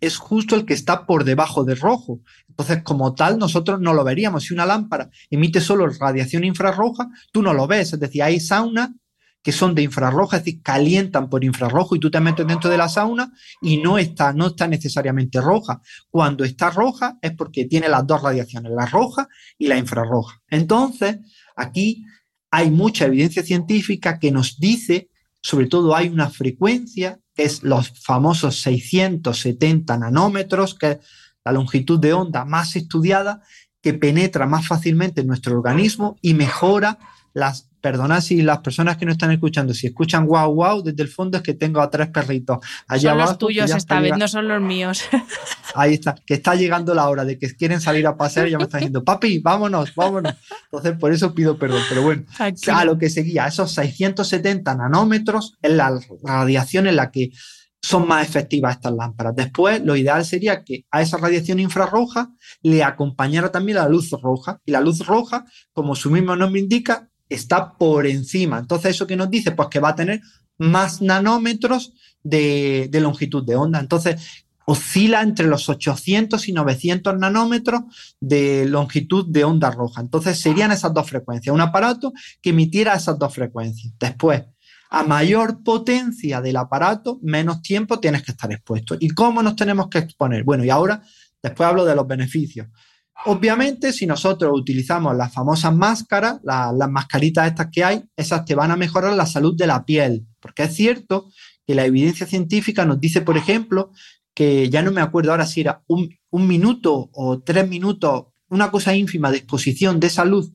es 0.00 0.18
justo 0.18 0.54
el 0.54 0.64
que 0.64 0.74
está 0.74 1.06
por 1.06 1.24
debajo 1.24 1.64
del 1.64 1.80
rojo. 1.80 2.20
Entonces, 2.48 2.82
como 2.82 3.14
tal, 3.14 3.38
nosotros 3.38 3.80
no 3.80 3.94
lo 3.94 4.04
veríamos. 4.04 4.44
Si 4.44 4.54
una 4.54 4.66
lámpara 4.66 5.10
emite 5.30 5.60
solo 5.60 5.88
radiación 5.88 6.44
infrarroja, 6.44 7.08
tú 7.32 7.42
no 7.42 7.52
lo 7.52 7.66
ves. 7.66 7.92
Es 7.92 8.00
decir, 8.00 8.22
hay 8.22 8.40
saunas 8.40 8.90
que 9.42 9.52
son 9.52 9.76
de 9.76 9.82
infrarroja, 9.82 10.38
es 10.38 10.44
decir, 10.44 10.60
calientan 10.60 11.30
por 11.30 11.44
infrarrojo 11.44 11.94
y 11.94 12.00
tú 12.00 12.10
te 12.10 12.18
metes 12.18 12.44
dentro 12.44 12.68
de 12.68 12.76
la 12.76 12.88
sauna 12.88 13.32
y 13.62 13.76
no 13.76 13.96
está, 13.96 14.32
no 14.32 14.48
está 14.48 14.66
necesariamente 14.66 15.40
roja. 15.40 15.80
Cuando 16.10 16.42
está 16.42 16.70
roja 16.70 17.16
es 17.22 17.32
porque 17.32 17.66
tiene 17.66 17.88
las 17.88 18.04
dos 18.04 18.22
radiaciones, 18.22 18.72
la 18.72 18.86
roja 18.86 19.28
y 19.56 19.68
la 19.68 19.78
infrarroja. 19.78 20.40
Entonces, 20.48 21.18
aquí 21.54 22.04
hay 22.50 22.72
mucha 22.72 23.06
evidencia 23.06 23.44
científica 23.44 24.18
que 24.18 24.32
nos 24.32 24.58
dice, 24.58 25.10
sobre 25.40 25.66
todo 25.66 25.94
hay 25.94 26.08
una 26.08 26.28
frecuencia 26.28 27.20
es 27.36 27.62
los 27.62 27.90
famosos 28.02 28.60
670 28.62 29.98
nanómetros, 29.98 30.74
que 30.74 30.90
es 30.92 30.98
la 31.44 31.52
longitud 31.52 32.00
de 32.00 32.12
onda 32.12 32.44
más 32.44 32.76
estudiada, 32.76 33.42
que 33.80 33.94
penetra 33.94 34.46
más 34.46 34.66
fácilmente 34.66 35.20
en 35.20 35.28
nuestro 35.28 35.54
organismo 35.54 36.18
y 36.20 36.34
mejora 36.34 36.98
las 37.34 37.70
Perdona 37.86 38.20
si 38.20 38.42
las 38.42 38.58
personas 38.58 38.96
que 38.96 39.06
no 39.06 39.12
están 39.12 39.30
escuchando, 39.30 39.72
si 39.72 39.86
escuchan 39.86 40.26
wow, 40.26 40.52
wow, 40.52 40.82
desde 40.82 41.04
el 41.04 41.08
fondo 41.08 41.36
es 41.36 41.44
que 41.44 41.54
tengo 41.54 41.80
a 41.80 41.88
tres 41.88 42.08
perritos. 42.08 42.58
Allá 42.88 43.10
son 43.10 43.18
los 43.18 43.38
tuyos 43.38 43.70
esta 43.70 44.00
vez, 44.00 44.18
no 44.18 44.26
son 44.26 44.48
los 44.48 44.60
míos. 44.60 45.04
Ahí 45.76 45.94
está, 45.94 46.16
que 46.26 46.34
está 46.34 46.56
llegando 46.56 46.96
la 46.96 47.08
hora 47.08 47.24
de 47.24 47.38
que 47.38 47.54
quieren 47.54 47.80
salir 47.80 48.04
a 48.08 48.16
pasear 48.16 48.48
y 48.48 48.50
ya 48.50 48.58
me 48.58 48.64
están 48.64 48.80
diciendo, 48.80 49.04
papi, 49.04 49.38
vámonos, 49.38 49.94
vámonos. 49.94 50.34
Entonces, 50.64 50.98
por 50.98 51.12
eso 51.12 51.32
pido 51.32 51.56
perdón. 51.60 51.80
Pero 51.88 52.02
bueno, 52.02 52.24
a 52.72 52.84
lo 52.84 52.98
que 52.98 53.08
seguía, 53.08 53.46
esos 53.46 53.70
670 53.70 54.74
nanómetros 54.74 55.54
es 55.62 55.70
la 55.70 55.96
radiación 56.24 56.88
en 56.88 56.96
la 56.96 57.12
que 57.12 57.30
son 57.80 58.08
más 58.08 58.26
efectivas 58.26 58.74
estas 58.74 58.94
lámparas. 58.94 59.36
Después, 59.36 59.80
lo 59.84 59.94
ideal 59.94 60.24
sería 60.24 60.64
que 60.64 60.86
a 60.90 61.02
esa 61.02 61.18
radiación 61.18 61.60
infrarroja 61.60 62.32
le 62.62 62.82
acompañara 62.82 63.52
también 63.52 63.78
la 63.78 63.88
luz 63.88 64.10
roja. 64.10 64.60
Y 64.64 64.72
la 64.72 64.80
luz 64.80 65.06
roja, 65.06 65.44
como 65.72 65.94
su 65.94 66.10
mismo 66.10 66.34
nombre 66.34 66.60
indica, 66.60 67.08
está 67.28 67.74
por 67.74 68.06
encima. 68.06 68.58
Entonces, 68.58 68.94
¿eso 68.94 69.06
que 69.06 69.16
nos 69.16 69.30
dice? 69.30 69.52
Pues 69.52 69.68
que 69.68 69.80
va 69.80 69.90
a 69.90 69.94
tener 69.94 70.20
más 70.58 71.02
nanómetros 71.02 71.92
de, 72.22 72.88
longitud 72.92 73.44
de 73.44 73.56
onda. 73.56 73.80
Entonces, 73.80 74.44
oscila 74.66 75.22
entre 75.22 75.46
los 75.46 75.68
800 75.68 76.48
y 76.48 76.52
900 76.52 77.18
nanómetros 77.18 77.82
de 78.20 78.66
longitud 78.66 79.26
de 79.28 79.44
onda 79.44 79.70
roja. 79.70 80.00
Entonces, 80.00 80.40
serían 80.40 80.72
esas 80.72 80.92
dos 80.92 81.08
frecuencias. 81.08 81.54
Un 81.54 81.60
aparato 81.60 82.12
que 82.42 82.50
emitiera 82.50 82.94
esas 82.94 83.18
dos 83.18 83.34
frecuencias. 83.34 83.92
Después, 83.98 84.44
a 84.90 85.02
mayor 85.02 85.62
potencia 85.62 86.40
del 86.40 86.56
aparato, 86.56 87.18
menos 87.22 87.60
tiempo 87.62 87.98
tienes 87.98 88.22
que 88.22 88.32
estar 88.32 88.50
expuesto. 88.52 88.96
¿Y 88.98 89.08
cómo 89.10 89.42
nos 89.42 89.56
tenemos 89.56 89.88
que 89.88 89.98
exponer? 89.98 90.44
Bueno, 90.44 90.64
y 90.64 90.70
ahora 90.70 91.02
después 91.42 91.68
hablo 91.68 91.84
de 91.84 91.96
los 91.96 92.06
beneficios. 92.06 92.68
Obviamente, 93.24 93.92
si 93.92 94.06
nosotros 94.06 94.52
utilizamos 94.54 95.16
las 95.16 95.32
famosas 95.32 95.74
máscaras, 95.74 96.38
las 96.44 96.90
mascaritas 96.90 97.48
estas 97.48 97.68
que 97.72 97.82
hay, 97.82 98.04
esas 98.16 98.44
te 98.44 98.54
van 98.54 98.70
a 98.70 98.76
mejorar 98.76 99.14
la 99.14 99.26
salud 99.26 99.56
de 99.56 99.66
la 99.66 99.84
piel, 99.84 100.26
porque 100.40 100.64
es 100.64 100.74
cierto 100.74 101.30
que 101.66 101.74
la 101.74 101.86
evidencia 101.86 102.26
científica 102.26 102.84
nos 102.84 103.00
dice, 103.00 103.22
por 103.22 103.36
ejemplo, 103.36 103.90
que 104.34 104.68
ya 104.68 104.82
no 104.82 104.92
me 104.92 105.00
acuerdo 105.00 105.30
ahora 105.30 105.46
si 105.46 105.62
era 105.62 105.82
un, 105.88 106.14
un 106.30 106.46
minuto 106.46 107.10
o 107.12 107.40
tres 107.40 107.68
minutos, 107.68 108.26
una 108.48 108.70
cosa 108.70 108.94
ínfima 108.94 109.30
de 109.30 109.38
exposición 109.38 109.98
de 109.98 110.06
esa 110.08 110.24
luz 110.24 110.52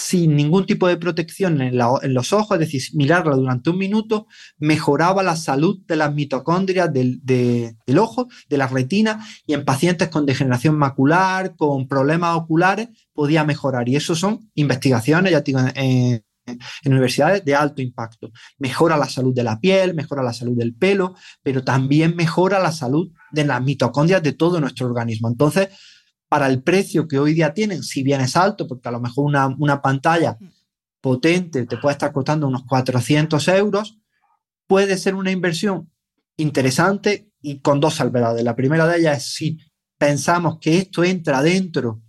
sin 0.00 0.36
ningún 0.36 0.64
tipo 0.64 0.86
de 0.86 0.96
protección 0.96 1.60
en, 1.60 1.76
los 1.76 2.32
ojos, 2.32 2.54
es 2.54 2.60
decir, 2.60 2.82
mirarla 2.94 3.34
durante 3.34 3.70
un 3.70 3.78
minuto, 3.78 4.28
mejoraba 4.56 5.24
la 5.24 5.34
salud 5.34 5.80
de 5.88 5.96
las 5.96 6.14
mitocondrias 6.14 6.92
del, 6.92 7.20
ojo, 7.98 8.28
de 8.48 8.58
la 8.58 8.68
retina, 8.68 9.26
y 9.44 9.54
en 9.54 9.64
pacientes 9.64 10.08
con 10.08 10.24
degeneración 10.24 10.78
macular, 10.78 11.56
con 11.56 11.88
problemas 11.88 12.36
oculares, 12.36 12.90
podía 13.12 13.42
mejorar. 13.42 13.88
Y 13.88 13.96
eso 13.96 14.14
son 14.14 14.48
investigaciones, 14.54 15.32
ya 15.32 15.40
digo, 15.40 15.58
en, 15.74 16.22
en 16.46 16.92
universidades 16.92 17.44
de 17.44 17.56
alto 17.56 17.82
impacto. 17.82 18.30
Mejora 18.58 18.96
la 18.96 19.08
salud 19.08 19.34
de 19.34 19.42
la 19.42 19.58
piel, 19.58 19.94
mejora 19.94 20.22
la 20.22 20.32
salud 20.32 20.56
del 20.56 20.76
pelo, 20.76 21.16
pero 21.42 21.64
también 21.64 22.14
mejora 22.14 22.60
la 22.60 22.70
salud 22.70 23.10
de 23.32 23.44
las 23.44 23.60
mitocondrias 23.60 24.22
de 24.22 24.32
todo 24.32 24.60
nuestro 24.60 24.86
organismo. 24.86 25.26
Entonces, 25.26 25.70
para 26.28 26.46
el 26.46 26.62
precio 26.62 27.08
que 27.08 27.18
hoy 27.18 27.34
día 27.34 27.54
tienen, 27.54 27.82
si 27.82 28.02
bien 28.02 28.20
es 28.20 28.36
alto, 28.36 28.66
porque 28.66 28.88
a 28.88 28.92
lo 28.92 29.00
mejor 29.00 29.26
una, 29.26 29.82
pantalla 29.82 30.38
potente 31.00 31.66
te 31.66 31.78
puede 31.78 31.92
estar 31.92 32.12
costando 32.12 32.46
unos 32.46 32.64
400 32.64 33.48
euros, 33.48 33.98
puede 34.66 34.98
ser 34.98 35.14
una 35.14 35.30
inversión 35.30 35.90
interesante 36.36 37.30
y 37.40 37.60
con 37.60 37.80
dos 37.80 37.94
salvedades. 37.94 38.44
La 38.44 38.56
primera 38.56 38.86
de 38.86 38.98
ellas 38.98 39.18
es 39.18 39.34
si 39.34 39.58
pensamos 39.96 40.58
que 40.60 40.78
esto 40.78 41.02
entra 41.02 41.42
dentro 41.42 42.02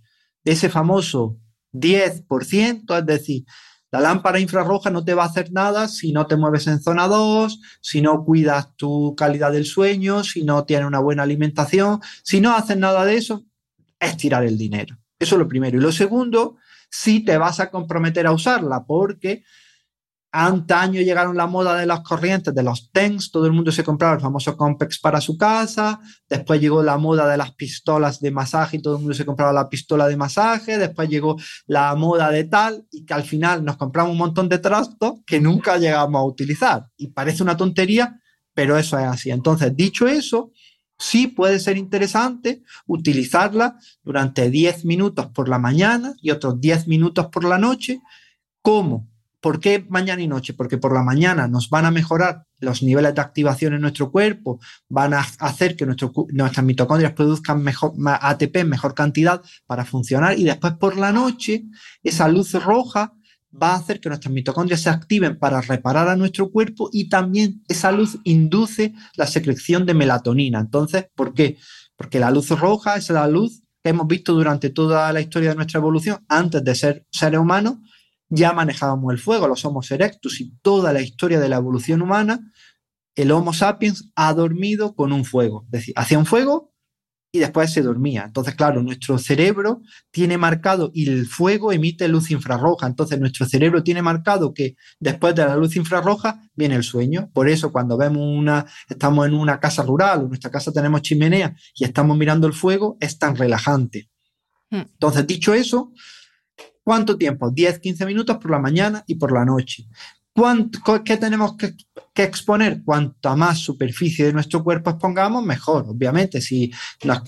de 0.44 0.52
ese 0.52 0.68
famoso 0.68 1.38
10%, 1.72 2.98
es 2.98 3.06
decir, 3.06 3.44
la 3.92 4.00
lámpara 4.00 4.38
infrarroja 4.38 4.90
no 4.90 5.04
te 5.04 5.14
va 5.14 5.24
a 5.24 5.26
hacer 5.26 5.50
nada 5.50 5.88
si 5.88 6.12
no 6.12 6.26
te 6.26 6.36
mueves 6.36 6.66
en 6.68 6.80
zona 6.80 7.08
2, 7.08 7.60
si 7.80 8.00
no 8.00 8.24
cuidas 8.24 8.76
tu 8.76 9.16
calidad 9.16 9.50
del 9.50 9.64
sueño, 9.64 10.22
si 10.22 10.44
no 10.44 10.64
tienes 10.64 10.86
una 10.86 11.00
buena 11.00 11.24
alimentación, 11.24 12.00
si 12.22 12.40
no 12.40 12.54
haces 12.54 12.76
nada 12.76 13.04
de 13.04 13.16
eso, 13.16 13.44
es 14.00 14.16
tirar 14.16 14.44
el 14.44 14.58
dinero. 14.58 14.96
Eso 15.18 15.36
es 15.36 15.38
lo 15.38 15.46
primero. 15.46 15.76
Y 15.76 15.80
lo 15.80 15.92
segundo, 15.92 16.56
si 16.90 17.20
te 17.20 17.36
vas 17.36 17.60
a 17.60 17.70
comprometer 17.70 18.26
a 18.26 18.32
usarla, 18.32 18.84
porque 18.84 19.44
antaño 20.32 21.00
llegaron 21.00 21.36
la 21.36 21.46
moda 21.46 21.76
de 21.76 21.86
las 21.86 22.00
corrientes, 22.00 22.54
de 22.54 22.62
los 22.62 22.90
TENS, 22.92 23.30
todo 23.30 23.46
el 23.46 23.52
mundo 23.52 23.72
se 23.72 23.82
compraba 23.82 24.14
el 24.14 24.20
famoso 24.20 24.56
Compex 24.56 25.00
para 25.00 25.20
su 25.20 25.36
casa, 25.36 26.00
después 26.28 26.60
llegó 26.60 26.82
la 26.82 26.98
moda 26.98 27.28
de 27.28 27.36
las 27.36 27.52
pistolas 27.54 28.20
de 28.20 28.30
masaje 28.30 28.76
y 28.76 28.82
todo 28.82 28.94
el 28.94 29.00
mundo 29.00 29.14
se 29.14 29.26
compraba 29.26 29.52
la 29.52 29.68
pistola 29.68 30.06
de 30.06 30.16
masaje, 30.16 30.78
después 30.78 31.08
llegó 31.08 31.36
la 31.66 31.94
moda 31.96 32.30
de 32.30 32.44
tal 32.44 32.86
y 32.92 33.04
que 33.04 33.14
al 33.14 33.24
final 33.24 33.64
nos 33.64 33.76
compramos 33.76 34.12
un 34.12 34.18
montón 34.18 34.48
de 34.48 34.58
trastos 34.58 35.14
que 35.26 35.40
nunca 35.40 35.78
llegamos 35.78 36.20
a 36.20 36.24
utilizar. 36.24 36.86
Y 36.96 37.08
parece 37.08 37.42
una 37.42 37.56
tontería, 37.56 38.20
pero 38.54 38.78
eso 38.78 38.98
es 38.98 39.06
así. 39.06 39.30
Entonces, 39.30 39.74
dicho 39.74 40.06
eso, 40.06 40.52
sí 41.00 41.26
puede 41.26 41.58
ser 41.58 41.76
interesante 41.78 42.62
utilizarla 42.86 43.76
durante 44.04 44.50
10 44.50 44.84
minutos 44.84 45.26
por 45.28 45.48
la 45.48 45.58
mañana 45.58 46.14
y 46.20 46.30
otros 46.30 46.60
10 46.60 46.86
minutos 46.86 47.26
por 47.26 47.44
la 47.44 47.58
noche. 47.58 48.00
¿Cómo? 48.62 49.08
¿Por 49.40 49.58
qué 49.58 49.84
mañana 49.88 50.20
y 50.20 50.28
noche? 50.28 50.52
Porque 50.52 50.76
por 50.76 50.92
la 50.92 51.02
mañana 51.02 51.48
nos 51.48 51.70
van 51.70 51.86
a 51.86 51.90
mejorar 51.90 52.44
los 52.58 52.82
niveles 52.82 53.14
de 53.14 53.22
activación 53.22 53.72
en 53.72 53.80
nuestro 53.80 54.10
cuerpo, 54.10 54.60
van 54.90 55.14
a 55.14 55.20
hacer 55.38 55.76
que 55.76 55.86
nuestras 55.86 56.64
mitocondrias 56.64 57.14
produzcan 57.14 57.62
mejor, 57.62 57.94
ATP 58.06 58.56
en 58.56 58.68
mejor 58.68 58.94
cantidad 58.94 59.40
para 59.66 59.86
funcionar 59.86 60.38
y 60.38 60.44
después 60.44 60.74
por 60.74 60.98
la 60.98 61.10
noche 61.10 61.64
esa 62.02 62.28
luz 62.28 62.52
roja 62.52 63.14
va 63.50 63.72
a 63.72 63.76
hacer 63.76 64.00
que 64.00 64.08
nuestras 64.08 64.32
mitocondrias 64.32 64.82
se 64.82 64.90
activen 64.90 65.38
para 65.38 65.60
reparar 65.60 66.08
a 66.08 66.16
nuestro 66.16 66.50
cuerpo 66.50 66.88
y 66.92 67.08
también 67.08 67.62
esa 67.68 67.90
luz 67.92 68.18
induce 68.24 68.94
la 69.16 69.26
secreción 69.26 69.86
de 69.86 69.94
melatonina. 69.94 70.60
Entonces, 70.60 71.06
¿por 71.14 71.34
qué? 71.34 71.58
Porque 71.96 72.20
la 72.20 72.30
luz 72.30 72.50
roja 72.50 72.96
es 72.96 73.10
la 73.10 73.26
luz 73.26 73.62
que 73.82 73.90
hemos 73.90 74.06
visto 74.06 74.34
durante 74.34 74.70
toda 74.70 75.12
la 75.12 75.20
historia 75.20 75.50
de 75.50 75.56
nuestra 75.56 75.78
evolución. 75.78 76.24
Antes 76.28 76.62
de 76.62 76.74
ser 76.74 77.06
seres 77.10 77.40
humanos, 77.40 77.78
ya 78.28 78.52
manejábamos 78.52 79.12
el 79.12 79.18
fuego, 79.18 79.48
los 79.48 79.64
Homo 79.64 79.80
erectus 79.88 80.40
y 80.40 80.52
toda 80.62 80.92
la 80.92 81.00
historia 81.00 81.40
de 81.40 81.48
la 81.48 81.56
evolución 81.56 82.00
humana, 82.00 82.40
el 83.16 83.32
Homo 83.32 83.52
sapiens 83.52 84.12
ha 84.14 84.32
dormido 84.32 84.94
con 84.94 85.12
un 85.12 85.24
fuego. 85.24 85.64
Es 85.66 85.70
decir, 85.72 85.94
hacía 85.96 86.18
un 86.18 86.26
fuego 86.26 86.69
y 87.32 87.38
después 87.38 87.72
se 87.72 87.82
dormía. 87.82 88.24
Entonces, 88.26 88.54
claro, 88.54 88.82
nuestro 88.82 89.18
cerebro 89.18 89.82
tiene 90.10 90.36
marcado 90.36 90.90
y 90.92 91.08
el 91.08 91.26
fuego 91.26 91.72
emite 91.72 92.08
luz 92.08 92.30
infrarroja. 92.30 92.86
Entonces, 92.86 93.20
nuestro 93.20 93.46
cerebro 93.46 93.84
tiene 93.84 94.02
marcado 94.02 94.52
que 94.52 94.76
después 94.98 95.34
de 95.34 95.44
la 95.44 95.56
luz 95.56 95.76
infrarroja 95.76 96.42
viene 96.54 96.74
el 96.74 96.82
sueño. 96.82 97.30
Por 97.32 97.48
eso, 97.48 97.70
cuando 97.70 97.96
vemos 97.96 98.22
una, 98.22 98.66
estamos 98.88 99.26
en 99.26 99.34
una 99.34 99.60
casa 99.60 99.82
rural 99.82 100.20
o 100.20 100.22
en 100.22 100.28
nuestra 100.28 100.50
casa 100.50 100.72
tenemos 100.72 101.02
chimenea 101.02 101.54
y 101.74 101.84
estamos 101.84 102.16
mirando 102.16 102.46
el 102.46 102.52
fuego, 102.52 102.96
es 103.00 103.18
tan 103.18 103.36
relajante. 103.36 104.10
Hmm. 104.70 104.80
Entonces, 104.92 105.26
dicho 105.26 105.54
eso, 105.54 105.92
¿cuánto 106.82 107.16
tiempo? 107.16 107.50
10, 107.50 107.78
15 107.78 108.06
minutos 108.06 108.38
por 108.38 108.50
la 108.50 108.58
mañana 108.58 109.04
y 109.06 109.14
por 109.14 109.32
la 109.32 109.44
noche. 109.44 109.86
¿Qué 111.04 111.16
tenemos 111.16 111.56
que, 111.56 111.74
exponer? 112.22 112.82
Cuanta 112.84 113.34
más 113.34 113.58
superficie 113.58 114.26
de 114.26 114.32
nuestro 114.32 114.62
cuerpo 114.62 114.90
expongamos, 114.90 115.44
mejor. 115.44 115.86
Obviamente, 115.88 116.40
si 116.40 116.70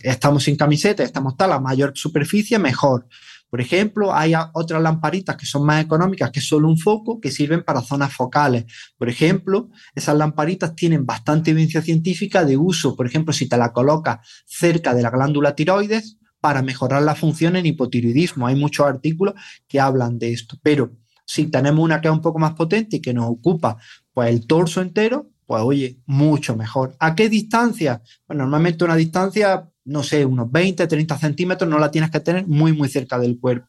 estamos 0.02 0.44
sin 0.44 0.56
camiseta, 0.56 1.02
estamos 1.02 1.36
tal, 1.36 1.52
a 1.52 1.60
mayor 1.60 1.92
superficie, 1.94 2.58
mejor. 2.58 3.06
Por 3.50 3.60
ejemplo, 3.60 4.14
hay 4.14 4.32
otras 4.54 4.80
lamparitas 4.80 5.36
que 5.36 5.44
son 5.44 5.66
más 5.66 5.84
económicas, 5.84 6.30
que 6.30 6.40
solo 6.40 6.68
un 6.68 6.78
foco, 6.78 7.20
que 7.20 7.30
sirven 7.30 7.64
para 7.64 7.82
zonas 7.82 8.14
focales. 8.14 8.64
Por 8.96 9.10
ejemplo, 9.10 9.68
esas 9.94 10.16
lamparitas 10.16 10.74
tienen 10.74 11.04
bastante 11.04 11.50
evidencia 11.50 11.82
científica 11.82 12.44
de 12.44 12.56
uso. 12.56 12.96
Por 12.96 13.06
ejemplo, 13.06 13.34
si 13.34 13.48
te 13.48 13.58
la 13.58 13.72
colocas 13.72 14.26
cerca 14.46 14.94
de 14.94 15.02
la 15.02 15.10
glándula 15.10 15.54
tiroides, 15.54 16.18
para 16.42 16.60
mejorar 16.60 17.02
la 17.02 17.14
función 17.14 17.54
en 17.54 17.66
hipotiroidismo. 17.66 18.48
Hay 18.48 18.56
muchos 18.56 18.84
artículos 18.84 19.34
que 19.68 19.78
hablan 19.78 20.18
de 20.18 20.32
esto. 20.32 20.58
Pero 20.60 20.92
si 21.32 21.46
tenemos 21.46 21.82
una 21.82 21.98
que 21.98 22.08
es 22.08 22.12
un 22.12 22.20
poco 22.20 22.38
más 22.38 22.52
potente 22.52 22.96
y 22.96 23.00
que 23.00 23.14
nos 23.14 23.24
ocupa 23.24 23.78
pues 24.12 24.28
el 24.28 24.46
torso 24.46 24.82
entero, 24.82 25.30
pues 25.46 25.62
oye, 25.62 25.98
mucho 26.04 26.54
mejor. 26.56 26.94
¿A 26.98 27.14
qué 27.14 27.30
distancia? 27.30 28.02
Pues 28.26 28.38
normalmente 28.38 28.84
una 28.84 28.96
distancia, 28.96 29.66
no 29.86 30.02
sé, 30.02 30.26
unos 30.26 30.52
20, 30.52 30.86
30 30.86 31.16
centímetros, 31.16 31.70
no 31.70 31.78
la 31.78 31.90
tienes 31.90 32.10
que 32.10 32.20
tener 32.20 32.46
muy, 32.46 32.74
muy 32.74 32.90
cerca 32.90 33.18
del 33.18 33.40
cuerpo. 33.40 33.66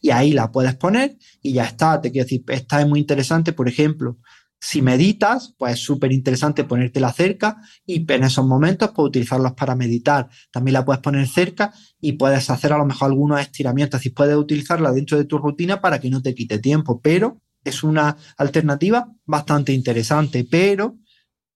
Y 0.00 0.10
ahí 0.10 0.32
la 0.32 0.50
puedes 0.50 0.74
poner 0.74 1.16
y 1.40 1.52
ya 1.52 1.66
está. 1.66 2.00
Te 2.00 2.10
quiero 2.10 2.24
decir, 2.24 2.42
esta 2.48 2.80
es 2.80 2.88
muy 2.88 2.98
interesante, 2.98 3.52
por 3.52 3.68
ejemplo, 3.68 4.18
si 4.66 4.80
meditas, 4.80 5.54
pues 5.58 5.74
es 5.74 5.80
súper 5.80 6.10
interesante 6.10 6.64
ponértela 6.64 7.12
cerca 7.12 7.58
y 7.84 8.10
en 8.10 8.24
esos 8.24 8.46
momentos 8.46 8.92
puedes 8.94 9.10
utilizarlos 9.10 9.52
para 9.52 9.74
meditar. 9.74 10.30
También 10.50 10.72
la 10.72 10.86
puedes 10.86 11.02
poner 11.02 11.28
cerca 11.28 11.74
y 12.00 12.12
puedes 12.12 12.48
hacer 12.48 12.72
a 12.72 12.78
lo 12.78 12.86
mejor 12.86 13.10
algunos 13.10 13.42
estiramientos. 13.42 14.06
y 14.06 14.10
puedes 14.10 14.34
utilizarla 14.34 14.90
dentro 14.90 15.18
de 15.18 15.26
tu 15.26 15.36
rutina 15.36 15.82
para 15.82 16.00
que 16.00 16.08
no 16.08 16.22
te 16.22 16.34
quite 16.34 16.60
tiempo, 16.60 16.98
pero 17.02 17.42
es 17.62 17.82
una 17.82 18.16
alternativa 18.38 19.12
bastante 19.26 19.74
interesante. 19.74 20.46
Pero 20.50 20.96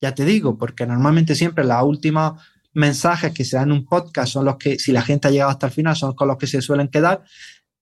ya 0.03 0.15
te 0.15 0.27
digo, 0.27 0.59
porque 0.59 0.85
normalmente 0.85 1.35
siempre 1.35 1.65
los 1.65 1.83
últimos 1.85 2.43
mensajes 2.75 3.33
que 3.33 3.47
se 3.47 3.57
dan 3.57 3.71
en 3.71 3.79
un 3.79 3.85
podcast 3.87 4.35
son 4.35 4.45
los 4.45 4.59
que, 4.59 4.79
si 4.79 4.93
la 4.93 5.01
gente 5.01 5.29
ha 5.29 5.31
llegado 5.31 5.51
hasta 5.51 5.69
el 5.69 5.73
final, 5.73 5.97
son 5.97 6.15
con 6.15 6.29
los 6.29 6.37
que 6.37 6.47
se 6.47 6.61
suelen 6.61 6.89
quedar 6.89 7.25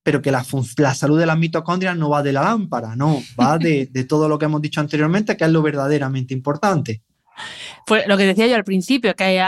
pero 0.07 0.23
que 0.23 0.31
la, 0.31 0.45
salud 0.95 1.19
de 1.19 1.27
las 1.27 1.37
mitocondrias 1.37 1.97
no 1.97 2.09
va 2.09 2.23
de 2.23 2.33
la 2.33 2.41
lámpara, 2.41 2.95
no, 2.95 3.21
va 3.39 3.59
de, 3.59 3.89
todo 4.09 4.29
lo 4.29 4.39
que 4.39 4.45
hemos 4.45 4.63
dicho 4.63 4.81
anteriormente, 4.81 5.37
que 5.37 5.43
es 5.43 5.51
lo 5.51 5.63
verdaderamente 5.63 6.33
importante. 6.33 7.03
Pues 7.85 8.07
lo 8.07 8.17
que 8.17 8.23
decía 8.23 8.47
yo 8.47 8.55
al 8.55 8.63
principio, 8.63 9.17
que 9.17 9.25
hay 9.25 9.39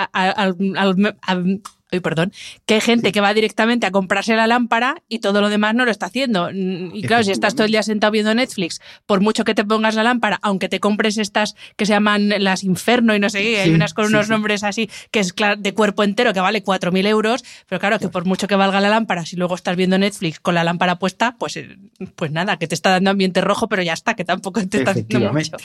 perdón, 2.03 2.33
que 2.67 2.75
hay 2.75 2.81
gente 2.81 3.13
que 3.13 3.21
va 3.21 3.33
directamente 3.35 3.87
a 3.87 3.91
comprarse 3.91 4.37
la 4.37 4.47
lámpara 4.47 5.03
y 5.09 5.21
todo 5.21 5.41
lo 5.41 5.49
demás 5.49 5.75
no 5.75 5.85
lo 5.85 5.91
está 5.91 6.07
haciendo. 6.07 6.51
Mm, 6.53 6.95
y 6.95 7.03
claro, 7.03 7.23
si 7.25 7.33
estás 7.33 7.55
todo 7.55 7.65
el 7.65 7.73
día 7.73 7.83
sentado 7.83 8.11
viendo 8.11 8.35
Netflix, 8.35 8.81
por 9.07 9.21
mucho 9.21 9.45
que 9.45 9.55
te 9.55 9.65
pongas 9.65 9.95
la 9.95 10.03
lámpara, 10.03 10.39
aunque 10.43 10.69
te 10.69 10.81
compres 10.81 11.17
estas 11.19 11.57
que 11.77 11.87
se 11.87 11.93
llaman 11.93 12.29
las 12.39 12.65
Inferno 12.65 13.15
y 13.15 13.21
no 13.21 13.31
sé 13.31 13.43
qué, 13.43 13.61
hay 13.61 13.71
unas 13.71 13.95
con 13.95 14.07
unos 14.07 14.29
nombres 14.29 14.65
así, 14.65 14.91
que 15.11 15.21
es 15.21 15.35
de 15.59 15.75
cuerpo 15.75 16.03
entero, 16.03 16.33
que 16.33 16.41
vale 16.41 16.63
4.000 16.63 17.07
euros, 17.07 17.45
pero 17.69 17.81
claro, 17.81 17.99
que 17.99 18.09
por 18.09 18.27
mucho 18.27 18.47
que 18.47 18.55
valga 18.55 18.81
la 18.81 18.91
lámpara, 18.91 19.25
si 19.25 19.37
luego 19.37 19.55
estás 19.55 19.77
viendo 19.77 19.99
Netflix 19.99 20.41
con 20.41 20.55
la 20.55 20.65
lámpara 20.65 20.99
puesta, 20.99 21.37
pues, 21.39 21.57
eh, 21.57 21.79
pues 22.17 22.31
nada, 22.31 22.59
que 22.59 22.67
te 22.67 22.75
está 22.75 22.91
dando 22.91 23.11
ambiente 23.11 23.41
rojo, 23.41 23.69
pero 23.69 23.83
ya 23.83 23.95
está, 23.95 24.15
que 24.15 24.25
tampoco 24.25 24.67
te 24.67 24.79
está 24.79 24.91
haciendo 24.91 25.33
mucho. 25.33 25.57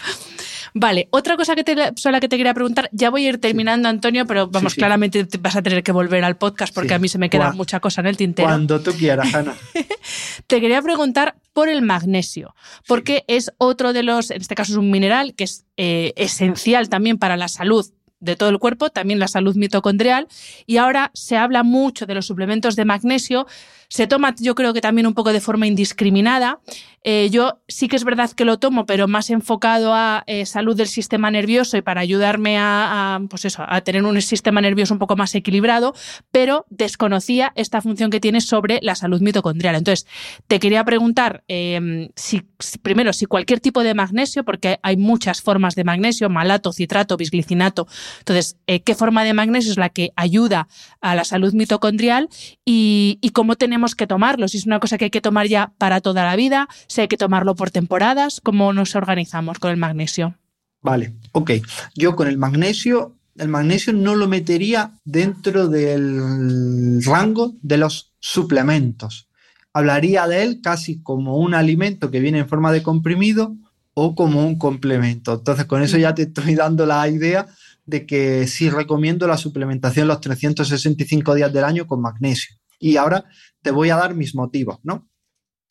Vale, 0.74 1.07
otra 1.11 1.36
cosa 1.36 1.55
que 1.55 1.63
te, 1.63 1.76
sola 1.95 2.19
que 2.19 2.30
te 2.30 2.38
quería 2.38 2.53
preguntar, 2.53 2.89
ya 2.91 3.09
voy 3.09 3.26
a 3.26 3.30
ir 3.30 3.38
terminando, 3.39 3.89
Antonio, 3.89 4.26
pero 4.26 4.47
vamos, 4.47 4.76
claramente 4.76 5.28
vas 5.39 5.55
a 5.55 5.61
tener 5.61 5.84
que 5.84 5.91
volver 5.91 6.12
al 6.22 6.38
podcast 6.38 6.74
porque 6.74 6.93
a 6.93 6.99
mí 6.99 7.07
se 7.07 7.18
me 7.18 7.30
queda 7.30 7.53
mucha 7.53 7.80
cosa 7.80 8.01
en 8.01 8.07
el 8.07 8.18
tintero. 8.18 8.47
Cuando 8.47 8.82
tú 8.82 8.91
quieras, 8.91 9.34
Ana. 9.34 9.55
te 10.47 10.61
quería 10.61 10.82
preguntar 10.82 11.36
por 11.53 11.70
el 11.70 11.82
magnesio, 11.82 12.55
porque 12.88 13.24
es 13.28 13.51
otro 13.57 13.93
de 13.93 14.03
los, 14.03 14.32
en 14.32 14.41
este 14.41 14.55
caso 14.55 14.74
es 14.74 14.78
un 14.78 14.91
mineral 14.91 15.34
que 15.36 15.45
es 15.45 15.66
eh, 15.78 16.14
esencial 16.16 16.89
también 16.89 17.18
para 17.18 17.38
la 17.38 17.47
salud 17.47 17.86
de 18.20 18.36
todo 18.38 18.49
el 18.49 18.59
cuerpo, 18.59 18.89
también 18.89 19.20
la 19.20 19.28
salud 19.28 19.55
mitocondrial, 19.55 20.28
y 20.66 20.78
ahora 20.78 21.11
se 21.14 21.36
habla 21.36 21.64
mucho 21.64 22.05
de 22.05 22.16
los 22.16 22.26
suplementos 22.26 22.76
de 22.76 22.86
magnesio, 22.86 23.47
se 23.93 24.07
toma 24.07 24.33
yo 24.39 24.55
creo 24.55 24.73
que 24.73 24.81
también 24.81 25.05
un 25.05 25.13
poco 25.13 25.31
de 25.31 25.39
forma 25.39 25.67
indiscriminada. 25.67 26.59
Eh, 27.03 27.29
yo 27.29 27.59
sí 27.67 27.87
que 27.87 27.95
es 27.95 28.05
verdad 28.05 28.31
que 28.31 28.43
lo 28.43 28.57
tomo, 28.57 28.87
pero 28.87 29.07
más 29.07 29.29
enfocado 29.29 29.93
a 29.93 30.23
eh, 30.25 30.47
salud 30.47 30.75
del 30.75 30.87
sistema 30.87 31.29
nervioso 31.29 31.77
y 31.77 31.81
para 31.81 32.01
ayudarme 32.01 32.57
a, 32.57 33.19
pues 33.29 33.45
eso, 33.45 33.63
a 33.67 33.81
tener 33.81 34.03
un 34.03 34.19
sistema 34.21 34.61
nervioso 34.61 34.95
un 34.95 34.99
poco 34.99 35.15
más 35.15 35.35
equilibrado, 35.35 35.93
pero 36.31 36.65
desconocía 36.71 37.51
esta 37.55 37.81
función 37.81 38.09
que 38.09 38.19
tiene 38.19 38.41
sobre 38.41 38.79
la 38.81 38.95
salud 38.95 39.21
mitocondrial. 39.21 39.75
Entonces, 39.75 40.07
te 40.47 40.59
quería 40.59 40.83
preguntar 40.85 41.43
em, 41.47 42.09
si, 42.15 42.41
primero, 42.81 43.13
si 43.13 43.27
cualquier 43.27 43.59
tipo 43.59 43.83
de 43.83 43.93
magnesio, 43.93 44.43
porque 44.43 44.79
hay 44.81 44.97
muchas 44.97 45.41
formas 45.41 45.75
de 45.75 45.83
magnesio, 45.83 46.29
malato, 46.29 46.73
citrato, 46.73 47.15
bisglicinato. 47.15 47.85
Entonces, 48.19 48.57
eh, 48.65 48.81
¿qué 48.81 48.95
forma 48.95 49.23
de 49.23 49.33
magnesio 49.33 49.71
es 49.71 49.77
la 49.77 49.89
que 49.89 50.13
ayuda 50.15 50.67
a 51.01 51.13
la 51.13 51.25
salud 51.25 51.53
mitocondrial 51.53 52.29
y, 52.65 53.19
y 53.21 53.29
cómo 53.31 53.55
tenemos 53.55 53.82
que 53.91 54.07
tomarlo, 54.07 54.47
si 54.47 54.57
es 54.57 54.65
una 54.65 54.79
cosa 54.79 54.97
que 54.97 55.05
hay 55.05 55.11
que 55.11 55.21
tomar 55.21 55.47
ya 55.47 55.73
para 55.77 56.01
toda 56.01 56.23
la 56.23 56.36
vida, 56.36 56.67
si 56.88 57.01
hay 57.01 57.07
que 57.07 57.17
tomarlo 57.17 57.55
por 57.55 57.71
temporadas, 57.71 58.39
cómo 58.41 58.73
nos 58.73 58.95
organizamos 58.95 59.59
con 59.59 59.71
el 59.71 59.77
magnesio. 59.77 60.36
Vale, 60.81 61.13
ok. 61.31 61.51
Yo 61.95 62.15
con 62.15 62.27
el 62.27 62.38
magnesio, 62.38 63.17
el 63.38 63.47
magnesio 63.47 63.93
no 63.93 64.15
lo 64.15 64.27
metería 64.27 64.99
dentro 65.03 65.67
del 65.67 67.03
rango 67.03 67.53
de 67.61 67.77
los 67.77 68.13
suplementos. 68.19 69.29
Hablaría 69.73 70.27
de 70.27 70.43
él 70.43 70.59
casi 70.61 71.01
como 71.01 71.38
un 71.38 71.53
alimento 71.53 72.11
que 72.11 72.19
viene 72.19 72.39
en 72.39 72.49
forma 72.49 72.71
de 72.71 72.84
comprimido 72.84 73.55
o 73.93 74.15
como 74.15 74.45
un 74.45 74.57
complemento. 74.57 75.34
Entonces, 75.34 75.65
con 75.65 75.81
eso 75.84 75.97
ya 75.97 76.13
te 76.13 76.23
estoy 76.23 76.55
dando 76.55 76.86
la 76.86 77.07
idea 77.07 77.47
de 77.86 78.05
que 78.05 78.47
sí 78.47 78.69
recomiendo 78.69 79.27
la 79.27 79.38
suplementación 79.38 80.07
los 80.07 80.21
365 80.21 81.36
días 81.36 81.51
del 81.51 81.63
año 81.63 81.88
con 81.88 82.01
magnesio. 82.01 82.55
Y 82.80 82.97
ahora 82.97 83.26
te 83.61 83.71
voy 83.71 83.89
a 83.89 83.95
dar 83.95 84.15
mis 84.15 84.36
motivos, 84.36 84.80
¿no? 84.84 85.09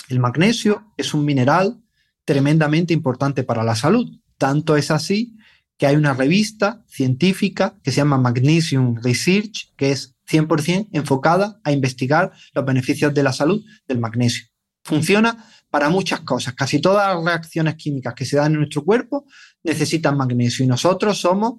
El 0.08 0.20
magnesio 0.20 0.92
es 0.96 1.14
un 1.14 1.24
mineral 1.24 1.82
tremendamente 2.24 2.92
importante 2.94 3.44
para 3.44 3.64
la 3.64 3.76
salud. 3.76 4.08
Tanto 4.38 4.76
es 4.76 4.90
así 4.90 5.36
que 5.78 5.86
hay 5.86 5.96
una 5.96 6.14
revista 6.14 6.84
científica 6.86 7.78
que 7.82 7.90
se 7.90 7.98
llama 7.98 8.18
Magnesium 8.18 8.96
Research, 9.02 9.74
que 9.76 9.90
es 9.92 10.14
100% 10.30 10.88
enfocada 10.92 11.60
a 11.64 11.72
investigar 11.72 12.32
los 12.54 12.64
beneficios 12.64 13.12
de 13.12 13.22
la 13.22 13.32
salud 13.32 13.64
del 13.86 13.98
magnesio. 13.98 14.46
Funciona 14.84 15.46
para 15.70 15.88
muchas 15.88 16.20
cosas. 16.20 16.54
Casi 16.54 16.80
todas 16.80 17.14
las 17.14 17.24
reacciones 17.24 17.76
químicas 17.76 18.14
que 18.14 18.24
se 18.24 18.36
dan 18.36 18.52
en 18.52 18.58
nuestro 18.58 18.84
cuerpo 18.84 19.24
necesitan 19.62 20.16
magnesio 20.16 20.64
y 20.64 20.68
nosotros 20.68 21.18
somos 21.18 21.54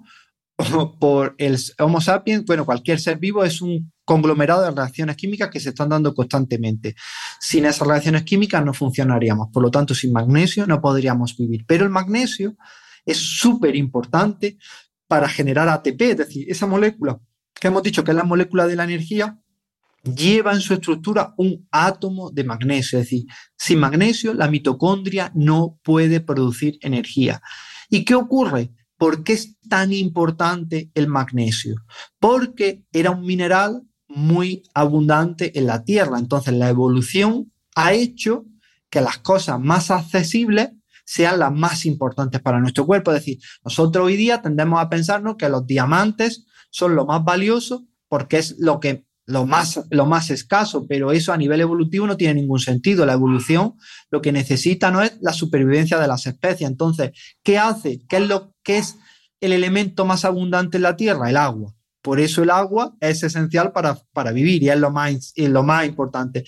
por 0.99 1.35
el 1.37 1.57
Homo 1.79 2.01
sapiens, 2.01 2.45
bueno, 2.45 2.65
cualquier 2.65 2.99
ser 2.99 3.17
vivo 3.17 3.43
es 3.43 3.61
un 3.61 3.91
conglomerado 4.05 4.63
de 4.63 4.71
reacciones 4.71 5.15
químicas 5.15 5.49
que 5.49 5.59
se 5.59 5.69
están 5.69 5.89
dando 5.89 6.13
constantemente. 6.13 6.95
Sin 7.39 7.65
esas 7.65 7.87
reacciones 7.87 8.23
químicas 8.23 8.63
no 8.63 8.73
funcionaríamos, 8.73 9.49
por 9.51 9.63
lo 9.63 9.71
tanto, 9.71 9.95
sin 9.95 10.11
magnesio 10.11 10.67
no 10.67 10.81
podríamos 10.81 11.35
vivir. 11.37 11.65
Pero 11.67 11.85
el 11.85 11.89
magnesio 11.89 12.55
es 13.05 13.17
súper 13.17 13.75
importante 13.75 14.57
para 15.07 15.27
generar 15.27 15.69
ATP, 15.69 16.01
es 16.01 16.17
decir, 16.17 16.45
esa 16.49 16.65
molécula 16.65 17.19
que 17.63 17.67
hemos 17.67 17.83
dicho 17.83 18.03
que 18.03 18.11
es 18.11 18.17
la 18.17 18.23
molécula 18.23 18.67
de 18.67 18.75
la 18.75 18.83
energía, 18.83 19.39
lleva 20.03 20.51
en 20.51 20.59
su 20.59 20.73
estructura 20.73 21.33
un 21.37 21.65
átomo 21.71 22.29
de 22.29 22.43
magnesio, 22.43 22.99
es 22.99 23.05
decir, 23.05 23.25
sin 23.57 23.79
magnesio 23.79 24.33
la 24.33 24.49
mitocondria 24.49 25.31
no 25.33 25.79
puede 25.81 26.19
producir 26.19 26.77
energía. 26.81 27.41
¿Y 27.89 28.03
qué 28.03 28.15
ocurre? 28.15 28.71
¿Por 28.97 29.23
qué 29.23 29.33
es 29.33 29.59
tan 29.67 29.91
importante 29.91 30.91
el 30.93 31.07
magnesio? 31.07 31.75
Porque 32.19 32.83
era 32.91 33.11
un 33.11 33.25
mineral 33.25 33.83
muy 34.07 34.63
abundante 34.73 35.57
en 35.57 35.67
la 35.67 35.83
Tierra. 35.83 36.19
Entonces 36.19 36.53
la 36.53 36.69
evolución 36.69 37.51
ha 37.75 37.93
hecho 37.93 38.45
que 38.89 39.01
las 39.01 39.17
cosas 39.17 39.59
más 39.59 39.91
accesibles 39.91 40.69
sean 41.05 41.39
las 41.39 41.51
más 41.51 41.85
importantes 41.85 42.41
para 42.41 42.59
nuestro 42.59 42.85
cuerpo. 42.85 43.11
Es 43.11 43.19
decir, 43.19 43.39
nosotros 43.63 44.05
hoy 44.05 44.15
día 44.15 44.41
tendemos 44.41 44.79
a 44.79 44.89
pensarnos 44.89 45.35
que 45.35 45.49
los 45.49 45.65
diamantes 45.65 46.45
son 46.69 46.95
lo 46.95 47.05
más 47.05 47.23
valioso 47.23 47.87
porque 48.07 48.37
es 48.37 48.55
lo 48.59 48.79
que 48.79 49.05
lo 49.25 49.45
más, 49.45 49.79
lo 49.89 50.05
más 50.05 50.29
escaso, 50.29 50.85
pero 50.87 51.11
eso 51.11 51.31
a 51.31 51.37
nivel 51.37 51.61
evolutivo 51.61 52.05
no 52.07 52.17
tiene 52.17 52.41
ningún 52.41 52.59
sentido. 52.59 53.05
La 53.05 53.13
evolución 53.13 53.75
lo 54.11 54.21
que 54.21 54.31
necesita 54.31 54.91
no 54.91 55.01
es 55.01 55.17
la 55.21 55.33
supervivencia 55.33 55.99
de 55.99 56.07
las 56.07 56.27
especies. 56.27 56.69
Entonces, 56.69 57.11
¿qué 57.43 57.57
hace? 57.57 58.01
¿Qué 58.07 58.17
es 58.17 58.27
lo 58.27 58.53
que 58.63 58.77
es 58.77 58.97
el 59.39 59.53
elemento 59.53 60.05
más 60.05 60.25
abundante 60.25 60.77
en 60.77 60.83
la 60.83 60.95
Tierra? 60.95 61.29
El 61.29 61.37
agua. 61.37 61.73
Por 62.01 62.19
eso 62.19 62.43
el 62.43 62.49
agua 62.49 62.95
es 62.99 63.23
esencial 63.23 63.71
para, 63.71 63.97
para 64.11 64.31
vivir 64.31 64.61
y 64.63 64.69
es 64.69 64.77
lo 64.77 64.91
más, 64.91 65.31
es 65.35 65.49
lo 65.49 65.63
más 65.63 65.85
importante 65.85 66.43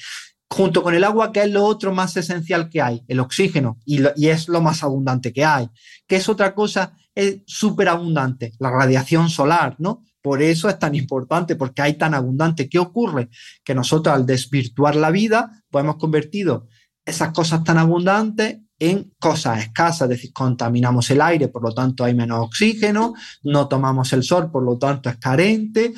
junto 0.49 0.83
con 0.83 0.93
el 0.93 1.03
agua, 1.03 1.31
que 1.31 1.41
es 1.41 1.51
lo 1.51 1.65
otro 1.65 1.93
más 1.93 2.15
esencial 2.17 2.69
que 2.69 2.81
hay, 2.81 3.03
el 3.07 3.19
oxígeno, 3.19 3.77
y, 3.85 4.01
y 4.15 4.27
es 4.27 4.47
lo 4.47 4.61
más 4.61 4.83
abundante 4.83 5.33
que 5.33 5.43
hay. 5.43 5.69
que 6.07 6.15
es 6.17 6.29
otra 6.29 6.53
cosa? 6.53 6.93
Es 7.13 7.39
súper 7.45 7.89
abundante, 7.89 8.53
la 8.59 8.69
radiación 8.69 9.29
solar, 9.29 9.75
¿no? 9.79 10.03
Por 10.25 10.41
eso 10.41 10.67
es 10.69 10.79
tan 10.79 10.95
importante, 10.95 11.55
porque 11.55 11.83
hay 11.83 11.99
tan 11.99 12.15
abundante. 12.15 12.67
¿Qué 12.67 12.79
ocurre? 12.79 13.29
Que 13.63 13.75
nosotros 13.75 14.15
al 14.15 14.25
desvirtuar 14.25 14.95
la 14.95 15.11
vida, 15.11 15.63
pues 15.69 15.83
hemos 15.83 15.97
convertido 15.97 16.67
esas 17.05 17.29
cosas 17.29 17.63
tan 17.63 17.77
abundantes 17.77 18.57
en 18.79 19.13
cosas 19.19 19.59
escasas, 19.59 20.01
es 20.01 20.09
decir, 20.09 20.33
contaminamos 20.33 21.11
el 21.11 21.21
aire, 21.21 21.49
por 21.49 21.61
lo 21.61 21.75
tanto 21.75 22.03
hay 22.03 22.15
menos 22.15 22.39
oxígeno, 22.39 23.13
no 23.43 23.67
tomamos 23.67 24.13
el 24.13 24.23
sol, 24.23 24.49
por 24.49 24.63
lo 24.63 24.79
tanto 24.79 25.11
es 25.11 25.17
carente, 25.17 25.93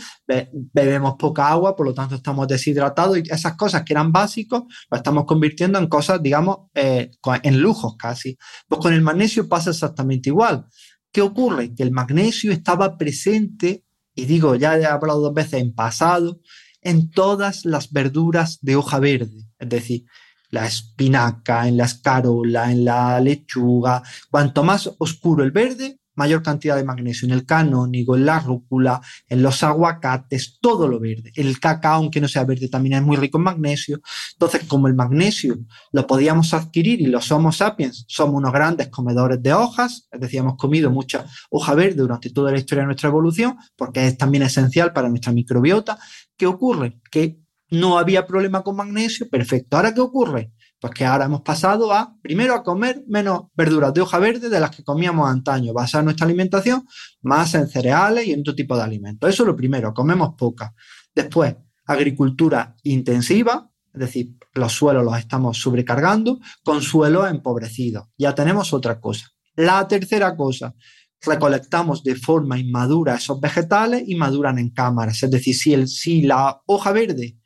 bebemos 0.73 1.15
poca 1.17 1.47
agua, 1.47 1.73
por 1.73 1.85
lo 1.85 1.93
tanto 1.93 2.15
estamos 2.15 2.49
deshidratados 2.49 3.19
y 3.19 3.23
esas 3.31 3.55
cosas 3.55 3.83
que 3.83 3.93
eran 3.93 4.11
básicos 4.11 4.63
las 4.91 4.99
estamos 4.99 5.23
convirtiendo 5.23 5.79
en 5.79 5.87
cosas, 5.87 6.21
digamos, 6.21 6.67
eh, 6.75 7.11
en 7.43 7.61
lujos 7.61 7.95
casi. 7.97 8.37
Pues 8.67 8.81
con 8.81 8.91
el 8.91 9.01
magnesio 9.01 9.47
pasa 9.47 9.69
exactamente 9.69 10.27
igual. 10.31 10.65
¿Qué 11.13 11.21
ocurre? 11.21 11.73
Que 11.73 11.83
el 11.83 11.91
magnesio 11.91 12.51
estaba 12.51 12.97
presente, 12.97 13.85
y 14.17 14.25
digo, 14.25 14.55
ya 14.55 14.75
he 14.77 14.85
hablado 14.85 15.21
dos 15.21 15.33
veces 15.33 15.61
en 15.61 15.75
pasado, 15.75 16.41
en 16.81 17.11
todas 17.11 17.65
las 17.65 17.91
verduras 17.91 18.57
de 18.61 18.75
hoja 18.75 18.99
verde, 18.99 19.45
es 19.59 19.69
decir, 19.69 20.05
la 20.49 20.65
espinaca, 20.65 21.67
en 21.67 21.77
la 21.77 21.85
escarola, 21.85 22.71
en 22.71 22.83
la 22.83 23.19
lechuga. 23.19 24.01
Cuanto 24.31 24.63
más 24.63 24.89
oscuro 24.97 25.43
el 25.43 25.51
verde, 25.51 25.99
mayor 26.17 26.43
cantidad 26.43 26.75
de 26.75 26.83
magnesio. 26.83 27.27
En 27.27 27.33
el 27.33 27.45
canónigo, 27.45 28.15
en 28.15 28.25
la 28.25 28.39
rúcula, 28.39 29.01
en 29.29 29.41
los 29.41 29.63
aguacates, 29.63 30.57
todo 30.59 30.87
lo 30.87 30.99
verde. 30.99 31.31
El 31.35 31.59
cacao, 31.59 31.95
aunque 31.95 32.19
no 32.19 32.27
sea 32.27 32.43
verde, 32.43 32.67
también 32.67 32.95
es 32.95 33.03
muy 33.03 33.15
rico 33.15 33.37
en 33.37 33.45
magnesio. 33.45 34.01
Entonces, 34.33 34.63
como 34.65 34.87
el 34.87 34.95
magnesio 34.95 35.57
lo 35.91 36.05
podíamos 36.05 36.53
adquirir 36.53 37.01
y 37.01 37.05
los 37.05 37.31
Homo 37.31 37.51
sapiens 37.51 38.05
somos 38.07 38.35
unos 38.35 38.51
grandes 38.51 38.89
comedores 38.89 39.41
de 39.41 39.53
hojas, 39.53 40.07
es 40.11 40.19
decir, 40.19 40.39
hemos 40.39 40.57
comido 40.57 40.89
mucha 40.89 41.25
hoja 41.49 41.73
verde 41.75 42.01
durante 42.01 42.29
toda 42.31 42.51
la 42.51 42.57
historia 42.57 42.81
de 42.81 42.87
nuestra 42.87 43.09
evolución, 43.09 43.55
porque 43.75 44.05
es 44.07 44.17
también 44.17 44.43
esencial 44.43 44.93
para 44.93 45.09
nuestra 45.09 45.31
microbiota, 45.31 45.97
¿qué 46.35 46.47
ocurre? 46.47 46.99
Que 47.11 47.39
no 47.69 47.97
había 47.97 48.25
problema 48.25 48.63
con 48.63 48.75
magnesio, 48.75 49.29
perfecto. 49.29 49.77
¿Ahora 49.77 49.93
qué 49.93 50.01
ocurre? 50.01 50.51
Pues 50.79 50.93
que 50.93 51.05
ahora 51.05 51.25
hemos 51.25 51.41
pasado 51.41 51.91
a, 51.91 52.15
primero, 52.21 52.53
a 52.53 52.63
comer 52.63 53.03
menos 53.07 53.45
verduras 53.55 53.93
de 53.93 54.01
hoja 54.01 54.19
verde 54.19 54.49
de 54.49 54.59
las 54.59 54.75
que 54.75 54.83
comíamos 54.83 55.29
antaño, 55.29 55.73
basar 55.73 56.03
nuestra 56.03 56.25
alimentación 56.25 56.85
más 57.21 57.55
en 57.55 57.67
cereales 57.67 58.27
y 58.27 58.33
en 58.33 58.41
otro 58.41 58.53
tipo 58.53 58.77
de 58.77 58.83
alimentos. 58.83 59.29
Eso 59.29 59.43
es 59.43 59.47
lo 59.47 59.55
primero, 59.55 59.93
comemos 59.93 60.35
poca. 60.37 60.73
Después, 61.15 61.55
agricultura 61.87 62.75
intensiva, 62.83 63.71
es 63.93 63.99
decir, 63.99 64.35
los 64.53 64.73
suelos 64.73 65.03
los 65.03 65.17
estamos 65.17 65.57
sobrecargando, 65.57 66.39
con 66.63 66.81
suelos 66.81 67.29
empobrecidos. 67.29 68.07
Ya 68.17 68.35
tenemos 68.35 68.73
otra 68.73 68.99
cosa. 68.99 69.31
La 69.55 69.87
tercera 69.87 70.35
cosa, 70.35 70.75
recolectamos 71.21 72.03
de 72.03 72.15
forma 72.15 72.59
inmadura 72.59 73.15
esos 73.15 73.39
vegetales 73.39 74.03
y 74.05 74.15
maduran 74.15 74.59
en 74.59 74.69
cámaras. 74.69 75.23
Es 75.23 75.31
decir, 75.31 75.55
si, 75.55 75.73
el, 75.73 75.87
si 75.87 76.21
la 76.21 76.61
hoja 76.65 76.91
verde 76.91 77.36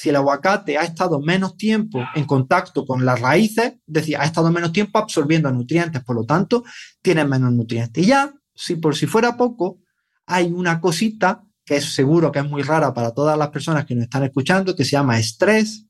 si 0.00 0.08
el 0.08 0.16
aguacate 0.16 0.78
ha 0.78 0.84
estado 0.84 1.20
menos 1.20 1.58
tiempo 1.58 2.02
en 2.14 2.24
contacto 2.24 2.86
con 2.86 3.04
las 3.04 3.20
raíces, 3.20 3.66
es 3.66 3.80
decir, 3.84 4.16
ha 4.16 4.24
estado 4.24 4.50
menos 4.50 4.72
tiempo 4.72 4.98
absorbiendo 4.98 5.52
nutrientes, 5.52 6.02
por 6.02 6.16
lo 6.16 6.24
tanto, 6.24 6.64
tiene 7.02 7.22
menos 7.26 7.52
nutrientes. 7.52 8.02
Y 8.02 8.06
ya, 8.06 8.32
si 8.54 8.76
por 8.76 8.96
si 8.96 9.06
fuera 9.06 9.36
poco, 9.36 9.80
hay 10.24 10.50
una 10.52 10.80
cosita 10.80 11.44
que 11.66 11.76
es 11.76 11.92
seguro 11.92 12.32
que 12.32 12.38
es 12.38 12.48
muy 12.48 12.62
rara 12.62 12.94
para 12.94 13.10
todas 13.10 13.36
las 13.36 13.50
personas 13.50 13.84
que 13.84 13.94
nos 13.94 14.04
están 14.04 14.24
escuchando, 14.24 14.74
que 14.74 14.86
se 14.86 14.92
llama 14.92 15.18
estrés, 15.18 15.84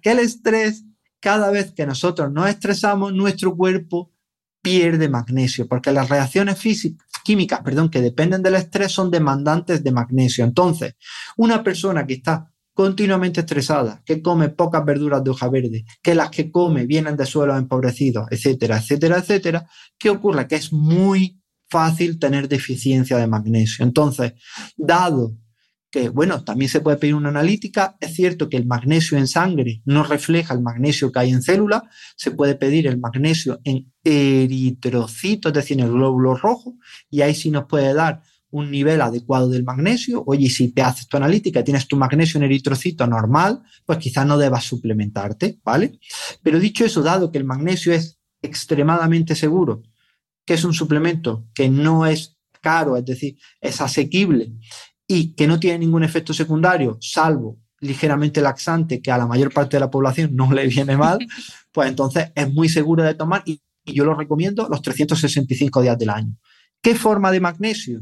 que 0.00 0.12
el 0.12 0.20
estrés, 0.20 0.84
cada 1.20 1.50
vez 1.50 1.74
que 1.74 1.84
nosotros 1.84 2.32
nos 2.32 2.48
estresamos, 2.48 3.12
nuestro 3.12 3.54
cuerpo 3.54 4.14
pierde 4.62 5.10
magnesio, 5.10 5.68
porque 5.68 5.92
las 5.92 6.08
reacciones 6.08 6.58
físicas, 6.58 7.06
químicas, 7.22 7.60
perdón, 7.60 7.90
que 7.90 8.00
dependen 8.00 8.42
del 8.42 8.54
estrés 8.54 8.92
son 8.92 9.10
demandantes 9.10 9.84
de 9.84 9.92
magnesio. 9.92 10.42
Entonces, 10.42 10.94
una 11.36 11.62
persona 11.62 12.06
que 12.06 12.14
está 12.14 12.50
continuamente 12.76 13.40
estresada, 13.40 14.02
que 14.04 14.20
come 14.20 14.50
pocas 14.50 14.84
verduras 14.84 15.24
de 15.24 15.30
hoja 15.30 15.48
verde, 15.48 15.86
que 16.02 16.14
las 16.14 16.28
que 16.28 16.50
come 16.50 16.84
vienen 16.84 17.16
de 17.16 17.24
suelos 17.24 17.56
empobrecidos, 17.56 18.26
etcétera, 18.30 18.76
etcétera, 18.76 19.16
etcétera, 19.16 19.66
¿qué 19.98 20.10
ocurre? 20.10 20.46
Que 20.46 20.56
es 20.56 20.74
muy 20.74 21.40
fácil 21.70 22.18
tener 22.18 22.48
deficiencia 22.48 23.16
de 23.16 23.26
magnesio. 23.26 23.82
Entonces, 23.82 24.34
dado 24.76 25.38
que, 25.90 26.10
bueno, 26.10 26.44
también 26.44 26.68
se 26.68 26.80
puede 26.80 26.98
pedir 26.98 27.14
una 27.14 27.30
analítica, 27.30 27.96
es 27.98 28.14
cierto 28.14 28.50
que 28.50 28.58
el 28.58 28.66
magnesio 28.66 29.16
en 29.16 29.26
sangre 29.26 29.80
no 29.86 30.02
refleja 30.02 30.52
el 30.52 30.60
magnesio 30.60 31.10
que 31.10 31.20
hay 31.20 31.30
en 31.30 31.40
célula, 31.40 31.82
se 32.14 32.32
puede 32.32 32.56
pedir 32.56 32.86
el 32.86 33.00
magnesio 33.00 33.58
en 33.64 33.90
eritrocitos, 34.04 35.48
es 35.48 35.54
decir, 35.54 35.78
en 35.78 35.86
el 35.86 35.92
glóbulo 35.92 36.34
rojo, 36.34 36.74
y 37.08 37.22
ahí 37.22 37.34
sí 37.34 37.50
nos 37.50 37.64
puede 37.64 37.94
dar 37.94 38.20
un 38.56 38.70
nivel 38.70 39.00
adecuado 39.02 39.48
del 39.50 39.64
magnesio. 39.64 40.24
Oye, 40.26 40.48
si 40.48 40.72
te 40.72 40.82
haces 40.82 41.06
tu 41.08 41.16
analítica 41.16 41.60
y 41.60 41.64
tienes 41.64 41.86
tu 41.86 41.96
magnesio 41.96 42.38
en 42.38 42.44
eritrocito 42.44 43.06
normal, 43.06 43.62
pues 43.84 43.98
quizás 43.98 44.26
no 44.26 44.38
debas 44.38 44.64
suplementarte, 44.64 45.60
¿vale? 45.62 45.98
Pero 46.42 46.58
dicho 46.58 46.84
eso, 46.84 47.02
dado 47.02 47.30
que 47.30 47.38
el 47.38 47.44
magnesio 47.44 47.92
es 47.92 48.18
extremadamente 48.40 49.34
seguro, 49.34 49.82
que 50.46 50.54
es 50.54 50.64
un 50.64 50.72
suplemento 50.72 51.46
que 51.54 51.68
no 51.68 52.06
es 52.06 52.38
caro, 52.62 52.96
es 52.96 53.04
decir, 53.04 53.36
es 53.60 53.80
asequible 53.80 54.52
y 55.06 55.34
que 55.34 55.46
no 55.46 55.60
tiene 55.60 55.80
ningún 55.80 56.02
efecto 56.02 56.32
secundario, 56.32 56.96
salvo 57.00 57.58
ligeramente 57.80 58.40
laxante, 58.40 59.02
que 59.02 59.12
a 59.12 59.18
la 59.18 59.26
mayor 59.26 59.52
parte 59.52 59.76
de 59.76 59.80
la 59.80 59.90
población 59.90 60.34
no 60.34 60.50
le 60.50 60.66
viene 60.66 60.96
mal, 60.96 61.18
pues 61.72 61.88
entonces 61.90 62.32
es 62.34 62.52
muy 62.52 62.70
seguro 62.70 63.02
de 63.02 63.14
tomar 63.14 63.42
y, 63.44 63.60
y 63.84 63.92
yo 63.92 64.04
lo 64.04 64.14
recomiendo 64.14 64.66
los 64.70 64.80
365 64.80 65.82
días 65.82 65.98
del 65.98 66.08
año. 66.08 66.34
¿Qué 66.80 66.94
forma 66.94 67.30
de 67.30 67.40
magnesio? 67.40 68.00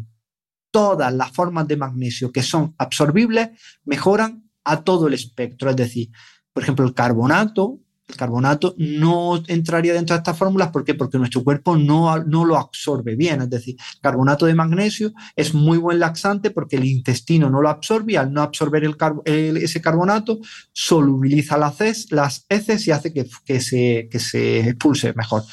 Todas 0.75 1.15
las 1.15 1.31
formas 1.31 1.69
de 1.69 1.77
magnesio 1.77 2.33
que 2.33 2.43
son 2.43 2.75
absorbibles 2.79 3.51
mejoran 3.85 4.51
a 4.65 4.83
todo 4.83 5.07
el 5.07 5.15
espectro. 5.15 5.71
Es 5.71 5.77
decir, 5.77 6.11
por 6.53 6.65
ejemplo, 6.65 6.85
el 6.85 6.95
carbonato, 6.95 7.79
el 8.09 8.17
carbonato 8.17 8.75
no 8.77 9.41
entraría 9.47 9.95
dentro 9.95 10.17
de 10.17 10.19
estas 10.19 10.37
fórmulas. 10.37 10.71
¿Por 10.73 10.85
qué? 10.85 10.95
Porque 10.95 11.17
nuestro 11.17 11.45
cuerpo 11.45 11.77
no, 11.77 12.19
no 12.25 12.45
lo 12.45 12.59
absorbe 12.59 13.15
bien. 13.15 13.43
Es 13.43 13.51
decir, 13.51 13.77
carbonato 14.01 14.47
de 14.47 14.57
magnesio 14.57 15.13
es 15.37 15.55
muy 15.55 15.79
buen 15.79 16.01
laxante 16.01 16.51
porque 16.51 16.75
el 16.75 16.87
intestino 16.87 17.49
no 17.49 17.63
lo 17.63 17.69
absorbe 17.69 18.15
y 18.15 18.17
al 18.17 18.33
no 18.33 18.43
absorber 18.43 18.83
el, 18.83 19.57
ese 19.59 19.81
carbonato 19.81 20.41
solubiliza 20.73 21.57
las, 21.57 22.11
las 22.11 22.47
heces 22.49 22.89
y 22.89 22.91
hace 22.91 23.13
que, 23.13 23.29
que, 23.45 23.61
se, 23.61 24.09
que 24.11 24.19
se 24.19 24.71
expulse 24.71 25.13
mejor. 25.13 25.45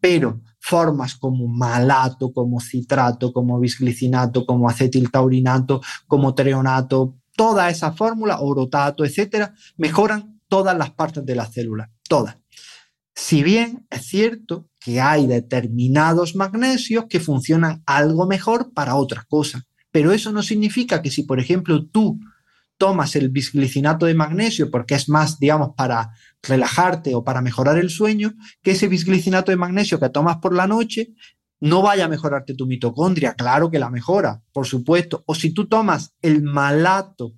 Pero 0.00 0.40
formas 0.66 1.14
como 1.14 1.46
malato, 1.46 2.32
como 2.32 2.58
citrato, 2.58 3.34
como 3.34 3.60
bisglicinato, 3.60 4.46
como 4.46 4.66
acetiltaurinato, 4.66 5.82
como 6.06 6.34
treonato, 6.34 7.18
toda 7.36 7.68
esa 7.68 7.92
fórmula, 7.92 8.40
orotato, 8.40 9.04
etcétera, 9.04 9.52
mejoran 9.76 10.40
todas 10.48 10.74
las 10.74 10.90
partes 10.92 11.26
de 11.26 11.34
la 11.34 11.44
célula, 11.44 11.90
todas. 12.08 12.38
Si 13.14 13.42
bien 13.42 13.86
es 13.90 14.06
cierto 14.06 14.70
que 14.80 15.02
hay 15.02 15.26
determinados 15.26 16.34
magnesios 16.34 17.04
que 17.10 17.20
funcionan 17.20 17.82
algo 17.84 18.26
mejor 18.26 18.72
para 18.72 18.94
otras 18.94 19.26
cosas, 19.26 19.64
pero 19.90 20.12
eso 20.12 20.32
no 20.32 20.42
significa 20.42 21.02
que 21.02 21.10
si, 21.10 21.24
por 21.24 21.40
ejemplo, 21.40 21.84
tú 21.84 22.18
tomas 22.78 23.16
el 23.16 23.28
bisglicinato 23.28 24.06
de 24.06 24.14
magnesio 24.14 24.70
porque 24.70 24.94
es 24.94 25.10
más, 25.10 25.38
digamos, 25.38 25.74
para 25.76 26.12
relajarte 26.46 27.14
o 27.14 27.24
para 27.24 27.42
mejorar 27.42 27.78
el 27.78 27.90
sueño, 27.90 28.34
que 28.62 28.72
ese 28.72 28.88
bisglicinato 28.88 29.50
de 29.50 29.56
magnesio 29.56 29.98
que 29.98 30.08
tomas 30.10 30.38
por 30.38 30.54
la 30.54 30.66
noche 30.66 31.14
no 31.60 31.82
vaya 31.82 32.04
a 32.04 32.08
mejorarte 32.08 32.54
tu 32.54 32.66
mitocondria. 32.66 33.34
Claro 33.34 33.70
que 33.70 33.78
la 33.78 33.90
mejora, 33.90 34.42
por 34.52 34.66
supuesto. 34.66 35.22
O 35.26 35.34
si 35.34 35.50
tú 35.50 35.66
tomas 35.66 36.14
el 36.20 36.42
malato 36.42 37.32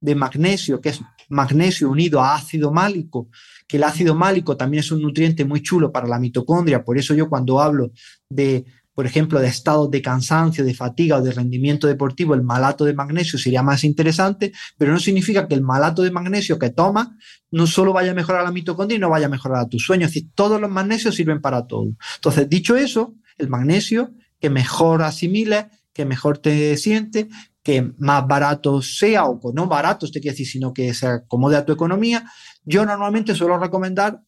de 0.00 0.14
magnesio, 0.14 0.80
que 0.80 0.90
es 0.90 1.00
magnesio 1.28 1.90
unido 1.90 2.20
a 2.20 2.34
ácido 2.34 2.70
málico, 2.70 3.28
que 3.66 3.78
el 3.78 3.84
ácido 3.84 4.14
málico 4.14 4.56
también 4.56 4.80
es 4.80 4.92
un 4.92 5.00
nutriente 5.00 5.44
muy 5.44 5.62
chulo 5.62 5.90
para 5.90 6.06
la 6.06 6.18
mitocondria. 6.18 6.84
Por 6.84 6.98
eso 6.98 7.14
yo 7.14 7.28
cuando 7.28 7.60
hablo 7.60 7.90
de 8.28 8.64
por 8.94 9.06
ejemplo, 9.06 9.40
de 9.40 9.48
estados 9.48 9.90
de 9.90 10.02
cansancio, 10.02 10.64
de 10.64 10.74
fatiga 10.74 11.16
o 11.16 11.22
de 11.22 11.32
rendimiento 11.32 11.86
deportivo, 11.86 12.34
el 12.34 12.42
malato 12.42 12.84
de 12.84 12.94
magnesio 12.94 13.38
sería 13.38 13.62
más 13.62 13.84
interesante, 13.84 14.52
pero 14.76 14.92
no 14.92 14.98
significa 14.98 15.48
que 15.48 15.54
el 15.54 15.62
malato 15.62 16.02
de 16.02 16.10
magnesio 16.10 16.58
que 16.58 16.70
tomas 16.70 17.08
no 17.50 17.66
solo 17.66 17.92
vaya 17.92 18.12
a 18.12 18.14
mejorar 18.14 18.44
la 18.44 18.52
mitocondria 18.52 18.96
y 18.96 19.00
no 19.00 19.10
vaya 19.10 19.26
a 19.26 19.30
mejorar 19.30 19.68
tu 19.68 19.78
sueño. 19.78 20.06
Es 20.06 20.12
decir, 20.12 20.30
todos 20.34 20.60
los 20.60 20.70
magnesios 20.70 21.14
sirven 21.14 21.40
para 21.40 21.66
todo. 21.66 21.92
Entonces, 22.16 22.48
dicho 22.48 22.76
eso, 22.76 23.14
el 23.38 23.48
magnesio 23.48 24.12
que 24.38 24.50
mejor 24.50 25.02
asimile, 25.02 25.68
que 25.92 26.04
mejor 26.04 26.38
te 26.38 26.76
siente, 26.76 27.28
que 27.62 27.92
más 27.98 28.26
barato 28.26 28.82
sea 28.82 29.24
o 29.24 29.52
no 29.52 29.68
barato, 29.68 30.06
te 30.10 30.20
quiere 30.20 30.32
decir, 30.32 30.46
sino 30.46 30.72
que 30.72 30.92
se 30.94 31.06
acomode 31.06 31.56
a 31.56 31.64
tu 31.64 31.72
economía, 31.72 32.24
yo 32.64 32.84
normalmente 32.84 33.34
suelo 33.34 33.58
recomendar 33.58 34.20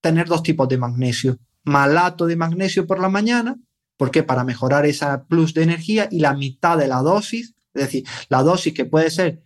tener 0.00 0.28
dos 0.28 0.42
tipos 0.42 0.68
de 0.68 0.78
magnesio. 0.78 1.38
Malato 1.64 2.26
de 2.26 2.36
magnesio 2.36 2.86
por 2.86 3.00
la 3.00 3.08
mañana, 3.08 3.56
porque 3.96 4.22
para 4.22 4.44
mejorar 4.44 4.86
esa 4.86 5.24
plus 5.24 5.54
de 5.54 5.62
energía 5.62 6.08
y 6.10 6.20
la 6.20 6.34
mitad 6.34 6.78
de 6.78 6.88
la 6.88 7.02
dosis 7.02 7.54
Es 7.74 7.84
decir, 7.84 8.04
la 8.28 8.42
dosis 8.42 8.72
que 8.74 8.84
puede 8.84 9.10
ser 9.10 9.42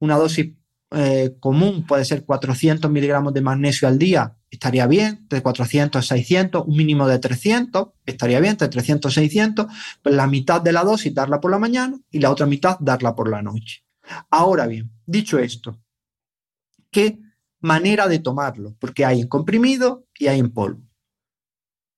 una 0.00 0.16
dosis 0.16 0.52
eh, 0.90 1.36
común, 1.40 1.84
puede 1.86 2.04
ser 2.04 2.24
400 2.24 2.90
miligramos 2.90 3.34
de 3.34 3.40
magnesio 3.40 3.88
al 3.88 3.98
día, 3.98 4.36
estaría 4.48 4.86
bien, 4.86 5.26
de 5.28 5.42
400 5.42 5.98
a 5.98 6.14
600, 6.14 6.64
un 6.66 6.76
mínimo 6.76 7.08
de 7.08 7.18
300, 7.18 7.88
estaría 8.06 8.38
bien, 8.38 8.56
de 8.56 8.68
300 8.68 9.10
a 9.10 9.20
600, 9.20 9.66
pues 10.02 10.14
la 10.14 10.26
mitad 10.28 10.60
de 10.60 10.72
la 10.72 10.84
dosis 10.84 11.12
darla 11.12 11.40
por 11.40 11.50
la 11.50 11.58
mañana 11.58 11.98
y 12.10 12.20
la 12.20 12.30
otra 12.30 12.46
mitad 12.46 12.76
darla 12.78 13.14
por 13.14 13.28
la 13.28 13.42
noche. 13.42 13.84
Ahora 14.30 14.66
bien, 14.66 14.92
dicho 15.04 15.38
esto, 15.38 15.80
¿qué 16.90 17.18
manera 17.60 18.06
de 18.06 18.20
tomarlo? 18.20 18.76
Porque 18.78 19.04
hay 19.04 19.20
en 19.20 19.28
comprimido 19.28 20.06
y 20.16 20.28
hay 20.28 20.38
en 20.38 20.52
polvo. 20.52 20.82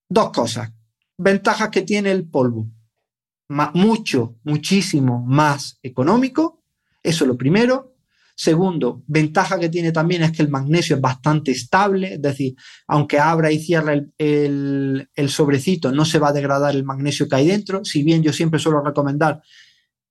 Dos 0.09 0.31
cosas. 0.31 0.73
Ventajas 1.19 1.71
que 1.71 1.83
tiene 1.83 2.11
el 2.13 2.29
polvo. 2.29 2.69
mucho, 3.49 4.39
muchísimo 4.45 5.25
más 5.25 5.79
económico. 5.83 6.63
Eso 7.03 7.25
es 7.25 7.29
lo 7.29 7.37
primero. 7.37 7.97
Segundo, 8.39 9.03
ventaja 9.07 9.59
que 9.59 9.71
tiene 9.71 9.93
también 9.93 10.23
es 10.23 10.31
que 10.33 10.43
el 10.43 10.51
magnesio 10.51 10.97
es 10.97 11.01
bastante 11.01 11.53
estable, 11.53 12.15
es 12.15 12.23
decir, 12.23 12.55
aunque 12.87 13.19
abra 13.19 13.51
y 13.51 13.59
cierre 13.59 14.09
el, 14.19 15.09
sobrecito, 15.29 15.91
no 15.91 16.05
se 16.05 16.19
va 16.19 16.29
a 16.29 16.33
degradar 16.35 16.75
el 16.75 16.85
magnesio 16.85 17.29
que 17.29 17.37
hay 17.37 17.47
dentro. 17.47 17.83
Si 17.83 18.03
bien 18.03 18.23
yo 18.23 18.35
siempre 18.35 18.61
suelo 18.61 18.83
recomendar 18.83 19.41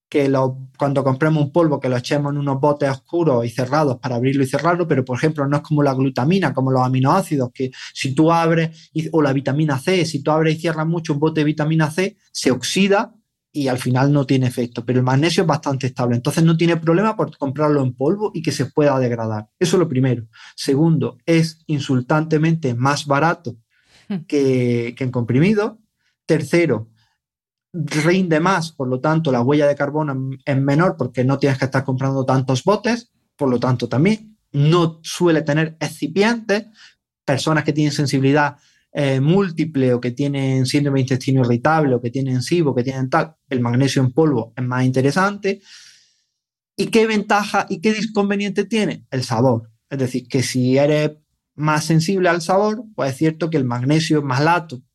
que 0.10 0.32
cuando 0.78 1.04
compremos 1.04 1.44
un 1.44 1.52
polvo 1.52 1.80
que 1.80 1.90
lo 1.90 1.98
echemos 1.98 2.32
en 2.32 2.38
unos 2.38 2.60
botes 2.60 2.90
oscuros 2.90 3.46
y 3.46 3.50
cerrados 3.50 3.98
para 4.00 4.16
abrirlo 4.16 4.44
y 4.44 4.48
cerrarlo, 4.48 4.88
pero 4.88 5.04
por 5.04 5.18
ejemplo 5.18 5.48
no 5.48 5.58
es 5.58 5.64
como 5.64 5.82
la 5.82 5.94
glutamina, 5.94 6.54
como 6.54 6.72
los 6.72 6.84
aminoácidos, 6.84 7.50
que 7.54 7.72
si 7.94 8.14
tú 8.14 8.32
abres, 8.32 8.92
o 9.12 9.22
la 9.22 9.34
vitamina 9.34 9.80
C, 9.80 10.06
si 10.06 10.22
tú 10.22 10.32
abres 10.32 10.56
y 10.56 10.60
cierras 10.60 10.88
mucho 10.88 11.14
un 11.14 11.20
bote 11.20 11.42
de 11.42 11.46
vitamina 11.46 11.90
C, 11.90 12.18
se 12.32 12.52
oxida 12.52 13.16
y 13.52 13.68
al 13.68 13.78
final 13.78 14.12
no 14.12 14.26
tiene 14.26 14.48
efecto, 14.48 14.86
pero 14.86 15.00
el 15.00 15.06
magnesio 15.06 15.44
es 15.44 15.48
bastante 15.48 15.88
estable, 15.88 16.18
entonces 16.18 16.44
no 16.44 16.58
tiene 16.58 16.78
problema 16.78 17.16
por 17.16 17.36
comprarlo 17.38 17.82
en 17.82 17.94
polvo 17.94 18.32
y 18.34 18.42
que 18.42 18.52
se 18.52 18.66
pueda 18.66 19.00
degradar. 19.00 19.48
Eso 19.58 19.78
es 19.78 19.80
lo 19.80 19.88
primero. 19.88 20.28
Segundo, 20.56 21.18
es 21.26 21.64
insultantemente 21.68 22.76
más 22.76 23.06
barato 23.06 23.56
hmm. 24.10 24.26
que, 24.28 24.94
que 24.98 25.04
en 25.06 25.12
comprimido. 25.12 25.80
Tercero, 26.26 26.90
rinde 27.84 28.40
más, 28.40 28.72
por 28.72 28.88
lo 28.88 29.02
tanto 29.02 29.32
la 29.32 29.42
huella 29.42 29.68
de 29.68 29.76
carbono 29.76 30.30
es 30.46 30.58
menor 30.58 30.96
porque 30.98 31.24
no 31.24 31.38
tienes 31.38 31.60
que 31.60 31.66
estar 31.66 31.84
comprando 31.84 32.26
tantos 32.26 32.64
botes, 32.64 33.12
por 33.36 33.50
lo 33.50 33.60
tanto 33.60 33.90
también 33.90 34.38
no 34.54 35.00
suele 35.04 35.42
tener 35.42 35.76
excipientes, 35.80 36.68
personas 37.26 37.64
que 37.64 37.74
tienen 37.74 37.92
sensibilidad 37.92 38.56
eh, 38.94 39.20
múltiple 39.20 39.94
o 39.94 40.00
que 40.00 40.12
tienen 40.12 40.66
síndrome 40.66 41.00
de 41.00 41.02
intestino 41.02 41.42
irritable 41.42 41.96
o 41.96 42.02
que 42.02 42.12
tienen 42.12 42.42
SIBO, 42.42 42.74
que 42.74 42.84
tienen 42.84 43.10
tal, 43.10 43.36
el 43.50 43.60
magnesio 43.60 44.02
en 44.02 44.14
polvo 44.14 44.54
es 44.56 44.64
más 44.64 44.86
interesante. 44.86 45.62
¿Y 46.78 46.88
qué 46.88 47.06
ventaja 47.06 47.66
y 47.70 47.82
qué 47.82 47.98
inconveniente 47.98 48.64
tiene? 48.64 49.06
El 49.12 49.24
sabor. 49.24 49.70
Es 49.90 50.00
decir, 50.00 50.28
que 50.30 50.44
si 50.44 50.78
eres 50.78 51.12
más 51.56 51.84
sensible 51.86 52.30
al 52.30 52.42
sabor, 52.42 52.86
pues 52.96 53.12
es 53.12 53.18
cierto 53.18 53.50
que 53.50 53.58
el 53.58 53.66
magnesio 53.66 54.20
es 54.20 54.24
malato. 54.24 54.78
Mm, 54.78 54.95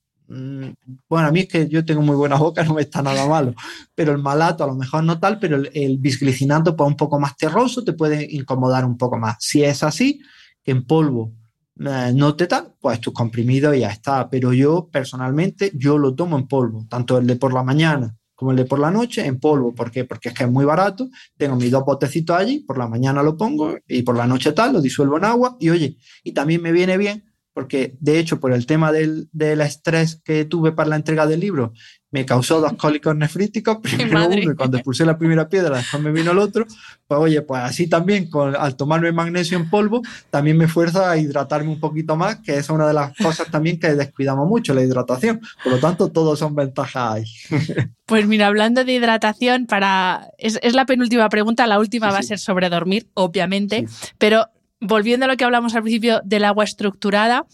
bueno, 1.08 1.28
a 1.28 1.32
mí 1.32 1.40
es 1.40 1.48
que 1.48 1.68
yo 1.68 1.84
tengo 1.84 2.02
muy 2.02 2.16
buena 2.16 2.36
boca, 2.36 2.62
no 2.64 2.74
me 2.74 2.82
está 2.82 3.02
nada 3.02 3.26
malo, 3.26 3.54
pero 3.94 4.12
el 4.12 4.18
malato 4.18 4.64
a 4.64 4.66
lo 4.68 4.76
mejor 4.76 5.02
no 5.04 5.18
tal, 5.18 5.38
pero 5.38 5.56
el, 5.56 5.70
el 5.74 5.98
bisglicinato 5.98 6.76
pues 6.76 6.88
un 6.88 6.96
poco 6.96 7.18
más 7.18 7.36
terroso 7.36 7.82
te 7.82 7.92
puede 7.92 8.26
incomodar 8.30 8.84
un 8.84 8.96
poco 8.96 9.18
más. 9.18 9.36
Si 9.40 9.64
es 9.64 9.82
así, 9.82 10.20
que 10.62 10.70
en 10.70 10.86
polvo 10.86 11.32
eh, 11.80 12.12
no 12.14 12.36
te 12.36 12.46
tal, 12.46 12.74
pues 12.78 13.00
tus 13.00 13.14
comprimidos 13.14 13.76
ya 13.76 13.90
está. 13.90 14.28
Pero 14.28 14.52
yo 14.52 14.88
personalmente, 14.90 15.72
yo 15.74 15.98
lo 15.98 16.14
tomo 16.14 16.38
en 16.38 16.46
polvo, 16.46 16.86
tanto 16.88 17.18
el 17.18 17.26
de 17.26 17.36
por 17.36 17.52
la 17.52 17.62
mañana 17.62 18.16
como 18.34 18.52
el 18.52 18.56
de 18.56 18.64
por 18.64 18.78
la 18.78 18.90
noche 18.90 19.26
en 19.26 19.38
polvo. 19.38 19.74
¿Por 19.74 19.90
qué? 19.90 20.06
Porque 20.06 20.30
es 20.30 20.34
que 20.34 20.44
es 20.44 20.50
muy 20.50 20.64
barato. 20.64 21.10
Tengo 21.36 21.56
mis 21.56 21.70
dos 21.70 21.84
botecitos 21.84 22.34
allí, 22.34 22.60
por 22.60 22.78
la 22.78 22.88
mañana 22.88 23.22
lo 23.22 23.36
pongo 23.36 23.76
y 23.86 24.02
por 24.02 24.16
la 24.16 24.26
noche 24.26 24.52
tal, 24.52 24.72
lo 24.72 24.80
disuelvo 24.80 25.18
en 25.18 25.24
agua. 25.24 25.58
Y 25.60 25.68
oye, 25.68 25.98
y 26.24 26.32
también 26.32 26.62
me 26.62 26.72
viene 26.72 26.96
bien 26.96 27.29
porque 27.52 27.96
de 28.00 28.18
hecho 28.18 28.40
por 28.40 28.52
el 28.52 28.66
tema 28.66 28.92
del, 28.92 29.28
del 29.32 29.60
estrés 29.60 30.20
que 30.24 30.44
tuve 30.44 30.72
para 30.72 30.90
la 30.90 30.96
entrega 30.96 31.26
del 31.26 31.40
libro, 31.40 31.72
me 32.10 32.26
causó 32.26 32.60
dos 32.60 32.72
cólicos 32.78 33.16
nefríticos, 33.16 33.78
primero 33.78 34.26
uno 34.26 34.52
y 34.52 34.54
cuando 34.54 34.76
expulsé 34.76 35.04
la 35.04 35.18
primera 35.18 35.48
piedra, 35.48 35.78
después 35.78 36.02
me 36.02 36.12
vino 36.12 36.32
el 36.32 36.38
otro, 36.38 36.66
pues 37.06 37.20
oye, 37.20 37.42
pues 37.42 37.62
así 37.62 37.88
también 37.88 38.28
con, 38.28 38.54
al 38.56 38.76
tomarme 38.76 39.12
magnesio 39.12 39.58
en 39.58 39.70
polvo, 39.70 40.02
también 40.30 40.56
me 40.56 40.68
fuerza 40.68 41.10
a 41.10 41.16
hidratarme 41.16 41.70
un 41.70 41.80
poquito 41.80 42.16
más, 42.16 42.40
que 42.40 42.56
es 42.56 42.68
una 42.70 42.86
de 42.86 42.94
las 42.94 43.16
cosas 43.16 43.50
también 43.50 43.78
que 43.78 43.94
descuidamos 43.94 44.48
mucho, 44.48 44.74
la 44.74 44.82
hidratación. 44.82 45.40
Por 45.62 45.72
lo 45.72 45.78
tanto, 45.78 46.10
todos 46.10 46.38
son 46.38 46.54
ventajas 46.54 47.12
ahí. 47.14 47.24
Pues 48.10 48.26
mira, 48.26 48.48
hablando 48.48 48.84
de 48.84 48.92
hidratación, 48.92 49.66
para 49.66 50.32
es, 50.36 50.58
es 50.62 50.74
la 50.74 50.84
penúltima 50.84 51.28
pregunta, 51.28 51.68
la 51.68 51.78
última 51.78 52.10
va 52.10 52.18
a 52.18 52.22
ser 52.24 52.40
sobre 52.40 52.68
dormir, 52.68 53.08
obviamente, 53.14 53.86
pero 54.18 54.48
volviendo 54.80 55.26
a 55.26 55.28
lo 55.28 55.36
que 55.36 55.44
hablamos 55.44 55.74
al 55.74 55.82
principio 55.82 56.20
del 56.24 56.44
agua 56.44 56.64
estructurada, 56.64 57.46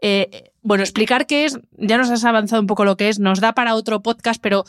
eh, 0.00 0.52
bueno, 0.62 0.82
explicar 0.82 1.26
qué 1.26 1.44
es, 1.44 1.58
ya 1.78 1.98
nos 1.98 2.10
has 2.10 2.24
avanzado 2.24 2.60
un 2.60 2.66
poco 2.66 2.84
lo 2.84 2.96
que 2.96 3.08
es, 3.08 3.18
nos 3.18 3.40
da 3.40 3.52
para 3.52 3.74
otro 3.74 4.02
podcast, 4.02 4.40
pero 4.40 4.64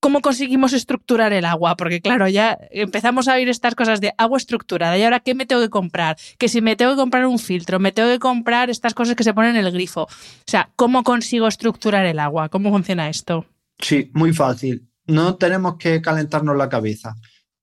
¿cómo 0.00 0.20
conseguimos 0.20 0.72
estructurar 0.72 1.32
el 1.32 1.44
agua? 1.44 1.76
Porque 1.76 2.00
claro, 2.00 2.28
ya 2.28 2.58
empezamos 2.70 3.28
a 3.28 3.34
oír 3.34 3.48
estas 3.48 3.74
cosas 3.74 4.00
de 4.00 4.12
agua 4.16 4.38
estructurada 4.38 4.96
y 4.96 5.02
ahora 5.02 5.20
¿qué 5.20 5.34
me 5.34 5.46
tengo 5.46 5.62
que 5.62 5.70
comprar? 5.70 6.16
Que 6.38 6.48
si 6.48 6.60
me 6.60 6.76
tengo 6.76 6.92
que 6.92 6.98
comprar 6.98 7.26
un 7.26 7.38
filtro, 7.38 7.78
me 7.78 7.92
tengo 7.92 8.10
que 8.10 8.18
comprar 8.18 8.70
estas 8.70 8.94
cosas 8.94 9.14
que 9.14 9.24
se 9.24 9.34
ponen 9.34 9.56
en 9.56 9.66
el 9.66 9.72
grifo. 9.72 10.02
O 10.02 10.08
sea, 10.46 10.70
¿cómo 10.76 11.02
consigo 11.02 11.48
estructurar 11.48 12.06
el 12.06 12.18
agua? 12.18 12.48
¿Cómo 12.48 12.70
funciona 12.70 13.08
esto? 13.08 13.46
Sí, 13.78 14.10
muy 14.14 14.32
fácil. 14.32 14.88
No 15.06 15.36
tenemos 15.36 15.76
que 15.76 16.02
calentarnos 16.02 16.56
la 16.56 16.68
cabeza. 16.68 17.14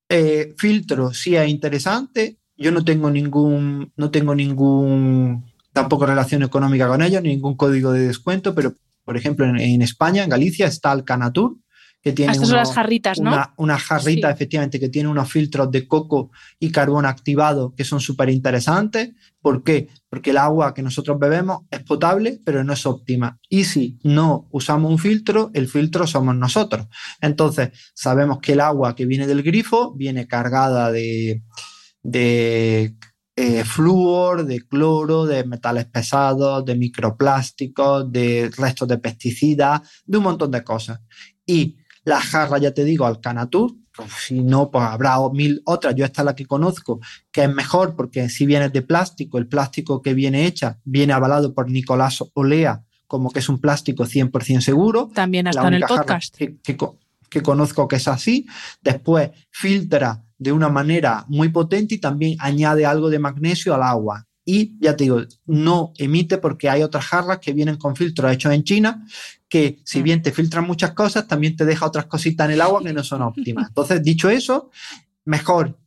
Eh, 0.09 0.53
filtro 0.57 1.13
sí 1.13 1.35
es 1.35 1.47
interesante, 1.47 2.37
yo 2.57 2.71
no 2.71 2.83
tengo 2.83 3.09
ningún, 3.09 3.91
no 3.95 4.11
tengo 4.11 4.33
ningún, 4.35 5.45
tampoco 5.73 6.05
relación 6.05 6.43
económica 6.43 6.87
con 6.87 7.01
ellos, 7.01 7.21
ningún 7.21 7.55
código 7.55 7.91
de 7.91 8.07
descuento, 8.07 8.55
pero 8.55 8.73
por 9.03 9.17
ejemplo 9.17 9.45
en, 9.45 9.81
España, 9.81 10.23
en 10.23 10.29
Galicia, 10.29 10.67
está 10.67 10.93
el 10.93 11.03
Canatur, 11.03 11.57
que 12.01 12.13
tiene 12.13 12.33
Estas 12.33 12.49
son 12.49 12.57
las 12.57 12.71
jarritas, 12.71 13.19
¿no? 13.19 13.35
Una, 13.57 13.79
jarrita, 13.79 14.29
efectivamente, 14.29 14.79
que 14.79 14.89
tiene 14.89 15.09
unos 15.09 15.31
filtros 15.31 15.71
de 15.71 15.87
coco 15.87 16.29
y 16.59 16.71
carbón 16.71 17.03
activado 17.05 17.73
que 17.75 17.83
son 17.83 17.99
súper 17.99 18.29
interesantes. 18.29 19.09
¿Por 19.41 19.63
qué? 19.63 19.87
Porque 20.07 20.29
el 20.29 20.37
agua 20.37 20.75
que 20.75 20.83
nosotros 20.83 21.17
bebemos 21.17 21.61
es 21.71 21.81
potable, 21.81 22.39
pero 22.45 22.63
no 22.63 22.73
es 22.73 22.85
óptima. 22.85 23.39
Y 23.49 23.63
si 23.63 23.97
no 24.03 24.47
usamos 24.51 24.91
un 24.91 24.99
filtro, 24.99 25.49
el 25.55 25.67
filtro 25.67 26.05
somos 26.05 26.35
nosotros. 26.35 26.85
Entonces, 27.21 27.71
sabemos 27.95 28.37
que 28.37 28.53
el 28.53 28.59
agua 28.59 28.95
que 28.95 29.07
viene 29.07 29.25
del 29.25 29.41
grifo 29.41 29.95
viene 29.95 30.27
cargada 30.27 30.91
de, 30.91 31.41
de 32.05 32.95
eh, 33.35 33.65
flúor, 33.65 34.45
de 34.45 34.61
cloro, 34.61 35.25
de 35.25 35.43
metales 35.43 35.85
pesados, 35.85 36.63
de 36.63 36.75
microplásticos, 36.75 38.11
de 38.11 38.51
restos 38.55 38.87
de 38.87 38.99
pesticidas, 38.99 39.81
de 40.05 40.17
un 40.17 40.23
montón 40.23 40.51
de 40.51 40.63
cosas. 40.63 41.01
Y 41.45 41.77
la 42.03 42.21
jarra, 42.21 42.59
ya 42.59 42.71
te 42.71 42.83
digo, 42.83 43.05
al 43.05 43.19
Canatur, 43.19 43.75
pues, 43.91 44.11
si 44.27 44.41
no, 44.41 44.69
pues 44.69 44.83
habrá 44.83 45.17
mil 45.33 45.61
otras. 45.65 45.95
Yo 45.95 46.05
esta 46.05 46.21
es 46.21 46.25
la 46.25 46.35
que 46.35 46.45
conozco, 46.45 46.99
que 47.31 47.43
es 47.43 47.53
mejor 47.53 47.95
porque 47.95 48.29
si 48.29 48.45
viene 48.45 48.69
de 48.69 48.81
plástico, 48.83 49.39
el 49.39 49.47
plástico 49.47 50.01
que 50.01 50.13
viene 50.13 50.45
hecha 50.45 50.79
viene 50.83 51.13
avalado 51.13 51.53
por 51.53 51.69
Nicolás 51.69 52.23
Olea 52.33 52.83
como 53.07 53.29
que 53.29 53.39
es 53.39 53.49
un 53.49 53.59
plástico 53.59 54.05
100% 54.05 54.61
seguro. 54.61 55.09
También 55.13 55.47
está 55.47 55.67
en 55.67 55.75
el 55.75 55.83
podcast. 55.83 56.37
que 57.29 57.41
conozco 57.41 57.87
que 57.87 57.97
es 57.97 58.07
así. 58.07 58.47
Después 58.81 59.31
filtra 59.51 60.24
de 60.45 60.51
una 60.51 60.69
manera 60.69 61.25
muy 61.27 61.49
potente 61.49 61.95
y 61.95 61.97
también 61.97 62.37
añade 62.39 62.85
algo 62.85 63.09
de 63.09 63.17
magnesio 63.17 63.73
al 63.73 63.81
agua. 63.81 64.27
Y 64.45 64.77
ya 64.79 64.95
te 64.95 65.05
digo, 65.05 65.23
no 65.47 65.91
emite 65.97 66.37
porque 66.37 66.69
hay 66.69 66.83
otras 66.83 67.03
jarras 67.03 67.39
que 67.39 67.51
vienen 67.51 67.77
con 67.77 67.95
filtros 67.95 68.31
hechos 68.31 68.53
en 68.53 68.63
China 68.63 69.03
que 69.49 69.79
si 69.83 70.03
bien 70.03 70.21
te 70.21 70.31
filtran 70.31 70.67
muchas 70.67 70.91
cosas, 70.91 71.27
también 71.27 71.55
te 71.55 71.65
deja 71.65 71.87
otras 71.87 72.05
cositas 72.05 72.45
en 72.45 72.53
el 72.53 72.61
agua 72.61 72.83
que 72.83 72.93
no 72.93 73.03
son 73.03 73.23
óptimas. 73.23 73.69
Entonces, 73.69 74.03
dicho 74.03 74.29
eso, 74.29 74.69
mejor 75.23 75.79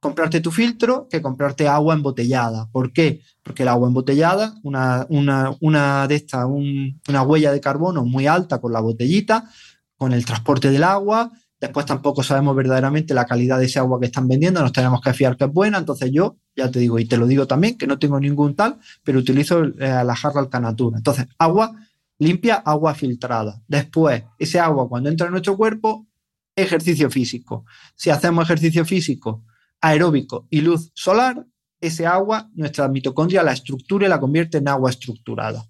comprarte 0.00 0.40
tu 0.40 0.50
filtro 0.50 1.08
que 1.10 1.20
comprarte 1.20 1.68
agua 1.68 1.94
embotellada. 1.94 2.70
¿Por 2.72 2.94
qué? 2.94 3.20
Porque 3.42 3.64
el 3.64 3.68
agua 3.68 3.88
embotellada, 3.88 4.54
una, 4.62 5.06
una, 5.10 6.08
de 6.08 6.14
estas, 6.14 6.46
una 6.46 7.22
huella 7.22 7.52
de 7.52 7.60
carbono 7.60 8.06
muy 8.06 8.26
alta 8.26 8.62
con 8.62 8.72
la 8.72 8.80
botellita, 8.80 9.50
con 9.98 10.14
el 10.14 10.24
transporte 10.24 10.70
del 10.70 10.84
agua, 10.84 11.32
Después 11.58 11.86
tampoco 11.86 12.22
sabemos 12.22 12.54
verdaderamente 12.54 13.14
la 13.14 13.24
calidad 13.24 13.58
de 13.58 13.64
ese 13.64 13.78
agua 13.78 13.98
que 13.98 14.06
están 14.06 14.28
vendiendo, 14.28 14.60
nos 14.60 14.72
tenemos 14.72 15.00
que 15.00 15.14
fiar 15.14 15.36
que 15.36 15.44
es 15.44 15.52
buena. 15.52 15.78
Entonces 15.78 16.10
yo, 16.12 16.36
ya 16.54 16.70
te 16.70 16.78
digo, 16.78 16.98
y 16.98 17.06
te 17.06 17.16
lo 17.16 17.26
digo 17.26 17.46
también, 17.46 17.78
que 17.78 17.86
no 17.86 17.98
tengo 17.98 18.20
ningún 18.20 18.54
tal, 18.54 18.78
pero 19.02 19.18
utilizo 19.18 19.64
eh, 19.64 19.72
la 19.78 20.14
jarra 20.14 20.40
Alcanatura. 20.40 20.98
Entonces, 20.98 21.26
agua 21.38 21.74
limpia, 22.18 22.56
agua 22.56 22.94
filtrada. 22.94 23.62
Después, 23.66 24.24
ese 24.38 24.60
agua 24.60 24.88
cuando 24.88 25.08
entra 25.08 25.26
en 25.26 25.32
nuestro 25.32 25.56
cuerpo, 25.56 26.06
ejercicio 26.54 27.10
físico. 27.10 27.64
Si 27.94 28.10
hacemos 28.10 28.44
ejercicio 28.44 28.84
físico 28.84 29.44
aeróbico 29.80 30.46
y 30.50 30.62
luz 30.62 30.90
solar, 30.94 31.46
ese 31.80 32.06
agua, 32.06 32.50
nuestra 32.54 32.88
mitocondria 32.88 33.42
la 33.42 33.52
estructura 33.52 34.06
y 34.06 34.08
la 34.08 34.18
convierte 34.18 34.58
en 34.58 34.68
agua 34.68 34.90
estructurada. 34.90 35.64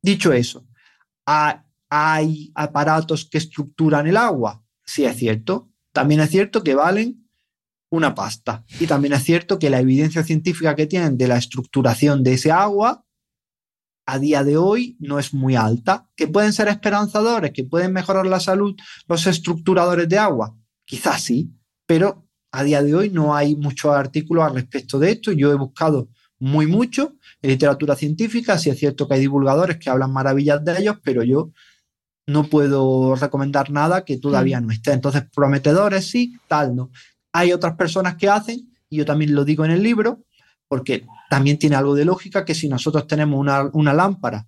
Dicho 0.00 0.32
eso, 0.32 0.66
¿hay 1.26 2.52
aparatos 2.54 3.28
que 3.28 3.38
estructuran 3.38 4.06
el 4.06 4.16
agua? 4.16 4.59
Sí 4.90 5.04
es 5.04 5.16
cierto, 5.16 5.70
también 5.92 6.20
es 6.20 6.30
cierto 6.30 6.62
que 6.62 6.74
valen 6.74 7.28
una 7.90 8.14
pasta. 8.14 8.64
Y 8.78 8.86
también 8.86 9.14
es 9.14 9.24
cierto 9.24 9.58
que 9.58 9.70
la 9.70 9.80
evidencia 9.80 10.24
científica 10.24 10.74
que 10.74 10.86
tienen 10.86 11.16
de 11.16 11.28
la 11.28 11.36
estructuración 11.36 12.22
de 12.22 12.34
ese 12.34 12.50
agua 12.50 13.04
a 14.06 14.18
día 14.18 14.42
de 14.42 14.56
hoy 14.56 14.96
no 14.98 15.18
es 15.18 15.32
muy 15.32 15.54
alta. 15.54 16.08
¿Que 16.16 16.26
pueden 16.26 16.52
ser 16.52 16.68
esperanzadores? 16.68 17.52
¿Que 17.52 17.64
pueden 17.64 17.92
mejorar 17.92 18.26
la 18.26 18.40
salud 18.40 18.74
los 19.06 19.26
estructuradores 19.26 20.08
de 20.08 20.18
agua? 20.18 20.56
Quizás 20.84 21.22
sí, 21.22 21.52
pero 21.86 22.26
a 22.52 22.64
día 22.64 22.82
de 22.82 22.94
hoy 22.94 23.10
no 23.10 23.34
hay 23.34 23.54
muchos 23.54 23.94
artículos 23.94 24.44
al 24.44 24.54
respecto 24.54 24.98
de 24.98 25.12
esto. 25.12 25.30
Yo 25.32 25.52
he 25.52 25.56
buscado 25.56 26.08
muy 26.40 26.66
mucho 26.66 27.14
en 27.42 27.50
literatura 27.50 27.94
científica. 27.94 28.58
Sí 28.58 28.70
es 28.70 28.78
cierto 28.78 29.06
que 29.06 29.14
hay 29.14 29.20
divulgadores 29.20 29.78
que 29.78 29.90
hablan 29.90 30.12
maravillas 30.12 30.64
de 30.64 30.78
ellos, 30.80 30.96
pero 31.04 31.22
yo 31.22 31.52
no 32.30 32.44
puedo 32.44 33.14
recomendar 33.16 33.70
nada 33.70 34.04
que 34.04 34.18
todavía 34.18 34.60
no 34.60 34.70
esté. 34.70 34.92
Entonces, 34.92 35.24
prometedores 35.34 36.10
sí, 36.10 36.38
tal 36.48 36.74
no. 36.74 36.90
Hay 37.32 37.52
otras 37.52 37.76
personas 37.76 38.16
que 38.16 38.28
hacen, 38.28 38.72
y 38.88 38.98
yo 38.98 39.04
también 39.04 39.34
lo 39.34 39.44
digo 39.44 39.64
en 39.64 39.70
el 39.70 39.82
libro, 39.82 40.24
porque 40.68 41.06
también 41.28 41.58
tiene 41.58 41.76
algo 41.76 41.94
de 41.94 42.04
lógica 42.04 42.44
que 42.44 42.54
si 42.54 42.68
nosotros 42.68 43.06
tenemos 43.06 43.38
una, 43.38 43.92
lámpara 43.92 44.46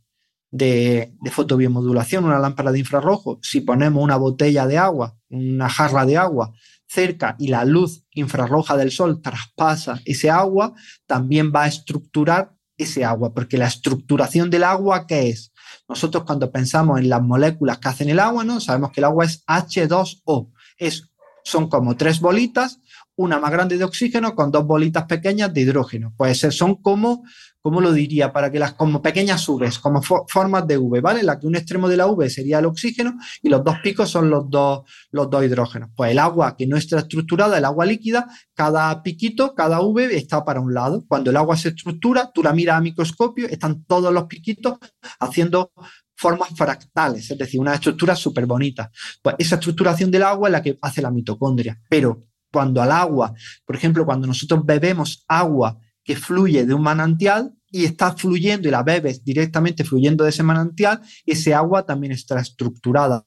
de, 0.50 1.14
de, 1.20 1.30
fotobiomodulación, 1.30 2.24
una 2.24 2.38
lámpara 2.38 2.72
de 2.72 2.78
infrarrojo, 2.78 3.38
si 3.42 3.60
ponemos 3.60 4.02
una 4.02 4.16
botella 4.16 4.66
de 4.66 4.78
agua, 4.78 5.16
una 5.28 5.68
jarra 5.68 6.06
de 6.06 6.16
agua 6.16 6.52
cerca 6.92 7.36
y 7.38 7.48
la 7.48 7.64
luz 7.64 8.04
infrarroja 8.12 8.76
del 8.76 8.90
sol 8.90 9.22
traspasa 9.22 10.00
ese 10.04 10.30
agua, 10.30 10.74
también 11.06 11.50
va 11.54 11.64
a 11.64 11.68
estructurar 11.68 12.52
ese 12.76 13.04
agua, 13.04 13.32
porque 13.32 13.58
la 13.58 13.66
estructuración 13.66 14.50
del 14.50 14.64
agua, 14.64 15.06
¿qué 15.06 15.30
es? 15.30 15.51
Nosotros 15.92 16.24
cuando 16.24 16.50
pensamos 16.50 16.98
en 16.98 17.10
las 17.10 17.22
moléculas 17.22 17.78
que 17.78 17.88
hacen 17.88 18.08
el 18.08 18.18
agua, 18.18 18.44
¿no? 18.44 18.60
Sabemos 18.60 18.92
que 18.92 19.00
el 19.00 19.04
agua 19.04 19.26
es 19.26 19.44
H2O, 19.46 20.50
es, 20.78 21.10
son 21.44 21.68
como 21.68 21.96
tres 21.96 22.18
bolitas 22.18 22.80
una 23.14 23.38
más 23.38 23.50
grande 23.50 23.76
de 23.76 23.84
oxígeno 23.84 24.34
con 24.34 24.50
dos 24.50 24.66
bolitas 24.66 25.04
pequeñas 25.04 25.52
de 25.52 25.60
hidrógeno. 25.60 26.14
Pues 26.16 26.40
son 26.40 26.76
como, 26.76 27.24
¿cómo 27.62 27.80
lo 27.80 27.92
diría? 27.92 28.32
Para 28.32 28.50
que 28.50 28.58
las, 28.58 28.74
como 28.74 29.00
pequeñas 29.00 29.46
Vs, 29.46 29.78
como 29.78 30.02
formas 30.02 30.66
de 30.66 30.76
V, 30.76 31.00
¿vale? 31.00 31.22
La 31.22 31.38
que 31.38 31.46
un 31.46 31.56
extremo 31.56 31.88
de 31.88 31.96
la 31.96 32.06
V 32.08 32.28
sería 32.28 32.58
el 32.58 32.66
oxígeno 32.66 33.16
y 33.40 33.48
los 33.48 33.64
dos 33.64 33.76
picos 33.82 34.10
son 34.10 34.28
los 34.28 34.50
dos, 34.50 34.82
los 35.12 35.30
dos 35.30 35.44
hidrógenos. 35.44 35.90
Pues 35.94 36.10
el 36.10 36.18
agua 36.18 36.56
que 36.56 36.66
no 36.66 36.76
está 36.76 36.98
estructurada, 36.98 37.56
el 37.56 37.64
agua 37.64 37.86
líquida, 37.86 38.28
cada 38.54 39.02
piquito, 39.02 39.54
cada 39.54 39.80
V 39.80 40.16
está 40.16 40.44
para 40.44 40.60
un 40.60 40.74
lado. 40.74 41.04
Cuando 41.06 41.30
el 41.30 41.36
agua 41.36 41.56
se 41.56 41.68
estructura, 41.68 42.30
tú 42.34 42.42
la 42.42 42.52
miras 42.52 42.76
a 42.76 42.80
microscopio, 42.80 43.48
están 43.48 43.84
todos 43.84 44.12
los 44.12 44.24
piquitos 44.24 44.78
haciendo 45.20 45.72
formas 46.16 46.50
fractales, 46.54 47.30
es 47.30 47.38
decir, 47.38 47.58
una 47.58 47.74
estructura 47.74 48.14
súper 48.14 48.46
bonita. 48.46 48.90
Pues 49.22 49.36
esa 49.38 49.56
estructuración 49.56 50.10
del 50.10 50.24
agua 50.24 50.48
es 50.48 50.52
la 50.52 50.62
que 50.62 50.78
hace 50.80 51.00
la 51.00 51.10
mitocondria. 51.10 51.80
Pero 51.88 52.20
cuando 52.52 52.82
al 52.82 52.92
agua, 52.92 53.32
por 53.64 53.76
ejemplo, 53.76 54.04
cuando 54.04 54.26
nosotros 54.26 54.64
bebemos 54.64 55.24
agua 55.26 55.78
que 56.04 56.16
fluye 56.16 56.66
de 56.66 56.74
un 56.74 56.82
manantial 56.82 57.54
y 57.70 57.84
está 57.84 58.12
fluyendo 58.12 58.68
y 58.68 58.70
la 58.70 58.82
bebes 58.82 59.24
directamente 59.24 59.84
fluyendo 59.84 60.24
de 60.24 60.30
ese 60.30 60.42
manantial, 60.42 61.00
ese 61.24 61.54
agua 61.54 61.86
también 61.86 62.12
está 62.12 62.38
estructurada. 62.38 63.24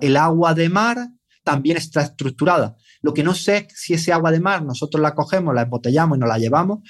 El 0.00 0.16
agua 0.16 0.54
de 0.54 0.68
mar 0.68 0.98
también 1.42 1.76
está 1.76 2.02
estructurada. 2.02 2.76
Lo 3.00 3.12
que 3.12 3.24
no 3.24 3.34
sé 3.34 3.66
es 3.68 3.80
si 3.80 3.94
ese 3.94 4.12
agua 4.12 4.30
de 4.30 4.40
mar 4.40 4.64
nosotros 4.64 5.02
la 5.02 5.14
cogemos, 5.14 5.54
la 5.54 5.62
embotellamos 5.62 6.16
y 6.16 6.20
nos 6.20 6.28
la 6.28 6.38
llevamos, 6.38 6.80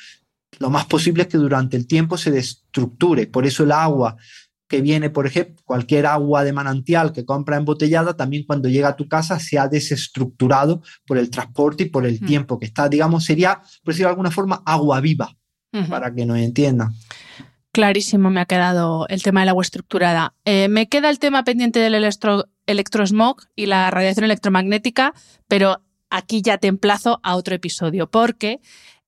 lo 0.59 0.71
más 0.71 0.85
posible 0.85 1.23
es 1.23 1.29
que 1.29 1.39
durante 1.39 1.77
el 1.77 1.87
tiempo 1.87 2.19
se 2.19 2.31
destructure. 2.31 3.27
Por 3.27 3.47
eso 3.47 3.65
el 3.65 3.73
agua 3.73 4.17
que 4.73 4.81
viene, 4.81 5.11
por 5.11 5.27
ejemplo, 5.27 5.63
cualquier 5.67 6.07
agua 6.07 6.45
de 6.45 6.55
manantial 6.55 7.13
que 7.13 7.27
compra 7.27 7.59
embotellada, 7.59 8.17
también 8.17 8.45
cuando 8.47 8.71
llega 8.71 8.89
a 8.89 8.97
tu 8.97 9.07
casa 9.07 9.39
se 9.39 9.59
ha 9.59 9.69
desestructurado 9.69 10.81
por 11.07 11.19
el 11.19 11.29
transporte 11.29 11.83
y 11.83 11.91
por 11.91 12.07
el 12.07 12.23
mm. 12.23 12.25
tiempo 12.25 12.59
que 12.59 12.65
está. 12.65 12.89
Digamos, 12.89 13.27
sería, 13.27 13.61
por 13.85 13.93
decirlo 13.93 14.09
de 14.09 14.13
alguna 14.13 14.31
forma, 14.31 14.63
agua 14.65 14.99
viva, 15.03 15.37
para 15.91 16.15
que 16.15 16.25
nos 16.25 16.39
entiendan. 16.39 16.95
Clarísimo 17.71 18.31
me 18.31 18.41
ha 18.41 18.47
quedado 18.47 19.07
el 19.09 19.23
tema 19.23 19.41
del 19.41 19.51
agua 19.51 19.63
estructurada. 19.63 20.33
Eh, 20.47 20.69
me 20.69 20.89
queda 20.89 21.11
el 21.11 21.19
tema 21.19 21.45
pendiente 21.45 21.79
del 21.79 21.95
electro, 21.95 22.49
electrosmog 22.65 23.43
y 23.55 23.67
la 23.67 23.91
radiación 23.91 24.25
electromagnética, 24.25 25.13
pero 25.49 25.83
aquí 26.09 26.41
ya 26.41 26.57
te 26.57 26.69
emplazo 26.69 27.21
a 27.23 27.37
otro 27.37 27.55
episodio, 27.55 28.11
porque 28.11 28.63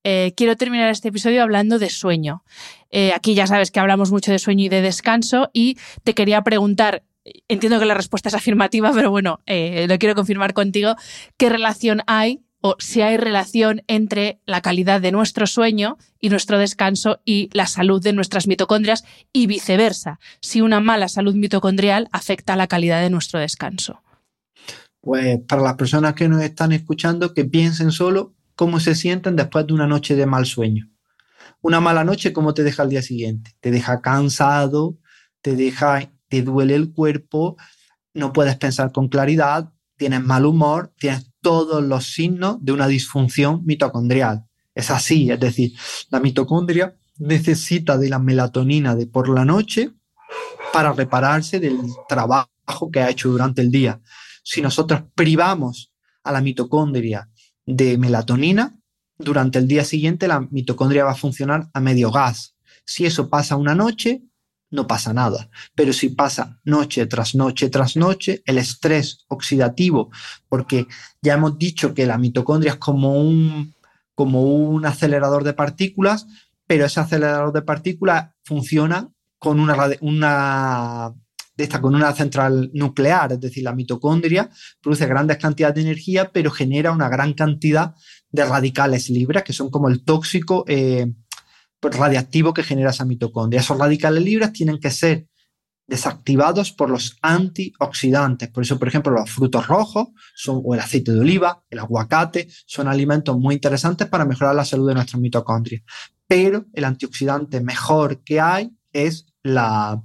eh, 0.04 0.34
quiero 0.36 0.56
terminar 0.56 0.90
este 0.90 1.08
episodio 1.08 1.42
hablando 1.42 1.78
de 1.78 1.90
sueño. 1.90 2.44
Eh, 2.90 3.12
aquí 3.14 3.34
ya 3.34 3.46
sabes 3.46 3.70
que 3.70 3.80
hablamos 3.80 4.12
mucho 4.12 4.30
de 4.30 4.38
sueño 4.38 4.66
y 4.66 4.68
de 4.68 4.82
descanso 4.82 5.50
y 5.52 5.78
te 6.04 6.14
quería 6.14 6.42
preguntar, 6.42 7.02
entiendo 7.48 7.80
que 7.80 7.86
la 7.86 7.94
respuesta 7.94 8.28
es 8.28 8.34
afirmativa, 8.34 8.92
pero 8.92 9.10
bueno, 9.10 9.40
eh, 9.46 9.86
lo 9.88 9.98
quiero 9.98 10.14
confirmar 10.14 10.52
contigo, 10.52 10.94
¿qué 11.38 11.48
relación 11.48 12.02
hay 12.06 12.44
o 12.60 12.76
si 12.78 13.02
hay 13.02 13.16
relación 13.16 13.82
entre 13.88 14.40
la 14.46 14.62
calidad 14.62 15.00
de 15.00 15.12
nuestro 15.12 15.46
sueño 15.46 15.98
y 16.20 16.30
nuestro 16.30 16.58
descanso 16.58 17.20
y 17.24 17.50
la 17.52 17.66
salud 17.66 18.02
de 18.02 18.12
nuestras 18.12 18.46
mitocondrias 18.46 19.04
y 19.32 19.46
viceversa, 19.46 20.18
si 20.40 20.60
una 20.60 20.80
mala 20.80 21.08
salud 21.08 21.34
mitocondrial 21.34 22.08
afecta 22.10 22.56
la 22.56 22.66
calidad 22.66 23.02
de 23.02 23.10
nuestro 23.10 23.38
descanso? 23.38 24.02
Pues 25.00 25.40
para 25.46 25.60
las 25.60 25.74
personas 25.74 26.14
que 26.14 26.28
nos 26.28 26.42
están 26.42 26.72
escuchando, 26.72 27.34
que 27.34 27.44
piensen 27.44 27.92
solo 27.92 28.33
cómo 28.54 28.80
se 28.80 28.94
sienten 28.94 29.36
después 29.36 29.66
de 29.66 29.74
una 29.74 29.86
noche 29.86 30.16
de 30.16 30.26
mal 30.26 30.46
sueño. 30.46 30.90
Una 31.60 31.80
mala 31.80 32.04
noche, 32.04 32.32
¿cómo 32.32 32.54
te 32.54 32.62
deja 32.62 32.82
al 32.82 32.90
día 32.90 33.02
siguiente? 33.02 33.52
Te 33.60 33.70
deja 33.70 34.00
cansado, 34.00 34.98
te 35.40 35.56
deja, 35.56 36.10
te 36.28 36.42
duele 36.42 36.74
el 36.74 36.92
cuerpo, 36.92 37.56
no 38.12 38.32
puedes 38.32 38.56
pensar 38.56 38.92
con 38.92 39.08
claridad, 39.08 39.72
tienes 39.96 40.22
mal 40.22 40.46
humor, 40.46 40.92
tienes 40.98 41.30
todos 41.40 41.82
los 41.82 42.12
signos 42.12 42.58
de 42.60 42.72
una 42.72 42.86
disfunción 42.86 43.62
mitocondrial. 43.64 44.44
Es 44.74 44.90
así, 44.90 45.30
es 45.30 45.40
decir, 45.40 45.72
la 46.10 46.20
mitocondria 46.20 46.96
necesita 47.18 47.96
de 47.96 48.08
la 48.08 48.18
melatonina 48.18 48.94
de 48.94 49.06
por 49.06 49.28
la 49.28 49.44
noche 49.44 49.92
para 50.72 50.92
repararse 50.92 51.60
del 51.60 51.78
trabajo 52.08 52.90
que 52.92 53.00
ha 53.00 53.10
hecho 53.10 53.28
durante 53.28 53.62
el 53.62 53.70
día. 53.70 54.00
Si 54.42 54.60
nosotros 54.60 55.02
privamos 55.14 55.92
a 56.24 56.32
la 56.32 56.40
mitocondria 56.40 57.28
de 57.66 57.98
melatonina, 57.98 58.78
durante 59.18 59.58
el 59.58 59.68
día 59.68 59.84
siguiente 59.84 60.28
la 60.28 60.40
mitocondria 60.40 61.04
va 61.04 61.12
a 61.12 61.16
funcionar 61.16 61.68
a 61.72 61.80
medio 61.80 62.10
gas. 62.10 62.56
Si 62.84 63.06
eso 63.06 63.30
pasa 63.30 63.56
una 63.56 63.74
noche, 63.74 64.22
no 64.70 64.86
pasa 64.86 65.12
nada. 65.12 65.48
Pero 65.74 65.92
si 65.92 66.10
pasa 66.10 66.60
noche 66.64 67.06
tras 67.06 67.34
noche 67.34 67.68
tras 67.70 67.96
noche, 67.96 68.42
el 68.44 68.58
estrés 68.58 69.24
oxidativo, 69.28 70.10
porque 70.48 70.86
ya 71.22 71.34
hemos 71.34 71.58
dicho 71.58 71.94
que 71.94 72.06
la 72.06 72.18
mitocondria 72.18 72.72
es 72.72 72.78
como 72.78 73.20
un, 73.20 73.74
como 74.14 74.42
un 74.42 74.84
acelerador 74.84 75.44
de 75.44 75.54
partículas, 75.54 76.26
pero 76.66 76.84
ese 76.84 77.00
acelerador 77.00 77.52
de 77.52 77.62
partículas 77.62 78.30
funciona 78.42 79.10
con 79.38 79.60
una, 79.60 79.76
una 80.00 81.14
esta 81.56 81.80
con 81.80 81.94
una 81.94 82.12
central 82.12 82.70
nuclear, 82.74 83.32
es 83.32 83.40
decir, 83.40 83.62
la 83.62 83.74
mitocondria 83.74 84.50
produce 84.80 85.06
grandes 85.06 85.38
cantidades 85.38 85.76
de 85.76 85.82
energía, 85.82 86.30
pero 86.32 86.50
genera 86.50 86.90
una 86.90 87.08
gran 87.08 87.32
cantidad 87.34 87.94
de 88.30 88.44
radicales 88.44 89.08
libres, 89.10 89.44
que 89.44 89.52
son 89.52 89.70
como 89.70 89.88
el 89.88 90.04
tóxico 90.04 90.64
eh, 90.66 91.12
radiactivo 91.80 92.52
que 92.52 92.62
genera 92.62 92.90
esa 92.90 93.04
mitocondria. 93.04 93.60
Esos 93.60 93.78
radicales 93.78 94.24
libres 94.24 94.52
tienen 94.52 94.80
que 94.80 94.90
ser 94.90 95.28
desactivados 95.86 96.72
por 96.72 96.88
los 96.90 97.16
antioxidantes. 97.20 98.48
Por 98.48 98.62
eso, 98.62 98.78
por 98.78 98.88
ejemplo, 98.88 99.12
los 99.12 99.30
frutos 99.30 99.66
rojos 99.66 100.08
son, 100.34 100.62
o 100.64 100.74
el 100.74 100.80
aceite 100.80 101.12
de 101.12 101.20
oliva, 101.20 101.62
el 101.68 101.78
aguacate, 101.78 102.48
son 102.66 102.88
alimentos 102.88 103.36
muy 103.38 103.54
interesantes 103.54 104.08
para 104.08 104.24
mejorar 104.24 104.54
la 104.54 104.64
salud 104.64 104.88
de 104.88 104.94
nuestras 104.94 105.20
mitocondrias. 105.20 105.82
Pero 106.26 106.66
el 106.72 106.84
antioxidante 106.84 107.60
mejor 107.60 108.24
que 108.24 108.40
hay 108.40 108.70
es 108.92 109.26
la 109.42 110.02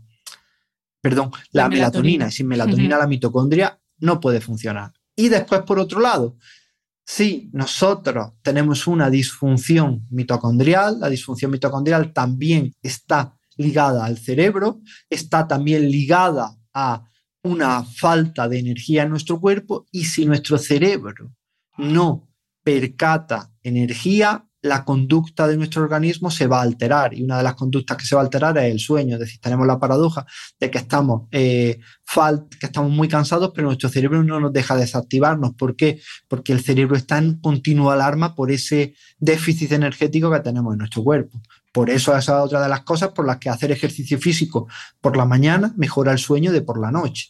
perdón, 1.02 1.32
la, 1.52 1.70
melatonina. 1.70 2.28
Y 2.28 2.32
sin 2.32 2.48
melatonina 2.48 2.98
la 2.98 3.08
mitocondria 3.08 3.80
no 4.00 4.20
puede 4.20 4.42
funcionar. 4.42 4.94
Y 5.16 5.30
después, 5.30 5.62
por 5.62 5.80
otro 5.80 6.00
lado, 6.00 6.38
si 7.06 7.50
nosotros 7.54 8.34
tenemos 8.42 8.88
una 8.88 9.10
disfunción 9.10 10.06
mitocondrial, 10.10 11.00
la 11.00 11.10
disfunción 11.10 11.52
mitocondrial 11.52 12.14
también 12.14 12.74
está 12.82 13.36
ligada 13.58 14.06
al 14.06 14.18
cerebro, 14.18 14.82
está 15.10 15.48
también 15.48 15.90
ligada 15.90 16.56
a 16.74 17.04
una 17.44 17.84
falta 17.84 18.48
de 18.48 18.60
energía 18.60 19.04
en 19.04 19.10
nuestro 19.10 19.40
cuerpo 19.40 19.86
y 19.92 20.06
si 20.06 20.26
nuestro 20.26 20.58
cerebro 20.58 21.34
no 21.78 22.30
percata 22.64 23.52
energía, 23.64 24.49
la 24.62 24.84
conducta 24.84 25.48
de 25.48 25.56
nuestro 25.56 25.84
organismo 25.84 26.30
se 26.30 26.48
va 26.48 26.60
a 26.60 26.64
alterar 26.64 27.14
y 27.14 27.24
una 27.24 27.38
de 27.38 27.44
las 27.44 27.56
conductas 27.56 27.98
que 27.98 28.06
se 28.06 28.16
va 28.16 28.22
a 28.22 28.26
alterar 28.26 28.58
es 28.58 28.72
el 28.72 28.80
sueño. 28.80 29.16
Es 29.16 29.22
decir, 29.22 29.40
tenemos 29.40 29.66
la 29.66 29.80
paradoja 29.80 30.26
de 30.60 30.70
que 30.70 30.78
estamos, 30.80 31.28
eh, 31.32 31.80
que 32.60 32.66
estamos 32.66 32.92
muy 32.92 33.08
cansados, 33.08 33.52
pero 33.56 33.68
nuestro 33.68 33.90
cerebro 33.90 34.24
no 34.24 34.40
nos 34.40 34.52
deja 34.52 34.76
desactivarnos. 34.76 35.54
¿Por 35.56 35.76
qué? 35.76 36.02
Porque 36.28 36.52
el 36.52 36.62
cerebro 36.62 36.98
está 36.98 37.18
en 37.18 37.40
continua 37.40 37.94
alarma 37.94 38.36
por 38.36 38.52
ese 38.52 38.96
déficit 39.18 39.72
energético 39.72 40.32
que 40.32 40.40
tenemos 40.42 40.74
en 40.74 40.80
nuestro 40.80 41.04
cuerpo. 41.04 41.42
Por 41.72 41.90
eso 41.90 42.18
esa 42.18 42.40
es 42.40 42.46
otra 42.46 42.62
de 42.62 42.70
las 42.70 42.82
cosas 42.82 43.10
por 43.10 43.26
las 43.26 43.38
que 43.38 43.50
hacer 43.50 43.72
ejercicio 43.72 44.20
físico 44.20 44.68
por 45.00 45.16
la 45.16 45.26
mañana 45.26 45.74
mejora 45.78 46.12
el 46.12 46.18
sueño 46.18 46.52
de 46.52 46.62
por 46.62 46.80
la 46.80 46.92
noche. 46.92 47.30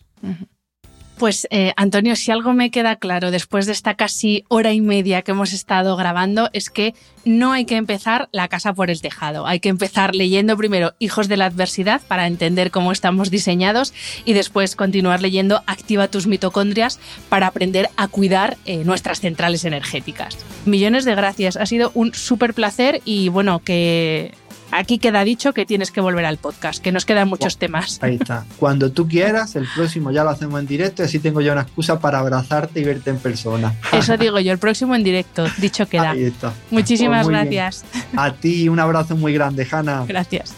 Pues 1.20 1.50
eh, 1.52 1.74
Antonio, 1.76 2.16
si 2.16 2.32
algo 2.32 2.54
me 2.54 2.72
queda 2.72 2.96
claro 2.96 3.30
después 3.30 3.66
de 3.66 3.74
esta 3.74 3.96
casi 3.96 4.46
hora 4.48 4.72
y 4.72 4.80
media 4.80 5.22
que 5.22 5.32
hemos 5.32 5.52
estado 5.52 5.98
grabando 5.98 6.50
es 6.54 6.70
que 6.70 6.96
no 7.26 7.52
hay 7.52 7.66
que 7.66 7.76
empezar 7.76 8.30
la 8.32 8.48
casa 8.48 8.74
por 8.74 8.90
el 8.90 9.02
tejado. 9.02 9.46
Hay 9.46 9.60
que 9.60 9.68
empezar 9.68 10.16
leyendo 10.16 10.56
primero 10.56 10.94
Hijos 10.98 11.28
de 11.28 11.36
la 11.36 11.48
Adversidad 11.48 12.02
para 12.08 12.26
entender 12.26 12.72
cómo 12.72 12.94
estamos 12.94 13.30
diseñados 13.30 13.94
y 14.24 14.32
después 14.32 14.78
continuar 14.78 15.22
leyendo 15.22 15.62
Activa 15.68 16.08
tus 16.08 16.26
mitocondrias 16.26 17.02
para 17.28 17.48
aprender 17.48 17.90
a 17.98 18.08
cuidar 18.08 18.56
eh, 18.66 18.86
nuestras 18.86 19.20
centrales 19.20 19.66
energéticas. 19.66 20.38
Millones 20.66 21.04
de 21.04 21.16
gracias. 21.16 21.58
Ha 21.58 21.66
sido 21.66 21.92
un 21.96 22.14
súper 22.14 22.54
placer 22.54 23.02
y 23.04 23.28
bueno, 23.28 23.60
que 23.60 24.32
aquí 24.72 24.98
queda 25.00 25.24
dicho 25.24 25.54
que 25.54 25.66
tienes 25.66 25.92
que 25.92 26.02
volver 26.02 26.26
al 26.26 26.38
podcast, 26.38 26.82
que 26.82 26.92
nos 26.92 27.06
quedan 27.06 27.28
muchos 27.28 27.58
temas. 27.58 28.00
Ahí 28.02 28.16
está. 28.16 28.46
Cuando 28.58 28.92
tú 28.92 29.08
quieras, 29.08 29.56
el 29.56 29.68
próximo 29.76 30.12
ya 30.12 30.24
lo 30.24 30.30
hacemos 30.30 30.60
en 30.60 30.68
directo 30.68 31.02
y 31.04 31.06
así 31.06 31.20
tengo 31.20 31.42
ya 31.42 31.52
una 31.54 31.62
excusa 31.62 32.00
para 32.00 32.20
abrazarte 32.20 32.80
y 32.80 32.84
verte 32.84 33.10
en 33.10 33.18
persona. 33.20 33.74
Eso 33.92 34.18
digo 34.18 34.40
yo, 34.40 34.52
el 34.52 34.60
próximo 34.60 34.96
en 34.96 35.04
directo, 35.04 35.46
dicho 35.58 35.88
queda. 35.88 36.12
Ahí 36.12 36.24
está. 36.26 36.54
Muchísimas 36.72 37.26
Pues 37.26 37.38
bien. 37.40 37.56
gracias. 37.56 37.86
A 38.16 38.34
ti 38.34 38.70
un 38.70 38.80
abrazo 38.80 39.16
muy 39.16 39.34
grande, 39.34 39.68
Hanna. 39.70 40.06
Gracias. 40.08 40.54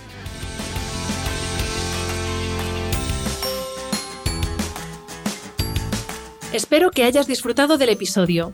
Espero 6.54 6.92
que 6.92 7.04
hayas 7.06 7.28
disfrutado 7.28 7.78
del 7.78 7.90
episodio. 7.90 8.54